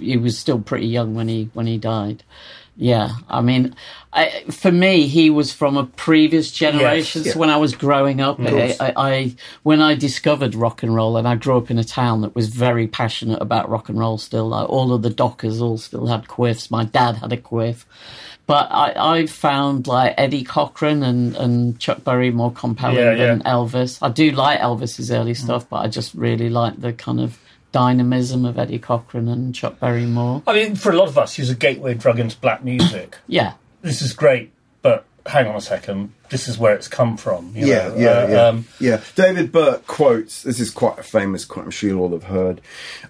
he 0.00 0.16
was 0.16 0.38
still 0.38 0.60
pretty 0.60 0.86
young 0.86 1.14
when 1.14 1.26
he 1.28 1.50
when 1.54 1.66
he 1.66 1.76
died. 1.78 2.22
Yeah, 2.80 3.10
I 3.28 3.40
mean, 3.40 3.74
I, 4.12 4.44
for 4.52 4.70
me, 4.70 5.08
he 5.08 5.30
was 5.30 5.52
from 5.52 5.76
a 5.76 5.84
previous 5.84 6.52
generation. 6.52 7.24
Yes, 7.24 7.34
So 7.34 7.40
when 7.40 7.50
I 7.50 7.56
was 7.56 7.74
growing 7.74 8.20
up, 8.20 8.38
I, 8.38 8.76
I, 8.78 8.92
I 8.96 9.36
when 9.64 9.80
I 9.82 9.96
discovered 9.96 10.54
rock 10.54 10.84
and 10.84 10.94
roll, 10.94 11.16
and 11.16 11.26
I 11.26 11.34
grew 11.34 11.56
up 11.56 11.72
in 11.72 11.78
a 11.78 11.84
town 11.84 12.20
that 12.20 12.36
was 12.36 12.48
very 12.48 12.86
passionate 12.86 13.42
about 13.42 13.68
rock 13.68 13.88
and 13.88 13.98
roll. 13.98 14.16
Still, 14.16 14.48
like, 14.48 14.68
all 14.68 14.92
of 14.92 15.02
the 15.02 15.10
dockers 15.10 15.60
all 15.60 15.76
still 15.76 16.06
had 16.06 16.28
quiffs. 16.28 16.70
My 16.70 16.84
dad 16.84 17.16
had 17.16 17.32
a 17.32 17.36
quiff. 17.36 17.84
But 18.46 18.68
I, 18.70 19.16
I 19.16 19.26
found 19.26 19.88
like 19.88 20.14
Eddie 20.16 20.44
Cochran 20.44 21.02
and, 21.02 21.36
and 21.36 21.78
Chuck 21.80 22.04
Berry 22.04 22.30
more 22.30 22.52
compelling 22.52 22.96
Yeah, 22.96 23.12
yeah. 23.12 23.26
than 23.26 23.42
Elvis. 23.42 23.98
I 24.00 24.08
do 24.08 24.30
like 24.30 24.60
Elvis's 24.60 25.10
early 25.10 25.34
stuff, 25.34 25.68
but 25.68 25.78
I 25.84 25.88
just 25.88 26.14
really 26.14 26.48
like 26.48 26.80
the 26.80 26.92
kind 26.94 27.20
of 27.20 27.38
dynamism 27.72 28.44
of 28.44 28.58
Eddie 28.58 28.78
Cochran 28.78 29.28
and 29.28 29.54
Chuck 29.54 29.78
Berry 29.80 30.06
more. 30.06 30.42
I 30.46 30.52
mean, 30.54 30.74
for 30.76 30.90
a 30.92 30.96
lot 30.96 31.08
of 31.08 31.18
us, 31.18 31.34
he 31.34 31.42
was 31.42 31.50
a 31.50 31.54
gateway 31.54 31.94
drug 31.94 32.18
into 32.18 32.36
black 32.38 32.64
music. 32.64 33.16
Yeah, 33.26 33.54
this 33.82 34.00
is 34.02 34.12
great, 34.12 34.52
but 34.82 35.04
hang 35.26 35.46
on 35.46 35.56
a 35.56 35.60
second. 35.60 36.12
This 36.30 36.48
is 36.48 36.58
where 36.58 36.74
it's 36.74 36.88
come 36.88 37.16
from. 37.16 37.52
you 37.54 37.66
Yeah, 37.66 37.88
know? 37.88 37.96
yeah, 37.96 38.08
Uh, 38.10 38.28
yeah. 38.28 38.42
um, 38.48 38.66
yeah. 38.80 39.00
David 39.14 39.50
Burke 39.52 39.86
quotes, 39.86 40.42
this 40.42 40.60
is 40.60 40.70
quite 40.70 40.98
a 40.98 41.02
famous 41.02 41.44
quote, 41.44 41.66
I'm 41.66 41.70
sure 41.70 41.90
you'll 41.90 42.00
all 42.00 42.12
have 42.12 42.24
heard, 42.24 42.60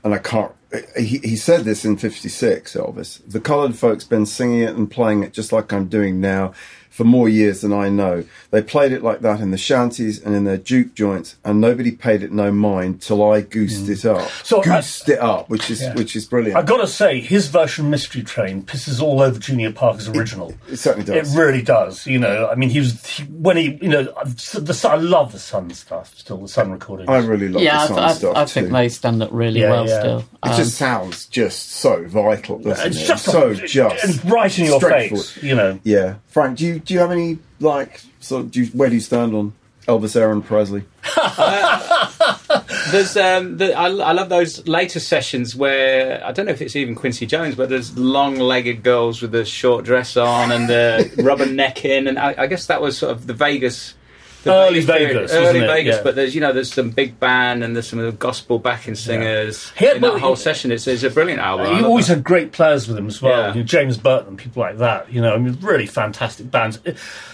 and 0.05 0.15
I 0.15 0.19
can't, 0.19 0.53
he, 0.97 1.19
he 1.19 1.37
said 1.37 1.65
this 1.65 1.85
in 1.85 1.97
56, 1.97 2.75
Elvis. 2.75 3.21
The 3.27 3.41
coloured 3.41 3.75
folks 3.77 4.05
been 4.05 4.27
singing 4.27 4.61
it 4.61 4.75
and 4.77 4.91
playing 4.91 5.23
it 5.23 5.33
just 5.33 5.51
like 5.53 5.73
I'm 5.73 5.87
doing 5.87 6.21
now. 6.21 6.53
For 6.99 7.05
more 7.05 7.29
years 7.29 7.61
than 7.61 7.73
I 7.73 7.89
know. 7.89 8.25
They 8.51 8.61
played 8.61 8.91
it 8.91 9.05
like 9.05 9.21
that 9.21 9.39
in 9.39 9.53
the 9.53 9.57
shanties 9.57 10.21
and 10.21 10.35
in 10.35 10.43
their 10.43 10.57
juke 10.57 10.95
joints, 10.97 11.37
and 11.45 11.61
nobody 11.61 11.93
paid 11.93 12.25
it 12.25 12.33
no 12.33 12.51
mind 12.51 13.01
till 13.03 13.23
I 13.31 13.41
goosed 13.43 13.89
it 13.89 14.05
up. 14.05 14.19
Mm. 14.23 14.45
So 14.45 14.63
I- 14.65 15.13
it 15.13 15.19
up, 15.21 15.49
which 15.49 15.71
is 15.71 15.81
Yeah. 15.81 15.95
which 15.95 16.17
is 16.17 16.25
brilliant. 16.25 16.59
I've 16.59 16.67
gotta 16.67 16.89
say, 16.89 17.21
his 17.21 17.47
version 17.47 17.85
of 17.85 17.91
Mystery 17.93 18.23
Train 18.25 18.63
pisses 18.63 19.01
all 19.01 19.21
over 19.23 19.39
Junior 19.39 19.71
Parker's 19.71 20.09
original. 20.09 20.55
it 20.69 20.79
certainly 20.79 21.07
does. 21.07 21.33
It 21.33 21.39
really 21.39 21.63
does. 21.63 22.05
You 22.05 22.19
know, 22.19 22.49
I 22.51 22.57
mean, 22.57 22.71
he 22.71 22.81
was 22.81 23.07
he, 23.07 23.23
when 23.25 23.57
he, 23.57 23.79
you 23.81 23.89
know, 23.89 24.09
the 24.55 24.75
Sun- 24.75 24.91
I 24.93 24.97
love 25.01 25.31
the 25.31 25.39
Sun 25.39 25.71
stuff. 25.75 26.13
Still, 26.17 26.39
the 26.39 26.49
Sun 26.49 26.73
recordings. 26.73 27.09
I 27.09 27.19
really 27.19 27.49
love 27.49 27.63
yeah, 27.63 27.77
the 27.77 27.83
I, 27.85 27.87
Sun 27.87 27.99
I, 27.99 28.13
stuff 28.15 28.37
I 28.37 28.45
too. 28.45 28.49
think 28.55 28.73
they 28.73 28.89
stand 28.89 29.23
up 29.23 29.29
really 29.31 29.61
Yeah, 29.61 29.71
well 29.71 29.87
yeah. 29.87 30.01
still. 30.01 30.19
it 30.19 30.25
Um, 30.51 30.57
just 30.57 30.75
sounds 30.77 31.27
just 31.27 31.71
so 31.77 32.05
vital, 32.09 32.59
doesn't 32.59 32.87
it's 32.89 33.03
it? 33.03 33.07
just 33.07 33.25
so 33.25 33.49
it's 33.51 33.73
just 33.73 34.25
right 34.25 34.59
in 34.59 34.65
your 34.65 34.81
face. 34.81 35.37
You 35.43 35.55
know, 35.55 35.79
Yeah, 35.85 36.15
Frank, 36.27 36.59
do 36.59 36.67
you 36.67 36.81
do 36.89 36.95
you 36.95 37.01
have 37.01 37.13
any 37.13 37.39
like 37.61 38.01
sort 38.19 38.47
of, 38.47 38.51
do 38.51 38.63
you, 38.65 38.67
where 38.69 38.89
do 38.89 38.95
you 38.95 39.01
stand 39.01 39.35
on 39.35 39.53
Elvis 39.87 40.17
Aaron 40.17 40.41
Presley? 40.41 40.85
There's, 42.91 43.15
um, 43.19 43.59
the, 43.59 43.75
I, 43.75 43.89
I 43.89 44.13
love 44.13 44.31
those 44.31 44.67
later 44.67 44.99
sessions 44.99 45.55
where 45.55 46.25
I 46.25 46.33
don't 46.33 46.47
know 46.47 46.53
if 46.53 46.63
it's 46.63 46.77
even 46.77 46.95
Quincy 46.95 47.27
Jones, 47.27 47.55
but 47.55 47.69
there's 47.69 47.97
long-legged 47.99 48.83
girls 48.83 49.21
with 49.21 49.33
the 49.33 49.45
short 49.45 49.85
dress 49.85 50.17
on 50.17 50.51
and 50.51 50.67
the 50.67 51.13
rubber 51.23 51.45
neck 51.45 51.85
in, 51.85 52.09
and 52.09 52.19
I, 52.19 52.35
I 52.39 52.47
guess 52.47 52.67
that 52.67 52.81
was 52.81 52.97
sort 52.97 53.13
of 53.13 53.27
the 53.27 53.35
Vegas. 53.35 53.93
The 54.45 54.53
Early 54.55 54.87
period. 54.87 55.09
Vegas, 55.15 55.33
early 55.33 55.43
wasn't 55.47 55.65
it? 55.65 55.67
Vegas, 55.67 55.97
Yeah. 55.97 56.03
but 56.05 56.15
there's 56.15 56.35
you 56.35 56.41
know 56.41 56.53
there's 56.53 56.73
some 56.73 56.91
big 56.91 57.19
band 57.19 57.65
and 57.65 57.75
there's 57.75 57.89
some 57.89 58.11
gospel 58.17 58.61
backing 58.61 58.95
singers 58.95 59.71
He 59.77 59.85
had- 59.85 59.97
in 59.97 60.03
that 60.03 60.13
well, 60.13 60.21
whole 60.21 60.35
he- 60.37 60.41
session. 60.43 60.71
It's, 60.71 60.87
it's 60.87 61.03
a 61.03 61.11
brilliant 61.11 61.41
album. 61.41 61.67
I 61.67 61.79
he 61.79 61.85
always 61.85 62.07
that. 62.07 62.15
had 62.17 62.25
great 62.25 62.53
players 62.53 62.87
with 62.87 62.97
him 62.97 63.09
as 63.09 63.21
well. 63.21 63.41
Yeah. 63.41 63.49
You 63.55 63.61
know, 63.61 63.67
James 63.67 63.99
Burton, 63.99 64.37
people 64.37 64.61
like 64.63 64.79
that. 64.79 65.13
You 65.13 65.21
know, 65.21 65.35
I 65.35 65.39
mean, 65.39 65.59
really 65.61 65.87
fantastic 65.87 66.51
bands. 66.53 66.79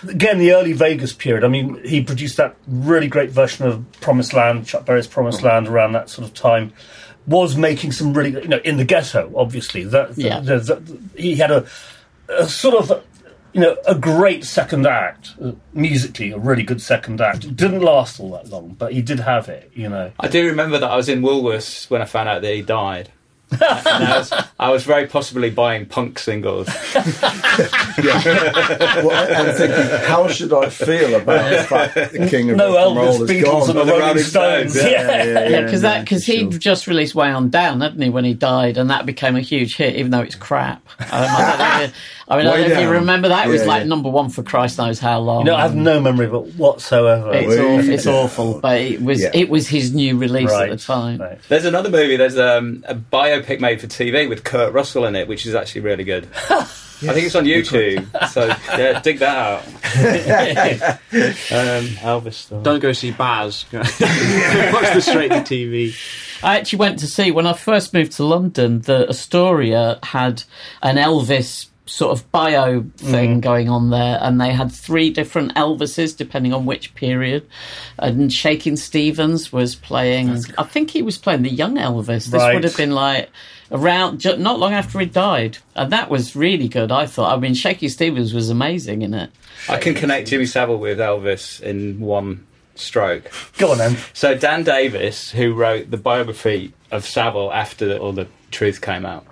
Again, 0.09 0.39
the 0.39 0.55
early 0.55 0.73
Vegas 0.73 1.13
period. 1.13 1.45
I 1.45 1.49
mean, 1.49 1.79
he 1.85 2.03
produced 2.03 2.39
that 2.39 2.57
really 2.67 3.07
great 3.09 3.31
version 3.31 3.67
of 3.67 3.85
Promised 4.01 4.33
Land, 4.33 4.67
Chuck 4.67 4.87
Berry's 4.87 5.07
Promised 5.07 5.41
Mm. 5.41 5.45
Land, 5.45 5.69
around 5.69 5.93
that 5.93 6.09
sort 6.09 6.27
of 6.27 6.33
time. 6.33 6.73
Was 7.27 7.55
making 7.57 7.93
some 7.93 8.15
really, 8.15 8.31
you 8.31 8.49
know, 8.49 8.61
in 8.65 8.77
the 8.79 8.85
ghetto. 8.85 9.31
Obviously, 9.37 9.85
that, 9.85 10.17
Yeah. 10.17 10.41
the- 10.41 10.59
the- 10.59 10.99
he 11.21 11.35
had 11.37 11.51
a, 11.51 11.67
a 12.31 12.47
sort 12.47 12.75
of. 12.91 13.03
You 13.55 13.61
know, 13.61 13.77
a 13.87 13.95
great 13.95 14.45
second 14.45 14.87
act, 14.87 15.35
uh, 15.43 15.53
musically, 15.73 16.33
a 16.33 16.39
really 16.39 16.65
good 16.65 16.83
second 16.83 17.21
act. 17.21 17.45
It 17.45 17.57
didn't 17.57 17.81
last 17.83 18.19
all 18.21 18.33
that 18.33 18.49
long, 18.51 18.75
but 18.79 18.93
he 18.93 19.01
did 19.01 19.21
have 19.21 19.49
it, 19.49 19.71
you 19.75 19.89
know. 19.89 20.11
I 20.19 20.29
do 20.29 20.45
remember 20.47 20.79
that 20.79 20.91
I 20.91 20.97
was 20.97 21.09
in 21.09 21.23
Woolworths 21.23 21.89
when 21.89 22.03
I 22.03 22.05
found 22.05 22.29
out 22.29 22.43
that 22.43 22.53
he 22.55 22.63
died. 22.63 23.11
I 23.61 24.17
was, 24.19 24.33
I 24.59 24.71
was 24.71 24.83
very 24.85 25.07
possibly 25.07 25.51
buying 25.51 25.87
punk 25.87 26.19
singles. 26.19 26.67
well, 26.95 27.05
I'm 29.13 29.55
thinking, 29.55 30.07
how 30.09 30.29
should 30.29 30.53
I 30.53 30.69
feel 30.69 31.15
about 31.21 31.51
the 31.51 31.63
fact 31.65 31.95
that 31.95 32.13
the 32.13 32.29
king 32.29 32.51
of 32.51 32.57
No 32.57 32.75
rock 32.75 32.87
and 32.89 32.97
roll 32.97 33.19
Elvis, 33.19 33.29
Beatles, 33.29 33.45
gone? 33.45 33.71
and 33.71 33.79
the 33.79 33.85
the 33.85 33.91
Rolling 33.93 34.01
Rolling 34.01 34.19
Stones. 34.25 34.73
Stones, 34.73 34.91
Yeah. 34.91 35.49
Yeah, 35.49 35.61
because 35.63 35.83
yeah, 35.83 35.89
that 35.91 36.05
because 36.05 36.25
for 36.27 36.33
he'd 36.33 36.51
sure. 36.53 36.59
just 36.59 36.87
released 36.87 37.15
Way 37.15 37.31
On 37.31 37.51
Down, 37.51 37.81
hadn't 37.81 38.01
he, 38.01 38.11
when 38.11 38.25
he 38.25 38.35
died, 38.35 38.79
and 38.79 38.91
that 38.91 39.07
became 39.07 39.37
a 39.37 39.41
huge 39.41 39.77
hit, 39.77 39.97
even 39.97 40.11
though 40.11 40.21
it's 40.23 40.35
crap. 40.35 40.87
Um, 40.99 41.07
I 41.13 41.57
don't 41.57 41.59
know 41.59 41.83
if 41.85 41.91
you, 41.91 41.95
I 42.27 42.39
mean, 42.39 42.47
I 42.47 42.51
don't 42.51 42.61
know 42.61 42.65
if 42.67 42.79
you 42.79 42.85
Down. 42.87 42.93
remember 42.95 43.29
that. 43.29 43.47
It 43.47 43.51
was 43.51 43.61
Yeah, 43.63 43.67
like 43.69 43.81
yeah. 43.83 43.89
number 43.89 44.09
one 44.09 44.31
for 44.31 44.43
Christ 44.43 44.79
knows 44.79 44.99
how 44.99 45.19
long. 45.21 45.41
You 45.41 45.47
know, 45.53 45.57
I 45.57 45.61
have 45.63 45.75
no 45.77 46.01
memory 46.01 46.27
of 46.27 46.35
it 46.35 46.55
whatsoever. 46.55 47.33
It's, 47.35 47.49
Way 47.49 47.61
awful, 47.61 47.91
it's 47.91 48.07
awful, 48.07 48.61
but 48.61 48.81
it 48.81 49.03
was 49.03 49.21
Yeah. 49.21 49.31
it 49.35 49.51
was 49.51 49.69
his 49.69 49.93
new 49.93 50.17
release 50.17 50.51
right, 50.51 50.71
at 50.71 50.79
the 50.79 50.83
time. 50.85 51.21
right. 51.21 51.39
There's 51.49 51.67
another 51.67 51.91
movie. 51.91 52.17
There's 52.17 52.39
um, 52.39 52.83
a 52.89 52.95
biopic 52.95 53.61
made 53.61 53.81
for 53.81 53.87
TV 53.87 54.27
with 54.29 54.43
Kurt 54.45 54.73
Russell 54.73 55.05
in 55.05 55.17
it, 55.17 55.29
which 55.29 55.45
is 55.45 55.55
actually 55.55 55.83
really 55.83 56.05
good. 56.05 56.27
I 57.03 57.13
think 57.13 57.27
it's 57.27 57.35
on 57.35 57.45
YouTube. 57.45 58.07
so 58.31 58.47
yeah, 58.79 59.01
dig 59.01 59.19
that 59.19 59.37
out. 59.37 59.67
um, 61.15 61.87
Elvis 62.01 62.35
stuff. 62.35 62.63
Don't 62.63 62.81
go 62.81 62.93
see 62.93 63.11
Baz. 63.11 63.67
Watch 63.73 63.99
the 63.99 65.01
straight 65.01 65.31
to 65.31 65.41
TV. 65.41 65.95
I 66.43 66.57
actually 66.59 66.79
went 66.79 67.01
to 67.01 67.07
see 67.07 67.31
when 67.31 67.47
I 67.47 67.53
first 67.53 67.93
moved 67.93 68.13
to 68.13 68.25
London. 68.25 68.81
The 68.81 69.09
Astoria 69.09 69.99
had 70.03 70.45
an 70.83 70.97
Elvis 70.97 71.67
sort 71.87 72.19
of 72.19 72.31
bio 72.33 72.83
thing 72.97 73.39
mm. 73.39 73.41
going 73.41 73.69
on 73.69 73.91
there, 73.91 74.19
and 74.21 74.41
they 74.41 74.53
had 74.53 74.73
three 74.73 75.11
different 75.11 75.55
Elvises 75.55 76.17
depending 76.17 76.53
on 76.53 76.65
which 76.65 76.95
period. 76.95 77.47
And 77.99 78.33
Shakin' 78.33 78.77
Stevens 78.77 79.53
was 79.53 79.75
playing. 79.75 80.31
I 80.57 80.65
think 80.65 80.91
he 80.91 81.03
was 81.03 81.19
playing 81.19 81.43
the 81.43 81.51
young 81.51 81.77
Elvis. 81.77 82.27
This 82.27 82.33
Right. 82.33 82.55
would 82.55 82.65
have 82.65 82.77
been 82.77 82.93
like 82.93 83.31
around 83.71 84.21
ju- 84.21 84.37
not 84.37 84.59
long 84.59 84.73
after 84.73 84.99
he 84.99 85.07
died, 85.07 85.59
and 85.75 85.93
that 85.93 86.09
was 86.09 86.35
really 86.35 86.69
good. 86.69 86.91
I 86.91 87.07
thought. 87.07 87.37
I 87.37 87.41
mean, 87.41 87.55
Shakin' 87.55 87.91
Stevens 87.91 88.33
was 88.33 88.51
amazing 88.51 89.03
in 89.03 89.13
it. 89.15 89.31
I 89.69 89.79
can 89.79 89.95
connect 89.95 90.29
Jimmy 90.29 90.47
Savile 90.47 90.79
with 90.79 90.99
Elvis 90.99 91.61
in 91.61 92.01
one 92.01 92.47
stroke. 92.77 93.31
Go 93.59 93.73
on 93.73 93.79
then. 93.79 93.97
So 94.13 94.35
Dan 94.37 94.65
Davies, 94.65 95.31
who 95.31 95.55
wrote 95.55 95.91
the 95.91 95.97
biography 95.97 96.73
of 96.91 97.07
Savile 97.07 97.53
after 97.53 97.97
all 97.99 98.13
the 98.13 98.27
truth 98.51 98.81
came 98.81 99.07
out, 99.07 99.27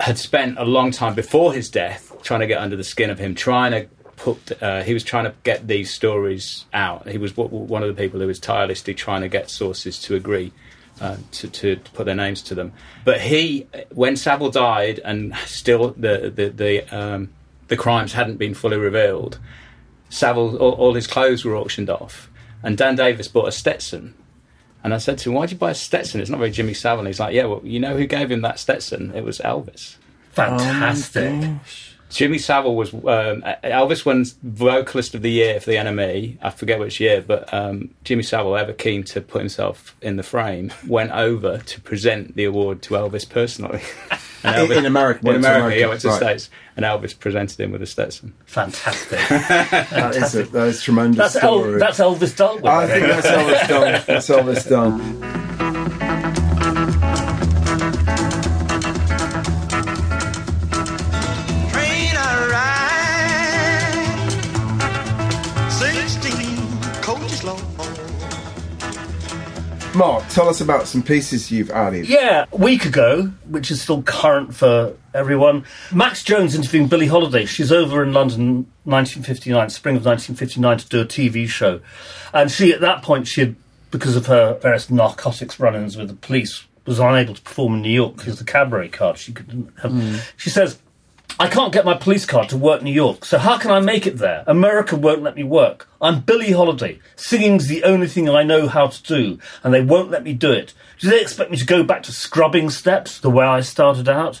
had 0.00 0.18
spent 0.18 0.58
a 0.58 0.64
long 0.64 0.90
time 0.90 1.14
before 1.14 1.52
his 1.52 1.70
death 1.70 2.12
trying 2.22 2.40
to 2.40 2.46
get 2.46 2.60
under 2.60 2.76
the 2.76 2.84
skin 2.84 3.10
of 3.10 3.18
him, 3.18 3.34
trying 3.34 3.72
to 3.72 3.88
put. 4.16 4.62
Uh, 4.62 4.82
he 4.82 4.94
was 4.94 5.04
trying 5.04 5.24
to 5.24 5.34
get 5.44 5.66
these 5.66 5.92
stories 5.92 6.64
out. 6.72 7.08
He 7.08 7.18
was 7.18 7.36
one 7.36 7.82
of 7.82 7.88
the 7.88 8.00
people 8.00 8.20
who 8.20 8.26
was 8.26 8.38
tirelessly 8.38 8.94
trying 8.94 9.22
to 9.22 9.28
get 9.28 9.50
sources 9.50 9.98
to 10.02 10.14
agree. 10.14 10.52
Uh, 11.00 11.16
to, 11.30 11.46
to 11.46 11.76
put 11.94 12.06
their 12.06 12.14
names 12.16 12.42
to 12.42 12.56
them, 12.56 12.72
but 13.04 13.20
he, 13.20 13.68
when 13.90 14.16
Savile 14.16 14.50
died, 14.50 14.98
and 15.04 15.32
still 15.46 15.90
the 15.90 16.32
the 16.34 16.48
the, 16.48 16.88
um, 16.90 17.28
the 17.68 17.76
crimes 17.76 18.14
hadn't 18.14 18.36
been 18.36 18.52
fully 18.52 18.78
revealed, 18.78 19.38
Savile, 20.08 20.56
all, 20.56 20.72
all 20.72 20.94
his 20.94 21.06
clothes 21.06 21.44
were 21.44 21.56
auctioned 21.56 21.88
off, 21.88 22.28
and 22.64 22.76
Dan 22.76 22.96
Davies 22.96 23.28
bought 23.28 23.46
a 23.46 23.52
Stetson. 23.52 24.12
And 24.84 24.94
I 24.94 24.98
said 24.98 25.18
to 25.18 25.30
him, 25.30 25.34
"Why'd 25.36 25.50
you 25.50 25.58
buy 25.58 25.72
a 25.72 25.74
Stetson? 25.74 26.20
It's 26.20 26.30
not 26.30 26.38
very 26.38 26.50
Jimmy 26.50 26.74
Savile." 26.74 27.00
And 27.00 27.08
he's 27.08 27.20
like, 27.20 27.34
"Yeah, 27.34 27.46
well, 27.46 27.60
you 27.64 27.80
know 27.80 27.96
who 27.96 28.06
gave 28.06 28.30
him 28.30 28.42
that 28.42 28.58
Stetson? 28.58 29.12
It 29.14 29.24
was 29.24 29.38
Elvis." 29.38 29.96
Fantastic. 30.32 31.32
Oh 31.32 31.60
Jimmy 32.10 32.38
Savile 32.38 32.74
was 32.74 32.92
um, 32.94 33.42
Elvis 33.62 34.04
won 34.06 34.24
vocalist 34.42 35.14
of 35.14 35.22
the 35.22 35.30
year 35.30 35.60
for 35.60 35.70
the 35.70 35.76
NME. 35.76 36.38
I 36.40 36.50
forget 36.50 36.78
which 36.78 37.00
year, 37.00 37.20
but 37.20 37.52
um, 37.52 37.90
Jimmy 38.04 38.22
Savile, 38.22 38.56
ever 38.56 38.72
keen 38.72 39.04
to 39.04 39.20
put 39.20 39.40
himself 39.40 39.94
in 40.00 40.16
the 40.16 40.22
frame, 40.22 40.72
went 40.86 41.10
over 41.12 41.58
to 41.58 41.80
present 41.82 42.34
the 42.34 42.44
award 42.44 42.80
to 42.82 42.94
Elvis 42.94 43.28
personally. 43.28 43.80
And 44.42 44.70
In- 44.72 44.78
in 44.78 44.86
America, 44.86 45.20
in 45.28 45.36
America, 45.36 45.58
America, 45.58 45.80
yeah, 45.80 45.86
went 45.88 46.00
to 46.00 46.08
right. 46.08 46.18
the 46.20 46.24
States, 46.26 46.50
and 46.76 46.84
Elvis 46.86 47.18
presented 47.18 47.60
him 47.60 47.72
with 47.72 47.82
a 47.82 47.86
Stetson. 47.86 48.32
Fantastic. 48.46 49.18
That 49.28 50.16
is 50.16 50.34
a, 50.34 50.42
that 50.44 50.66
is 50.68 50.78
a 50.80 50.82
tremendous 50.82 51.18
That's, 51.18 51.44
El- 51.44 51.58
story. 51.60 51.78
that's 51.78 51.98
Elvis 51.98 52.36
dealt 52.36 52.56
with. 52.56 52.66
I 52.66 52.86
think 52.86 53.06
that's 53.06 53.26
Elvis 53.26 53.68
done. 53.68 54.02
That's 54.06 54.28
Elvis 54.28 54.68
done. 54.68 55.34
tell 70.28 70.48
us 70.48 70.60
about 70.60 70.86
some 70.86 71.02
pieces 71.02 71.50
you've 71.50 71.70
added. 71.70 72.08
Yeah, 72.08 72.44
a 72.52 72.56
week 72.56 72.84
ago, 72.84 73.26
which 73.48 73.70
is 73.70 73.80
still 73.80 74.02
current 74.02 74.54
for 74.54 74.94
everyone, 75.14 75.64
Max 75.92 76.22
Jones 76.22 76.54
interviewing 76.54 76.88
Billie 76.88 77.06
Holiday. 77.06 77.44
She's 77.44 77.72
over 77.72 78.02
in 78.02 78.12
London, 78.12 78.66
1959, 78.84 79.70
spring 79.70 79.96
of 79.96 80.04
1959, 80.04 80.78
to 80.78 80.88
do 80.88 81.00
a 81.00 81.04
TV 81.04 81.48
show. 81.48 81.80
And 82.32 82.50
she, 82.50 82.72
at 82.72 82.80
that 82.80 83.02
point, 83.02 83.26
she 83.26 83.40
had, 83.40 83.56
because 83.90 84.16
of 84.16 84.26
her 84.26 84.58
various 84.60 84.90
narcotics 84.90 85.58
run-ins 85.58 85.96
with 85.96 86.08
the 86.08 86.14
police, 86.14 86.64
was 86.86 86.98
unable 86.98 87.34
to 87.34 87.42
perform 87.42 87.74
in 87.74 87.82
New 87.82 87.90
York 87.90 88.16
because 88.16 88.38
the 88.38 88.44
cabaret 88.44 88.88
card 88.88 89.18
she 89.18 89.32
couldn't 89.32 89.70
have. 89.80 89.92
Hmm. 89.92 90.16
She 90.36 90.50
says, 90.50 90.78
I 91.40 91.48
can't 91.48 91.72
get 91.72 91.84
my 91.84 91.94
police 91.94 92.26
card 92.26 92.48
to 92.48 92.56
work 92.56 92.82
New 92.82 92.92
York, 92.92 93.24
so 93.24 93.38
how 93.38 93.58
can 93.58 93.70
I 93.70 93.78
make 93.78 94.08
it 94.08 94.18
there? 94.18 94.42
America 94.48 94.96
won't 94.96 95.22
let 95.22 95.36
me 95.36 95.44
work. 95.44 95.88
I'm 96.02 96.20
Billie 96.20 96.50
Holiday. 96.50 96.98
Singing's 97.14 97.68
the 97.68 97.84
only 97.84 98.08
thing 98.08 98.28
I 98.28 98.42
know 98.42 98.66
how 98.66 98.88
to 98.88 99.02
do, 99.04 99.38
and 99.62 99.72
they 99.72 99.80
won't 99.80 100.10
let 100.10 100.24
me 100.24 100.32
do 100.32 100.50
it. 100.50 100.74
Do 100.98 101.08
they 101.08 101.20
expect 101.20 101.52
me 101.52 101.56
to 101.56 101.64
go 101.64 101.84
back 101.84 102.02
to 102.04 102.12
scrubbing 102.12 102.70
steps 102.70 103.20
the 103.20 103.30
way 103.30 103.46
I 103.46 103.60
started 103.60 104.08
out? 104.08 104.40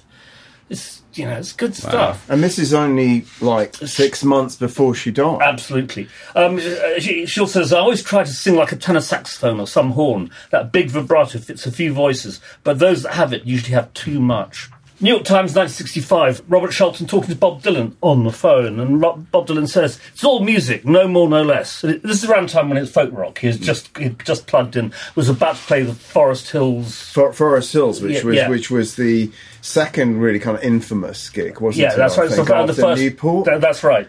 It's 0.68 1.02
you 1.14 1.24
know, 1.24 1.36
it's 1.36 1.52
good 1.52 1.74
stuff. 1.74 2.28
And 2.28 2.42
this 2.42 2.58
is 2.58 2.74
only 2.74 3.24
like 3.40 3.76
six 3.76 4.24
months 4.24 4.56
before 4.56 4.94
she 4.94 5.10
died. 5.10 5.40
Absolutely. 5.42 6.08
Um, 6.34 6.58
uh, 6.58 6.98
she, 7.00 7.26
she 7.26 7.40
also 7.40 7.62
says, 7.62 7.72
I 7.72 7.78
always 7.78 8.02
try 8.02 8.22
to 8.22 8.30
sing 8.30 8.54
like 8.54 8.72
a 8.72 8.76
tenor 8.76 9.00
saxophone 9.00 9.58
or 9.58 9.66
some 9.66 9.92
horn. 9.92 10.30
That 10.50 10.70
big 10.70 10.90
vibrato 10.90 11.38
fits 11.38 11.66
a 11.66 11.72
few 11.72 11.92
voices, 11.92 12.40
but 12.62 12.78
those 12.78 13.02
that 13.02 13.14
have 13.14 13.32
it 13.32 13.44
usually 13.44 13.74
have 13.74 13.92
too 13.94 14.20
much. 14.20 14.70
New 15.00 15.10
York 15.10 15.22
Times 15.22 15.54
1965, 15.54 16.42
Robert 16.48 16.72
Shelton 16.72 17.06
talking 17.06 17.30
to 17.30 17.36
Bob 17.36 17.62
Dylan 17.62 17.92
on 18.00 18.24
the 18.24 18.32
phone, 18.32 18.80
and 18.80 19.00
Ro- 19.00 19.24
Bob 19.30 19.46
Dylan 19.46 19.68
says, 19.68 20.00
It's 20.12 20.24
all 20.24 20.40
music, 20.40 20.84
no 20.84 21.06
more, 21.06 21.28
no 21.28 21.42
less. 21.44 21.84
It- 21.84 22.02
This 22.02 22.24
is 22.24 22.28
around 22.28 22.48
the 22.48 22.52
time 22.52 22.68
when 22.68 22.78
it's 22.78 22.90
folk 22.90 23.10
rock. 23.12 23.38
He's 23.38 23.58
mm. 23.58 23.62
just 23.62 23.96
he'd 23.96 24.18
just 24.24 24.48
plugged 24.48 24.74
in, 24.74 24.92
was 25.14 25.28
about 25.28 25.54
to 25.54 25.62
play 25.62 25.84
the 25.84 25.94
Forest 25.94 26.50
Hills. 26.50 27.00
For, 27.00 27.32
Forest 27.32 27.72
Hills, 27.72 28.02
which 28.02 28.16
Yeah, 28.16 28.24
was 28.24 28.36
yeah. 28.36 28.48
which 28.48 28.70
was 28.72 28.96
the 28.96 29.30
second 29.60 30.18
really 30.18 30.40
kind 30.40 30.56
of 30.56 30.64
infamous 30.64 31.28
gig, 31.30 31.60
wasn't 31.60 31.82
Yeah, 31.82 31.88
it? 31.88 31.90
Yeah, 31.92 31.96
that's 31.96 32.18
right. 32.18 32.50
Around 32.50 32.66
the 32.66 32.74
first, 32.74 33.00
Newport. 33.00 33.44
Th- 33.46 33.60
that's 33.60 33.84
right. 33.84 34.08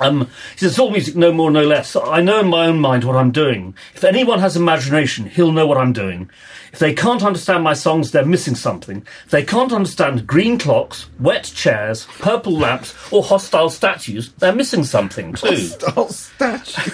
Um, 0.00 0.28
he 0.52 0.58
says, 0.58 0.72
it's 0.72 0.78
all 0.78 0.90
music, 0.90 1.16
no 1.16 1.32
more, 1.32 1.50
no 1.50 1.64
less. 1.64 1.96
I 1.96 2.20
know 2.20 2.40
in 2.40 2.48
my 2.48 2.66
own 2.66 2.80
mind 2.80 3.04
what 3.04 3.16
I'm 3.16 3.30
doing. 3.30 3.74
If 3.94 4.04
anyone 4.04 4.38
has 4.38 4.56
imagination, 4.56 5.26
he'll 5.26 5.52
know 5.52 5.66
what 5.66 5.78
I'm 5.78 5.92
doing. 5.92 6.30
If 6.72 6.78
they 6.78 6.92
can't 6.92 7.24
understand 7.24 7.64
my 7.64 7.74
songs, 7.74 8.10
they're 8.10 8.24
missing 8.24 8.54
something. 8.54 9.04
If 9.24 9.30
they 9.30 9.42
can't 9.42 9.72
understand 9.72 10.26
green 10.26 10.58
clocks, 10.58 11.08
wet 11.18 11.44
chairs, 11.44 12.06
purple 12.18 12.52
lamps, 12.52 12.94
or 13.10 13.22
hostile 13.22 13.70
statues, 13.70 14.32
they're 14.34 14.54
missing 14.54 14.84
something 14.84 15.32
too. 15.34 15.70
Oh, 15.96 16.08
statue. 16.08 16.90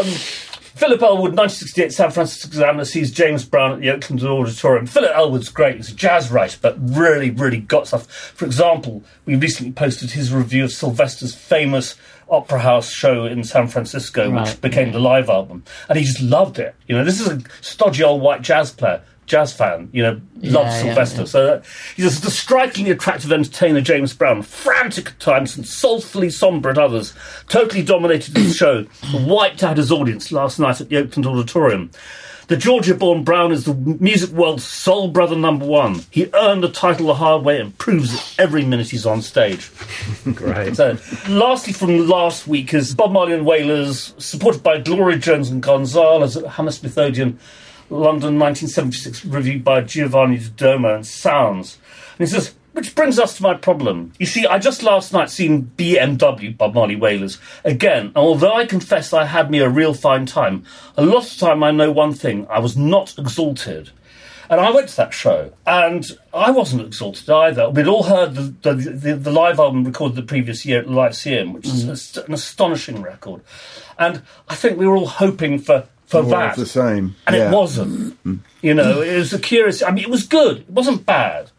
Philip 0.74 1.02
Elwood, 1.02 1.36
1968 1.36 1.92
San 1.92 2.10
Francisco 2.10 2.48
Examiner, 2.48 2.84
sees 2.84 3.12
James 3.12 3.44
Brown 3.44 3.72
at 3.72 3.80
the 3.80 3.90
Oakland 3.90 4.22
Auditorium. 4.24 4.86
Philip 4.86 5.12
Elwood's 5.14 5.48
great. 5.48 5.76
He's 5.76 5.90
a 5.90 5.94
jazz 5.94 6.32
writer, 6.32 6.58
but 6.60 6.76
really, 6.80 7.30
really 7.30 7.58
got 7.58 7.86
stuff. 7.86 8.06
For 8.06 8.44
example, 8.44 9.04
we 9.24 9.36
recently 9.36 9.72
posted 9.72 10.10
his 10.10 10.32
review 10.32 10.64
of 10.64 10.72
Sylvester's 10.72 11.34
famous 11.34 11.94
opera 12.28 12.58
house 12.58 12.90
show 12.90 13.24
in 13.24 13.44
San 13.44 13.68
Francisco, 13.68 14.30
which 14.30 14.60
became 14.60 14.90
the 14.90 14.98
live 14.98 15.28
album. 15.28 15.62
And 15.88 15.96
he 15.96 16.04
just 16.04 16.20
loved 16.20 16.58
it. 16.58 16.74
You 16.88 16.96
know, 16.96 17.04
this 17.04 17.20
is 17.20 17.28
a 17.28 17.40
stodgy 17.60 18.02
old 18.02 18.20
white 18.20 18.42
jazz 18.42 18.72
player. 18.72 19.02
Jazz 19.26 19.52
fan, 19.52 19.88
you 19.92 20.02
know, 20.02 20.20
loves 20.36 20.74
yeah, 20.74 20.82
Sylvester. 20.82 21.20
yeah. 21.20 21.26
So 21.26 21.54
uh, 21.54 21.62
he's 21.96 22.24
a 22.24 22.30
strikingly 22.30 22.90
attractive 22.90 23.32
entertainer, 23.32 23.80
James 23.80 24.12
Brown, 24.14 24.42
frantic 24.42 25.08
at 25.08 25.20
times 25.20 25.56
and 25.56 25.66
soulfully 25.66 26.30
sombre 26.30 26.72
at 26.72 26.78
others. 26.78 27.14
Totally 27.48 27.82
dominated 27.82 28.34
the 28.34 28.44
show, 28.52 28.86
wiped 29.26 29.62
out 29.62 29.76
his 29.76 29.90
audience 29.90 30.30
last 30.32 30.58
night 30.58 30.80
at 30.80 30.88
the 30.88 30.96
Oakland 30.98 31.26
Auditorium. 31.26 31.90
The 32.46 32.58
Georgia-born 32.58 33.24
Brown 33.24 33.52
is 33.52 33.64
the 33.64 33.72
music 33.72 34.28
world's 34.30 34.64
soul 34.64 35.08
brother 35.08 35.34
number 35.34 35.64
one. 35.64 36.04
He 36.10 36.28
earned 36.34 36.62
the 36.62 36.68
title 36.68 37.06
the 37.06 37.14
hard 37.14 37.42
way 37.42 37.58
and 37.58 37.76
proves 37.78 38.12
it 38.14 38.34
every 38.38 38.66
minute 38.66 38.90
he's 38.90 39.06
on 39.06 39.22
stage. 39.22 39.70
Great. 40.34 40.76
So, 40.76 40.98
lastly, 41.26 41.72
from 41.72 42.06
last 42.06 42.46
week 42.46 42.74
is 42.74 42.94
Bob 42.94 43.12
Marley 43.12 43.32
and 43.32 43.46
Wailers, 43.46 44.12
supported 44.18 44.62
by 44.62 44.76
Gloria 44.78 45.16
Jones 45.16 45.48
and 45.48 45.62
Gonzalez 45.62 46.36
at 46.36 46.44
Hammersmith 46.44 46.98
Odeon, 46.98 47.38
London 47.90 48.38
1976, 48.38 49.24
reviewed 49.26 49.64
by 49.64 49.80
Giovanni 49.82 50.38
Dadomo 50.38 50.96
and 50.96 51.06
Sounds. 51.06 51.78
And 52.18 52.26
he 52.28 52.32
says, 52.32 52.54
which 52.74 52.94
brings 52.96 53.20
us 53.20 53.36
to 53.36 53.42
my 53.42 53.54
problem. 53.54 54.12
You 54.18 54.26
see, 54.26 54.46
I 54.46 54.58
just 54.58 54.82
last 54.82 55.12
night 55.12 55.30
seen 55.30 55.70
BMW, 55.76 56.56
by 56.56 56.68
Marley 56.68 56.96
Wailers, 56.96 57.38
again, 57.64 58.06
and 58.06 58.16
although 58.16 58.52
I 58.52 58.66
confess 58.66 59.12
I 59.12 59.26
had 59.26 59.50
me 59.50 59.60
a 59.60 59.68
real 59.68 59.94
fine 59.94 60.26
time, 60.26 60.64
a 60.96 61.04
lot 61.04 61.30
of 61.30 61.38
time 61.38 61.62
I 61.62 61.70
know 61.70 61.92
one 61.92 62.12
thing, 62.12 62.46
I 62.50 62.58
was 62.58 62.76
not 62.76 63.16
exalted. 63.16 63.90
And 64.50 64.60
I 64.60 64.70
went 64.70 64.88
to 64.90 64.96
that 64.96 65.14
show, 65.14 65.52
and 65.66 66.04
I 66.34 66.50
wasn't 66.50 66.82
exalted 66.82 67.30
either. 67.30 67.70
We'd 67.70 67.86
all 67.86 68.02
heard 68.02 68.34
the, 68.34 68.42
the, 68.42 68.74
the, 68.74 69.16
the 69.16 69.30
live 69.30 69.58
album 69.58 69.84
recorded 69.84 70.16
the 70.16 70.22
previous 70.22 70.66
year 70.66 70.80
at 70.80 70.86
the 70.86 70.92
Lyceum, 70.92 71.54
which 71.54 71.66
is 71.66 71.84
mm. 71.84 71.92
ast- 71.92 72.18
an 72.18 72.34
astonishing 72.34 73.00
record. 73.00 73.40
And 73.98 74.22
I 74.48 74.54
think 74.54 74.78
we 74.78 74.86
were 74.86 74.96
all 74.96 75.06
hoping 75.06 75.58
for, 75.58 75.88
for 76.22 76.22
More 76.22 76.38
that. 76.38 76.56
the 76.56 76.66
same. 76.66 77.16
And 77.26 77.36
yeah. 77.36 77.48
it 77.48 77.54
wasn't. 77.54 78.22
Mm. 78.24 78.40
You 78.62 78.74
know, 78.74 79.02
it 79.02 79.16
was 79.16 79.32
a 79.32 79.38
curious. 79.38 79.82
I 79.82 79.90
mean, 79.90 80.04
it 80.04 80.10
was 80.10 80.24
good. 80.24 80.58
It 80.58 80.70
wasn't 80.70 81.04
bad, 81.04 81.50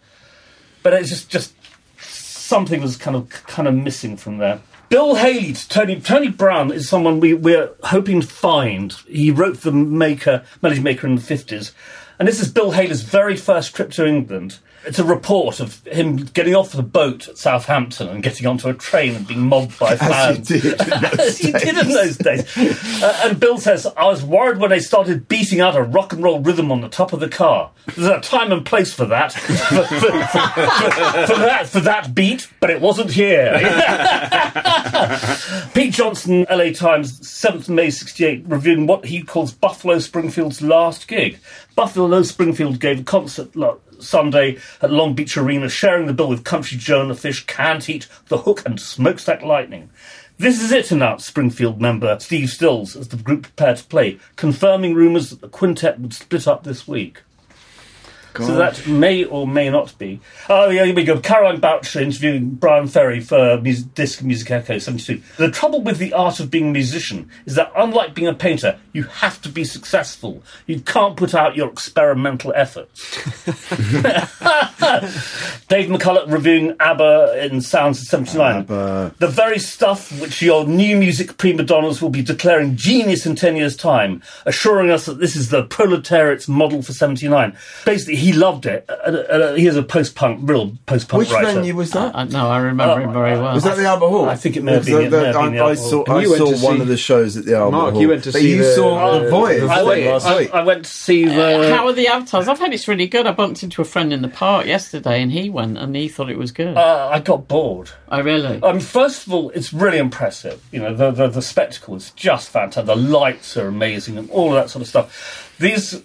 but 0.84 0.94
it's 0.94 1.10
just 1.10 1.30
just 1.30 1.54
something 1.90 2.82
was 2.82 2.98
kind 2.98 3.16
of 3.16 3.30
kind 3.30 3.68
of 3.68 3.76
missing 3.76 4.18
from 4.18 4.38
there. 4.38 4.62
Bill 4.90 5.16
Haley 5.16 5.54
to 5.54 5.70
Tony 5.70 6.00
Tony 6.00 6.30
Brown 6.30 6.72
is 6.72 6.88
someone 6.88 7.20
we 7.20 7.34
we're 7.34 7.72
hoping 7.84 8.22
to 8.22 8.28
find. 8.28 8.94
He 9.08 9.32
wrote 9.32 9.62
the 9.62 9.72
Maker 9.72 10.46
Melody 10.62 10.82
Maker 10.82 11.08
in 11.08 11.16
the 11.16 11.22
fifties, 11.22 11.74
and 12.20 12.28
this 12.28 12.40
is 12.40 12.52
Bill 12.52 12.72
Haley's 12.72 13.02
very 13.02 13.36
first 13.36 13.76
trip 13.76 13.92
to 13.92 14.06
England. 14.06 14.60
It's 14.88 15.00
a 15.00 15.04
report 15.04 15.60
of 15.60 15.84
him 15.86 16.18
getting 16.18 16.56
off 16.56 16.72
the 16.72 16.84
boat 16.84 17.28
at 17.28 17.38
Southampton 17.38 18.08
and 18.08 18.22
getting 18.22 18.46
onto 18.46 18.70
a 18.70 18.74
train 18.74 19.16
and 19.16 19.28
being 19.28 19.42
mobbed 19.48 19.78
by 19.80 19.96
fans. 19.96 20.50
As 20.50 20.50
he 20.50 20.60
did 20.62 20.82
in 20.82 21.02
those 21.02 21.20
As 21.20 21.38
he 21.40 21.52
did 21.52 21.78
in 21.78 21.90
those 21.90 22.18
days. 22.18 22.58
Uh, 23.04 23.22
and 23.26 23.40
Bill 23.40 23.58
says, 23.58 23.88
I 23.98 24.06
was 24.06 24.24
worried 24.24 24.60
when 24.60 24.70
they 24.70 24.80
started 24.80 25.28
beating 25.28 25.60
out 25.60 25.76
a 25.76 25.82
rock 25.82 26.14
and 26.14 26.24
roll 26.24 26.40
rhythm 26.40 26.72
on 26.72 26.82
the 26.82 26.90
top 26.90 27.14
of 27.14 27.20
the 27.20 27.30
car. 27.30 27.72
There's 27.96 28.08
a 28.08 28.20
time 28.22 28.52
and 28.52 28.66
place 28.66 28.94
for 28.94 29.06
that. 29.06 29.34
for, 29.34 29.84
for- 29.84 29.86
for- 29.86 31.26
for 31.26 31.36
that, 31.40 31.68
for 31.68 31.80
that 31.82 32.14
beat, 32.16 32.50
but 32.60 32.70
it 32.70 32.82
wasn't 32.82 33.12
here. 33.12 33.54
Pete 35.74 35.94
Johnson, 35.94 36.46
LA 36.50 36.72
Times, 36.72 37.20
7th 37.22 37.70
May 37.70 37.90
68, 37.90 38.44
reviewing 38.48 38.88
what 38.88 39.06
he 39.06 39.22
calls 39.24 39.52
Buffalo 39.52 40.00
Springfield's 40.00 40.62
last 40.62 41.08
gig. 41.08 41.38
Buffalo 41.76 42.22
Springfield 42.24 42.80
gave 42.80 43.02
a 43.02 43.04
concert 43.04 43.56
Sunday 44.00 44.58
at 44.82 44.92
Long 44.92 45.14
Beach 45.14 45.38
Arena, 45.38 45.70
sharing 45.70 46.06
the 46.06 46.14
bill 46.14 46.30
with 46.30 46.44
Country 46.44 46.78
Joe 46.78 47.02
and 47.02 47.10
the 47.10 47.16
Fish, 47.16 47.46
Canned 47.46 47.84
Heat, 47.86 48.08
The 48.28 48.40
Hook, 48.40 48.64
and 48.66 48.80
Smokestack 48.80 49.42
Lightning. 49.42 49.90
This 50.38 50.62
is 50.62 50.72
it, 50.72 50.92
announced 50.92 51.28
Springfield 51.28 51.80
member 51.80 52.18
Steve 52.20 52.50
Stills 52.50 52.96
as 52.96 53.08
the 53.08 53.18
group 53.18 53.44
prepared 53.44 53.78
to 53.78 53.84
play, 53.86 54.20
confirming 54.36 54.94
rumours 54.94 55.30
that 55.30 55.42
the 55.42 55.48
quintet 55.48 56.00
would 56.00 56.14
split 56.14 56.48
up 56.48 56.64
this 56.64 56.88
week. 56.88 57.22
So 58.44 58.56
that 58.56 58.88
may 58.88 59.24
or 59.24 59.48
may 59.48 59.70
not 59.70 59.98
be. 59.98 60.20
Oh, 60.50 60.70
yeah, 60.70 60.86
here 60.86 60.96
we 60.96 61.04
go. 61.04 61.20
Caroline 61.20 61.60
Boucher 61.60 62.02
interviewing 62.02 62.52
Bryan 62.52 62.88
Ferry 62.88 63.20
for 63.20 63.60
Mus- 63.62 63.84
Disc 63.84 64.22
Music 64.24 64.50
Echo 64.52 64.78
72. 64.78 65.22
The 65.38 65.52
trouble 65.52 65.82
with 65.82 65.98
the 65.98 66.14
art 66.14 66.40
of 66.40 66.52
being 66.52 66.70
a 66.70 66.72
musician 66.72 67.30
is 67.46 67.56
that, 67.56 67.72
unlike 67.76 68.14
being 68.14 68.28
a 68.28 68.34
painter, 68.34 68.78
you 68.94 69.04
have 69.04 69.42
to 69.44 69.50
be 69.50 69.64
successful. 69.64 70.44
You 70.68 70.80
can't 70.80 71.16
put 71.16 71.34
out 71.34 71.56
your 71.56 71.70
experimental 71.70 72.54
efforts. 72.56 73.16
Dave 75.68 75.90
McCullough 75.90 76.32
reviewing 76.32 76.76
ABBA 76.80 77.46
in 77.46 77.62
Sounds 77.62 78.00
of 78.02 78.08
79. 78.08 78.56
ABBA. 78.58 79.16
The 79.20 79.28
very 79.28 79.60
stuff 79.60 80.12
which 80.20 80.42
your 80.42 80.66
new 80.66 80.98
music 80.98 81.38
prima 81.38 81.64
donnas 81.64 82.02
will 82.02 82.10
be 82.10 82.22
declaring 82.22 82.76
genius 82.76 83.26
in 83.26 83.36
10 83.36 83.56
years' 83.56 83.76
time, 83.76 84.22
assuring 84.46 84.92
us 84.92 85.06
that 85.06 85.20
this 85.20 85.36
is 85.36 85.50
the 85.50 85.64
proletariat's 85.64 86.48
model 86.48 86.82
for 86.82 86.94
79. 86.94 87.56
Basically, 87.86 88.16
he 88.26 88.34
loved 88.34 88.66
it. 88.66 88.86
Uh, 88.90 88.94
uh, 88.94 89.54
he 89.56 89.68
is 89.68 89.76
a 89.78 89.84
post 89.84 90.16
punk, 90.16 90.40
real 90.50 90.72
post 90.86 91.08
punk 91.10 91.20
Which 91.22 91.32
writer. 91.32 91.54
venue 91.54 91.76
was 91.76 91.92
that? 91.92 92.16
I, 92.16 92.24
no, 92.26 92.50
I 92.50 92.58
remember 92.60 93.00
him 93.02 93.14
very 93.14 93.38
well. 93.40 93.54
was 93.54 93.64
that 93.64 93.78
the 93.78 93.86
Albert 93.86 94.10
Hall? 94.10 94.30
I 94.30 94.36
think 94.36 94.58
it 94.58 94.64
may 94.64 94.74
have 94.74 94.86
been- 94.86 94.94
the- 94.96 95.02
it 95.06 95.12
may 95.12 95.26
have 95.28 95.36
been 95.36 95.54
the 95.56 95.60
I, 95.60 95.70
I 95.70 95.76
saw, 95.76 96.04
I 96.08 96.24
saw 96.26 96.46
one 96.46 96.76
see- 96.78 96.82
of 96.82 96.88
the 96.88 96.98
shows 96.98 97.38
at 97.38 97.46
the 97.46 97.56
Albert 97.56 97.72
Mark, 97.78 97.92
Hall. 97.94 98.02
you 98.02 98.10
went 98.10 98.24
to 98.24 98.32
but 98.32 98.40
see 98.42 98.50
you 98.52 98.64
the- 98.64 98.74
saw 98.76 99.20
the 99.20 99.30
Voyage 99.30 99.64
I 99.64 99.84
went, 99.84 100.06
last 100.06 100.26
I, 100.26 100.38
week. 100.40 100.54
I 100.54 100.64
went 100.64 100.86
to 100.86 100.92
see 100.92 101.26
the. 101.26 101.70
How 101.76 101.86
are 101.88 101.94
the 101.94 102.08
avatars? 102.08 102.48
I've 102.48 102.60
heard 102.60 102.74
it's 102.74 102.88
really 102.88 103.08
good. 103.08 103.28
I 103.28 103.32
bumped 103.32 103.64
into 103.64 103.82
a 103.82 103.86
friend 103.86 104.12
in 104.12 104.22
the 104.22 104.28
park 104.28 104.66
yesterday, 104.66 105.22
and 105.22 105.32
he 105.32 105.50
went, 105.50 105.78
and 105.78 105.96
he 105.96 106.08
thought 106.08 106.30
it 106.30 106.38
was 106.38 106.52
good. 106.52 106.76
uh, 106.78 107.10
I 107.12 107.20
got 107.20 107.48
bored. 107.48 107.92
oh, 108.10 108.22
really? 108.22 108.62
Um, 108.64 108.80
first 108.80 109.28
of 109.28 109.34
all, 109.34 109.50
it's 109.52 109.72
really 109.74 109.98
impressive. 110.00 110.64
You 110.72 110.80
know, 110.82 110.94
the, 110.96 111.12
the, 111.12 111.28
the 111.28 111.42
spectacle 111.42 111.96
is 111.96 112.12
just 112.12 112.50
fantastic. 112.50 112.86
The 112.88 112.96
lights 112.96 113.56
are 113.58 113.68
amazing 113.68 114.18
and 114.18 114.30
all 114.32 114.50
of 114.50 114.56
that 114.56 114.70
sort 114.70 114.82
of 114.82 114.88
stuff. 114.88 115.54
These 115.60 116.02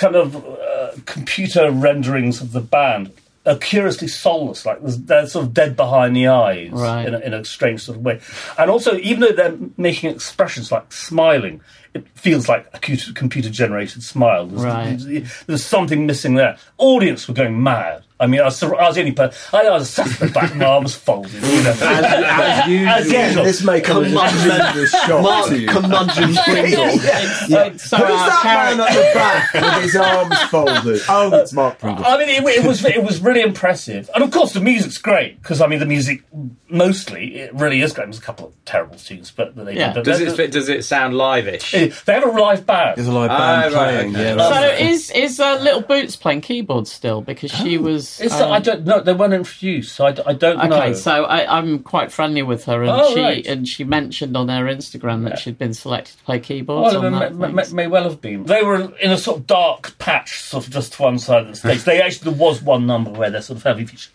kind 0.00 0.16
of 0.16 0.36
uh, 0.36 0.90
computer 1.06 1.70
renderings 1.70 2.40
of 2.40 2.52
the 2.52 2.60
band 2.60 3.12
are 3.46 3.56
curiously 3.56 4.08
soulless. 4.08 4.64
Like 4.66 4.78
they're 4.82 5.26
sort 5.26 5.46
of 5.46 5.54
dead 5.54 5.76
behind 5.76 6.16
the 6.16 6.28
eyes 6.28 6.70
Right. 6.72 7.06
in, 7.06 7.14
a, 7.14 7.18
in 7.20 7.34
a 7.34 7.44
strange 7.44 7.82
sort 7.82 7.98
of 7.98 8.04
way. 8.04 8.20
And 8.58 8.70
also, 8.70 8.96
even 8.98 9.20
though 9.20 9.32
they're 9.32 9.56
making 9.76 10.10
expressions 10.10 10.70
like 10.72 10.92
smiling, 10.92 11.60
it 11.94 12.06
feels 12.14 12.48
like 12.48 12.66
a 12.74 12.78
computer 13.14 13.50
generated 13.50 14.02
smile. 14.02 14.46
There's, 14.46 14.64
Right. 15.06 15.24
there's 15.46 15.64
something 15.64 16.06
missing 16.06 16.34
there. 16.34 16.56
Audience 16.78 17.26
were 17.28 17.34
going 17.34 17.62
mad. 17.62 18.02
I 18.20 18.26
mean, 18.26 18.40
I 18.40 18.44
was, 18.44 18.56
sur- 18.58 18.74
I 18.76 18.86
was 18.86 18.94
the 18.96 19.00
only 19.00 19.12
person. 19.12 19.38
I 19.52 19.70
was 19.70 19.88
sat 19.90 20.06
with 20.06 20.20
my 20.20 20.28
back, 20.40 20.54
my 20.54 20.64
arms 20.66 20.94
folded. 20.94 21.32
You 21.32 21.62
know. 21.62 21.74
As 21.80 22.68
usual. 22.68 22.88
As 22.90 23.12
usual. 23.12 23.44
This 23.44 23.62
may 23.64 23.80
come 23.80 24.04
as 24.04 24.12
a 24.12 24.38
tremendous 24.40 24.90
shock 24.90 25.22
Mark 25.22 25.48
to 25.48 25.58
you. 25.58 25.68
Curmudgeon 25.68 26.34
Pringle. 26.44 26.84
It's, 26.90 27.50
it's 27.50 27.84
so 27.84 27.96
Who's 27.96 28.06
that 28.08 28.40
character. 28.42 28.76
man 28.76 28.88
at 28.88 28.94
the 28.94 29.10
back 29.14 29.54
with 29.74 29.82
his 29.84 29.96
arms 29.96 30.40
folded? 30.50 31.00
Oh, 31.08 31.34
it's 31.40 31.52
Mark 31.52 31.78
Pringle. 31.78 32.04
I 32.04 32.18
mean, 32.18 32.28
it, 32.28 32.44
it 32.46 32.64
was 32.66 32.84
it 32.84 33.02
was 33.02 33.20
really 33.20 33.40
impressive, 33.40 34.10
and 34.14 34.22
of 34.22 34.30
course 34.30 34.52
the 34.52 34.60
music's 34.60 34.98
great 34.98 35.40
because 35.40 35.60
I 35.60 35.66
mean 35.66 35.78
the 35.80 35.86
music 35.86 36.22
mostly 36.68 37.36
it 37.36 37.54
really 37.54 37.80
is 37.80 37.92
great. 37.92 38.04
There's 38.06 38.18
a 38.18 38.22
couple 38.22 38.48
of 38.48 38.64
terrible 38.64 38.96
tunes, 38.96 39.30
but 39.30 39.56
they 39.56 39.76
Yeah. 39.76 39.94
but 39.94 40.04
Does 40.04 40.20
it 40.20 40.34
fit, 40.36 40.52
does 40.52 40.68
it 40.68 40.84
sound 40.84 41.16
live-ish? 41.16 41.70
They 41.72 41.88
have 42.12 42.24
a 42.24 42.26
live 42.30 42.66
band. 42.66 42.96
There's 42.96 43.08
a 43.08 43.12
live 43.12 43.28
band 43.30 43.74
right, 43.74 43.90
playing. 43.94 44.16
okay. 44.16 44.36
Yeah, 44.36 44.48
So 44.76 44.84
is 44.84 45.10
is 45.10 45.40
uh, 45.40 45.58
Little 45.60 45.80
Boots 45.82 46.16
playing 46.16 46.42
keyboards 46.42 46.92
still 46.92 47.20
because 47.22 47.50
she 47.50 47.78
was? 47.78 48.09
It's 48.18 48.34
um, 48.34 48.50
I 48.50 48.58
don't 48.60 48.84
know. 48.86 49.00
They 49.00 49.12
weren't 49.12 49.34
introduced, 49.34 49.94
so 49.94 50.06
I, 50.06 50.14
I 50.26 50.32
don't 50.32 50.56
know. 50.56 50.76
Okay, 50.76 50.94
so 50.94 51.24
I, 51.24 51.58
I'm 51.58 51.80
quite 51.80 52.10
friendly 52.10 52.42
with 52.42 52.64
her, 52.64 52.80
and 52.82 52.90
Oh, 52.90 53.14
she 53.14 53.20
right. 53.20 53.46
and 53.46 53.68
she 53.68 53.84
mentioned 53.84 54.36
on 54.36 54.48
her 54.48 54.64
Instagram 54.64 55.24
that 55.24 55.38
she'd 55.38 55.58
been 55.58 55.74
selected 55.74 56.16
to 56.16 56.24
play 56.24 56.40
keyboards 56.40 56.94
Well, 56.94 57.04
on 57.06 57.14
it 57.14 57.18
that. 57.20 57.34
may, 57.36 57.52
may, 57.52 57.64
may 57.72 57.86
well 57.86 58.04
have 58.04 58.20
been. 58.20 58.44
They 58.44 58.62
were 58.62 58.92
in 58.98 59.10
a 59.10 59.18
sort 59.18 59.38
of 59.40 59.46
dark 59.46 59.96
patch, 59.98 60.40
sort 60.40 60.66
of 60.66 60.72
just 60.72 60.94
to 60.94 61.02
one 61.02 61.18
side 61.18 61.42
of 61.42 61.48
the 61.48 61.56
stage. 61.56 61.84
they 61.84 62.00
actually 62.00 62.30
there 62.32 62.40
was 62.40 62.62
one 62.62 62.86
number 62.86 63.10
where 63.10 63.30
they're 63.30 63.42
sort 63.42 63.58
of 63.58 63.62
heavy 63.62 63.84
featured. 63.84 64.12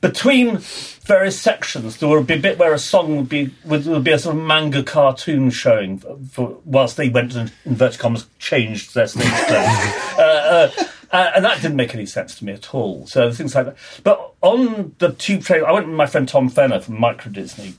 Between 0.00 0.58
various 0.58 1.38
sections, 1.38 1.96
there 1.98 2.08
would 2.08 2.26
be 2.26 2.34
a 2.34 2.38
bit 2.38 2.58
where 2.58 2.72
a 2.72 2.78
song 2.78 3.16
would 3.16 3.28
be 3.28 3.52
would, 3.64 3.84
would 3.86 4.04
be 4.04 4.12
a 4.12 4.18
sort 4.18 4.36
of 4.36 4.42
manga 4.42 4.82
cartoon 4.82 5.50
showing, 5.50 5.98
for, 5.98 6.16
for, 6.30 6.56
whilst 6.64 6.96
they 6.96 7.08
went 7.08 7.34
and 7.34 7.52
inverted 7.64 7.98
commas 8.00 8.26
changed 8.38 8.94
their 8.94 9.06
stage 9.06 9.24
clothes. 9.24 9.48
uh, 10.18 10.70
uh, 10.78 10.84
uh, 11.14 11.30
and 11.36 11.44
that 11.44 11.62
didn't 11.62 11.76
make 11.76 11.94
any 11.94 12.06
sense 12.06 12.34
to 12.36 12.44
me 12.44 12.52
at 12.52 12.74
all. 12.74 13.06
So 13.06 13.30
things 13.32 13.54
like 13.54 13.66
that. 13.66 13.76
But 14.02 14.32
on 14.42 14.96
the 14.98 15.12
tube 15.12 15.42
train, 15.44 15.62
I 15.64 15.70
went 15.70 15.86
with 15.86 15.94
my 15.94 16.06
friend 16.06 16.28
Tom 16.28 16.48
Fenner 16.48 16.80
from 16.80 16.98
Micro 16.98 17.30
Disney 17.30 17.74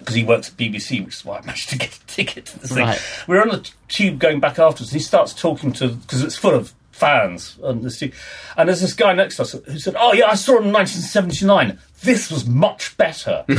because 0.00 0.16
he 0.16 0.24
works 0.24 0.48
at 0.48 0.56
BBC, 0.56 1.04
which 1.04 1.14
is 1.14 1.24
why 1.24 1.38
I 1.38 1.40
managed 1.42 1.68
to 1.70 1.78
get 1.78 1.94
a 1.94 2.06
ticket 2.06 2.46
to 2.46 2.58
the 2.58 2.66
thing. 2.68 2.86
We're 3.28 3.42
on 3.42 3.50
the 3.50 3.70
tube 3.86 4.18
going 4.18 4.40
back 4.40 4.58
afterwards, 4.58 4.90
and 4.92 5.00
he 5.00 5.04
starts 5.04 5.32
talking 5.32 5.72
to 5.74 5.88
because 5.88 6.22
it's 6.24 6.34
full 6.36 6.54
of 6.54 6.74
fans 6.90 7.56
on 7.62 7.82
the 7.82 7.90
tube, 7.92 8.12
and 8.56 8.68
there's 8.68 8.80
this 8.80 8.92
guy 8.92 9.12
next 9.12 9.36
to 9.36 9.42
us 9.42 9.52
who 9.52 9.78
said, 9.78 9.94
"Oh 9.96 10.12
yeah, 10.12 10.26
I 10.26 10.34
saw 10.34 10.54
it 10.54 10.64
in 10.64 10.72
1979. 10.72 11.78
This 12.02 12.28
was 12.28 12.44
much 12.46 12.96
better." 12.96 13.44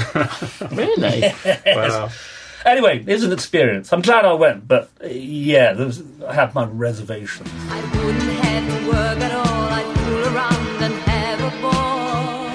Really? 0.71 1.31
Wow. 1.65 2.09
anyway, 2.65 3.03
it's 3.07 3.23
an 3.23 3.31
experience. 3.31 3.93
I'm 3.93 4.01
glad 4.01 4.25
I 4.25 4.33
went, 4.33 4.67
but 4.67 4.89
uh, 5.01 5.07
yeah, 5.07 5.71
there 5.73 5.85
was, 5.85 6.03
I 6.27 6.33
had 6.33 6.53
my 6.53 6.65
reservations. 6.65 7.49
Work 9.01 9.19
at 9.19 9.31
all. 9.31 9.67
I'd 9.77 9.89
fool 9.97 10.23
around 10.31 10.83
and 10.85 10.93
have 11.09 11.39
a 11.41 11.51
ball. 11.61 12.49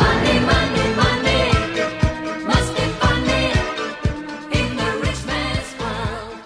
Money, 0.00 0.36
money, 0.52 0.86
money 1.04 1.44
must 2.50 2.70
be 2.76 2.86
funny 3.02 3.44
in 4.58 4.68
the 4.80 4.88
rich 5.02 5.22
man's 5.26 5.70
world. 5.78 6.38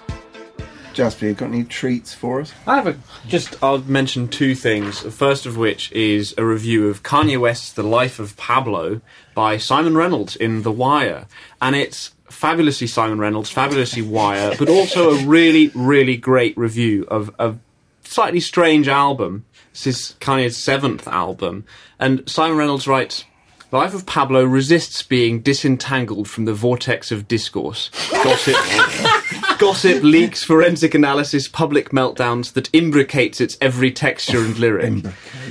Jasper, 0.92 1.26
you 1.26 1.34
got 1.34 1.50
any 1.50 1.64
treats 1.64 2.12
for 2.12 2.40
us? 2.40 2.52
I 2.66 2.74
have 2.76 2.88
a 2.88 2.96
just. 3.28 3.62
I'll 3.62 3.78
mention 3.78 4.26
two 4.26 4.54
things. 4.56 5.02
The 5.02 5.12
first 5.12 5.46
of 5.46 5.56
which 5.56 5.92
is 5.92 6.34
a 6.36 6.44
review 6.44 6.88
of 6.88 7.04
Kanye 7.04 7.38
West's 7.38 7.72
"The 7.72 7.84
Life 7.84 8.18
of 8.18 8.36
Pablo" 8.36 9.00
by 9.34 9.56
Simon 9.56 9.96
Reynolds 9.96 10.34
in 10.34 10.62
The 10.62 10.72
Wire, 10.72 11.26
and 11.62 11.76
it's 11.76 12.13
fabulously 12.34 12.86
Simon 12.86 13.18
Reynolds, 13.18 13.50
fabulously 13.50 14.02
Wire, 14.02 14.54
but 14.58 14.68
also 14.68 15.12
a 15.12 15.24
really, 15.24 15.70
really 15.74 16.16
great 16.16 16.56
review 16.58 17.06
of 17.08 17.34
a 17.38 17.54
slightly 18.02 18.40
strange 18.40 18.88
album. 18.88 19.44
This 19.72 19.86
is 19.86 20.16
Kanye's 20.20 20.56
seventh 20.56 21.06
album, 21.08 21.64
and 21.98 22.28
Simon 22.28 22.58
Reynolds 22.58 22.86
writes. 22.86 23.24
Life 23.70 23.94
of 23.94 24.06
Pablo 24.06 24.44
resists 24.44 25.02
being 25.02 25.40
disentangled 25.40 26.28
from 26.28 26.44
the 26.44 26.54
vortex 26.54 27.10
of 27.10 27.26
discourse. 27.26 27.90
Gossip, 28.12 28.54
gossip, 29.58 30.02
leaks, 30.02 30.42
forensic 30.42 30.94
analysis, 30.94 31.48
public 31.48 31.90
meltdowns 31.90 32.52
that 32.54 32.68
imbricates 32.72 33.40
its 33.40 33.56
every 33.60 33.90
texture 33.90 34.38
and 34.38 34.58
lyric. 34.58 35.04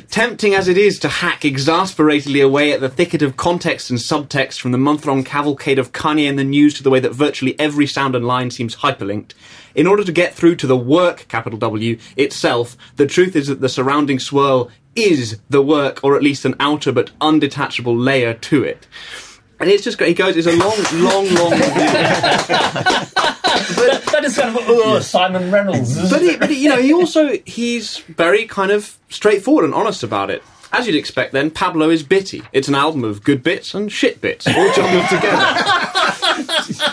Tempting 0.10 0.54
as 0.54 0.68
it 0.68 0.78
is 0.78 1.00
to 1.00 1.08
hack 1.08 1.44
exasperatedly 1.46 2.42
away 2.42 2.72
at 2.72 2.82
the 2.82 2.90
thicket 2.90 3.22
of 3.22 3.38
context 3.38 3.90
and 3.90 4.00
subtext 4.00 4.60
from 4.60 4.72
the 4.72 4.78
month-long 4.78 5.24
cavalcade 5.24 5.80
of 5.80 5.92
Kanye 5.92 6.30
and 6.30 6.38
the 6.38 6.44
news 6.44 6.74
to 6.76 6.84
the 6.84 6.90
way 6.90 7.00
that 7.00 7.14
virtually 7.14 7.60
every 7.60 7.88
sound 7.88 8.16
and 8.16 8.26
line 8.26 8.52
seems 8.52 8.78
hyperlinked. 8.78 9.34
In 9.76 9.88
order 9.88 10.04
to 10.04 10.12
get 10.12 10.34
through 10.34 10.58
to 10.58 10.68
the 10.68 10.78
work, 10.78 11.26
capital 11.30 11.58
W, 11.60 11.98
itself, 12.16 12.78
the 12.98 13.08
truth 13.08 13.36
is 13.36 13.48
that 13.48 13.62
the 13.62 13.70
surrounding 13.70 14.20
swirl 14.20 14.70
is 14.96 15.40
the 15.50 15.62
work, 15.62 16.04
or 16.04 16.16
at 16.16 16.24
least 16.24 16.46
an 16.46 16.56
outer 16.60 16.92
but 16.92 17.12
undetachable 17.20 18.00
layer 18.00 18.34
to 18.36 18.64
it. 18.64 18.88
And 19.64 19.72
it's 19.72 19.86
just 19.86 19.98
great. 19.98 20.10
He 20.10 20.14
goes, 20.14 20.36
it's 20.36 20.46
a 20.46 20.58
long, 20.58 20.76
long, 21.02 21.24
long 21.36 21.52
review. 21.54 21.70
That, 23.80 24.04
that 24.12 24.26
is 24.26 24.38
kind 24.38 24.54
of 24.54 24.62
oh, 24.68 25.00
Simon 25.00 25.50
Reynolds. 25.52 26.12
but, 26.12 26.22
he, 26.22 26.36
but 26.36 26.50
he, 26.50 26.62
you 26.62 26.68
know, 26.68 26.82
he 26.82 26.92
also 26.92 27.38
he's 27.46 28.00
very 28.00 28.46
kind 28.46 28.72
of 28.74 28.98
straightforward 29.08 29.64
and 29.64 29.74
honest 29.74 30.04
about 30.04 30.30
it. 30.30 30.44
As 30.74 30.86
you'd 30.86 30.98
expect, 30.98 31.32
then 31.32 31.50
Pablo 31.50 31.90
is 31.90 32.04
bitty. 32.04 32.42
It's 32.52 32.68
an 32.68 32.76
album 32.76 33.06
of 33.06 33.24
good 33.24 33.42
bits 33.42 33.74
and 33.74 33.90
shit 33.90 34.20
bits, 34.20 34.48
all 34.48 34.74
jumbled 34.74 35.08
together. 35.08 35.56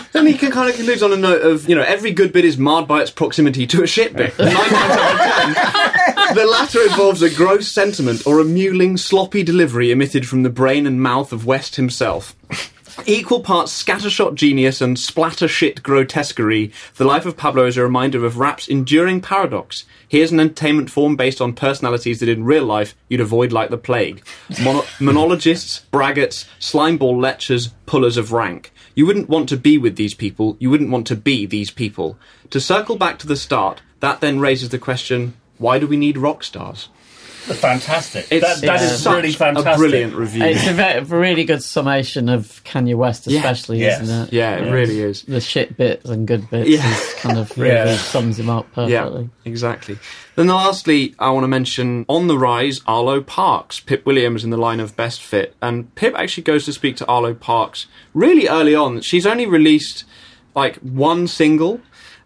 then 0.13 0.27
he 0.27 0.33
can 0.35 0.49
kind 0.51 0.69
of 0.69 0.75
concludes 0.77 1.03
on 1.03 1.11
a 1.11 1.17
note 1.17 1.41
of 1.41 1.67
you 1.67 1.75
know 1.75 1.81
every 1.81 2.11
good 2.11 2.31
bit 2.31 2.45
is 2.45 2.57
marred 2.57 2.87
by 2.87 3.01
its 3.01 3.11
proximity 3.11 3.67
to 3.67 3.83
a 3.83 3.87
shit 3.87 4.15
bit. 4.15 4.33
Nine 4.39 4.53
times 4.53 4.73
out 4.73 5.11
of 5.11 5.55
ten, 5.55 6.00
the 6.33 6.45
latter 6.45 6.81
involves 6.81 7.21
a 7.21 7.29
gross 7.29 7.67
sentiment 7.67 8.25
or 8.25 8.39
a 8.39 8.43
mewling, 8.43 8.97
sloppy 8.97 9.43
delivery 9.43 9.91
emitted 9.91 10.27
from 10.27 10.43
the 10.43 10.49
brain 10.49 10.87
and 10.87 11.01
mouth 11.01 11.31
of 11.33 11.45
West 11.45 11.75
himself. 11.75 12.35
Equal 13.05 13.41
parts 13.41 13.83
scattershot 13.83 14.35
genius 14.35 14.81
and 14.81 14.99
splatter 14.99 15.47
shit 15.47 15.81
grotesquerie, 15.81 16.71
the 16.97 17.05
life 17.05 17.25
of 17.25 17.37
Pablo 17.37 17.65
is 17.65 17.77
a 17.77 17.83
reminder 17.83 18.25
of 18.25 18.37
rap's 18.37 18.67
enduring 18.67 19.21
paradox. 19.21 19.85
Here's 20.07 20.31
an 20.31 20.39
entertainment 20.39 20.89
form 20.89 21.15
based 21.15 21.41
on 21.41 21.53
personalities 21.53 22.19
that 22.19 22.29
in 22.29 22.43
real 22.43 22.65
life 22.65 22.95
you'd 23.07 23.21
avoid 23.21 23.51
like 23.51 23.69
the 23.69 23.77
plague. 23.77 24.23
Mono- 24.61 24.85
monologists, 24.99 25.81
braggarts, 25.91 26.45
slimeball 26.59 27.15
lechers, 27.15 27.71
pullers 27.85 28.17
of 28.17 28.31
rank. 28.31 28.71
You 28.93 29.05
wouldn't 29.05 29.29
want 29.29 29.49
to 29.49 29.57
be 29.57 29.77
with 29.77 29.95
these 29.95 30.13
people, 30.13 30.57
you 30.59 30.69
wouldn't 30.69 30.91
want 30.91 31.07
to 31.07 31.15
be 31.15 31.45
these 31.45 31.71
people. 31.71 32.17
To 32.51 32.59
circle 32.59 32.97
back 32.97 33.19
to 33.19 33.27
the 33.27 33.37
start, 33.37 33.81
that 34.01 34.19
then 34.19 34.39
raises 34.39 34.69
the 34.69 34.79
question 34.79 35.33
why 35.61 35.79
do 35.79 35.87
we 35.87 35.97
need 35.97 36.17
rock 36.17 36.43
stars? 36.43 36.89
fantastic. 37.45 38.27
It's, 38.29 38.45
that, 38.45 38.65
that 38.67 38.83
it's 38.83 38.93
is 38.93 39.01
such 39.03 39.15
really 39.15 39.31
fantastic. 39.33 39.73
a 39.73 39.77
brilliant 39.77 40.13
review. 40.13 40.43
It's 40.43 40.67
a 40.67 40.73
very, 40.73 41.01
really 41.03 41.43
good 41.43 41.63
summation 41.63 42.29
of 42.29 42.63
Kanye 42.63 42.95
West, 42.95 43.25
Yeah. 43.27 43.39
especially, 43.39 43.79
Yes. 43.79 44.01
isn't 44.03 44.27
it? 44.27 44.33
yeah, 44.33 44.57
it 44.57 44.65
Yes. 44.65 44.71
really 44.73 45.01
is. 45.01 45.23
The 45.23 45.41
shit 45.41 45.75
bits 45.75 46.07
and 46.09 46.27
good 46.27 46.49
bits 46.51 46.69
Yeah. 46.69 46.87
is 46.91 47.13
kind 47.15 47.39
of 47.39 47.55
really 47.57 47.73
Yeah. 47.73 47.97
sums 47.97 48.37
him 48.39 48.49
up 48.49 48.71
perfectly. 48.73 49.23
Yeah, 49.23 49.27
exactly. 49.51 49.97
Then 50.35 50.47
lastly, 50.47 51.15
I 51.19 51.31
want 51.31 51.43
to 51.43 51.47
mention 51.47 52.05
on 52.07 52.27
the 52.27 52.37
rise 52.37 52.79
Arlo 52.87 53.21
Parks, 53.21 53.79
Pip 53.79 54.05
Williams 54.05 54.43
in 54.43 54.49
the 54.51 54.57
line 54.57 54.79
of 54.79 54.95
best 54.95 55.21
fit, 55.23 55.55
and 55.63 55.93
Pip 55.95 56.13
actually 56.15 56.43
goes 56.43 56.65
to 56.65 56.73
speak 56.73 56.95
to 56.97 57.05
Arlo 57.07 57.33
Parks 57.33 57.87
really 58.13 58.47
early 58.47 58.75
on. 58.75 59.01
She's 59.01 59.25
only 59.25 59.47
released 59.47 60.03
like 60.53 60.75
one 60.77 61.27
single, 61.27 61.79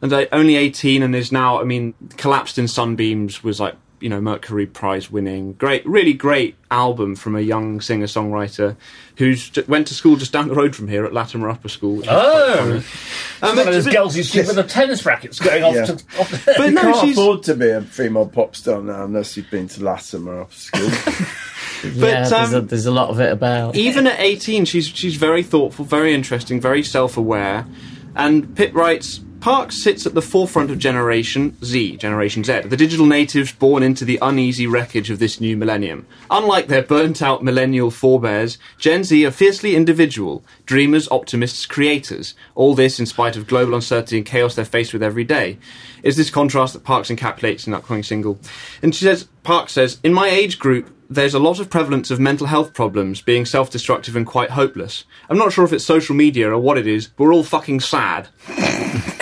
and 0.06 0.14
uh, 0.14 0.26
only 0.32 0.56
eighteen, 0.56 1.04
and 1.04 1.16
is 1.16 1.32
now. 1.32 1.60
I 1.60 1.64
mean, 1.64 1.94
collapsed 2.18 2.58
in 2.58 2.68
sunbeams 2.68 3.44
was 3.44 3.60
like 3.60 3.76
you 4.02 4.10
know 4.10 4.20
Mercury 4.22 4.66
Prize 4.66 5.10
winning, 5.10 5.54
great, 5.54 5.86
really 5.88 6.14
great 6.14 6.56
album 6.70 7.16
from 7.16 7.36
a 7.36 7.40
young 7.42 7.80
singer 7.82 8.06
songwriter 8.08 8.76
who's 9.18 9.50
j- 9.50 9.64
went 9.70 9.88
to 9.88 9.94
school 9.94 10.18
just 10.18 10.34
down 10.34 10.50
the 10.50 10.54
road 10.54 10.76
from 10.76 10.88
here 10.90 11.06
at 11.06 11.14
Latymer 11.14 11.50
Upper 11.50 11.70
School. 11.70 11.96
which 11.98 12.08
Oh. 12.10 12.56
funny. 12.58 13.52
Um, 13.52 13.58
One 13.58 13.68
of 13.68 13.74
those 13.74 13.88
girls 13.88 14.18
you 14.18 14.24
see 14.24 14.40
with 14.40 14.56
the 14.56 14.64
tennis 14.64 15.06
rackets 15.06 15.40
going 15.40 15.64
off 15.64 15.74
Yeah. 15.76 15.86
to. 15.86 15.94
Off 16.20 16.46
but 16.46 16.60
You 16.60 16.72
no, 16.72 16.82
can't 16.82 16.98
she's 17.08 17.18
afford 17.18 17.44
to 17.44 17.56
be 17.56 17.70
a 17.70 17.82
female 17.82 18.28
pop 18.28 18.56
star 18.56 18.82
now 18.82 19.06
unless 19.06 19.36
you've 19.38 19.50
been 19.50 19.68
to 19.70 19.80
Latymer 19.80 20.42
Upper 20.42 20.54
school. 20.54 21.26
Yeah, 21.84 22.28
there's, 22.28 22.54
a, 22.54 22.58
um, 22.60 22.68
there's 22.68 22.86
a 22.88 22.92
lot 22.92 23.10
of 23.10 23.20
it 23.20 23.32
about. 23.32 23.76
even 23.76 24.08
at 24.08 24.20
18 24.20 24.66
she's 24.66 24.88
she's 24.88 25.18
very 25.18 25.44
thoughtful 25.44 25.86
very 25.86 26.16
interesting 26.16 26.60
very 26.60 26.82
self-aware 26.82 27.68
and 28.16 28.56
Pip 28.56 28.74
writes 28.74 29.20
Parks 29.46 29.80
sits 29.84 30.08
at 30.08 30.16
the 30.16 30.24
forefront 30.24 30.72
of 30.72 30.80
Generation 30.80 31.56
Z, 31.64 31.98
Generation 31.98 32.44
Z, 32.44 32.62
the 32.62 32.76
digital 32.76 33.06
natives 33.06 33.54
born 33.54 33.84
into 33.84 34.04
the 34.04 34.18
uneasy 34.20 34.66
wreckage 34.66 35.12
of 35.12 35.20
this 35.20 35.40
new 35.40 35.56
millennium. 35.56 36.08
Unlike 36.32 36.66
their 36.66 36.82
burnt 36.82 37.22
out 37.22 37.44
millennial 37.44 37.92
forebears, 37.92 38.58
Gen 38.80 39.04
Z 39.04 39.24
are 39.24 39.30
fiercely 39.30 39.76
individual, 39.76 40.44
dreamers, 40.66 41.08
optimists, 41.12 41.68
creators. 41.68 42.34
All 42.56 42.74
this 42.74 43.00
in 43.00 43.06
spite 43.06 43.38
of 43.38 43.46
global 43.46 43.76
uncertainty 43.76 44.18
and 44.18 44.26
chaos 44.26 44.56
they're 44.56 44.66
faced 44.66 44.94
with 44.94 45.04
every 45.04 45.24
day. 45.24 45.60
Is 46.02 46.18
this 46.18 46.32
contrast 46.32 46.74
that 46.74 46.84
Parks 46.84 47.12
encapsulates 47.12 47.68
in 47.68 47.72
the 47.74 47.78
upcoming 47.78 48.02
single? 48.02 48.40
And 48.82 48.96
she 48.96 49.06
says, 49.06 49.28
Park 49.44 49.70
says, 49.70 50.00
In 50.04 50.12
my 50.12 50.28
age 50.28 50.58
group, 50.58 50.90
there's 51.08 51.36
a 51.36 51.40
lot 51.40 51.60
of 51.60 51.70
prevalence 51.70 52.10
of 52.10 52.20
mental 52.20 52.48
health 52.48 52.74
problems, 52.74 53.22
being 53.22 53.46
self 53.46 53.70
destructive 53.70 54.16
and 54.16 54.26
quite 54.26 54.50
hopeless. 54.50 55.04
I'm 55.30 55.38
not 55.38 55.54
sure 55.54 55.66
if 55.66 55.72
it's 55.72 55.86
social 55.86 56.16
media 56.16 56.50
or 56.50 56.58
what 56.58 56.80
it 56.80 56.88
is, 56.88 57.10
but 57.10 57.26
we're 57.26 57.34
all 57.36 57.44
fucking 57.44 57.82
sad. 57.82 58.28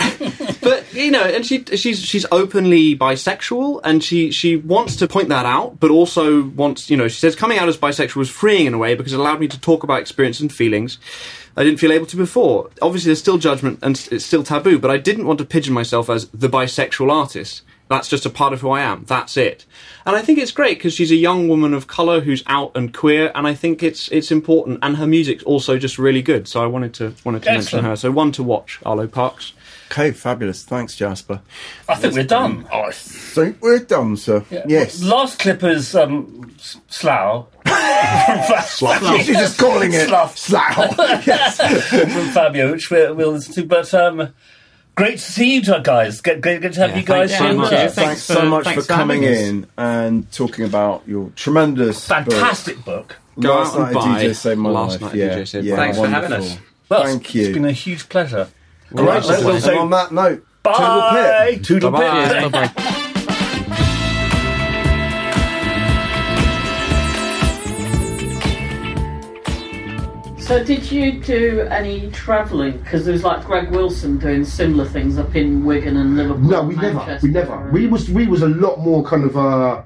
you 0.94 1.10
know, 1.10 1.22
and 1.22 1.44
she 1.44 1.64
she's 1.76 2.02
she's 2.02 2.26
openly 2.30 2.96
bisexual, 2.96 3.80
and 3.84 4.02
she 4.02 4.30
she 4.30 4.56
wants 4.56 4.96
to 4.96 5.08
point 5.08 5.28
that 5.28 5.46
out, 5.46 5.78
but 5.80 5.90
also 5.90 6.44
wants 6.44 6.90
you 6.90 6.96
know 6.96 7.08
she 7.08 7.18
says 7.18 7.36
coming 7.36 7.58
out 7.58 7.68
as 7.68 7.76
bisexual 7.76 8.16
was 8.16 8.30
freeing 8.30 8.66
in 8.66 8.74
a 8.74 8.78
way 8.78 8.94
because 8.94 9.12
it 9.12 9.20
allowed 9.20 9.40
me 9.40 9.48
to 9.48 9.60
talk 9.60 9.82
about 9.82 10.00
experience 10.00 10.40
and 10.40 10.52
feelings. 10.52 10.98
I 11.56 11.62
didn't 11.62 11.78
feel 11.78 11.92
able 11.92 12.06
to 12.06 12.16
before. 12.16 12.70
Obviously, 12.82 13.10
there's 13.10 13.20
still 13.20 13.38
judgment 13.38 13.78
and 13.82 14.08
it's 14.10 14.24
still 14.24 14.42
taboo, 14.42 14.78
but 14.78 14.90
I 14.90 14.96
didn't 14.96 15.26
want 15.26 15.38
to 15.38 15.44
pigeon 15.44 15.72
myself 15.72 16.10
as 16.10 16.28
the 16.28 16.48
bisexual 16.48 17.12
artist. 17.12 17.62
That's 17.88 18.08
just 18.08 18.24
a 18.24 18.30
part 18.30 18.52
of 18.52 18.62
who 18.62 18.70
I 18.70 18.80
am. 18.80 19.04
That's 19.06 19.36
it. 19.36 19.66
And 20.06 20.16
I 20.16 20.22
think 20.22 20.38
it's 20.38 20.50
great 20.50 20.78
because 20.78 20.94
she's 20.94 21.12
a 21.12 21.16
young 21.16 21.48
woman 21.48 21.74
of 21.74 21.86
colour 21.86 22.20
who's 22.20 22.42
out 22.46 22.72
and 22.74 22.94
queer, 22.94 23.30
and 23.34 23.46
I 23.46 23.54
think 23.54 23.82
it's 23.82 24.08
it's 24.08 24.32
important. 24.32 24.78
And 24.82 24.96
her 24.96 25.06
music's 25.06 25.44
also 25.44 25.78
just 25.78 25.98
really 25.98 26.22
good. 26.22 26.48
So 26.48 26.62
I 26.62 26.66
wanted 26.66 26.94
to 26.94 27.14
wanted 27.24 27.42
to 27.42 27.52
mention 27.52 27.84
her. 27.84 27.94
So 27.94 28.10
one 28.10 28.32
to 28.32 28.42
watch, 28.42 28.80
Arlo 28.84 29.06
Parks. 29.06 29.52
Okay, 29.90 30.10
fabulous. 30.12 30.62
Thanks, 30.64 30.96
Jasper. 30.96 31.40
I 31.88 31.94
think 31.94 32.14
we're 32.14 32.24
done. 32.24 32.66
I 32.72 32.90
think 32.92 33.60
we're 33.62 33.78
done, 33.80 34.16
sir. 34.16 34.44
Yes. 34.66 35.02
Last 35.02 35.38
clip 35.38 35.62
is 35.64 35.94
um, 35.94 36.52
S- 36.58 36.76
Slough. 36.88 37.46
from 37.64 39.14
You're 39.16 39.34
just 39.34 39.58
calling 39.58 39.92
it 39.92 40.08
Slough. 40.08 40.36
Slough. 40.36 40.96
Yes. 41.26 41.56
From 41.90 42.28
Fabio, 42.30 42.72
which 42.72 42.90
we'll, 42.90 43.14
we'll 43.14 43.32
listen 43.32 43.54
to. 43.54 43.64
But 43.66 43.92
um, 43.94 44.28
great 44.94 45.18
to 45.18 45.32
see 45.32 45.54
you 45.54 45.62
guys. 45.82 46.20
Great, 46.20 46.40
great, 46.40 46.60
great 46.60 46.72
to 46.74 46.80
have 46.80 46.90
Yeah, 46.90 46.96
you 46.98 47.02
guys 47.04 47.30
thanks 47.30 47.38
so 47.38 47.56
much. 47.56 47.70
Thanks 47.70 47.94
Thanks 47.94 48.26
for- 48.26 48.42
much 48.46 48.64
thanks 48.64 48.82
for 48.86 48.86
for 48.92 48.94
having 48.94 49.20
coming 49.22 49.32
us. 49.34 49.38
in 49.40 49.66
and 49.78 50.32
talking 50.32 50.64
about 50.64 51.02
your 51.06 51.30
tremendous. 51.36 52.06
Fantastic 52.06 52.84
book. 52.84 53.16
Go 53.40 53.54
Last 53.54 53.74
out 53.74 53.80
and 53.86 53.94
night 53.94 53.94
buy 53.94 54.24
DJ 54.24 54.34
saved 54.36 54.60
my 54.60 54.70
Last 54.70 55.00
life. 55.00 55.12
Night 55.12 55.14
yeah, 55.16 55.38
DJ 55.38 55.48
Saved 55.48 55.66
yeah, 55.66 55.76
My 55.76 55.82
Thanks 55.84 55.98
for 55.98 56.06
having 56.08 56.32
us. 56.34 56.58
Well, 56.88 57.02
Thank 57.04 57.24
It's 57.24 57.34
you. 57.34 57.42
It's 57.46 57.54
been 57.54 57.64
a 57.64 57.72
huge 57.72 58.08
pleasure. 58.08 58.48
All 58.96 59.04
right, 59.04 59.24
right 59.24 59.42
let's 59.42 59.66
on 59.66 59.90
that 59.90 60.12
note, 60.12 60.46
bye. 60.62 61.58
Toodle. 61.62 61.90
Toodle. 61.90 61.92
Bye. 61.92 62.48
Bye. 62.48 63.04
So, 70.44 70.62
did 70.62 70.92
you 70.92 71.20
do 71.20 71.62
any 71.70 72.10
travelling? 72.10 72.76
Because 72.76 73.06
there 73.06 73.12
was 73.12 73.24
like 73.24 73.46
Greg 73.46 73.70
Wilson 73.70 74.18
doing 74.18 74.44
similar 74.44 74.84
things 74.84 75.16
up 75.16 75.34
in 75.34 75.64
Wigan 75.64 75.96
and 75.96 76.18
Liverpool. 76.18 76.42
No, 76.44 76.62
we 76.62 76.76
never. 76.76 77.18
We 77.22 77.30
never. 77.30 77.70
We 77.70 77.86
was 77.86 78.10
we 78.10 78.26
was 78.26 78.42
a 78.42 78.48
lot 78.48 78.78
more 78.80 79.02
kind 79.02 79.24
of. 79.24 79.38
Uh, 79.38 79.82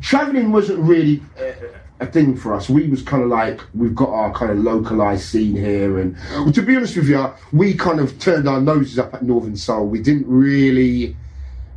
travelling 0.00 0.52
wasn't 0.52 0.78
really. 0.78 1.20
Uh, 1.36 1.50
a 2.00 2.06
thing 2.06 2.36
for 2.36 2.54
us. 2.54 2.68
We 2.68 2.88
was 2.88 3.02
kind 3.02 3.22
of 3.22 3.28
like 3.28 3.60
we've 3.74 3.94
got 3.94 4.10
our 4.10 4.32
kind 4.32 4.50
of 4.50 4.58
localized 4.58 5.24
scene 5.24 5.56
here, 5.56 5.98
and 5.98 6.16
well, 6.32 6.52
to 6.52 6.62
be 6.62 6.76
honest 6.76 6.96
with 6.96 7.08
you, 7.08 7.32
we 7.52 7.74
kind 7.74 8.00
of 8.00 8.18
turned 8.18 8.48
our 8.48 8.60
noses 8.60 8.98
up 8.98 9.14
at 9.14 9.22
Northern 9.22 9.56
Soul. 9.56 9.86
We 9.86 10.00
didn't 10.00 10.26
really, 10.26 11.16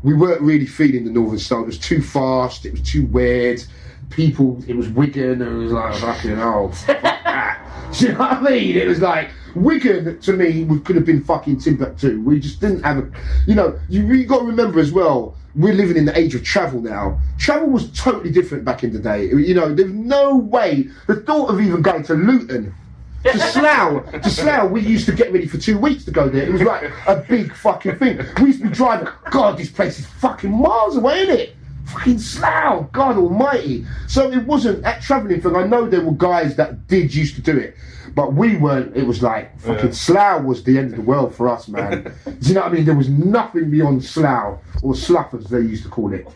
we 0.04 0.14
weren't 0.14 0.42
really 0.42 0.66
feeling 0.66 1.06
the 1.06 1.12
Northern 1.12 1.40
Soul. 1.40 1.64
It 1.64 1.68
was 1.68 1.80
too 1.80 2.02
fast. 2.02 2.66
It 2.66 2.72
was 2.72 2.82
too 2.82 3.06
weird. 3.06 3.64
People, 4.10 4.64
it 4.68 4.76
was 4.76 4.88
Wigan, 4.90 5.42
it 5.42 5.50
was 5.50 5.72
like 5.72 5.96
fucking 5.96 6.40
oh. 6.40 6.72
Do 7.92 8.06
you 8.06 8.12
know 8.12 8.20
what 8.20 8.32
I 8.34 8.42
mean? 8.42 8.78
It 8.78 8.88
was 8.88 9.02
like 9.02 9.32
Wigan 9.56 10.20
to 10.20 10.34
me 10.34 10.66
could 10.80 10.96
have 10.96 11.06
been 11.06 11.24
fucking 11.24 11.60
Timbuktu. 11.60 12.22
We 12.22 12.40
just 12.40 12.60
didn't 12.60 12.84
have 12.84 12.98
a, 12.98 13.12
you 13.48 13.56
know, 13.56 13.80
you 13.90 14.06
really 14.06 14.26
got 14.26 14.40
to 14.40 14.46
remember 14.46 14.80
as 14.80 14.92
well. 14.92 15.38
We're 15.56 15.74
living 15.74 15.96
in 15.98 16.06
the 16.06 16.18
age 16.18 16.36
of 16.36 16.44
travel 16.44 16.82
now. 16.82 17.20
Travel 17.38 17.70
was 17.70 17.90
totally 17.92 18.32
different 18.32 18.66
back 18.66 18.84
in 18.84 18.92
the 18.92 19.00
day. 19.00 19.26
You 19.26 19.54
know, 19.54 19.74
there's 19.74 19.92
no 19.92 20.36
way. 20.36 20.90
The 21.08 21.18
thought 21.18 21.50
of 21.50 21.62
even 21.62 21.82
going 21.82 22.04
to 22.04 22.14
Luton, 22.14 22.74
to 23.24 23.40
Slough, 23.52 24.12
to 24.12 24.30
Slough, 24.30 24.70
we 24.70 24.82
used 24.82 25.06
to 25.06 25.14
get 25.14 25.32
ready 25.32 25.48
for 25.48 25.58
two 25.58 25.78
weeks 25.78 26.04
to 26.06 26.12
go 26.12 26.28
there. 26.28 26.44
It 26.44 26.52
was 26.52 26.62
like 26.62 26.92
a 27.08 27.16
big 27.28 27.54
fucking 27.54 27.98
thing. 27.98 28.20
We 28.40 28.48
used 28.48 28.62
to 28.62 28.68
be 28.68 28.74
driving. 28.74 29.08
God, 29.32 29.58
this 29.58 29.70
place 29.70 30.00
is 30.00 30.06
fucking 30.06 30.52
miles 30.52 30.98
away, 30.98 31.22
isn't 31.22 31.40
it? 31.40 31.56
Fucking 31.88 32.20
Slough, 32.20 32.92
God 32.92 33.18
Almighty. 33.18 33.86
So 34.08 34.32
it 34.32 34.46
wasn't 34.46 34.82
that 34.84 35.02
travelling 35.02 35.42
thing. 35.42 35.56
I 35.56 35.66
know 35.66 35.88
there 35.88 36.02
were 36.02 36.14
guys 36.14 36.56
that 36.56 36.88
did 36.88 37.14
used 37.14 37.36
to 37.36 37.42
do 37.42 37.58
it, 37.58 37.76
but 38.16 38.34
we 38.34 38.58
weren't. 38.58 38.96
It 38.96 39.06
was 39.06 39.22
like 39.22 39.60
fucking 39.62 39.94
Slough 39.94 40.44
was 40.44 40.64
the 40.64 40.78
end 40.78 40.92
of 40.92 40.98
the 40.98 41.04
world 41.04 41.36
for 41.36 41.48
us, 41.48 41.68
man. 41.68 42.04
do 42.26 42.36
you 42.42 42.54
know 42.54 42.62
what 42.62 42.72
I 42.72 42.76
mean? 42.76 42.86
There 42.86 42.96
was 42.96 43.10
nothing 43.10 43.70
beyond 43.70 44.04
Slough 44.04 44.60
or 44.82 44.96
Slough 44.96 45.34
as 45.34 45.46
they 45.46 45.60
used 45.60 45.84
to 45.84 45.90
call 45.90 46.14
it. 46.14 46.28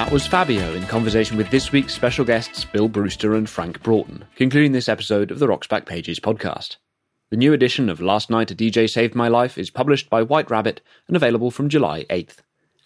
That 0.00 0.12
was 0.12 0.26
Fabio 0.26 0.72
in 0.72 0.86
conversation 0.86 1.36
with 1.36 1.50
this 1.50 1.72
week's 1.72 1.92
special 1.92 2.24
guests 2.24 2.64
Bill 2.64 2.88
Brewster 2.88 3.34
and 3.34 3.46
Frank 3.46 3.82
Broughton, 3.82 4.24
concluding 4.34 4.72
this 4.72 4.88
episode 4.88 5.30
of 5.30 5.38
the 5.38 5.46
Rock's 5.46 5.66
Backpages 5.66 6.18
podcast. 6.18 6.78
The 7.28 7.36
new 7.36 7.52
edition 7.52 7.90
of 7.90 8.00
Last 8.00 8.30
Night 8.30 8.50
a 8.50 8.54
DJ 8.54 8.88
Saved 8.88 9.14
My 9.14 9.28
Life 9.28 9.58
is 9.58 9.68
published 9.68 10.08
by 10.08 10.22
White 10.22 10.50
Rabbit 10.50 10.80
and 11.06 11.18
available 11.18 11.50
from 11.50 11.68
July 11.68 12.04
8th. 12.04 12.38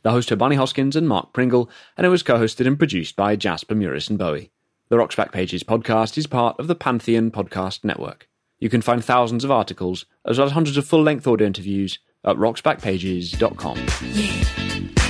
The 0.03 0.11
hosts 0.11 0.33
are 0.33 0.37
Barney 0.37 0.57
Hoskyns 0.57 0.97
and 0.97 1.09
Mark 1.09 1.33
Pringle, 1.33 1.71
and 1.97 2.05
it 2.05 2.11
was 2.11 2.25
co-hosted 2.25 2.67
and 2.67 2.77
produced 2.77 3.15
by 3.15 3.37
Jasper 3.37 3.77
Muris 3.77 4.11
and 4.11 4.19
Bowie. 4.19 4.51
The 4.89 4.99
Rock's 4.99 5.15
Backpages 5.15 5.63
podcast 5.63 6.19
is 6.19 6.27
part 6.27 6.59
of 6.59 6.67
the 6.67 6.75
Pantheon 6.75 7.31
Podcast 7.31 7.85
Network. 7.85 8.29
You 8.59 8.69
can 8.69 8.83
find 8.83 9.05
thousands 9.05 9.45
of 9.45 9.53
articles, 9.53 10.05
as 10.27 10.39
well 10.39 10.49
as 10.49 10.53
hundreds 10.53 10.79
of 10.79 10.85
full-length 10.85 11.29
audio 11.29 11.47
interviews 11.47 12.01
at 12.25 12.35
rocksbackpages.com. 12.35 15.04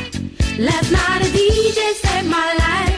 Last 0.59 0.93
night 0.93 1.21
a 1.21 1.31
DJ 1.37 1.95
saved 1.95 2.29
my 2.29 2.55
life. 2.65 2.95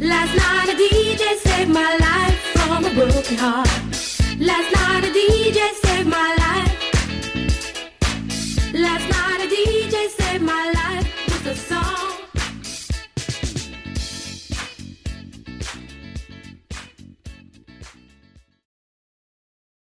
Last 0.00 0.34
night 0.34 0.68
a 0.70 0.74
DJ 0.74 1.36
saved 1.36 1.70
my 1.70 1.96
life 1.98 2.38
from 2.54 2.86
a 2.86 2.94
broken 2.94 3.36
heart. 3.36 3.68
Last 4.38 4.72
night 4.72 5.04
a 5.04 5.12
DJ 5.12 5.70
saved 5.82 6.08
my 6.08 6.34
life. 6.38 6.72
Last 8.72 9.08
night. 9.10 9.29